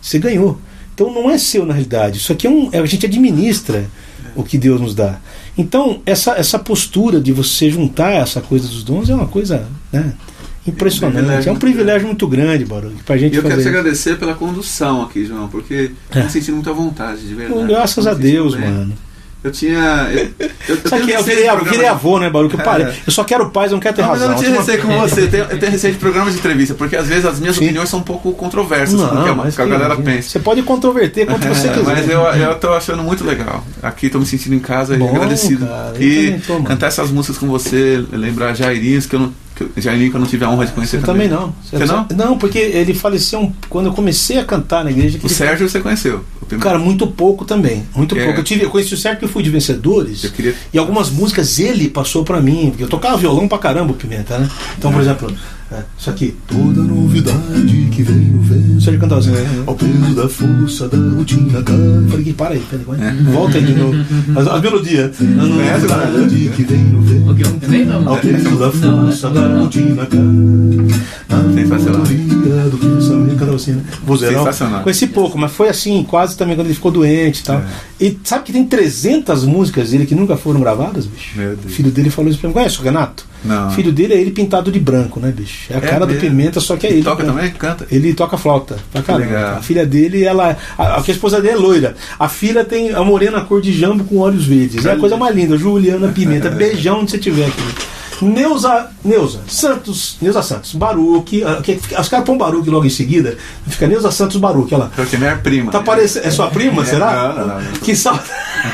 Você 0.00 0.18
ganhou. 0.18 0.58
Então 0.94 1.12
não 1.12 1.30
é 1.30 1.38
seu 1.38 1.64
na 1.64 1.74
realidade. 1.74 2.18
Isso 2.18 2.32
aqui 2.32 2.46
é 2.46 2.50
um. 2.50 2.70
A 2.72 2.86
gente 2.86 3.06
administra 3.06 3.88
o 4.34 4.42
que 4.42 4.56
Deus 4.58 4.80
nos 4.80 4.94
dá. 4.94 5.18
Então, 5.56 6.00
essa, 6.04 6.32
essa 6.32 6.58
postura 6.58 7.20
de 7.20 7.32
você 7.32 7.70
juntar 7.70 8.10
essa 8.12 8.40
coisa 8.40 8.66
dos 8.66 8.82
dons 8.82 9.08
é 9.08 9.14
uma 9.14 9.26
coisa 9.26 9.66
né, 9.92 10.12
impressionante. 10.66 11.48
É 11.48 11.52
um 11.52 11.56
privilégio 11.56 12.06
muito 12.06 12.26
grande, 12.26 12.64
Baruch, 12.64 13.02
pra 13.04 13.16
gente 13.16 13.34
E 13.34 13.36
eu 13.36 13.42
quero 13.42 13.62
te 13.62 13.68
agradecer 13.68 14.18
pela 14.18 14.34
condução 14.34 15.02
aqui, 15.02 15.24
João, 15.24 15.48
porque 15.48 15.92
É. 16.10 16.22
me 16.22 16.30
senti 16.30 16.50
muito 16.50 16.68
à 16.70 16.72
vontade, 16.72 17.26
de 17.26 17.34
verdade. 17.34 17.66
Graças 17.66 18.06
a 18.06 18.14
Deus, 18.14 18.54
bem. 18.54 18.64
mano. 18.70 18.92
Eu 19.44 19.52
tinha. 19.52 20.08
Eu, 20.10 20.30
eu, 20.38 20.50
eu 20.68 20.88
Sabe 20.88 21.04
que 21.04 21.10
eu 21.10 21.18
receio 21.18 21.24
virei, 21.36 21.50
eu 21.50 21.64
virei 21.64 21.86
avô, 21.86 22.18
né, 22.18 22.30
Baruch? 22.30 22.54
Eu, 22.56 22.64
parei. 22.64 22.86
É. 22.86 22.94
eu 23.06 23.12
só 23.12 23.22
quero 23.24 23.50
paz, 23.50 23.70
eu 23.70 23.76
não 23.76 23.80
quero 23.82 23.94
ter 23.94 24.00
Não, 24.00 24.08
mas 24.08 24.22
eu 24.22 24.28
razão. 24.28 24.42
não 24.42 24.48
tinha 24.50 24.58
receio 24.58 24.80
como 24.82 24.98
você. 25.00 25.20
Eu 25.20 25.30
tenho, 25.30 25.44
eu 25.44 25.58
tenho 25.58 25.70
receio 25.72 25.92
de 25.92 25.98
programas 26.00 26.32
de 26.32 26.38
entrevista, 26.38 26.72
porque 26.74 26.96
às 26.96 27.06
vezes 27.06 27.26
as 27.26 27.38
minhas 27.38 27.56
Sim. 27.56 27.64
opiniões 27.66 27.90
são 27.90 27.98
um 28.00 28.02
pouco 28.02 28.32
controversas 28.32 28.98
com 28.98 29.04
o 29.04 29.08
que 29.08 29.14
Não, 29.14 29.42
a, 29.42 29.66
galera 29.68 29.96
pensa. 29.96 30.30
Você 30.30 30.38
pode 30.38 30.62
controverter 30.62 31.26
quanto 31.26 31.46
você 31.46 31.68
É, 31.68 31.72
quiser. 31.72 31.84
mas 31.84 32.08
eu, 32.08 32.20
eu 32.22 32.54
tô 32.54 32.72
achando 32.72 33.02
muito 33.02 33.22
legal. 33.22 33.62
Aqui 33.82 34.08
tô 34.08 34.18
me 34.18 34.24
sentindo 34.24 34.54
em 34.54 34.60
casa 34.60 34.96
Bom, 34.96 35.06
e 35.12 35.16
agradecido. 35.16 35.66
cara, 35.66 35.92
eu 35.96 36.02
e 36.02 36.40
tô, 36.40 36.62
cantar 36.62 36.86
essas 36.86 37.10
músicas 37.10 37.36
com 37.36 37.46
você, 37.46 38.02
lembrar 38.12 38.54
Jairinhos, 38.54 39.04
que 39.04 39.14
eu 39.14 39.20
não. 39.20 39.44
Que 39.54 39.62
eu, 39.62 39.70
Jairinho 39.76 40.10
que 40.10 40.16
eu 40.16 40.20
não 40.20 40.26
tive 40.26 40.44
a 40.44 40.48
honra 40.50 40.66
de 40.66 40.72
conhecer 40.72 40.96
Eu 40.96 41.02
também. 41.02 41.28
também 41.28 41.44
não. 41.46 41.54
Você 41.62 41.84
não? 41.84 42.06
Não, 42.30 42.38
porque 42.38 42.58
ele 42.58 42.92
faleceu 42.92 43.38
um- 43.40 43.52
quando 43.68 43.86
eu 43.86 43.92
comecei 43.92 44.36
a 44.38 44.44
cantar 44.44 44.82
na 44.82 44.90
igreja. 44.90 45.16
que 45.18 45.26
O 45.26 45.28
Sérgio 45.28 45.68
você 45.68 45.78
conheceu. 45.80 46.24
Cara, 46.60 46.78
muito 46.78 47.06
pouco 47.06 47.44
também. 47.44 47.84
Muito 47.94 48.16
É. 48.16 48.24
pouco. 48.24 48.40
Eu, 48.40 48.44
tive, 48.44 48.64
eu 48.64 48.70
conheci 48.70 48.94
o 48.94 48.96
Sérgio 48.96 49.18
que 49.20 49.24
eu 49.24 49.28
fui 49.28 49.42
de 49.42 49.50
vencedores. 49.50 50.24
Eu 50.24 50.30
queria- 50.30 50.54
E 50.72 50.78
algumas 50.78 51.10
músicas 51.10 51.58
ele 51.58 51.88
passou 51.88 52.24
pra 52.24 52.40
mim. 52.40 52.68
Porque 52.70 52.84
eu 52.84 52.88
tocava 52.88 53.16
violão 53.16 53.46
pra 53.48 53.58
caramba, 53.58 53.92
Pimenta, 53.94 54.38
né? 54.38 54.48
Então, 54.78 54.92
por 54.92 55.00
exemplo, 55.00 55.34
é, 55.72 55.82
isso 55.98 56.10
aqui. 56.10 56.36
Toda 56.46 56.82
novidade 57.14 57.88
que 57.92 58.02
veio 58.02 58.40
vem. 58.40 58.76
O 58.76 58.80
Sérgio 58.80 59.00
cantava 59.00 59.20
assim. 59.20 59.30
Ao 59.66 59.74
peso 59.74 60.14
da 60.14 60.28
força 60.28 60.88
da 60.88 60.96
rotina 61.16 61.62
cai. 61.62 61.76
Eu 61.76 62.08
falei, 62.08 62.32
para 62.32 62.54
aí, 62.54 62.60
peraí, 62.70 62.84
peraí. 62.84 63.22
Volta 63.32 63.58
aí 63.58 63.64
de 63.64 63.72
novo. 63.74 63.96
As, 64.36 64.46
as 64.48 64.60
melodias. 64.60 65.16
A 65.20 65.24
novidade 65.24 66.50
que 66.56 66.62
vem 66.64 66.78
no 66.84 67.00
vento. 67.02 67.30
O 67.30 67.34
que? 67.34 67.42
O 67.44 67.52
também 67.60 67.84
não? 67.84 68.08
Ao 68.08 68.16
peso 68.18 68.56
da 68.56 68.66
Não, 68.66 69.06
força 69.06 69.28
não, 69.30 69.34
da 69.34 69.48
não. 69.48 69.62
rotina 69.64 70.06
cai. 70.06 70.20
Na 71.28 71.54
Sensacional. 71.54 72.02
do 72.02 72.78
pensamento. 72.78 73.30
Cantava 73.36 73.56
assim, 73.56 73.72
né? 73.72 73.82
Sensacional. 74.18 74.82
Conheci 74.82 75.06
pouco, 75.06 75.38
mas 75.38 75.52
foi 75.52 75.68
assim, 75.68 76.04
quase 76.08 76.36
também 76.36 76.56
quando 76.56 76.66
ele 76.66 76.74
ficou 76.74 76.90
doente 76.90 77.40
e 77.40 77.44
tal. 77.44 77.58
É. 77.58 77.64
E 78.00 78.18
sabe 78.24 78.44
que 78.44 78.52
tem 78.52 78.64
300 78.64 79.44
músicas 79.44 79.90
dele 79.90 80.04
que 80.06 80.14
nunca 80.14 80.36
foram 80.36 80.60
gravadas, 80.60 81.06
bicho? 81.06 81.38
Meu 81.38 81.52
O 81.52 81.56
Deus. 81.56 81.74
filho 81.74 81.90
dele 81.90 82.10
falou 82.10 82.30
isso 82.30 82.38
pra 82.40 82.48
mim. 82.48 82.54
Conhece 82.54 82.78
o 82.80 82.82
Renato? 82.82 83.24
Não. 83.44 83.68
O 83.68 83.70
filho 83.72 83.92
dele 83.92 84.14
é 84.14 84.20
ele 84.20 84.30
pintado 84.30 84.72
de 84.72 84.80
branco, 84.80 85.20
né, 85.20 85.30
bicho? 85.36 85.70
É 85.70 85.74
a 85.74 85.78
É 85.78 85.80
cara 85.80 86.06
do 86.06 86.14
mesmo? 86.14 86.28
Pimenta, 86.28 86.60
só 86.60 86.76
que 86.76 86.86
é 86.86 86.90
ele. 86.92 87.02
Toca 87.04 87.16
que 87.16 87.22
canta. 87.22 87.32
também? 87.38 87.52
Canta. 87.52 87.86
Ele 87.90 88.14
toca 88.14 88.36
flauta 88.36 88.76
pra 88.92 89.02
caramba. 89.02 89.26
legal. 89.26 89.54
A 89.56 89.62
filha 89.62 89.86
dele, 89.86 90.24
ela. 90.24 90.56
A, 90.76 90.82
a, 90.82 90.96
a 90.98 91.04
esposa 91.06 91.40
dele 91.40 91.54
é 91.54 91.56
loira. 91.56 91.94
A 92.18 92.28
filha 92.28 92.64
tem 92.64 92.92
a 92.92 93.02
morena 93.04 93.40
cor 93.42 93.60
de 93.60 93.72
jambo 93.72 94.04
com 94.04 94.18
olhos 94.18 94.44
verdes. 94.44 94.84
É 94.84 94.92
a 94.92 94.96
coisa 94.96 95.16
mais 95.16 95.34
linda. 95.34 95.56
Juliana 95.56 96.08
Pimenta. 96.08 96.50
Beijão 96.54 97.00
onde 97.00 97.10
você 97.12 97.16
estiver 97.18 97.46
aqui. 97.46 97.62
Neuza, 98.22 98.90
Neuza 99.04 99.40
Santos, 99.48 100.16
Neuza 100.22 100.40
Santos, 100.40 100.72
Baruque, 100.72 101.42
ah, 101.42 101.60
os 102.00 102.08
caras 102.08 102.24
põem 102.24 102.38
Baruque 102.38 102.70
logo 102.70 102.86
em 102.86 102.90
seguida, 102.90 103.36
fica 103.66 103.88
Neuza 103.88 104.10
Santos 104.12 104.36
Baruque, 104.36 104.74
lá. 104.74 104.88
Porque 104.94 105.16
minha 105.16 105.36
prima. 105.36 105.72
Tá 105.72 105.82
parecendo. 105.82 106.24
É 106.26 106.30
sua 106.30 106.48
prima, 106.48 106.82
É, 106.84 106.86
será? 106.86 107.34
não, 107.36 107.46
não, 107.48 107.60
não. 107.60 107.72
Que 107.72 107.94
saudade. 107.94 108.24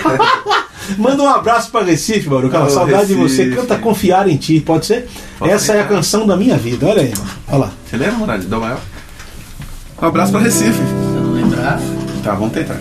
Manda 0.99 1.23
um 1.23 1.29
abraço 1.29 1.71
pra 1.71 1.83
Recife. 1.83 2.29
Aquela 2.29 2.67
Ô, 2.67 2.71
saudade 2.71 3.07
de 3.09 3.15
você. 3.15 3.45
Recife. 3.45 3.57
Canta 3.61 3.79
Confiar 3.79 4.29
em 4.29 4.37
Ti, 4.37 4.61
pode 4.61 4.87
ser? 4.87 5.09
Pode 5.39 5.53
Essa 5.53 5.75
é 5.75 5.81
a 5.81 5.87
canção 5.87 6.27
da 6.27 6.37
minha 6.37 6.57
vida. 6.57 6.87
Olha 6.87 7.03
aí, 7.03 7.13
mano. 7.17 7.31
Olha 7.49 7.59
lá. 7.59 7.73
Você 7.89 7.97
lembra, 7.97 8.17
Moradi, 8.17 8.47
do 8.47 8.61
maior? 8.61 8.81
Um 10.01 10.07
abraço 10.07 10.33
pra 10.33 10.41
Recife. 10.41 10.73
Se 10.73 10.81
eu 10.83 11.23
não 11.23 11.33
lembrar. 11.33 11.81
Tá, 12.23 12.35
vamos 12.35 12.53
tentar. 12.53 12.79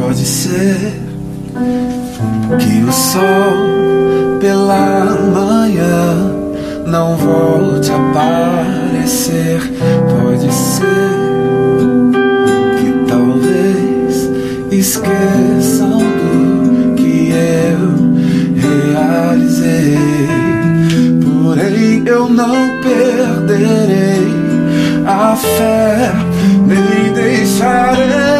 Pode 0.00 0.24
ser 0.24 0.92
que 2.58 2.82
o 2.82 2.92
sol 2.92 4.38
pela 4.40 5.04
manhã 5.04 6.34
não 6.86 7.16
volte 7.16 7.90
a 7.92 7.96
aparecer. 7.96 9.60
Pode 10.24 10.52
ser 10.52 10.80
esqueçam 14.80 15.98
do 15.98 16.94
que 16.94 17.30
eu 17.32 17.80
realizei. 18.94 19.98
Porém, 21.22 22.02
eu 22.06 22.28
não 22.30 22.54
perderei 22.80 24.26
a 25.06 25.36
fé, 25.36 26.12
nem 26.66 27.12
deixarei 27.12 28.39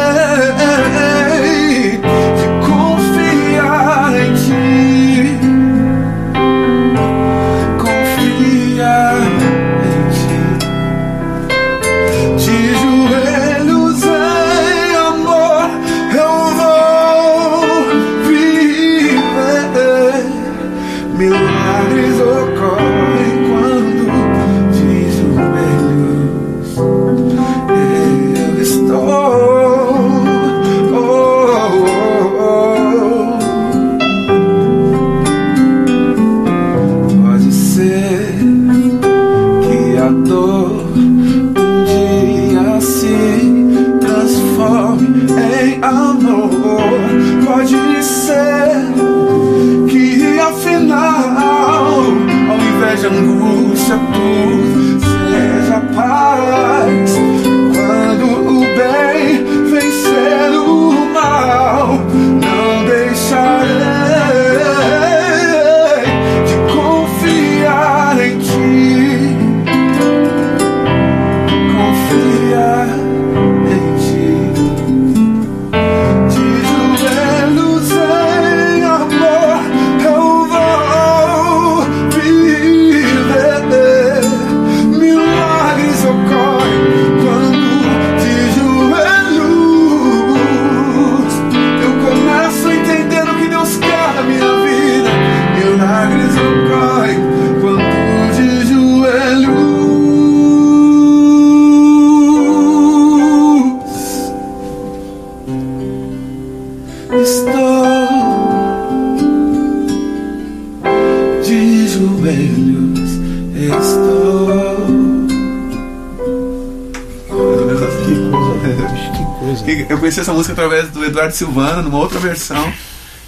do 121.21 121.33
Eduardo 121.33 121.33
Silvana, 121.35 121.81
numa 121.81 121.97
outra 121.99 122.19
versão. 122.19 122.71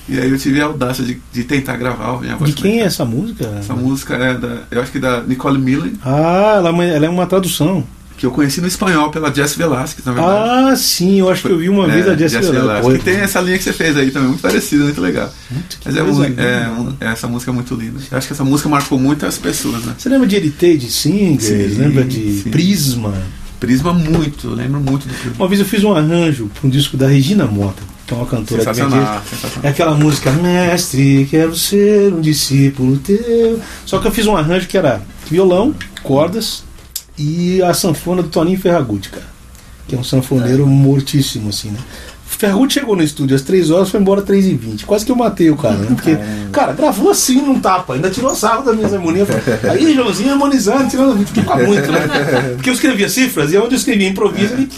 E 0.07 0.19
aí 0.19 0.29
eu 0.29 0.37
tive 0.37 0.59
a 0.61 0.65
audácia 0.65 1.03
de, 1.03 1.17
de 1.31 1.43
tentar 1.45 1.77
gravar 1.77 2.19
minha 2.19 2.35
voz. 2.35 2.53
De 2.53 2.61
quem 2.61 2.81
é 2.81 2.85
essa 2.85 3.05
música? 3.05 3.45
Essa 3.59 3.73
música 3.73 4.15
é 4.15 4.33
da, 4.33 4.57
eu 4.69 4.81
acho 4.81 4.91
que 4.91 4.99
da 4.99 5.21
Nicole 5.21 5.57
Millen, 5.59 5.93
Ah, 6.03 6.55
ela, 6.57 6.69
é 6.69 6.71
uma- 6.71 6.83
ela 6.85 7.05
é 7.05 7.09
uma 7.09 7.25
tradução. 7.25 7.85
que 8.17 8.25
eu 8.25 8.31
conheci 8.31 8.59
no 8.61 8.67
espanhol 8.67 9.09
pela 9.09 9.33
Jess 9.33 9.55
Velasquez, 9.55 10.05
na 10.05 10.11
verdade. 10.13 10.49
Ah, 10.71 10.75
sim, 10.75 11.19
eu 11.19 11.29
acho 11.29 11.41
que 11.43 11.49
eu 11.51 11.57
vi 11.57 11.67
uma 11.69 11.87
vez 11.87 12.05
É, 12.05 12.11
a 12.11 12.15
Jess 12.17 12.31
Jess 12.33 12.49
Velasquez. 12.49 12.97
Que 12.97 13.03
tem 13.03 13.15
essa 13.15 13.39
linha 13.41 13.57
que 13.57 13.63
você 13.63 13.73
fez 13.73 13.95
aí 13.97 14.11
também, 14.11 14.27
muito 14.29 14.41
parecida, 14.41 14.83
muito 14.83 15.01
legal. 15.01 15.33
muito 15.49 15.77
Mas 15.85 15.95
é, 15.95 15.99
coisa 16.01 16.19
mu- 16.19 16.25
linda, 16.25 16.41
é, 16.41 16.67
um- 16.69 16.93
essa 16.99 17.27
música 17.27 17.51
é 17.51 17.53
muito 17.53 17.73
linda. 17.73 17.99
Eu 18.11 18.17
acho 18.17 18.27
que 18.27 18.33
essa 18.33 18.43
música 18.43 18.67
marcou 18.69 18.99
muitas 18.99 19.37
pessoas, 19.37 19.83
né? 19.85 19.95
Você 19.97 20.09
lembra 20.09 20.27
de 20.27 20.35
Heritage 20.35 20.91
Singers? 20.91 21.43
Sim, 21.43 21.77
lembra 21.79 22.03
de 22.03 22.41
sim. 22.43 22.51
Prisma? 22.51 23.13
Prisma 23.63 23.93
muito, 23.93 24.47
eu 24.47 24.55
lembro 24.55 24.81
muito 24.81 25.07
do 25.07 25.13
Prisma. 25.13 25.35
Uma 25.39 25.47
vez 25.47 25.61
eu 25.61 25.65
fiz 25.65 25.85
um 25.85 25.95
arranjo 25.95 26.49
para 26.53 26.67
um 26.67 26.69
disco 26.69 26.97
da 26.97 27.07
Regina 27.07 27.45
Mota, 27.45 27.81
que 28.05 28.13
é 28.13 28.17
uma 28.17 28.25
cantora 28.25 28.61
Sensacional, 28.61 28.99
igreja. 28.99 29.15
É 29.15 29.29
sensacional. 29.29 29.71
aquela 29.71 29.95
música 29.95 30.31
Mestre, 30.31 31.25
quero 31.31 31.55
ser 31.55 32.13
um 32.13 32.19
discípulo 32.19 32.97
teu. 32.97 33.61
Só 33.85 33.99
que 33.99 34.07
eu 34.07 34.11
fiz 34.11 34.27
um 34.27 34.35
arranjo 34.35 34.67
que 34.67 34.77
era 34.77 35.01
violão, 35.31 35.73
cordas 36.03 36.65
e 37.17 37.61
a 37.61 37.73
sanfona 37.73 38.21
do 38.21 38.27
Toninho 38.27 38.59
Ferragutti, 38.59 39.07
cara. 39.07 39.27
Que 39.87 39.95
é 39.95 39.97
um 39.97 40.03
sanfoneiro 40.03 40.67
mortíssimo, 40.67 41.47
assim, 41.47 41.69
né? 41.69 41.79
Ferragutti 42.25 42.73
chegou 42.75 42.95
no 42.95 43.03
estúdio 43.03 43.35
às 43.35 43.41
3 43.41 43.69
horas, 43.69 43.89
foi 43.89 43.99
embora 43.99 44.19
às 44.19 44.25
3 44.25 44.45
e 44.47 44.55
20 44.55 44.85
Quase 44.85 45.05
que 45.05 45.11
eu 45.11 45.15
matei 45.15 45.49
o 45.49 45.55
cara, 45.55 45.75
né? 45.75 45.87
Porque, 45.87 46.17
cara, 46.51 46.73
gravou 46.73 47.09
assim 47.11 47.41
num 47.41 47.59
tapa, 47.59 47.93
ainda 47.93 48.09
tirou 48.09 48.35
sarro 48.35 48.63
das 48.63 48.75
minhas 48.75 48.93
harmonias. 48.93 49.27
Falei, 49.27 49.85
Aí, 49.87 49.95
Joãozinho 49.95 50.31
harmonizando, 50.31 50.89
tirando. 50.89 51.25
Fica 51.25 51.55
muito, 51.57 51.91
né? 51.91 52.01
Porque 52.55 52.69
eu 52.69 52.73
escrevia 52.73 53.07
cifras 53.07 53.53
e 53.53 53.57
onde 53.57 53.75
eu 53.75 53.77
escrevia 53.77 54.09
improviso, 54.09 54.53
ele. 54.53 54.69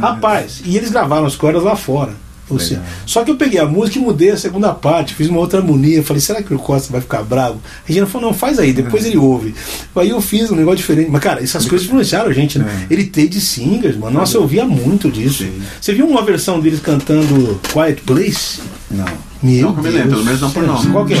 Rapaz, 0.00 0.62
e 0.64 0.76
eles 0.76 0.90
gravaram 0.90 1.26
as 1.26 1.36
cordas 1.36 1.62
lá 1.62 1.76
fora. 1.76 2.12
Legal. 2.50 2.84
só 3.06 3.24
que 3.24 3.30
eu 3.30 3.36
peguei 3.36 3.58
a 3.58 3.66
música 3.66 3.98
e 3.98 4.02
mudei 4.02 4.30
a 4.30 4.36
segunda 4.36 4.72
parte, 4.74 5.14
fiz 5.14 5.28
uma 5.28 5.38
outra 5.38 5.60
harmonia. 5.60 6.02
Falei, 6.02 6.20
será 6.20 6.42
que 6.42 6.52
o 6.52 6.58
Costa 6.58 6.92
vai 6.92 7.00
ficar 7.00 7.22
bravo? 7.22 7.60
A 7.64 7.88
Regina 7.88 8.06
falou, 8.06 8.28
não, 8.28 8.34
faz 8.34 8.58
aí, 8.58 8.72
depois 8.72 9.04
ele 9.04 9.16
ouve. 9.16 9.54
Aí 9.96 10.10
eu 10.10 10.20
fiz 10.20 10.50
um 10.50 10.56
negócio 10.56 10.78
diferente. 10.78 11.10
Mas, 11.10 11.22
cara, 11.22 11.42
essas 11.42 11.66
coisas 11.66 11.86
influenciaram 11.86 12.30
a 12.30 12.32
gente, 12.32 12.58
né? 12.58 12.86
Ele 12.90 13.04
tem 13.04 13.26
de 13.28 13.40
singers, 13.40 13.96
mano. 13.96 14.18
Nossa, 14.18 14.36
eu 14.36 14.42
ouvia 14.42 14.64
muito 14.64 15.10
disso. 15.10 15.44
Sim. 15.44 15.62
Você 15.80 15.94
viu 15.94 16.06
uma 16.06 16.22
versão 16.22 16.60
deles 16.60 16.80
cantando 16.80 17.60
Quiet 17.72 18.02
Place? 18.02 18.60
Não. 18.90 19.06
Meu 19.42 19.72
Não 19.72 19.82
me 19.82 19.90
lembro, 19.90 20.10
pelo 20.10 20.24
menos 20.24 20.40
não 20.40 20.50
por 20.50 20.62
nome. 20.62 20.90
Qual 20.92 21.04
que 21.04 21.14
é? 21.14 21.18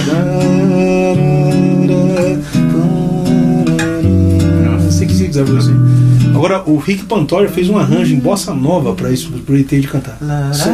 Sabe 5.32 5.56
assim. 5.56 6.11
Agora, 6.36 6.62
o 6.66 6.76
Rick 6.78 7.04
Pantoja 7.04 7.48
fez 7.48 7.68
um 7.68 7.78
arranjo 7.78 8.14
em 8.14 8.18
bossa 8.18 8.52
nova 8.54 8.94
pra 8.94 9.10
isso, 9.10 9.30
pro 9.44 9.56
ET 9.56 9.68
de 9.68 9.86
cantar. 9.88 10.18
Você 10.52 10.68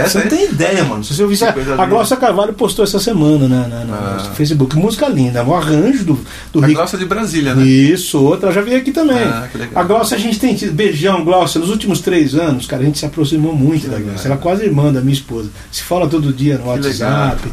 essa 0.00 0.18
não 0.18 0.24
aí? 0.24 0.30
tem 0.30 0.44
ideia, 0.50 0.84
mano. 0.84 1.04
Se 1.04 1.14
você 1.14 1.22
ouvir, 1.22 1.38
Que 1.38 1.52
coisa 1.52 1.72
a 1.72 1.74
linda. 1.76 1.86
Glaucia 1.86 2.16
Carvalho 2.16 2.52
postou 2.52 2.84
essa 2.84 2.98
semana 2.98 3.46
na, 3.48 3.68
na- 3.68 3.84
na- 3.84 3.94
Ah. 3.96 4.26
no 4.28 4.34
Facebook. 4.34 4.76
Música 4.76 5.08
linda, 5.08 5.42
um 5.44 5.54
arranjo 5.54 6.04
do, 6.04 6.20
do 6.52 6.58
A 6.62 6.66
Rick. 6.66 6.74
Glaucia 6.74 6.98
de 6.98 7.04
Brasília, 7.04 7.54
né? 7.54 7.64
Isso, 7.64 8.18
outra 8.22 8.50
já 8.52 8.60
veio 8.62 8.78
aqui 8.78 8.90
também. 8.92 9.16
Ah, 9.18 9.48
que 9.50 9.58
legal. 9.58 9.82
A 9.82 9.86
Glaucia 9.86 10.16
a 10.16 10.20
gente 10.20 10.38
tem 10.38 10.54
tido. 10.54 10.72
Beijão, 10.72 11.24
Glaucia. 11.24 11.60
Nos 11.60 11.70
últimos 11.70 12.00
três 12.00 12.34
anos, 12.34 12.66
cara, 12.66 12.82
a 12.82 12.84
gente 12.84 12.98
se 12.98 13.06
aproximou 13.06 13.54
muito 13.54 13.86
da 13.86 13.94
legal. 13.96 14.10
Glaucia. 14.10 14.28
Ela 14.28 14.34
é 14.36 14.38
quase 14.38 14.64
irmã 14.64 14.92
da 14.92 15.00
minha 15.00 15.14
esposa. 15.14 15.50
Se 15.70 15.82
fala 15.82 16.06
todo 16.08 16.32
dia 16.32 16.56
no 16.58 16.62
Que 16.64 16.68
WhatsApp. 16.68 17.48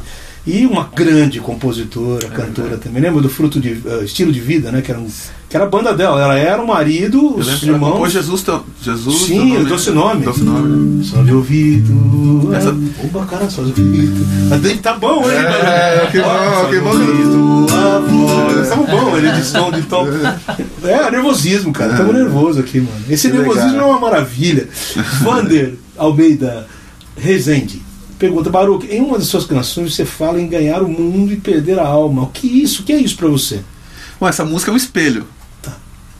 E 0.45 0.65
uma 0.65 0.89
grande 0.95 1.39
compositora, 1.39 2.27
cantora 2.29 2.75
também. 2.75 2.99
Lembra 3.03 3.21
do 3.21 3.29
Fruto 3.29 3.59
de 3.59 3.79
eh, 3.85 4.03
Estilo 4.03 4.31
de 4.31 4.39
Vida, 4.39 4.71
né? 4.71 4.81
Que 4.81 4.89
era, 4.89 4.99
um, 4.99 5.07
que 5.47 5.55
era 5.55 5.65
a 5.65 5.69
banda 5.69 5.93
dela. 5.93 6.19
Ela 6.19 6.35
era 6.35 6.59
o 6.59 6.65
marido, 6.65 7.35
os 7.37 7.61
irmãos. 7.61 7.91
compôs 7.91 8.11
Jesus, 8.11 8.41
teu- 8.41 8.63
Jesus 8.81 9.21
Sim, 9.21 9.51
teu 9.51 9.65
Doce 9.65 9.91
Nome. 9.91 10.25
Doce 10.25 10.41
nome, 10.43 10.97
né? 10.97 11.03
Só 11.03 11.21
de 11.21 11.31
ouvido. 11.31 12.49
Essa- 12.55 12.75
Opa, 13.03 13.25
cara, 13.27 13.47
só 13.51 13.61
de 13.61 13.69
ouvido. 13.69 14.25
Tá 14.81 14.93
bom, 14.95 15.23
hein? 15.29 15.37
É, 15.37 16.07
que 16.11 16.19
bom, 16.19 16.69
que 16.71 16.79
bom. 16.79 16.89
ouvido, 16.89 17.67
voz. 18.09 18.67
Tava 18.69 18.83
bom, 18.87 19.17
ele 19.17 19.31
de 19.33 19.45
som, 19.45 19.71
de 19.71 19.83
tom. 19.83 20.07
É, 20.83 21.11
nervosismo, 21.11 21.71
cara. 21.71 21.95
Tamo 21.95 22.13
nervoso 22.13 22.61
aqui, 22.61 22.79
mano. 22.79 22.97
Esse 23.07 23.29
Que 23.29 23.37
nervosismo 23.37 23.73
legal. 23.73 23.89
é 23.89 23.91
uma 23.91 23.99
maravilha. 23.99 24.67
Vander 25.21 25.75
Almeida 25.95 26.65
Rezende. 27.15 27.83
Pergunta, 28.21 28.49
Baruch, 28.51 28.85
em 28.87 29.01
uma 29.01 29.17
das 29.17 29.25
suas 29.27 29.45
canções 29.45 29.95
você 29.95 30.05
fala 30.05 30.39
em 30.39 30.47
ganhar 30.47 30.83
o 30.83 30.87
mundo 30.87 31.33
e 31.33 31.37
perder 31.37 31.79
a 31.79 31.87
alma. 31.87 32.21
O 32.21 32.27
que 32.27 32.47
é 32.47 32.63
isso? 32.63 32.83
O 32.83 32.85
que 32.85 32.93
é 32.93 32.97
isso 32.97 33.17
pra 33.17 33.27
você? 33.27 33.61
Bom, 34.19 34.27
essa 34.27 34.45
música 34.45 34.69
é 34.69 34.73
um 34.73 34.77
espelho. 34.77 35.25
Tá. 35.59 35.73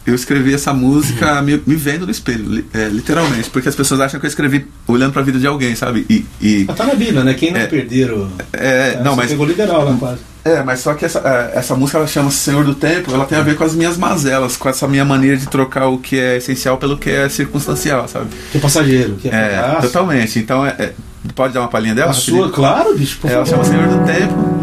Eu 0.04 0.16
escrevi 0.16 0.52
essa 0.52 0.74
música 0.74 1.40
me, 1.44 1.62
me 1.64 1.76
vendo 1.76 2.06
no 2.08 2.12
espelho, 2.12 2.66
é, 2.74 2.88
literalmente, 2.90 3.52
porque 3.52 3.70
as 3.70 3.76
pessoas 3.76 4.02
acham 4.02 4.20
que 4.20 4.26
eu 4.26 4.30
escrevi 4.30 4.66
olhando 4.88 5.14
pra 5.14 5.22
vida 5.22 5.38
de 5.38 5.46
alguém, 5.46 5.76
sabe? 5.76 6.04
E, 6.10 6.26
e- 6.42 6.66
Ah, 6.68 6.74
Tá 6.74 6.86
na 6.88 6.96
Bíblia, 6.96 7.24
né? 7.24 7.36
Quem 7.36 7.52
não 7.52 7.60
É. 7.60 7.68
perderam. 7.68 8.28
é, 8.52 8.96
não, 9.04 9.12
você 9.14 9.18
mas 9.22 9.30
Pegou 9.30 9.46
literal 9.46 9.86
lá 9.86 9.96
quase. 10.00 10.22
é, 10.44 10.64
mas 10.64 10.80
só 10.80 10.96
que 10.96 11.06
essa, 11.06 11.20
é, 11.20 11.60
essa 11.60 11.76
música 11.76 12.00
ela 12.00 12.08
chama 12.08 12.32
Senhor 12.32 12.66
do 12.66 12.74
Tempo, 12.74 13.14
ela 13.14 13.26
tem 13.28 13.38
a 13.38 13.42
ver 13.44 13.56
com 13.56 13.64
as 13.64 13.76
minhas 13.76 13.96
mazelas, 13.96 14.58
com 14.58 14.68
essa 14.68 14.88
minha 14.88 15.06
maneira 15.06 15.38
de 15.38 15.48
trocar 15.48 15.86
o 15.90 16.00
que 16.00 16.18
é 16.18 16.38
essencial 16.38 16.80
pelo 16.80 16.98
que 16.98 17.12
é 17.12 17.30
circunstancial, 17.30 18.08
sabe? 18.08 18.26
Que 18.52 18.58
é 18.58 18.62
passageiro. 18.62 19.18
Que 19.22 19.30
é, 19.30 19.32
É, 19.78 19.82
totalmente. 19.82 20.40
Então, 20.40 20.66
é, 20.66 20.76
é- 20.80 20.94
pode 21.36 21.54
dar 21.54 21.62
uma 21.62 21.68
palhinha 21.68 21.96
dela? 21.96 22.12
A 22.12 22.14
sua, 22.14 22.50
claro, 22.50 22.96
bicho. 22.98 23.18
por 23.20 23.30
É, 23.30 23.34
ela 23.34 23.46
chama 23.46 23.64
Senhor 23.64 23.88
do 23.88 24.06
Tempo. 24.06 24.62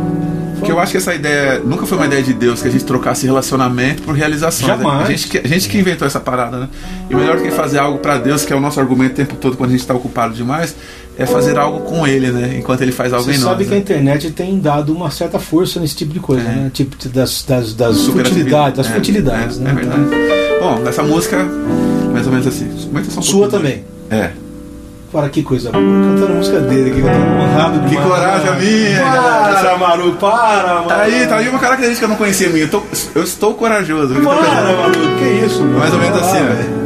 Que 0.64 0.72
eu 0.72 0.80
acho 0.80 0.90
que 0.90 0.98
essa 0.98 1.14
ideia 1.14 1.60
nunca 1.64 1.86
foi 1.86 1.97
uma 1.97 2.06
ideia 2.06 2.20
de 2.20 2.32
Deus, 2.35 2.60
que 2.60 2.66
a 2.66 2.70
gente 2.70 2.85
trocasse 2.85 3.24
relacionamento 3.24 4.02
por 4.02 4.12
realização. 4.16 4.66
Jamais. 4.66 5.06
A 5.06 5.10
gente, 5.12 5.28
que, 5.28 5.39
a 5.39 5.47
gente 5.47 5.68
que 5.68 5.78
inventou 5.78 6.05
essa 6.05 6.18
parada, 6.18 6.59
né? 6.59 6.68
E 7.09 7.14
melhor 7.14 7.36
do 7.36 7.44
que 7.44 7.51
fazer 7.52 7.78
algo 7.78 7.98
pra 7.98 8.18
Deus, 8.18 8.44
que 8.44 8.52
é 8.52 8.56
o 8.56 8.60
nosso 8.60 8.80
argumento 8.80 9.12
o 9.12 9.14
tempo 9.14 9.36
todo 9.36 9.56
quando 9.56 9.70
a 9.70 9.72
gente 9.74 9.86
tá 9.86 9.94
ocupado 9.94 10.35
demais, 10.35 10.74
é 11.16 11.24
fazer 11.26 11.56
algo 11.56 11.80
com 11.85 12.05
Ele, 12.09 12.32
né? 12.32 12.56
Enquanto 12.59 12.80
Ele 12.80 12.90
faz 12.90 13.12
algo 13.12 13.24
Você 13.24 13.32
em 13.39 13.40
sabe 13.40 13.64
nós. 13.64 13.68
que 13.68 13.72
a 13.72 13.76
né? 13.76 13.80
internet 13.82 14.30
tem 14.32 14.59
dado 14.59 14.93
uma 14.93 15.12
certa 15.12 15.39
força 15.39 15.78
nesse 15.78 15.94
tipo 15.94 16.12
de 16.12 16.18
coisa, 16.18 16.43
É. 16.43 16.44
né? 16.52 16.70
Tipo 16.74 17.09
das, 17.09 17.44
das, 17.44 17.72
das 17.74 18.06
futilidades, 18.06 18.76
das 18.78 18.90
É, 18.90 18.94
futilidades, 18.94 19.59
é, 19.59 19.60
né? 19.62 19.70
É 19.70 19.74
verdade. 19.74 20.02
Bom, 20.60 20.82
essa 20.89 21.05
música, 21.05 21.36
mais 22.12 22.26
ou 22.26 22.32
menos 22.32 22.48
assim. 22.48 22.68
Só 23.09 23.20
um 23.20 23.22
Sua 23.22 23.48
pouquinho. 23.48 23.48
também. 23.48 23.85
É. 24.10 24.32
Para 25.10 25.28
que 25.30 25.43
coisa 25.43 25.70
boa. 25.72 25.82
Cantando 25.82 26.32
a 26.32 26.36
música 26.36 26.60
dele 26.60 26.90
aqui, 26.90 27.01
eu 27.01 27.06
tô 27.06 27.43
honrado 27.43 27.80
Que 27.89 27.97
coragem 27.97 28.56
minha, 28.60 29.01
Para, 29.01 29.52
galera. 29.52 29.78
Maru, 29.78 30.12
para, 30.12 30.74
Maru. 30.74 30.89
Tá 30.89 30.97
aí, 31.01 31.26
tá 31.26 31.36
aí 31.36 31.48
uma 31.48 31.59
característica 31.59 32.01
que 32.01 32.05
eu 32.05 32.09
não 32.10 32.16
conhecia 32.16 32.48
minha. 32.51 32.64
Eu, 32.64 32.68
tô- 32.70 32.82
eu 33.14 33.22
estou 33.22 33.55
corajoso. 33.55 34.14
Para, 34.16 34.22
corajoso. 34.36 34.76
Maru, 34.76 35.16
que 35.18 35.24
isso? 35.47 35.60
mano? 35.62 35.78
Mais 35.78 35.94
ou 35.94 35.98
menos 36.01 36.18
assim, 36.18 36.39
ó. 36.39 36.44
velho. 36.44 36.78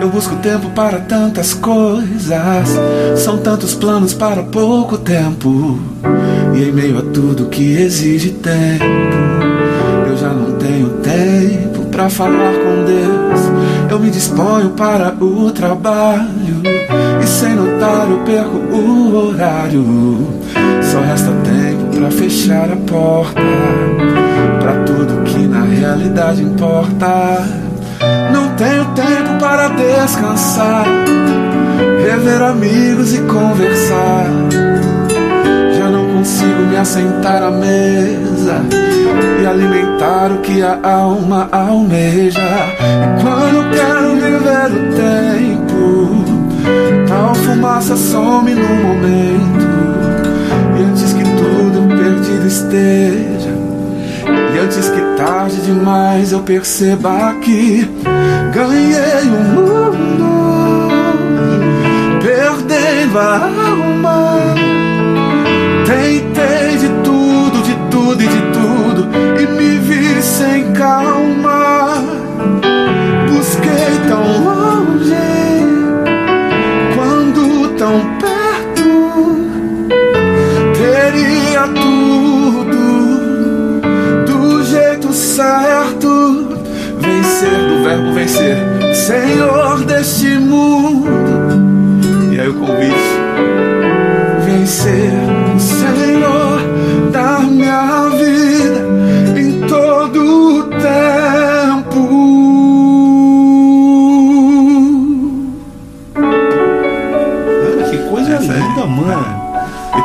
Eu 0.00 0.08
busco 0.08 0.36
tempo 0.36 0.70
para 0.70 0.98
tantas 1.00 1.52
coisas, 1.52 2.68
são 3.16 3.36
tantos 3.38 3.74
planos 3.74 4.14
para 4.14 4.42
pouco 4.42 4.96
tempo. 4.96 5.78
E 6.54 6.62
em 6.62 6.72
meio 6.72 6.98
a 6.98 7.02
tudo 7.02 7.46
que 7.46 7.76
exige 7.76 8.30
tempo, 8.30 8.84
eu 10.08 10.16
já 10.16 10.28
não 10.28 10.52
tenho 10.52 10.88
tempo 11.02 11.84
para 11.90 12.08
falar 12.08 12.52
com 12.54 12.84
Deus. 12.86 13.90
Eu 13.90 13.98
me 13.98 14.10
disponho 14.10 14.70
para 14.70 15.12
o 15.22 15.50
trabalho 15.50 16.62
e 17.26 17.28
sem 17.28 17.56
notar 17.56 18.08
eu 18.08 18.18
perco 18.18 18.56
o 18.56 19.28
horário. 19.28 19.84
Só 20.80 21.00
resta 21.00 21.32
tempo 21.42 21.96
para 21.96 22.10
fechar 22.10 22.70
a 22.70 22.76
porta 22.76 23.42
para 24.60 24.72
tudo 24.84 25.24
que 25.24 25.46
na 25.46 25.62
realidade 25.62 26.42
importa. 26.42 27.44
Não 28.32 28.48
tenho 28.54 28.84
tempo 28.94 29.40
para 29.40 29.68
descansar, 29.68 30.86
rever 32.00 32.42
amigos 32.42 33.12
e 33.12 33.20
conversar. 33.22 34.26
Já 35.76 35.90
não 35.90 36.06
consigo 36.06 36.62
me 36.70 36.76
assentar 36.76 37.42
à 37.42 37.50
mesa 37.50 38.62
e 39.42 39.46
alimentar 39.46 40.30
o 40.30 40.38
que 40.38 40.62
a 40.62 40.78
alma 40.82 41.48
almeja. 41.50 42.40
E 42.40 43.22
quando 43.22 43.70
quero 43.70 44.14
viver 44.14 44.70
o 44.70 44.94
tempo, 44.94 45.75
tal 47.08 47.34
fumaça 47.34 47.96
some 47.96 48.54
no 48.54 48.68
momento. 48.68 49.66
E 50.78 50.82
antes 50.82 51.12
que 51.12 51.22
tudo 51.22 51.88
perdido 51.88 52.46
esteja. 52.46 53.56
E 54.54 54.58
antes 54.58 54.88
que 54.88 55.00
tarde 55.16 55.60
demais 55.62 56.32
eu 56.32 56.40
perceba 56.40 57.34
que 57.42 57.88
ganhei 58.52 59.22
o 59.24 59.44
mundo, 59.54 60.88
perdendo 62.20 63.18
a 63.18 63.44
alma. 63.44 64.36
Tentei 65.84 66.78
de 66.78 66.88
tudo, 67.04 67.62
de 67.62 67.74
tudo 67.90 68.22
e 68.22 68.26
de 68.26 68.40
tudo, 68.52 69.08
e 69.40 69.46
me 69.56 69.78
vi 69.78 70.22
sem 70.22 70.72
calma. 70.72 72.02
Busquei 73.28 74.00
tão 74.08 74.24
longe, 74.42 74.95
verbo 87.96 88.12
vencer, 88.12 88.56
Senhor 88.94 89.84
deste 89.84 90.38
mundo. 90.38 91.08
aí 92.40 92.48
o 92.48 92.54
convite. 92.54 92.94
Vem 94.44 94.66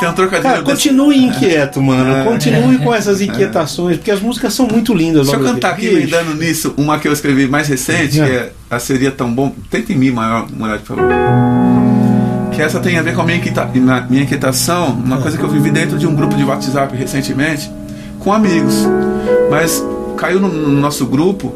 tem 0.01 0.09
um 0.09 0.13
trocadilho 0.13 0.43
Cara, 0.43 0.61
desse- 0.61 0.71
continue 0.89 1.17
inquieto, 1.25 1.81
mano. 1.81 2.11
É. 2.17 2.23
Continue 2.25 2.77
com 2.79 2.93
essas 2.93 3.21
inquietações, 3.21 3.97
porque 3.97 4.11
as 4.11 4.19
músicas 4.21 4.53
são 4.53 4.67
muito 4.67 4.93
lindas. 4.93 5.27
Deixa 5.27 5.39
eu 5.41 5.45
cantar 5.45 5.71
aqui, 5.71 5.87
emendando 5.87 6.33
nisso, 6.35 6.73
uma 6.77 6.99
que 6.99 7.07
eu 7.07 7.13
escrevi 7.13 7.47
mais 7.47 7.67
recente, 7.67 8.15
que 8.15 8.21
É. 8.21 8.51
a 8.69 8.79
Seria 8.79 9.11
Tão 9.11 9.31
Bom. 9.33 9.53
Tenta 9.69 9.93
em 9.93 9.95
mim, 9.95 10.11
maior, 10.11 10.45
mulher, 10.51 10.79
por 10.79 10.97
favor. 10.97 11.11
Que 12.51 12.61
essa 12.61 12.79
tem 12.79 12.97
a 12.97 13.01
ver 13.01 13.15
com 13.15 13.21
a 13.21 13.25
minha, 13.25 13.37
inquieta, 13.37 13.65
minha 14.09 14.23
inquietação, 14.23 14.87
uma 14.89 15.17
coisa 15.19 15.37
que 15.37 15.43
eu 15.43 15.49
vivi 15.49 15.71
dentro 15.71 15.97
de 15.97 16.05
um 16.05 16.13
grupo 16.15 16.35
de 16.35 16.43
WhatsApp 16.43 16.95
recentemente, 16.97 17.71
com 18.19 18.33
amigos. 18.33 18.75
Mas 19.49 19.81
caiu 20.17 20.39
no, 20.39 20.49
no 20.49 20.79
nosso 20.79 21.05
grupo 21.05 21.53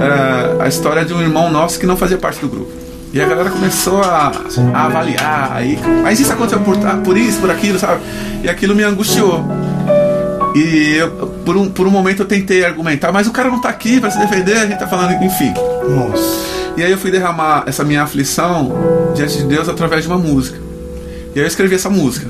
é, 0.00 0.62
a 0.64 0.68
história 0.68 1.04
de 1.04 1.14
um 1.14 1.20
irmão 1.22 1.50
nosso 1.50 1.78
que 1.78 1.86
não 1.86 1.96
fazia 1.96 2.18
parte 2.18 2.40
do 2.40 2.48
grupo. 2.48 2.70
E 3.16 3.20
a 3.22 3.24
galera 3.24 3.48
começou 3.48 4.02
a, 4.02 4.30
a 4.74 4.84
avaliar, 4.84 5.50
aí, 5.54 5.78
mas 6.02 6.20
isso 6.20 6.30
aconteceu 6.30 6.60
por, 6.60 6.76
ah, 6.86 7.00
por 7.02 7.16
isso, 7.16 7.40
por 7.40 7.50
aquilo, 7.50 7.78
sabe? 7.78 8.02
E 8.42 8.48
aquilo 8.50 8.74
me 8.74 8.82
angustiou. 8.82 9.42
E 10.54 10.96
eu, 10.96 11.10
por, 11.42 11.56
um, 11.56 11.70
por 11.70 11.86
um 11.86 11.90
momento 11.90 12.20
eu 12.20 12.26
tentei 12.26 12.62
argumentar, 12.62 13.12
mas 13.12 13.26
o 13.26 13.30
cara 13.30 13.48
não 13.48 13.58
tá 13.58 13.70
aqui 13.70 13.98
pra 14.00 14.10
se 14.10 14.18
defender, 14.18 14.58
a 14.58 14.66
gente 14.66 14.78
tá 14.78 14.86
falando, 14.86 15.12
enfim. 15.24 15.54
Nossa. 15.88 16.74
E 16.76 16.84
aí 16.84 16.92
eu 16.92 16.98
fui 16.98 17.10
derramar 17.10 17.64
essa 17.66 17.82
minha 17.84 18.02
aflição 18.02 18.74
diante 19.14 19.38
de 19.38 19.44
Deus 19.44 19.66
através 19.66 20.02
de 20.02 20.08
uma 20.08 20.18
música. 20.18 20.58
E 21.34 21.38
aí 21.38 21.44
eu 21.46 21.46
escrevi 21.46 21.74
essa 21.74 21.88
música. 21.88 22.28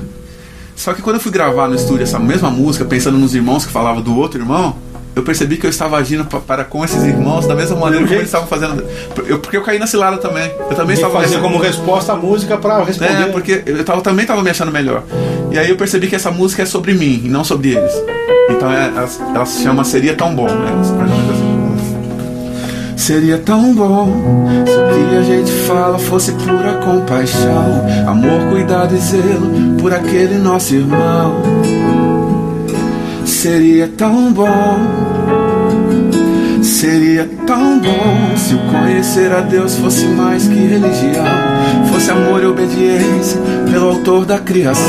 Só 0.73 0.93
que 0.93 1.01
quando 1.01 1.17
eu 1.17 1.21
fui 1.21 1.33
gravar 1.33 1.67
no 1.67 1.75
estúdio 1.75 2.03
essa 2.03 2.17
mesma 2.17 2.49
música, 2.49 2.85
pensando 2.85 3.17
nos 3.17 3.35
irmãos 3.35 3.65
que 3.65 3.73
falavam 3.73 4.01
do 4.01 4.15
outro 4.15 4.39
irmão, 4.39 4.77
eu 5.17 5.23
percebi 5.23 5.57
que 5.57 5.65
eu 5.65 5.69
estava 5.69 5.97
agindo 5.97 6.23
pa- 6.25 6.39
para 6.39 6.63
com 6.63 6.85
esses 6.85 7.03
irmãos 7.03 7.45
da 7.47 7.55
mesma 7.55 7.75
maneira 7.75 8.05
jeito. 8.05 8.19
eles 8.21 8.27
estavam 8.27 8.47
fazendo. 8.47 8.83
Eu, 9.27 9.39
porque 9.39 9.57
eu 9.57 9.61
caí 9.63 9.79
na 9.79 9.87
cilada 9.87 10.17
também. 10.17 10.51
Eu 10.69 10.75
também 10.75 10.91
E 10.91 10.99
estava 10.99 11.13
fazer 11.19 11.35
nessa- 11.35 11.41
como 11.41 11.57
resposta 11.57 12.13
a 12.13 12.15
música 12.15 12.57
pra 12.57 12.83
responder. 12.83 13.11
é, 13.23 13.25
porque 13.27 13.63
eu 13.65 13.83
tava, 13.83 14.01
também 14.01 14.23
estava 14.23 14.41
me 14.43 14.49
achando 14.49 14.71
melhor. 14.71 15.03
E 15.51 15.57
aí 15.57 15.69
eu 15.69 15.75
percebi 15.75 16.07
que 16.07 16.15
essa 16.15 16.29
música 16.31 16.63
é 16.63 16.65
sobre 16.65 16.93
mim 16.93 17.21
e 17.25 17.27
não 17.29 17.43
sobre 17.43 17.69
eles. 17.75 17.91
Então 18.49 18.71
é, 18.71 18.87
ela, 18.95 19.09
ela 19.35 19.45
se 19.45 19.63
chama 19.63 19.83
Seria 19.83 20.13
Tão 20.13 20.33
Bom. 20.35 20.45
Né? 20.47 20.71
Assim. 20.81 20.97
Seria 22.95 23.37
tão 23.37 23.73
bom 23.73 24.11
se 24.65 24.73
o 24.73 25.09
que 25.09 25.15
a 25.15 25.21
gente 25.21 25.51
fala 25.65 25.97
fosse 25.97 26.31
pura 26.33 26.73
compaixão, 26.83 27.85
amor, 28.07 28.49
cuidado 28.49 28.93
e 28.95 28.97
zelo 28.97 29.77
por 29.79 29.93
aquele 29.93 30.35
nosso 30.35 30.75
irmão. 30.75 31.41
Seria 33.37 33.87
tão 33.87 34.33
bom, 34.33 34.47
seria 36.63 37.29
tão 37.45 37.79
bom 37.79 38.35
se 38.35 38.55
o 38.55 38.57
conhecer 38.71 39.31
a 39.31 39.41
Deus 39.41 39.75
fosse 39.75 40.07
mais 40.07 40.47
que 40.47 40.55
religião, 40.55 41.23
fosse 41.93 42.09
amor 42.09 42.41
e 42.41 42.47
obediência 42.47 43.39
pelo 43.71 43.89
autor 43.89 44.25
da 44.25 44.39
criação. 44.39 44.87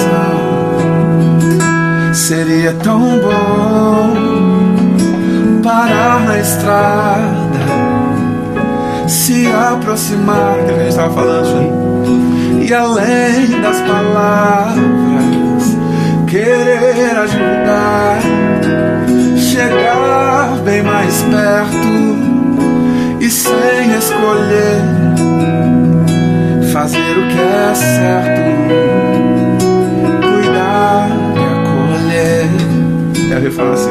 Seria 2.14 2.72
tão 2.72 3.20
bom 3.20 4.14
parar 5.62 6.24
na 6.24 6.38
estrada 6.38 7.58
se 9.06 9.46
aproximar, 9.46 10.54
que 10.64 10.70
a 10.70 10.78
gente 10.78 10.88
estava 10.88 11.12
falando, 11.12 12.66
e 12.66 12.72
além 12.72 13.60
das 13.60 13.78
palavras, 13.82 15.27
querer 16.28 17.16
ajudar, 17.18 18.18
chegar 19.36 20.58
bem 20.62 20.82
mais 20.82 21.22
perto 21.22 21.88
e 23.18 23.30
sem 23.30 23.96
escolher, 23.96 24.82
fazer 26.72 27.18
o 27.18 27.28
que 27.28 27.40
é 27.40 27.74
certo, 27.74 28.42
cuidar 30.20 31.08
e 31.34 31.40
acolher. 31.56 32.48
É 33.32 33.36
o 33.36 33.40
refrão 33.40 33.72
assim. 33.72 33.90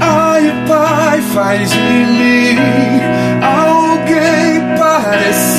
Ai, 0.00 0.52
Pai, 0.66 1.20
faz 1.32 1.70
de 1.70 1.78
mim 1.78 2.58
alguém 3.40 4.76
parecido 4.76 5.49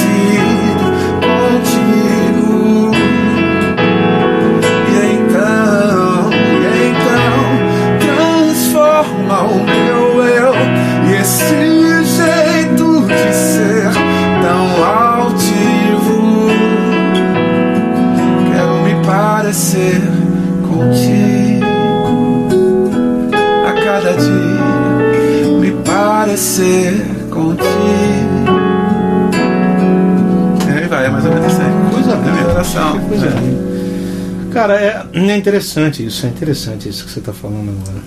coisa 33.07 33.27
É. 33.27 34.53
Cara, 34.53 34.81
é, 34.81 35.07
é 35.13 35.37
interessante 35.37 36.05
isso, 36.05 36.25
é 36.25 36.29
interessante 36.29 36.87
isso 36.87 37.05
que 37.05 37.11
você 37.11 37.19
está 37.19 37.33
falando 37.33 37.69
agora. 37.69 38.03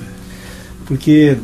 Porque 0.85 1.39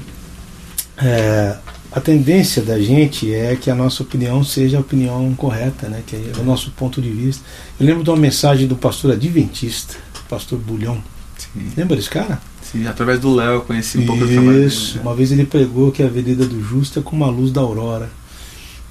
é, 0.98 1.56
a 1.90 2.00
tendência 2.00 2.62
da 2.62 2.78
gente 2.78 3.32
é 3.32 3.56
que 3.56 3.70
a 3.70 3.74
nossa 3.74 4.02
opinião 4.02 4.44
seja 4.44 4.76
a 4.76 4.80
opinião 4.80 5.32
correta, 5.34 5.88
né? 5.88 6.02
que 6.06 6.16
é 6.16 6.32
o 6.38 6.44
nosso 6.44 6.70
ponto 6.72 7.00
de 7.00 7.10
vista. 7.10 7.42
Eu 7.78 7.86
lembro 7.86 8.04
de 8.04 8.10
uma 8.10 8.16
mensagem 8.16 8.66
do 8.66 8.76
pastor 8.76 9.12
adventista, 9.12 9.96
pastor 10.28 10.58
Bulhão. 10.58 11.02
Sim, 11.38 11.72
Lembra 11.76 11.96
desse 11.96 12.10
cara? 12.10 12.40
sim, 12.62 12.86
através 12.86 13.18
do 13.18 13.34
Léo 13.34 13.52
eu 13.54 13.60
conheci 13.62 13.98
um 13.98 14.06
pouco 14.06 14.24
do 14.24 14.30
trabalho 14.30 14.66
Isso. 14.66 14.92
dele. 14.92 15.00
Uma 15.02 15.14
vez 15.14 15.32
ele 15.32 15.46
pregou 15.46 15.90
que 15.90 16.02
a 16.02 16.06
Avenida 16.06 16.46
do 16.46 16.62
Justo 16.62 17.00
é 17.00 17.02
como 17.02 17.24
a 17.24 17.28
luz 17.28 17.50
da 17.50 17.60
aurora. 17.60 18.10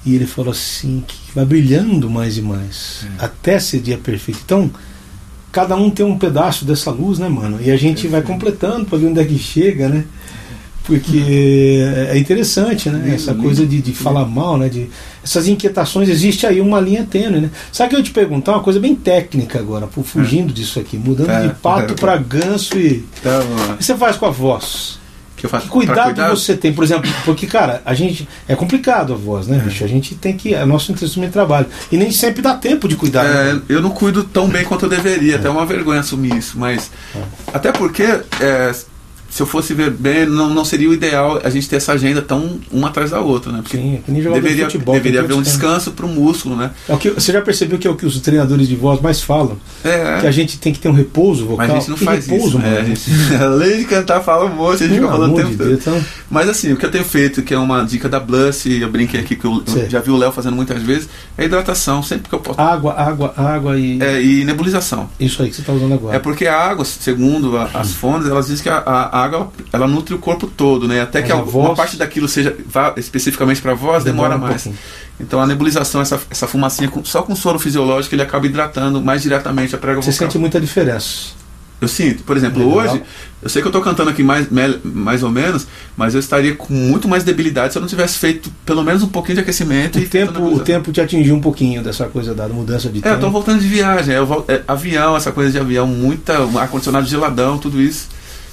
E 0.04 0.14
ele 0.14 0.26
falou 0.26 0.50
assim, 0.52 1.04
que 1.06 1.16
vai 1.34 1.44
brilhando 1.44 2.08
mais 2.08 2.38
e 2.38 2.42
mais, 2.42 3.04
É. 3.18 3.24
até 3.24 3.58
ser 3.60 3.80
dia 3.80 3.98
perfeito. 3.98 4.40
Então, 4.44 4.70
cada 5.52 5.76
um 5.76 5.90
tem 5.90 6.04
um 6.06 6.16
pedaço 6.16 6.64
dessa 6.64 6.90
luz, 6.90 7.18
né, 7.18 7.28
mano? 7.28 7.58
E 7.62 7.70
a 7.70 7.76
gente 7.76 8.08
vai 8.08 8.22
completando 8.22 8.86
para 8.86 8.96
ver 8.98 9.06
onde 9.06 9.20
é 9.20 9.24
que 9.24 9.38
chega, 9.38 9.88
né? 9.88 10.04
Porque 10.84 11.84
é 12.08 12.18
interessante, 12.18 12.88
né? 12.88 12.98
Lindo, 13.04 13.14
Essa 13.14 13.32
lindo. 13.32 13.44
coisa 13.44 13.66
de, 13.66 13.80
de 13.82 13.92
falar 13.92 14.24
mal, 14.24 14.56
né? 14.56 14.68
De, 14.68 14.88
essas 15.22 15.46
inquietações, 15.46 16.08
existe 16.08 16.46
aí 16.46 16.60
uma 16.60 16.80
linha 16.80 17.04
tênue, 17.08 17.40
né? 17.42 17.50
Sabe 17.70 17.90
que 17.90 17.96
eu 17.96 18.02
te 18.02 18.10
perguntar 18.10 18.52
uma 18.52 18.62
coisa 18.62 18.80
bem 18.80 18.94
técnica 18.96 19.58
agora, 19.58 19.86
pô, 19.86 20.02
fugindo 20.02 20.52
disso 20.52 20.80
aqui, 20.80 20.96
mudando 20.96 21.26
Tá, 21.26 21.46
de 21.46 21.54
pato 21.54 21.94
tá. 21.94 22.00
para 22.00 22.16
ganso 22.16 22.78
e. 22.78 23.04
Então, 23.20 23.42
O 23.74 23.76
que 23.76 23.84
você 23.84 23.94
faz 23.96 24.16
com 24.16 24.26
a 24.26 24.30
voz? 24.30 24.98
Que 25.40 25.46
eu 25.46 25.50
faço 25.50 25.66
Que 25.66 25.70
cuidado 25.70 26.04
cuidar? 26.06 26.30
você 26.30 26.56
tem, 26.56 26.72
por 26.72 26.84
exemplo, 26.84 27.10
porque, 27.24 27.46
cara, 27.46 27.82
a 27.84 27.94
gente. 27.94 28.28
É 28.46 28.54
complicado 28.54 29.12
a 29.12 29.16
voz, 29.16 29.46
né, 29.46 29.58
bicho? 29.58 29.84
A 29.84 29.88
gente 29.88 30.14
tem 30.14 30.36
que. 30.36 30.54
É 30.54 30.64
nosso 30.64 30.92
instrumento 30.92 31.30
de 31.30 31.32
trabalho. 31.32 31.66
E 31.90 31.96
nem 31.96 32.10
sempre 32.10 32.42
dá 32.42 32.54
tempo 32.54 32.86
de 32.86 32.96
cuidar. 32.96 33.24
É, 33.24 33.54
né? 33.54 33.62
eu 33.68 33.80
não 33.80 33.90
cuido 33.90 34.24
tão 34.24 34.48
bem 34.48 34.64
quanto 34.64 34.86
eu 34.86 34.88
deveria, 34.88 35.36
até 35.36 35.48
é 35.48 35.50
uma 35.50 35.66
vergonha 35.66 36.00
assumir 36.00 36.36
isso, 36.36 36.58
mas 36.58 36.90
até 37.52 37.72
porque 37.72 38.02
é, 38.40 38.72
se 39.30 39.40
eu 39.40 39.46
fosse 39.46 39.72
ver 39.72 39.90
bem, 39.90 40.26
não, 40.26 40.50
não 40.50 40.64
seria 40.64 40.90
o 40.90 40.92
ideal 40.92 41.40
a 41.42 41.48
gente 41.48 41.68
ter 41.68 41.76
essa 41.76 41.92
agenda 41.92 42.20
tão 42.20 42.58
uma 42.70 42.88
atrás 42.88 43.10
da 43.12 43.20
outra, 43.20 43.52
né? 43.52 43.60
Porque 43.62 43.76
Sim, 43.76 44.00
é 44.06 44.14
jogador 44.20 44.42
deveria, 44.42 44.66
de 44.66 44.72
futebol. 44.72 44.94
deveria 44.94 45.20
haver 45.20 45.34
um 45.34 45.42
descanso 45.42 45.92
para 45.92 46.04
o 46.04 46.08
músculo, 46.08 46.56
né? 46.56 46.72
É 46.88 46.92
o 46.92 46.98
que, 46.98 47.10
você 47.10 47.32
já 47.32 47.40
percebeu 47.40 47.78
que 47.78 47.86
é 47.86 47.90
o 47.90 47.94
que 47.94 48.04
os 48.04 48.18
treinadores 48.20 48.66
de 48.68 48.74
voz 48.74 49.00
mais 49.00 49.22
falam? 49.22 49.56
É, 49.84 50.18
Que 50.20 50.26
a 50.26 50.30
gente 50.32 50.58
tem 50.58 50.72
que 50.72 50.80
ter 50.80 50.88
um 50.88 50.92
repouso 50.92 51.46
vocal. 51.46 51.58
mas 51.68 51.70
a 51.70 51.78
gente 51.78 51.90
não 51.90 51.96
Que 51.96 52.04
faz 52.04 52.26
repouso, 52.26 52.48
isso. 52.48 52.58
mano. 52.58 52.70
né? 52.74 52.80
A 52.80 52.84
gente, 52.84 53.10
além 53.40 53.78
de 53.78 53.84
cantar, 53.84 54.20
fala 54.20 54.46
um 54.46 54.54
monte, 54.54 54.82
a 54.84 54.88
gente 54.88 54.96
Pelo 54.96 55.06
fica 55.06 55.08
falando 55.12 55.32
o 55.32 55.36
tempo 55.36 55.50
de 55.50 55.56
todo. 55.56 55.68
Deus, 55.68 55.80
então, 55.80 56.04
Mas 56.30 56.48
assim, 56.48 56.72
o 56.72 56.76
que 56.76 56.86
eu 56.86 56.90
tenho 56.92 57.04
feito, 57.04 57.42
que 57.42 57.52
é 57.52 57.58
uma 57.58 57.82
dica 57.84 58.08
da 58.08 58.20
Blush, 58.20 58.66
eu 58.70 58.88
brinquei 58.88 59.18
aqui 59.18 59.34
que 59.34 59.44
eu, 59.44 59.62
já 59.88 59.98
vi 59.98 60.10
o 60.12 60.16
Léo 60.16 60.30
fazendo 60.30 60.54
muitas 60.54 60.80
vezes, 60.80 61.08
é 61.36 61.44
hidratação, 61.44 62.02
sempre 62.04 62.28
que 62.28 62.34
eu 62.34 62.38
posso. 62.38 62.60
água, 62.60 62.94
água, 62.94 63.34
água 63.36 63.76
e. 63.76 64.00
É, 64.00 64.22
e 64.22 64.44
nebulização. 64.44 65.10
Isso 65.18 65.42
aí 65.42 65.48
que 65.50 65.56
você 65.56 65.62
está 65.62 65.72
usando 65.72 65.92
agora. 65.94 66.14
É 66.16 66.20
porque 66.20 66.46
a 66.46 66.56
água, 66.56 66.84
segundo 66.84 67.56
a- 67.58 67.68
as 67.74 67.92
fontes, 67.92 68.28
elas 68.28 68.46
dizem 68.46 68.62
que 68.62 68.68
a, 68.68 68.76
a 68.78 69.22
água 69.24 69.50
ela 69.72 69.88
nutre 69.88 70.14
o 70.14 70.18
corpo 70.18 70.46
todo, 70.46 70.86
né? 70.86 71.00
Até 71.00 71.18
Mas 71.20 71.26
que 71.26 71.32
a 71.32 71.40
voz- 71.42 71.66
uma 71.66 71.74
parte 71.74 71.96
daquilo 71.96 72.28
seja 72.28 72.56
vá 72.64 72.94
especificamente 72.96 73.60
para 73.60 73.72
a 73.72 73.74
voz, 73.74 74.04
demora, 74.04 74.36
um 74.36 74.38
mais. 74.38 74.62
pouquinho. 74.62 74.76
Então 75.18 75.40
a 75.40 75.46
nebulização, 75.46 76.00
essa, 76.00 76.18
essa 76.30 76.46
fumacinha, 76.46 76.88
com- 76.88 77.04
só 77.04 77.22
com 77.22 77.34
soro 77.34 77.58
fisiológico, 77.58 78.14
ele 78.14 78.22
acaba 78.22 78.46
hidratando 78.46 79.00
mais 79.02 79.20
diretamente 79.22 79.74
a 79.74 79.78
prega 79.78 80.00
Você 80.00 80.12
vocal. 80.12 80.28
sente 80.28 80.38
muita 80.38 80.60
diferença. 80.60 81.39
Eu 81.80 81.88
sinto. 81.88 82.22
Por 82.24 82.36
exemplo, 82.36 82.58
Legal. 82.76 82.92
hoje, 82.94 83.02
eu 83.42 83.48
sei 83.48 83.62
que 83.62 83.68
eu 83.68 83.72
tô 83.72 83.80
cantando 83.80 84.10
aqui 84.10 84.22
mais, 84.22 84.46
mais 84.84 85.22
ou 85.22 85.30
menos, 85.30 85.66
mas 85.96 86.12
eu 86.14 86.20
estaria 86.20 86.54
com 86.54 86.72
muito 86.74 87.08
mais 87.08 87.24
debilidade 87.24 87.72
se 87.72 87.78
eu 87.78 87.80
não 87.80 87.88
tivesse 87.88 88.18
feito 88.18 88.50
pelo 88.66 88.82
menos 88.84 89.02
um 89.02 89.08
pouquinho 89.08 89.36
de 89.36 89.40
aquecimento. 89.40 89.98
O 89.98 90.02
e 90.02 90.06
tempo, 90.06 90.42
o 90.42 90.58
tempo 90.60 90.92
te 90.92 91.00
atingiu 91.00 91.34
um 91.34 91.40
pouquinho 91.40 91.82
dessa 91.82 92.04
coisa 92.06 92.34
da 92.34 92.46
mudança 92.48 92.88
de 92.90 92.96
É, 92.98 92.98
eu 92.98 93.02
tempo. 93.12 93.20
tô 93.20 93.30
voltando 93.30 93.60
de 93.60 93.66
viagem. 93.68 94.14
Eu 94.14 94.26
vol- 94.26 94.44
é, 94.46 94.60
avião, 94.68 95.16
essa 95.16 95.32
coisa 95.32 95.50
de 95.50 95.58
avião, 95.58 95.86
muita. 95.86 96.34
ar-condicionado 96.60 97.06
geladão, 97.06 97.56
tudo 97.56 97.80
isso. 97.80 98.08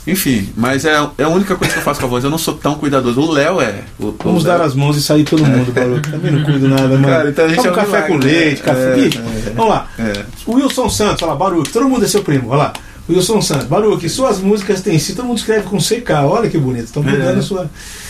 Enfim, 0.10 0.48
mas 0.56 0.86
é, 0.86 0.94
é 1.18 1.24
a 1.24 1.28
única 1.28 1.54
coisa 1.58 1.74
que 1.74 1.80
eu 1.82 1.84
faço 1.84 2.00
com 2.00 2.06
a 2.06 2.10
voz. 2.10 2.24
Eu 2.24 2.30
não 2.30 2.38
sou 2.38 2.54
tão 2.54 2.76
cuidadoso. 2.76 3.20
O 3.20 3.30
Léo 3.30 3.60
é. 3.60 3.84
O, 4.00 4.16
Vamos 4.24 4.44
o 4.44 4.46
dar 4.46 4.62
as 4.62 4.74
mãos 4.74 4.96
e 4.96 5.02
sair 5.04 5.26
pelo 5.26 5.44
mundo, 5.46 5.74
Baruch. 5.74 6.10
Também 6.10 6.32
não 6.32 6.44
cuido 6.46 6.66
nada, 6.70 6.88
mano. 6.88 7.06
Cara, 7.06 7.30
então 7.30 7.44
a 7.44 7.48
gente 7.50 7.58
Toma 7.58 7.68
é 7.68 7.72
um 7.72 7.76
café 7.76 7.88
milagre, 7.92 8.08
com 8.14 8.18
né? 8.20 8.26
leite, 8.32 8.62
café. 8.64 8.94
É, 8.94 8.96
Bicho, 8.96 9.20
é. 9.20 9.50
Vamos 9.54 9.70
lá. 9.70 9.88
É. 10.00 10.14
Wilson 10.48 10.90
Santos, 10.90 11.22
olha 11.24 11.32
lá, 11.34 11.38
Baruch. 11.38 11.70
Todo 11.74 11.90
mundo 11.90 12.06
é 12.06 12.08
seu 12.08 12.24
primo, 12.24 12.48
olha 12.52 12.58
lá. 12.58 12.74
Wilson 13.10 13.42
Santos, 13.42 13.68
Baruch, 13.68 14.08
suas 14.10 14.40
músicas 14.40 14.82
têm 14.82 15.00
sido. 15.00 15.18
Todo 15.18 15.28
mundo 15.28 15.38
escreve 15.38 15.64
com 15.68 15.78
CK, 15.78 16.12
olha 16.28 16.50
que 16.50 16.58
bonito. 16.58 16.86
Estão 16.86 17.02
mudando 17.04 17.40
É. 17.40 17.42
sua. 17.42 17.70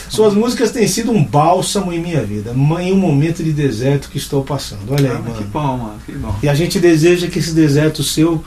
Suas 0.09 0.33
músicas 0.33 0.71
têm 0.71 0.87
sido 0.87 1.11
um 1.11 1.23
bálsamo 1.23 1.91
em 1.91 1.99
minha 1.99 2.23
vida, 2.23 2.51
em 2.53 2.93
um 2.93 2.97
momento 2.97 3.43
de 3.43 3.51
deserto 3.51 4.09
que 4.09 4.17
estou 4.17 4.41
passando. 4.43 4.81
Olha 4.89 5.11
aí, 5.11 5.17
Ah, 5.17 5.21
mas 5.23 5.33
que 5.37 5.43
mano. 5.43 5.49
bom, 5.51 5.77
mano. 5.77 5.99
Que 6.05 6.11
bom. 6.13 6.35
E 6.41 6.47
a 6.49 6.53
gente 6.55 6.79
deseja 6.79 7.27
que 7.27 7.39
esse 7.39 7.51
deserto 7.51 8.01
seu, 8.03 8.41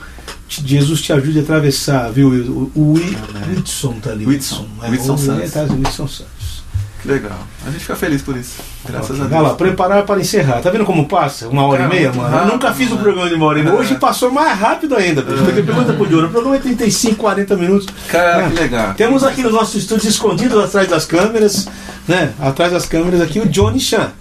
Jesus 0.49 1.01
te 1.01 1.13
ajude 1.13 1.37
a 1.39 1.41
atravessar, 1.43 2.11
viu? 2.11 2.29
O, 2.29 2.71
o, 2.75 2.93
Wi- 2.93 3.15
Amém. 3.29 3.57
Whitson 3.57 3.93
tá 4.01 4.09
ali. 4.09 4.25
Whitson. 4.25 4.65
É, 4.81 4.89
Whitson 4.89 5.13
o- 5.13 5.17
Santos. 5.17 5.43
é, 5.43 5.47
tá, 5.67 5.71
Whitson 5.73 6.07
Santos. 6.07 6.63
Que 7.01 7.07
legal. 7.07 7.39
A 7.65 7.69
gente 7.71 7.81
fica 7.81 7.95
feliz 7.95 8.21
por 8.21 8.37
isso. 8.37 8.57
Graças 8.87 9.09
Ok, 9.11 9.15
a 9.15 9.19
Deus. 9.27 9.31
Vai 9.31 9.41
lá, 9.41 9.53
preparar 9.55 10.03
para 10.05 10.19
encerrar. 10.21 10.61
Tá 10.61 10.69
vendo 10.69 10.85
como 10.85 11.07
passa? 11.07 11.47
Uma 11.49 11.65
hora 11.65 11.83
Cara, 11.83 11.95
e 11.95 11.97
meia, 11.97 12.13
mano? 12.13 12.27
Eu 12.29 12.31
rápido, 12.39 12.51
nunca 12.53 12.73
fiz 12.73 12.91
um 12.91 12.97
programa 12.97 13.27
de 13.29 13.35
uma 13.35 13.45
hora 13.47 13.59
e 13.59 13.63
meia. 13.63 13.73
É. 13.73 13.77
Hoje 13.77 13.95
passou 13.95 14.31
mais 14.31 14.59
rápido 14.59 14.95
ainda, 14.95 15.21
bicho. 15.23 15.43
Porque 15.43 15.63
pergunta 15.63 15.93
pro 15.93 16.05
Diogo. 16.05 16.27
O 16.27 16.29
programa 16.29 16.55
é 16.57 16.59
35, 16.59 17.15
40 17.15 17.55
minutos. 17.57 17.87
Cara, 18.07 18.45
Ah, 18.45 18.49
que 18.49 18.55
legal. 18.59 18.93
Temos 18.93 19.23
aqui 19.23 19.41
nos 19.41 19.51
nossos 19.51 19.75
estúdios 19.81 20.05
escondidos 20.13 20.63
atrás 20.63 20.87
das 20.87 21.05
câmeras, 21.05 21.67
né? 22.07 22.33
Atrás 22.39 22.71
das 22.71 22.85
câmeras 22.85 23.19
aqui 23.21 23.39
o 23.39 23.47
Johnny 23.47 23.79
Chan. 23.79 24.11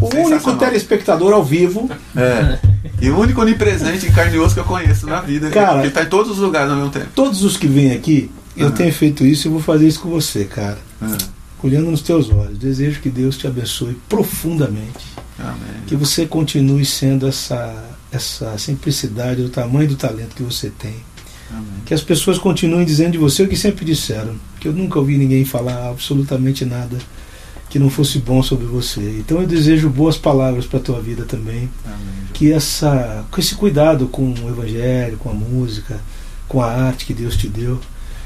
O 0.00 0.08
único 0.16 0.52
telespectador 0.54 1.32
ao 1.32 1.44
vivo. 1.44 1.88
É. 2.16 2.58
E 3.00 3.10
o 3.10 3.18
único 3.18 3.40
onipresente 3.42 4.06
em 4.06 4.10
carne 4.12 4.34
e 4.36 4.38
osso 4.40 4.54
que 4.54 4.60
eu 4.60 4.64
conheço 4.64 5.06
na 5.06 5.20
vida. 5.20 5.50
Cara- 5.50 5.80
Ele 5.82 5.90
tá 5.90 6.02
em 6.02 6.06
todos 6.06 6.32
os 6.32 6.38
lugares 6.38 6.68
ao 6.70 6.76
mesmo 6.76 6.90
tempo. 6.90 7.06
Todos 7.14 7.44
os 7.44 7.56
que 7.56 7.66
vêm 7.68 7.92
aqui, 7.92 8.30
eu 8.56 8.68
Ah. 8.68 8.70
tenho 8.72 8.92
feito 8.92 9.24
isso 9.24 9.46
e 9.46 9.50
vou 9.50 9.60
fazer 9.60 9.86
isso 9.86 10.00
com 10.00 10.08
você, 10.10 10.44
cara. 10.44 10.78
É. 11.00 11.33
Olhando 11.64 11.90
nos 11.90 12.02
teus 12.02 12.28
olhos. 12.28 12.58
Desejo 12.58 13.00
que 13.00 13.08
Deus 13.08 13.38
te 13.38 13.46
abençoe 13.46 13.94
profundamente. 14.06 15.06
Amém. 15.38 15.82
Que 15.86 15.96
você 15.96 16.26
continue 16.26 16.84
sendo 16.84 17.26
essa, 17.26 17.74
essa 18.12 18.58
simplicidade, 18.58 19.40
o 19.40 19.48
tamanho 19.48 19.88
do 19.88 19.96
talento 19.96 20.36
que 20.36 20.42
você 20.42 20.68
tem. 20.68 20.94
Amém. 21.50 21.64
Que 21.86 21.94
as 21.94 22.02
pessoas 22.02 22.36
continuem 22.36 22.84
dizendo 22.84 23.12
de 23.12 23.18
você 23.18 23.44
o 23.44 23.48
que 23.48 23.56
sempre 23.56 23.82
disseram. 23.82 24.36
Que 24.60 24.68
eu 24.68 24.74
nunca 24.74 24.98
ouvi 24.98 25.16
ninguém 25.16 25.46
falar 25.46 25.88
absolutamente 25.88 26.66
nada 26.66 26.98
que 27.70 27.78
não 27.78 27.88
fosse 27.88 28.18
bom 28.18 28.42
sobre 28.42 28.66
você. 28.66 29.00
Então 29.18 29.40
eu 29.40 29.46
desejo 29.46 29.88
boas 29.88 30.18
palavras 30.18 30.66
para 30.66 30.78
a 30.78 30.82
tua 30.82 31.00
vida 31.00 31.24
também. 31.24 31.70
Amém. 31.86 31.98
Que 32.34 32.52
essa, 32.52 33.24
com 33.30 33.40
esse 33.40 33.54
cuidado 33.54 34.06
com 34.06 34.34
o 34.34 34.50
evangelho, 34.50 35.16
com 35.16 35.30
a 35.30 35.34
música, 35.34 35.98
com 36.46 36.60
a 36.60 36.70
arte 36.70 37.06
que 37.06 37.14
Deus 37.14 37.38
te 37.38 37.48
deu, 37.48 37.80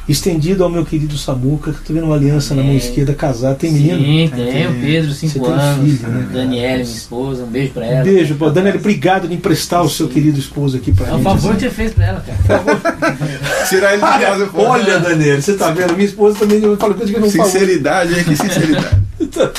estendido 0.09 0.65
ao 0.65 0.71
meu 0.71 0.85
querido 0.85 1.17
Samuca, 1.19 1.73
que 1.73 1.79
eu 1.79 1.83
tô 1.85 1.93
vendo 1.93 2.05
uma 2.07 2.15
aliança 2.15 2.55
na 2.55 2.63
mão 2.63 2.71
Amém. 2.71 2.79
esquerda 2.79 3.15
casada. 3.15 3.55
Tem 3.57 3.71
menino? 3.73 3.99
Sim, 3.99 4.31
tem. 4.35 4.67
O 4.67 4.75
Pedro, 4.81 5.13
Você 5.13 5.29
5 5.29 5.45
tem 5.45 5.55
anos. 5.55 5.85
filho, 5.99 6.09
né? 6.09 6.29
Daniela, 6.33 6.73
minha 6.79 6.83
esposa. 6.83 7.45
Um 7.45 7.47
beijo 7.49 7.73
pra 7.73 7.87
ela. 7.87 8.05
Beijo, 8.05 8.35
pô. 8.37 8.51
Daniela, 8.51 8.77
obrigado 8.79 9.29
de 9.29 9.35
emprestar 9.35 9.83
o 9.83 9.89
seu 9.91 10.09
querido 10.09 10.39
esposo 10.39 10.77
aqui 10.77 10.93
pra 10.93 11.09
É 11.09 11.15
um 11.15 11.23
favor 11.23 11.55
que 11.55 11.61
você 11.63 11.71
fez 11.71 11.93
pra 11.93 12.07
ela, 12.07 12.25
cara. 12.47 12.65
Tirar 13.69 13.93
ele 13.95 14.03
de 14.03 14.25
casa, 14.25 14.51
Olha, 14.55 14.99
Daniela, 14.99 15.41
você 15.41 15.55
tá 15.55 15.71
vendo? 15.71 15.93
Minha 15.95 16.07
esposa 16.07 16.39
também 16.39 16.61
fala 16.77 16.95
coisa 16.95 17.13
que 17.13 17.19
eu 17.19 17.23
não 17.23 17.31
falo. 17.31 17.45
Sinceridade, 17.51 18.15
hein? 18.19 18.25
Que 18.25 18.37
sinceridade. 18.37 19.08
Tá? 19.29 19.51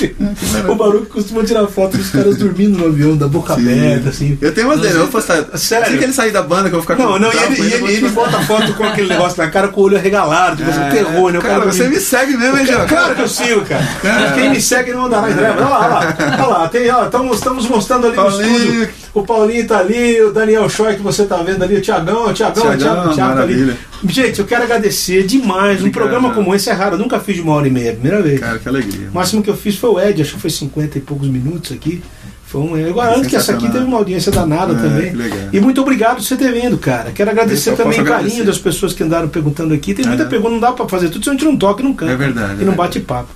O 0.70 0.74
Baruco 0.74 1.06
costuma 1.06 1.44
tirar 1.44 1.66
foto 1.66 1.96
dos 1.96 2.10
caras 2.10 2.36
dormindo 2.36 2.78
no 2.78 2.86
avião, 2.86 3.16
da 3.16 3.28
boca 3.28 3.54
Sim. 3.54 3.60
aberta, 3.60 4.08
assim. 4.08 4.38
Eu 4.40 4.54
tenho 4.54 4.68
umas 4.68 4.80
dele, 4.80 4.94
eu 4.94 5.00
vou 5.00 5.08
postar. 5.08 5.44
Sério? 5.58 5.86
Assim 5.86 5.98
que 5.98 6.04
ele 6.04 6.12
sair 6.12 6.30
da 6.32 6.42
banda, 6.42 6.68
que 6.68 6.74
eu 6.74 6.80
vou 6.80 6.82
ficar 6.82 6.96
Não, 6.96 7.12
com 7.12 7.18
não, 7.18 7.32
e 7.32 7.36
ele, 7.36 7.56
com 7.56 7.62
e 7.64 7.72
ele, 7.72 7.92
ele 7.92 8.08
te 8.08 8.14
bota 8.14 8.40
foto 8.40 8.72
com 8.74 8.84
aquele 8.84 9.08
negócio 9.08 9.42
na 9.42 9.50
cara 9.50 9.68
com 9.68 9.80
o 9.80 9.84
olho 9.84 9.96
arregalado, 9.96 10.56
tipo 10.56 10.70
assim, 10.70 10.80
É, 10.80 10.90
terror, 10.90 11.30
né? 11.32 11.38
O 11.38 11.42
cara, 11.42 11.60
cara 11.60 11.72
você 11.72 11.88
me 11.88 12.00
segue 12.00 12.36
mesmo, 12.36 12.58
hein, 12.58 12.66
Jean? 12.66 12.86
Claro 12.86 13.14
que 13.14 13.22
eu 13.22 13.28
sigo, 13.28 13.60
cara. 13.62 13.84
Quem 14.34 14.50
me 14.50 14.60
segue 14.60 14.92
não 14.92 15.06
andará 15.06 15.30
em 15.30 15.34
trevas. 15.34 15.58
Olha 15.60 15.68
lá, 15.68 15.78
olha 15.78 15.88
lá. 15.88 16.16
Olha 16.38 16.46
lá, 16.46 16.68
tem, 16.68 16.90
ó, 16.90 17.04
estamos, 17.04 17.36
estamos 17.36 17.68
mostrando 17.68 18.06
ali 18.06 18.16
Paulinho. 18.16 18.50
no 18.50 18.56
estúdio. 18.58 18.88
O 19.12 19.22
Paulinho 19.24 19.66
tá 19.66 19.78
ali, 19.78 20.22
o 20.22 20.32
Daniel 20.32 20.68
Choi 20.68 20.94
que 20.94 21.02
você 21.02 21.24
tá 21.24 21.36
vendo 21.38 21.62
ali, 21.62 21.76
o 21.76 21.80
Tiagão, 21.80 22.26
o 22.28 22.32
Tiagão, 22.32 22.64
o 22.64 22.76
Thiagão, 22.76 22.78
Thiago, 22.78 23.10
o 23.10 23.14
Thiago 23.14 23.34
tá 23.34 23.42
ali. 23.42 23.76
Gente, 24.08 24.38
eu 24.40 24.46
quero 24.46 24.62
agradecer 24.64 25.24
demais. 25.26 25.76
Um 25.76 25.86
Obrigado. 25.86 25.92
programa 25.92 26.34
como 26.34 26.54
esse 26.54 26.70
é 26.70 26.72
raro. 26.72 26.94
Eu 26.96 26.98
nunca 26.98 27.20
fiz 27.20 27.36
de 27.36 27.42
uma 27.42 27.52
hora 27.54 27.68
e 27.68 27.70
meia, 27.70 27.92
primeira 27.92 28.22
vez. 28.22 28.40
Cara, 28.40 28.58
que 28.58 28.68
alegria. 28.68 29.08
O 29.10 29.14
máximo 29.14 29.42
que 29.42 29.50
eu 29.50 29.56
fiz 29.56 29.76
foi 29.76 29.90
o 29.90 30.00
Ed, 30.00 30.22
acho 30.22 30.34
que 30.34 30.40
foi 30.40 30.50
50 30.50 30.98
e 30.98 31.00
poucos 31.00 31.28
minutos 31.28 31.72
aqui. 31.72 32.02
Foi 32.46 32.60
um. 32.62 32.88
Agora, 32.88 33.16
antes 33.16 33.28
que 33.28 33.36
essa 33.36 33.52
aqui 33.52 33.70
teve 33.70 33.84
uma 33.84 33.98
audiência 33.98 34.32
danada 34.32 34.72
É, 34.72 34.76
também. 34.76 35.12
E 35.52 35.60
muito 35.60 35.80
obrigado 35.82 36.16
por 36.16 36.24
você 36.24 36.36
ter 36.36 36.50
vindo, 36.52 36.76
cara. 36.78 37.12
Quero 37.12 37.30
agradecer 37.30 37.70
Eu 37.70 37.76
também 37.76 38.00
o 38.00 38.04
carinho 38.04 38.16
agradecer. 38.18 38.44
das 38.44 38.58
pessoas 38.58 38.92
que 38.92 39.02
andaram 39.04 39.28
perguntando 39.28 39.72
aqui. 39.72 39.94
Tem 39.94 40.04
muita 40.04 40.24
É. 40.24 40.26
pergunta, 40.26 40.50
não 40.50 40.58
dá 40.60 40.72
pra 40.72 40.88
fazer 40.88 41.10
tudo 41.10 41.22
se 41.22 41.30
a 41.30 41.32
gente 41.32 41.44
não 41.44 41.56
toca 41.56 41.80
e 41.80 41.84
não 41.84 41.94
canta. 41.94 42.10
É 42.12 42.16
verdade, 42.16 42.56
E 42.58 42.62
é 42.62 42.66
não 42.66 42.72
bate 42.74 42.98
papo. 42.98 43.28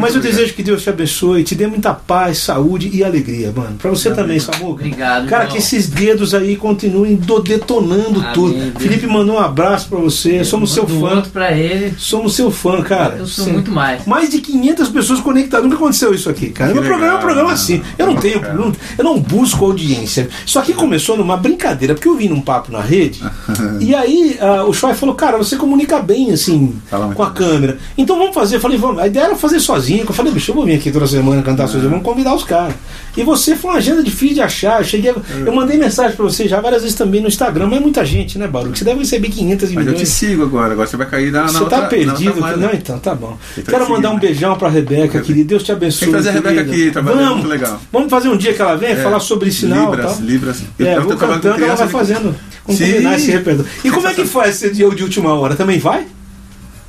Mas 0.00 0.14
eu 0.14 0.18
obrigado. 0.20 0.36
desejo 0.38 0.54
que 0.54 0.62
Deus 0.62 0.82
te 0.82 0.90
abençoe, 0.90 1.44
te 1.44 1.54
dê 1.54 1.66
muita 1.66 1.92
paz, 1.94 2.38
saúde 2.38 2.90
e 2.92 3.02
alegria, 3.04 3.52
mano. 3.54 3.76
Pra 3.78 3.90
você 3.90 4.08
Amém. 4.08 4.20
também, 4.22 4.40
Samuca. 4.40 4.66
Obrigado, 4.82 5.26
Cara, 5.28 5.44
irmão. 5.44 5.52
que 5.56 5.62
esses 5.62 5.88
dedos 5.88 6.34
aí 6.34 6.56
continuem 6.56 7.16
do- 7.16 7.40
detonando 7.40 8.20
Amém, 8.20 8.32
tudo. 8.32 8.54
Deus. 8.54 8.72
Felipe 8.78 9.06
mandou 9.06 9.36
um 9.36 9.38
abraço 9.38 9.88
pra 9.88 9.98
você. 9.98 10.44
Somos 10.44 10.72
seu 10.72 10.86
fã. 10.86 11.22
pra 11.32 11.52
ele. 11.52 11.94
Somos 11.98 12.34
seu 12.34 12.50
fã, 12.50 12.82
cara. 12.82 13.16
Eu 13.18 13.26
sou 13.26 13.44
Sim. 13.46 13.52
muito 13.52 13.70
mais. 13.70 14.04
Mais 14.06 14.30
de 14.30 14.38
500 14.40 14.88
pessoas 14.88 15.20
conectadas. 15.20 15.64
Nunca 15.64 15.76
aconteceu 15.76 16.14
isso 16.14 16.28
aqui, 16.30 16.50
cara. 16.50 16.72
Que 16.72 16.74
Meu 16.78 16.82
programa 16.84 17.06
é 17.06 17.08
um 17.08 17.16
legal, 17.16 17.26
programa 17.26 17.48
mano. 17.50 17.60
assim. 17.62 17.82
Eu 17.98 18.06
não 18.06 18.16
tenho. 18.16 18.40
Não- 18.54 18.72
eu 18.98 19.04
não 19.04 19.18
busco 19.20 19.64
audiência. 19.64 20.28
Isso 20.44 20.58
aqui 20.58 20.72
começou 20.72 21.16
numa 21.16 21.36
brincadeira, 21.36 21.94
porque 21.94 22.08
eu 22.08 22.16
vim 22.16 22.28
num 22.28 22.40
papo 22.40 22.70
na 22.72 22.80
rede. 22.80 23.22
e 23.80 23.94
aí 23.94 24.36
ah, 24.40 24.64
o 24.64 24.72
Choi 24.72 24.94
falou: 24.94 25.14
Cara, 25.14 25.36
você 25.38 25.56
comunica 25.56 26.00
bem, 26.00 26.32
assim, 26.32 26.74
Fala 26.90 27.14
com 27.14 27.22
a 27.22 27.26
bem. 27.30 27.34
câmera. 27.34 27.78
Então 27.96 28.18
vamos 28.18 28.34
fazer. 28.34 28.56
Eu 28.56 28.60
falei: 28.60 28.78
Vamos. 28.78 28.98
A 29.00 29.06
ideia 29.06 29.24
era 29.26 29.36
fazer 29.36 29.60
sozinho. 29.60 29.85
Eu 29.94 30.12
falei: 30.12 30.32
Bicho, 30.32 30.50
eu 30.50 30.54
vou 30.54 30.64
vir 30.64 30.74
aqui 30.74 30.90
toda 30.90 31.06
semana 31.06 31.42
cantar 31.42 31.66
sozinho. 31.68 31.90
Vamos 31.90 32.04
convidar 32.04 32.34
os 32.34 32.44
caras. 32.44 32.74
E 33.16 33.22
você 33.22 33.56
foi 33.56 33.70
uma 33.70 33.76
agenda 33.78 34.02
difícil 34.02 34.34
de 34.36 34.40
achar. 34.42 34.80
Eu 34.80 34.84
cheguei. 34.84 35.10
a- 35.10 35.14
Eu 35.46 35.54
mandei 35.54 35.76
mensagem 35.78 36.14
pra 36.16 36.24
você 36.24 36.46
já 36.48 36.60
várias 36.60 36.82
vezes 36.82 36.96
também 36.96 37.20
no 37.20 37.28
Instagram. 37.28 37.66
Mas 37.68 37.78
é 37.78 37.80
muita 37.80 38.04
gente, 38.04 38.38
né, 38.38 38.46
Baru? 38.46 38.74
Você 38.76 38.84
deve 38.84 39.00
receber 39.00 39.28
500 39.28 39.68
Mas 39.70 39.76
eu 39.86 39.92
milhões. 39.92 39.98
te 40.00 40.06
sigo 40.14 40.42
agora, 40.42 40.72
agora 40.72 40.86
você 40.88 40.96
vai 40.96 41.08
cair 41.08 41.30
na, 41.32 41.42
na 41.42 41.48
Você 41.48 41.58
outra, 41.60 41.80
tá 41.82 41.86
perdido. 41.86 42.40
na 42.40 42.56
não, 42.56 42.72
então, 42.72 42.98
tá 42.98 43.14
bom. 43.14 43.36
Então, 43.56 43.78
Quero 43.78 43.90
mandar 43.90 44.10
um 44.10 44.14
né? 44.14 44.20
beijão 44.20 44.56
pra 44.56 44.68
Rebeca, 44.68 45.20
querida. 45.20 45.48
Deus 45.48 45.62
te 45.62 45.72
abençoe. 45.72 46.00
Tem 46.00 46.08
que 46.08 46.12
trazer 46.12 46.28
a 46.30 46.32
Rebeca 46.32 46.60
aqui, 46.60 46.90
trabalhando 46.90 47.20
Vamos, 47.20 47.36
muito 47.36 47.48
legal. 47.48 47.80
Vamos 47.92 48.10
fazer 48.10 48.28
um 48.28 48.36
dia 48.36 48.52
que 48.52 48.60
ela 48.60 48.76
venha 48.76 48.92
É, 48.92 48.96
falar 48.96 49.20
sobre 49.20 49.50
sinal 49.50 49.90
Libras, 49.90 50.12
tal. 50.16 50.20
Libras. 50.22 50.62
Eu- 50.78 50.86
É, 50.86 50.96
eu 50.96 51.02
vou 51.04 51.16
cantando, 51.16 51.64
ela 51.64 51.74
vai 51.74 51.88
fazendo. 51.88 52.34
Vamos 52.66 52.80
combinar 52.80 53.16
esse 53.16 53.30
repertório. 53.30 53.70
E 53.84 53.90
como 53.90 54.06
é 54.08 54.14
que 54.14 54.24
faz 54.26 54.56
esse 54.56 54.74
dia 54.74 54.88
de 54.90 55.02
última 55.02 55.32
hora? 55.34 55.54
Também 55.54 55.78
vai? 55.78 56.04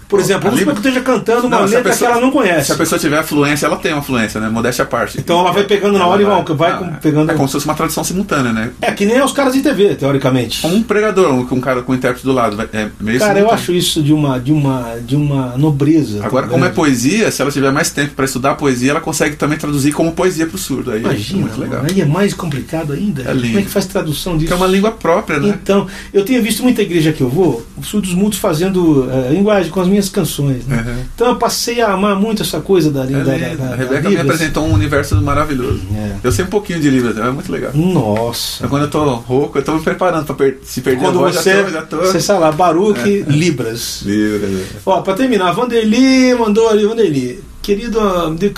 Por 0.07 0.19
exemplo, 0.19 0.47
A 0.47 0.51
vamos 0.51 0.59
supor 0.59 0.73
que 0.73 0.79
eu 0.87 0.89
esteja 0.91 1.01
cantando 1.05 1.47
uma 1.47 1.57
Não, 1.57 1.65
letra 1.65 1.83
pessoa- 1.83 2.09
que 2.11 2.13
ela 2.17 2.21
não 2.25 2.31
conhece. 2.31 2.67
Se 2.67 2.71
a 2.71 2.75
pessoa 2.75 2.97
tiver 2.99 3.17
afluência, 3.17 3.65
ela 3.65 3.75
tem 3.75 3.91
uma 3.91 3.99
afluência, 3.99 4.39
né? 4.39 4.47
Modéstia 4.49 4.83
à 4.83 4.87
parte. 4.87 5.17
Então 5.19 5.39
ela 5.39 5.51
vai 5.51 5.63
pegando 5.65 5.97
na 5.97 6.07
hora 6.07 6.21
e 6.21 6.25
vai- 6.25 6.43
vai 6.43 6.71
Ah, 6.71 6.99
pegando- 7.01 7.31
É 7.31 7.33
como 7.35 7.47
se 7.47 7.53
fosse 7.53 7.65
uma 7.65 7.75
tradução 7.75 8.03
simultânea, 8.03 8.53
né? 8.53 8.71
É 8.81 8.91
que 8.91 9.05
nem 9.05 9.21
os 9.21 9.31
caras 9.33 9.53
de 9.53 9.61
TV, 9.61 9.95
teoricamente. 9.95 10.65
Um 10.65 10.81
pregador, 10.81 11.31
um, 11.33 11.41
um 11.41 11.59
cara 11.59 11.81
com 11.81 11.91
um 11.91 11.95
intérprete 11.95 12.25
do 12.25 12.31
lado. 12.31 12.57
É 12.73 12.87
meio 12.99 13.19
Cara, 13.19 13.31
eu 13.33 13.35
simultâneo. 13.47 13.49
acho 13.53 13.73
isso 13.73 14.01
de 14.01 14.13
uma, 14.13 14.39
de 14.39 14.51
uma, 14.51 14.95
de 15.05 15.15
uma 15.15 15.57
nobreza. 15.57 16.25
Agora, 16.25 16.45
tão 16.47 16.53
como 16.53 16.65
é 16.65 16.69
poesia, 16.69 17.29
se 17.31 17.41
ela 17.41 17.51
tiver 17.51 17.71
mais 17.71 17.89
tempo 17.89 18.13
para 18.15 18.25
estudar 18.25 18.55
poesia, 18.55 18.91
ela 18.91 19.01
consegue 19.01 19.35
também 19.35 19.57
traduzir 19.57 19.91
como 19.91 20.13
poesia 20.13 20.45
para 20.45 20.55
o 20.55 20.59
surdo. 20.59 20.91
Aí 20.91 21.01
Imagina, 21.01 21.39
é 21.39 21.41
muito 21.41 21.59
legal. 21.59 21.81
mano, 21.81 21.91
aí 21.93 22.01
é 22.01 22.05
mais 22.05 22.33
complicado 22.33 22.93
ainda. 22.93 23.23
É 23.23 23.33
lindo. 23.33 23.47
Como 23.47 23.59
é 23.59 23.61
que 23.63 23.69
faz 23.69 23.85
tradução 23.85 24.33
disso? 24.37 24.45
Porque 24.49 24.53
é 24.53 24.65
uma 24.65 24.71
língua 24.71 24.91
própria, 24.91 25.39
né? 25.39 25.49
Então, 25.61 25.85
eu 26.13 26.23
tenho 26.23 26.41
visto 26.41 26.63
muita 26.63 26.81
igreja 26.81 27.11
que 27.11 27.21
eu 27.21 27.29
vou, 27.29 27.65
os 27.77 27.87
surdos 27.87 28.13
mudos 28.13 28.37
fazendo 28.37 29.09
eh, 29.11 29.33
linguagem 29.33 29.69
com 29.71 29.81
as 29.81 29.87
minhas 29.87 29.96
canções. 30.09 30.65
Né? 30.65 30.83
Uhum. 30.85 31.03
Então 31.15 31.27
eu 31.27 31.35
passei 31.37 31.81
a 31.81 31.91
amar 31.93 32.15
muito 32.15 32.41
essa 32.43 32.59
coisa 32.61 32.89
da, 32.91 33.03
É 33.03 33.07
da, 33.07 33.19
da, 33.19 33.23
da, 33.23 33.33
a 33.33 33.55
da 33.55 33.75
Rebeca 33.75 34.01
me 34.03 34.15
Libras. 34.15 34.35
apresentou 34.35 34.65
um 34.65 34.73
universo 34.73 35.15
maravilhoso. 35.21 35.81
É. 35.95 36.11
Eu 36.23 36.31
sei 36.31 36.45
um 36.45 36.49
pouquinho 36.49 36.79
de 36.79 36.89
Libras, 36.89 37.17
é 37.17 37.29
muito 37.31 37.51
legal. 37.51 37.71
Nossa. 37.73 38.57
Então, 38.57 38.69
quando 38.69 38.83
eu 38.83 38.89
tô 38.89 39.03
rouco, 39.15 39.57
eu 39.57 39.63
tô 39.63 39.73
me 39.75 39.81
preparando 39.81 40.25
para 40.25 40.35
per 40.35 40.57
se 40.63 40.81
perder 40.81 41.01
Quando 41.01 41.19
a 41.19 41.21
voz, 41.23 41.35
você, 41.35 41.51
já 41.55 41.63
tô, 41.63 41.69
já 41.71 41.81
tô. 41.81 41.97
você 41.97 42.19
sai 42.21 42.39
lá, 42.39 42.51
Baruque, 42.51 43.23
Libras. 43.27 44.01
Libras, 44.05 44.49
é. 44.51 44.63
Ó, 44.85 45.01
pra 45.01 45.13
terminar, 45.15 45.51
Vanderly 45.53 46.33
mandou 46.35 46.69
ali, 46.69 46.85
Vanderly. 46.85 47.39
Querido, 47.61 47.99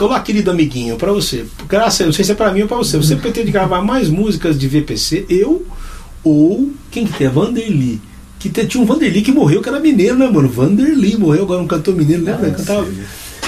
olá, 0.02 0.20
querido 0.20 0.52
amiguinho, 0.52 0.96
pra 0.96 1.12
você. 1.12 1.44
Graças, 1.68 2.06
não 2.06 2.14
sei 2.14 2.24
se 2.24 2.32
é 2.32 2.36
pra 2.36 2.52
mim 2.52 2.62
ou 2.62 2.68
pra 2.68 2.78
você. 2.78 2.96
Você 2.96 3.16
pretende 3.16 3.50
gravar 3.52 3.82
mais 3.82 4.08
músicas 4.08 4.58
de 4.60 4.68
VPC? 4.68 5.26
Eu 5.28 5.66
ou 6.24 6.72
quem 6.92 7.08
que 7.08 7.14
tem? 7.18 7.26
A 7.26 7.32
Vanderly. 7.32 8.00
Que 8.40 8.50
tinha 8.50 8.82
um 8.82 8.86
Vanderly 8.86 9.22
que 9.22 9.32
morreu, 9.32 9.62
que 9.62 9.68
era 9.70 9.80
mineiro, 9.80 10.16
né, 10.18 10.28
mano? 10.30 10.48
Vanderly 10.48 11.18
morreu, 11.18 11.44
agora 11.44 11.62
um 11.62 11.68
cantor 11.68 11.96
mineiro, 11.96 12.24
lembra? 12.24 12.48
Ele 12.48 12.56
cantava. 12.56 12.88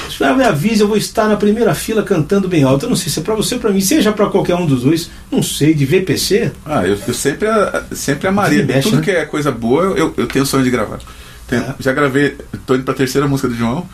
Espera, 0.09 0.35
me 0.35 0.43
avise, 0.43 0.81
eu 0.81 0.87
vou 0.89 0.97
estar 0.97 1.29
na 1.29 1.37
primeira 1.37 1.73
fila 1.73 2.03
cantando 2.03 2.47
bem 2.49 2.63
alto. 2.63 2.85
Eu 2.85 2.89
não 2.89 2.95
sei 2.97 3.09
se 3.09 3.19
é 3.19 3.23
pra 3.23 3.33
você 3.33 3.55
ou 3.55 3.61
pra 3.61 3.71
mim, 3.71 3.79
seja 3.79 4.11
pra 4.11 4.27
qualquer 4.29 4.55
um 4.55 4.65
dos 4.65 4.83
dois. 4.83 5.09
Não 5.31 5.41
sei, 5.41 5.73
de 5.73 5.85
VPC? 5.85 6.51
Ah, 6.65 6.85
eu, 6.85 6.97
eu 7.07 7.13
sempre, 7.13 7.47
sempre 7.93 8.27
amaria. 8.27 8.65
Mexe, 8.65 8.89
Tudo 8.89 8.97
né? 8.97 9.01
que 9.03 9.11
é 9.11 9.25
coisa 9.25 9.49
boa, 9.51 9.83
eu, 9.97 10.13
eu 10.17 10.27
tenho 10.27 10.45
sonho 10.45 10.63
de 10.65 10.69
gravar. 10.69 10.99
Tem- 11.47 11.59
É. 11.59 11.73
Já 11.79 11.93
gravei, 11.93 12.35
tô 12.65 12.75
indo 12.75 12.83
pra 12.83 12.93
terceira 12.93 13.25
música 13.27 13.47
do 13.47 13.55
João. 13.55 13.87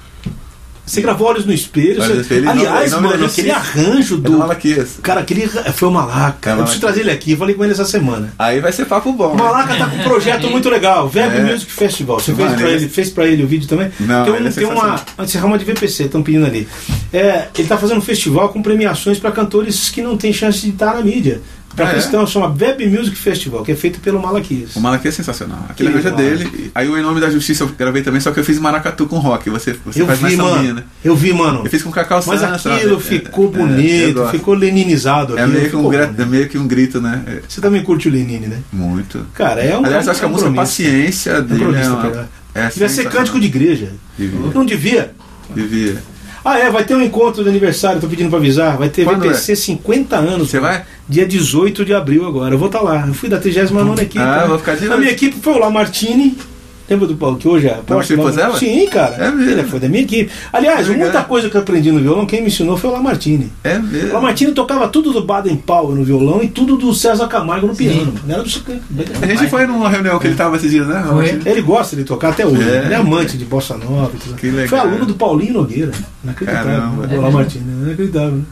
Você 0.88 1.02
gravou 1.02 1.28
Olhos 1.28 1.46
no 1.46 1.52
Espelho. 1.54 2.02
Olhos 2.02 2.16
no 2.16 2.22
Espelho, 2.22 2.50
Aliás, 2.50 2.92
da 2.92 3.02
mano, 3.02 3.26
aquele 3.26 3.52
arranjo 3.52 4.16
É 4.16 4.18
do. 4.20 5.02
Cara, 5.02 5.20
aquele. 5.20 5.48
Foi 5.48 5.90
o 5.90 5.92
Malaca. 5.92 6.52
É, 6.52 6.54
Eu 6.54 6.58
preciso 6.60 6.80
trazer 6.80 7.02
ele 7.02 7.12
aqui. 7.12 7.32
Eu 7.34 7.38
falei 7.38 7.54
com 7.56 7.64
ele 7.64 7.74
essa 7.74 7.84
semana. 7.86 8.34
Aí 8.40 8.60
vai 8.62 8.72
ser 8.72 8.86
papo 8.86 9.12
bom. 9.12 9.34
O 9.34 9.36
né? 9.36 9.44
Malaca 9.44 9.76
tá 9.76 9.86
com 9.88 9.98
um 9.98 10.04
projeto 10.04 10.48
muito 10.50 10.70
legal, 10.70 11.10
Verbo 11.10 11.36
É. 11.38 11.52
Music 11.52 11.70
Festival. 11.72 12.20
Você 12.20 12.34
fez 12.34 12.54
pra, 12.54 12.70
ele- 12.70 12.88
fez 12.90 13.10
pra 13.10 13.28
ele 13.28 13.44
o 13.44 13.48
vídeo 13.48 13.68
também? 13.68 13.92
Não, 14.00 14.24
tem, 14.24 14.34
um, 14.34 14.36
é 14.36 14.40
tem 14.40 14.46
uma, 14.46 14.52
sensacional. 14.52 15.06
uma 15.18 15.26
encerrama 15.26 15.58
de 15.60 15.66
VPC, 15.66 16.04
estão 16.06 16.24
pedindo 16.24 16.46
ali. 16.46 16.68
É, 17.12 17.48
ele 17.58 17.68
tá 17.68 17.78
fazendo 17.78 17.98
um 17.98 18.02
festival 18.02 18.50
com 18.50 18.62
premiações 18.62 19.20
para 19.20 19.32
cantores 19.32 19.90
que 19.90 20.02
não 20.02 20.16
têm 20.16 20.32
chance 20.32 20.62
de 20.62 20.70
estar 20.70 20.94
na 20.96 21.02
mídia. 21.02 21.42
Para 21.78 21.86
Ah, 21.86 21.90
é? 21.90 21.94
cristãos, 21.94 22.32
chama 22.32 22.48
Web 22.60 22.88
Music 22.90 23.16
Festival, 23.16 23.64
que 23.64 23.72
é 23.72 23.76
feito 23.76 24.00
pelo 24.00 24.20
Malaquias. 24.20 24.76
O 24.76 24.82
Malaquias 24.82 25.14
é 25.14 25.18
sensacional. 25.18 25.64
Aquele 25.70 25.92
Que 25.92 25.96
arranjo 26.00 26.08
é 26.08 26.12
dele. 26.12 26.72
Aí 26.74 26.90
o 26.90 26.98
Em 26.98 27.04
Nome 27.04 27.22
da 27.22 27.30
Justiça 27.30 27.64
eu 27.64 27.70
gravei 27.70 28.02
também, 28.02 28.20
só 28.20 28.32
que 28.32 28.40
eu 28.40 28.44
fiz 28.44 28.58
maracatu 28.58 29.06
com 29.06 29.20
rock. 29.20 29.48
Você, 29.52 29.78
você 29.86 30.02
Eu 30.02 30.08
faz 30.08 30.20
vi, 30.20 30.36
sambinha, 30.36 30.74
né? 30.74 30.84
Eu 31.06 31.16
vi, 31.16 31.32
mano. 31.32 31.62
Eu 31.64 31.70
fiz 31.70 31.84
com 31.84 31.92
Cacau 31.92 32.22
Mas 32.26 32.40
Santos, 32.42 32.66
aquilo 32.66 33.00
ficou 33.00 33.46
É, 33.46 33.48
é, 33.48 33.52
bonito, 33.52 34.28
ficou 34.30 34.54
leninizado 34.56 35.38
É 35.38 35.46
meio, 35.46 35.70
que 35.70 35.76
um 35.76 35.88
grito, 35.88 36.22
é 36.22 36.26
meio 36.26 36.50
que 36.50 36.58
um 36.58 36.68
grito, 36.68 37.00
né? 37.00 37.24
É, 37.28 37.42
Você 37.48 37.62
também 37.62 37.84
curte 37.84 38.10
o 38.10 38.12
Lenine, 38.12 38.48
né? 38.48 38.60
muito. 38.74 39.26
Cara, 39.36 39.62
é 39.62 39.78
um. 39.78 39.86
Aliás, 39.86 40.08
é 40.08 40.12
acho 40.12 40.20
que 40.20 40.26
a 40.26 40.30
música. 40.30 40.52
Paciência 40.52 41.30
É 41.32 41.42
dele 41.42 41.64
é, 41.64 41.66
compromisso, 41.66 41.94
uma, 41.94 42.30
é 42.56 42.68
Devia 42.70 42.90
ser 42.90 43.08
cântico 43.10 43.40
de 43.40 43.46
igreja. 43.46 43.92
Devia. 44.18 44.40
Não 44.54 44.66
devia? 44.66 45.12
Devia. 45.54 45.98
Ah, 46.48 46.58
é, 46.60 46.72
vai 46.72 46.86
ter 46.86 46.96
um 46.96 47.02
encontro 47.02 47.44
de 47.44 47.50
aniversário, 47.50 48.00
tô 48.00 48.08
pedindo 48.08 48.30
pra 48.30 48.40
avisar. 48.40 48.78
Vai 48.78 48.88
ter 48.88 49.04
Quando 49.04 49.20
VPC 49.20 49.54
50 49.54 50.16
anos. 50.16 50.50
Você 50.50 50.62
vai? 50.62 50.86
Dia 51.08 51.28
18 51.28 51.84
de 51.84 51.94
abril 51.94 52.26
agora. 52.26 52.56
Eu 52.56 52.58
vou 52.58 52.68
estar 52.68 52.80
lá. 52.80 53.06
Eu 53.06 53.14
fui 53.14 53.28
da 53.28 53.38
39 53.38 54.02
equipe. 54.02 54.18
Ah, 54.18 54.44
né? 54.44 54.48
vou 54.48 54.58
ficar 54.58 54.78
de 54.78 54.90
A 54.90 54.96
minha 54.96 55.12
equipe 55.12 55.36
foi 55.42 55.52
o 55.52 55.58
Lamartine. 55.58 56.38
Lembra 56.90 57.08
do 57.08 57.16
Paulo 57.16 57.38
que 57.38 57.48
hoje 57.48 57.68
é? 57.68 57.78
Lamartine 57.90 58.22
Pozella? 58.22 58.58
Sim, 58.58 58.88
cara. 58.88 59.16
É 59.16 59.32
mesmo? 59.32 59.52
Ele 59.52 59.64
foi 59.64 59.80
da 59.80 59.90
minha 59.90 60.04
equipe. 60.04 60.32
Aliás, 60.54 60.88
Legal. 60.88 61.04
muita 61.04 61.24
coisa 61.24 61.50
que 61.50 61.58
eu 61.58 61.62
aprendi 61.62 61.92
no 61.92 62.00
violão, 62.00 62.26
quem 62.26 62.42
me 62.42 62.48
ensinou 62.48 62.78
foi 62.78 62.90
o 62.90 62.94
Lamartine. 62.94 63.52
É 63.64 63.78
O 63.78 63.84
mesmo. 63.84 64.14
Lamartine 64.14 64.52
tocava 64.54 64.88
tudo 64.88 65.12
do 65.12 65.24
Baden 65.26 65.56
Powell 65.58 65.96
no 65.96 66.04
violão 66.04 66.42
e 66.42 66.48
tudo 66.48 66.78
do 66.78 66.94
César 66.94 67.28
Camargo 67.28 67.68
no 67.68 67.76
piano. 67.76 68.14
Era 68.28 68.42
do 68.44 68.50
A 69.22 69.26
gente 69.28 69.48
foi 69.50 69.66
numa 69.68 69.90
reunião 69.90 70.18
que 70.20 70.28
ele 70.28 70.36
tava 70.36 70.56
esses 70.56 70.72
dias, 70.72 70.88
né? 70.88 71.04
Foi. 71.08 71.42
Ele 71.46 71.62
gosta 71.62 71.96
de 71.96 72.04
tocar 72.04 72.30
até 72.30 72.46
hoje. 72.46 72.62
É. 72.70 72.86
Ele 72.86 72.94
é 72.94 72.98
amante 72.98 73.38
de 73.38 73.46
bossa 73.46 73.76
nova. 73.78 74.12
tudo. 74.24 74.36
Que 74.36 74.50
legal. 74.50 74.68
Foi 74.68 74.80
aluno 74.80 75.06
do 75.06 75.16
Paulinho 75.16 75.54
Nogueira. 75.54 75.92
Inacreditável. 76.24 76.72
Caramba. 76.72 77.08
né? 77.08 77.18
O 77.18 77.22
Lamartine. 77.22 77.66
Inacreditável. 77.86 78.32
Né? 78.38 78.46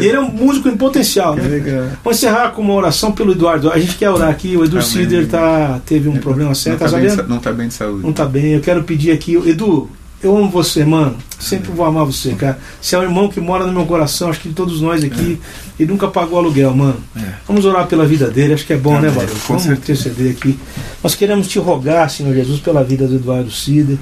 e 0.00 0.06
ele 0.06 0.16
é 0.16 0.20
um 0.20 0.30
músico 0.30 0.68
em 0.68 0.76
potencial. 0.76 1.34
Né? 1.36 1.42
legal. 1.48 1.84
Vamos 2.02 2.18
encerrar 2.18 2.50
com 2.50 2.62
uma 2.62 2.74
oração 2.74 3.12
pelo 3.12 3.32
Eduardo. 3.32 3.70
A 3.70 3.78
gente 3.78 3.96
quer 3.96 4.10
orar 4.10 4.30
aqui. 4.30 4.56
O 4.56 4.64
Edu 4.64 4.76
Amém. 4.78 4.86
Cider 4.88 5.26
tá, 5.28 5.80
teve 5.84 6.08
um 6.08 6.16
problema 6.16 6.54
sério. 6.54 6.78
Não 6.78 6.86
Tá 6.86 6.90
sabendo? 6.90 7.16
sa- 7.16 7.22
não 7.22 7.38
tá 7.42 7.52
bem 7.52 7.68
de 7.68 7.74
saúde. 7.74 8.02
Não 8.02 8.12
tá 8.12 8.24
bem. 8.24 8.52
Eu 8.52 8.60
quero 8.60 8.82
pedir 8.84 9.10
aqui. 9.12 9.34
Edu, 9.34 9.90
eu 10.22 10.36
amo 10.36 10.48
você, 10.48 10.84
mano. 10.84 11.16
Sempre 11.38 11.72
vou 11.72 11.84
amar 11.84 12.04
você, 12.04 12.32
cara. 12.34 12.58
Você 12.80 12.94
é 12.94 12.98
um 12.98 13.02
irmão 13.02 13.28
que 13.28 13.40
mora 13.40 13.66
no 13.66 13.72
meu 13.72 13.84
coração. 13.84 14.30
Acho 14.30 14.40
que 14.40 14.48
de 14.48 14.54
todos 14.54 14.80
nós 14.80 15.02
aqui. 15.02 15.40
Ele 15.78 15.90
nunca 15.90 16.06
pagou 16.06 16.38
aluguel, 16.38 16.72
mano. 16.74 17.02
É. 17.16 17.34
Vamos 17.46 17.64
orar 17.64 17.88
pela 17.88 18.06
vida 18.06 18.30
dele. 18.30 18.54
Acho 18.54 18.64
que 18.64 18.72
é 18.72 18.76
bom, 18.76 19.00
né. 19.00 19.08
Valeu? 19.08 19.34
Com 19.46 19.58
Vamos 19.58 19.66
interceder 19.66 20.30
aqui. 20.30 20.56
Nós 21.02 21.16
queremos 21.16 21.48
te 21.48 21.58
rogar, 21.58 22.08
Senhor 22.08 22.32
Jesus, 22.32 22.60
pela 22.60 22.84
vida 22.84 23.08
do 23.08 23.16
Eduardo 23.16 23.50
Cider. 23.50 23.98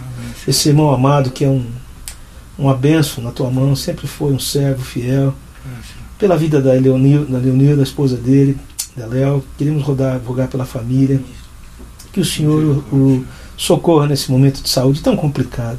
Esse 0.46 0.68
irmão 0.68 0.92
amado 0.92 1.30
que 1.30 1.42
é 1.42 1.48
um, 1.48 1.64
uma 2.58 2.74
benção 2.74 3.24
na 3.24 3.30
tua 3.30 3.50
mão. 3.50 3.74
Sempre 3.74 4.06
foi 4.06 4.32
um 4.32 4.38
servo 4.38 4.84
fiel. 4.84 5.34
Pela 6.18 6.36
vida 6.36 6.60
da 6.60 6.72
Leonil, 6.74 7.24
da 7.24 7.38
Leonil, 7.38 7.78
da 7.78 7.82
esposa 7.82 8.18
dele, 8.18 8.58
da 8.94 9.06
Léo. 9.06 9.42
Queremos 9.56 9.82
rodar, 9.82 10.20
rogar 10.22 10.48
pela 10.48 10.66
família. 10.66 11.18
Que 12.12 12.20
o 12.20 12.24
Senhor 12.24 12.85
o, 12.93 13.24
socorra 13.57 14.07
nesse 14.07 14.31
momento 14.31 14.62
de 14.62 14.69
saúde 14.69 15.01
tão 15.01 15.16
complicado. 15.16 15.78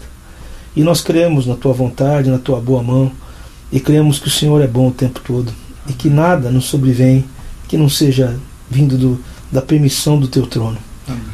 E 0.76 0.84
nós 0.84 1.02
cremos 1.02 1.45
na 1.45 1.56
tua 1.56 1.74
vontade, 1.74 2.30
na 2.30 2.38
tua 2.38 2.60
boa 2.60 2.82
mão. 2.82 3.12
E 3.72 3.80
cremos 3.80 4.20
que 4.20 4.28
o 4.28 4.32
Senhor 4.32 4.62
é 4.62 4.68
bom 4.68 4.88
o 4.88 4.91
tempo 4.91 5.20
todo. 5.26 5.52
E 5.88 5.94
que 5.94 6.10
nada 6.10 6.49
nos 6.49 6.66
sobrevém 6.66 7.26
que 7.68 7.78
não 7.78 7.90
seja 7.90 8.38
vindo 8.70 8.98
do, 8.98 9.20
da 9.52 9.62
permissão 9.62 10.20
do 10.20 10.28
teu 10.28 10.45
trono. 10.45 10.78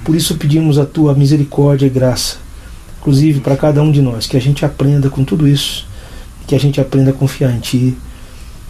Por 0.04 0.16
isso 0.16 0.38
pedimos 0.38 0.80
a 0.80 0.86
tua 0.86 1.14
misericórdia 1.14 1.86
e 1.86 1.90
graça, 1.90 2.38
inclusive 3.00 3.42
para 3.42 3.58
cada 3.58 3.82
um 3.82 3.92
de 3.92 4.02
nós, 4.02 4.26
que 4.26 4.38
a 4.38 4.42
gente 4.42 4.66
aprenda 4.66 5.10
com 5.10 5.24
tudo 5.24 5.48
isso, 5.48 5.86
que 6.48 6.56
a 6.56 6.60
gente 6.60 6.80
aprenda 6.80 7.12
a 7.12 7.14
confiar 7.14 7.52
em 7.52 7.60
ti 7.60 7.96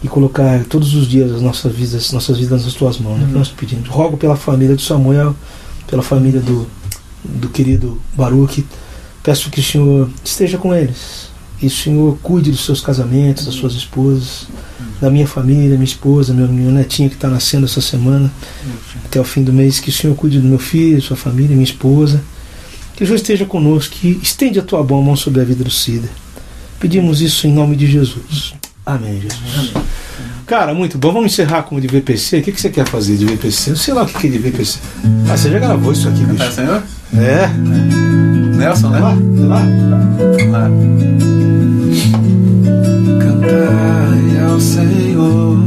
e 0.02 0.08
colocar 0.08 0.64
todos 0.64 0.94
os 0.94 1.08
dias 1.08 1.32
as 1.32 1.42
nossas 1.42 1.72
vidas, 1.74 2.12
nossas 2.12 2.38
vidas 2.38 2.64
nas 2.64 2.74
tuas 2.74 2.98
mãos. 2.98 3.22
É 3.22 3.26
que 3.26 3.32
nós 3.32 3.48
pedimos. 3.48 3.88
Rogo 3.88 4.16
pela 4.16 4.36
família 4.36 4.74
do 4.74 4.82
Samuel, 4.82 5.34
pela 5.88 6.02
família 6.02 6.40
do, 6.40 6.68
do 7.24 7.48
querido 7.48 8.00
Baruch. 8.14 8.64
Peço 9.22 9.50
que 9.50 9.58
o 9.58 9.62
Senhor 9.62 10.08
esteja 10.24 10.56
com 10.56 10.72
eles. 10.72 11.28
E 11.60 11.66
o 11.66 11.70
Senhor 11.70 12.16
cuide 12.22 12.52
dos 12.52 12.64
seus 12.64 12.80
casamentos, 12.80 13.44
das 13.44 13.54
suas 13.54 13.74
esposas, 13.74 14.46
da 15.00 15.10
minha 15.10 15.26
família, 15.26 15.70
minha 15.70 15.82
esposa, 15.84 16.32
meu, 16.32 16.46
meu 16.46 16.70
netinho 16.70 17.08
que 17.08 17.16
está 17.16 17.28
nascendo 17.28 17.66
essa 17.66 17.80
semana, 17.80 18.32
até 19.04 19.20
o 19.20 19.24
fim 19.24 19.42
do 19.42 19.52
mês. 19.52 19.80
Que 19.80 19.90
o 19.90 19.92
Senhor 19.92 20.14
cuide 20.14 20.38
do 20.38 20.46
meu 20.46 20.58
filho, 20.58 21.02
sua 21.02 21.16
família, 21.16 21.50
minha 21.50 21.64
esposa. 21.64 22.22
Que 22.94 23.02
o 23.02 23.06
Senhor 23.06 23.16
esteja 23.16 23.44
conosco, 23.44 23.94
que 23.96 24.20
estende 24.22 24.58
a 24.60 24.62
tua 24.62 24.84
boa 24.84 25.02
mão 25.02 25.16
sobre 25.16 25.40
a 25.40 25.44
vida 25.44 25.64
do 25.64 25.70
Cida. 25.70 26.08
Pedimos 26.78 27.20
isso 27.20 27.46
em 27.46 27.52
nome 27.52 27.74
de 27.74 27.86
Jesus. 27.86 28.54
Amém, 28.86 29.20
Jesus. 29.20 29.87
Cara, 30.48 30.72
muito 30.72 30.96
bom. 30.96 31.12
Vamos 31.12 31.32
encerrar 31.32 31.62
com 31.64 31.76
o 31.76 31.80
de 31.80 31.86
VPC. 31.86 32.38
O 32.38 32.42
que, 32.42 32.52
que 32.52 32.60
você 32.60 32.70
quer 32.70 32.86
fazer 32.86 33.18
de 33.18 33.26
VPC? 33.26 33.70
Eu 33.72 33.76
sei 33.76 33.92
lá 33.92 34.02
o 34.02 34.06
que 34.06 34.26
é 34.26 34.30
de 34.30 34.38
VPC. 34.38 34.78
Ah, 35.30 35.36
você 35.36 35.50
já 35.50 35.58
gravou 35.58 35.92
isso 35.92 36.08
aqui, 36.08 36.24
bicho. 36.24 36.50
senhor? 36.52 36.82
É. 37.14 37.46
Nelson, 38.56 38.88
né? 38.88 38.98
Vai 38.98 39.14
lá, 39.46 39.58
lá. 39.58 39.62
Lá. 40.50 40.70
Cantai 43.20 44.44
ao 44.50 44.58
Senhor 44.58 45.58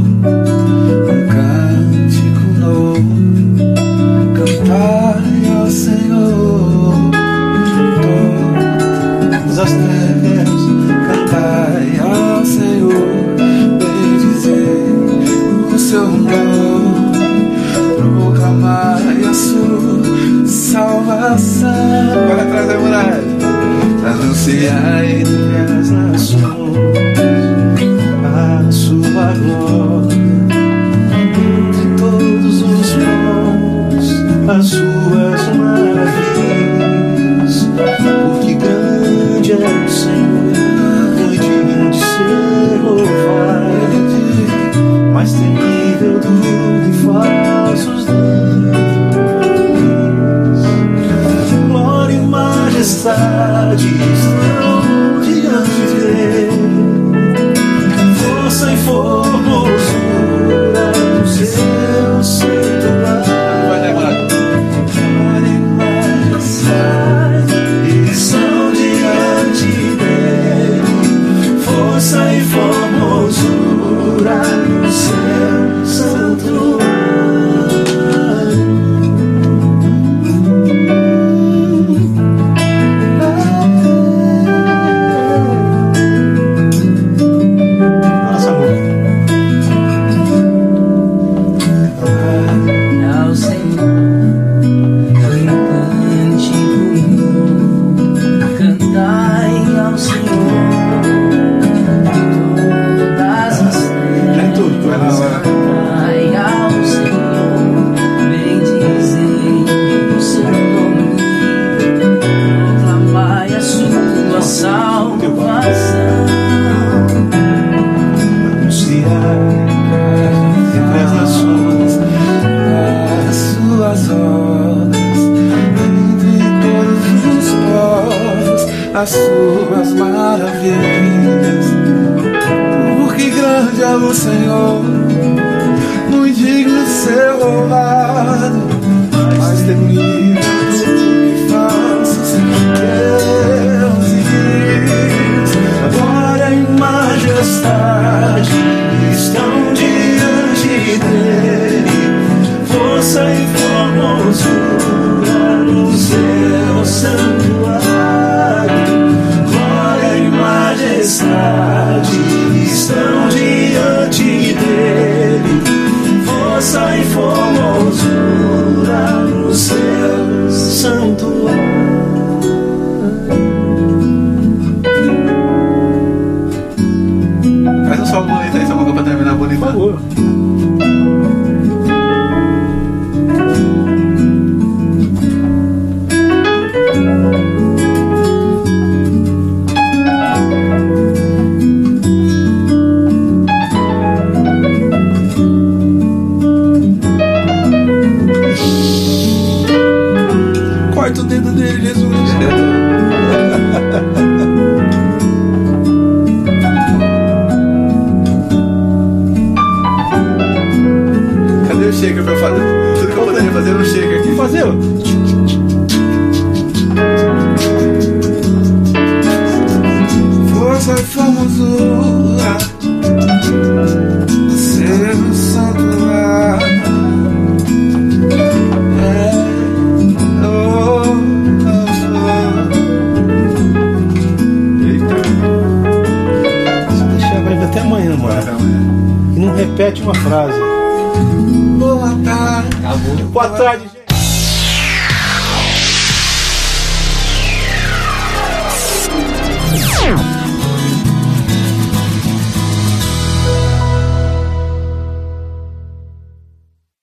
Anunciai 24.04 25.20
entre 25.20 25.56
as 25.78 25.90
nações 25.90 26.42
a 28.24 28.72
sua 28.72 29.32
glória 29.34 30.16
entre 31.20 31.86
todos 31.98 32.62
os 32.62 32.92
povos 32.94 34.06
as 34.48 34.66
suas 34.66 35.56
maravilhas 35.56 36.11
majestade 53.04 53.41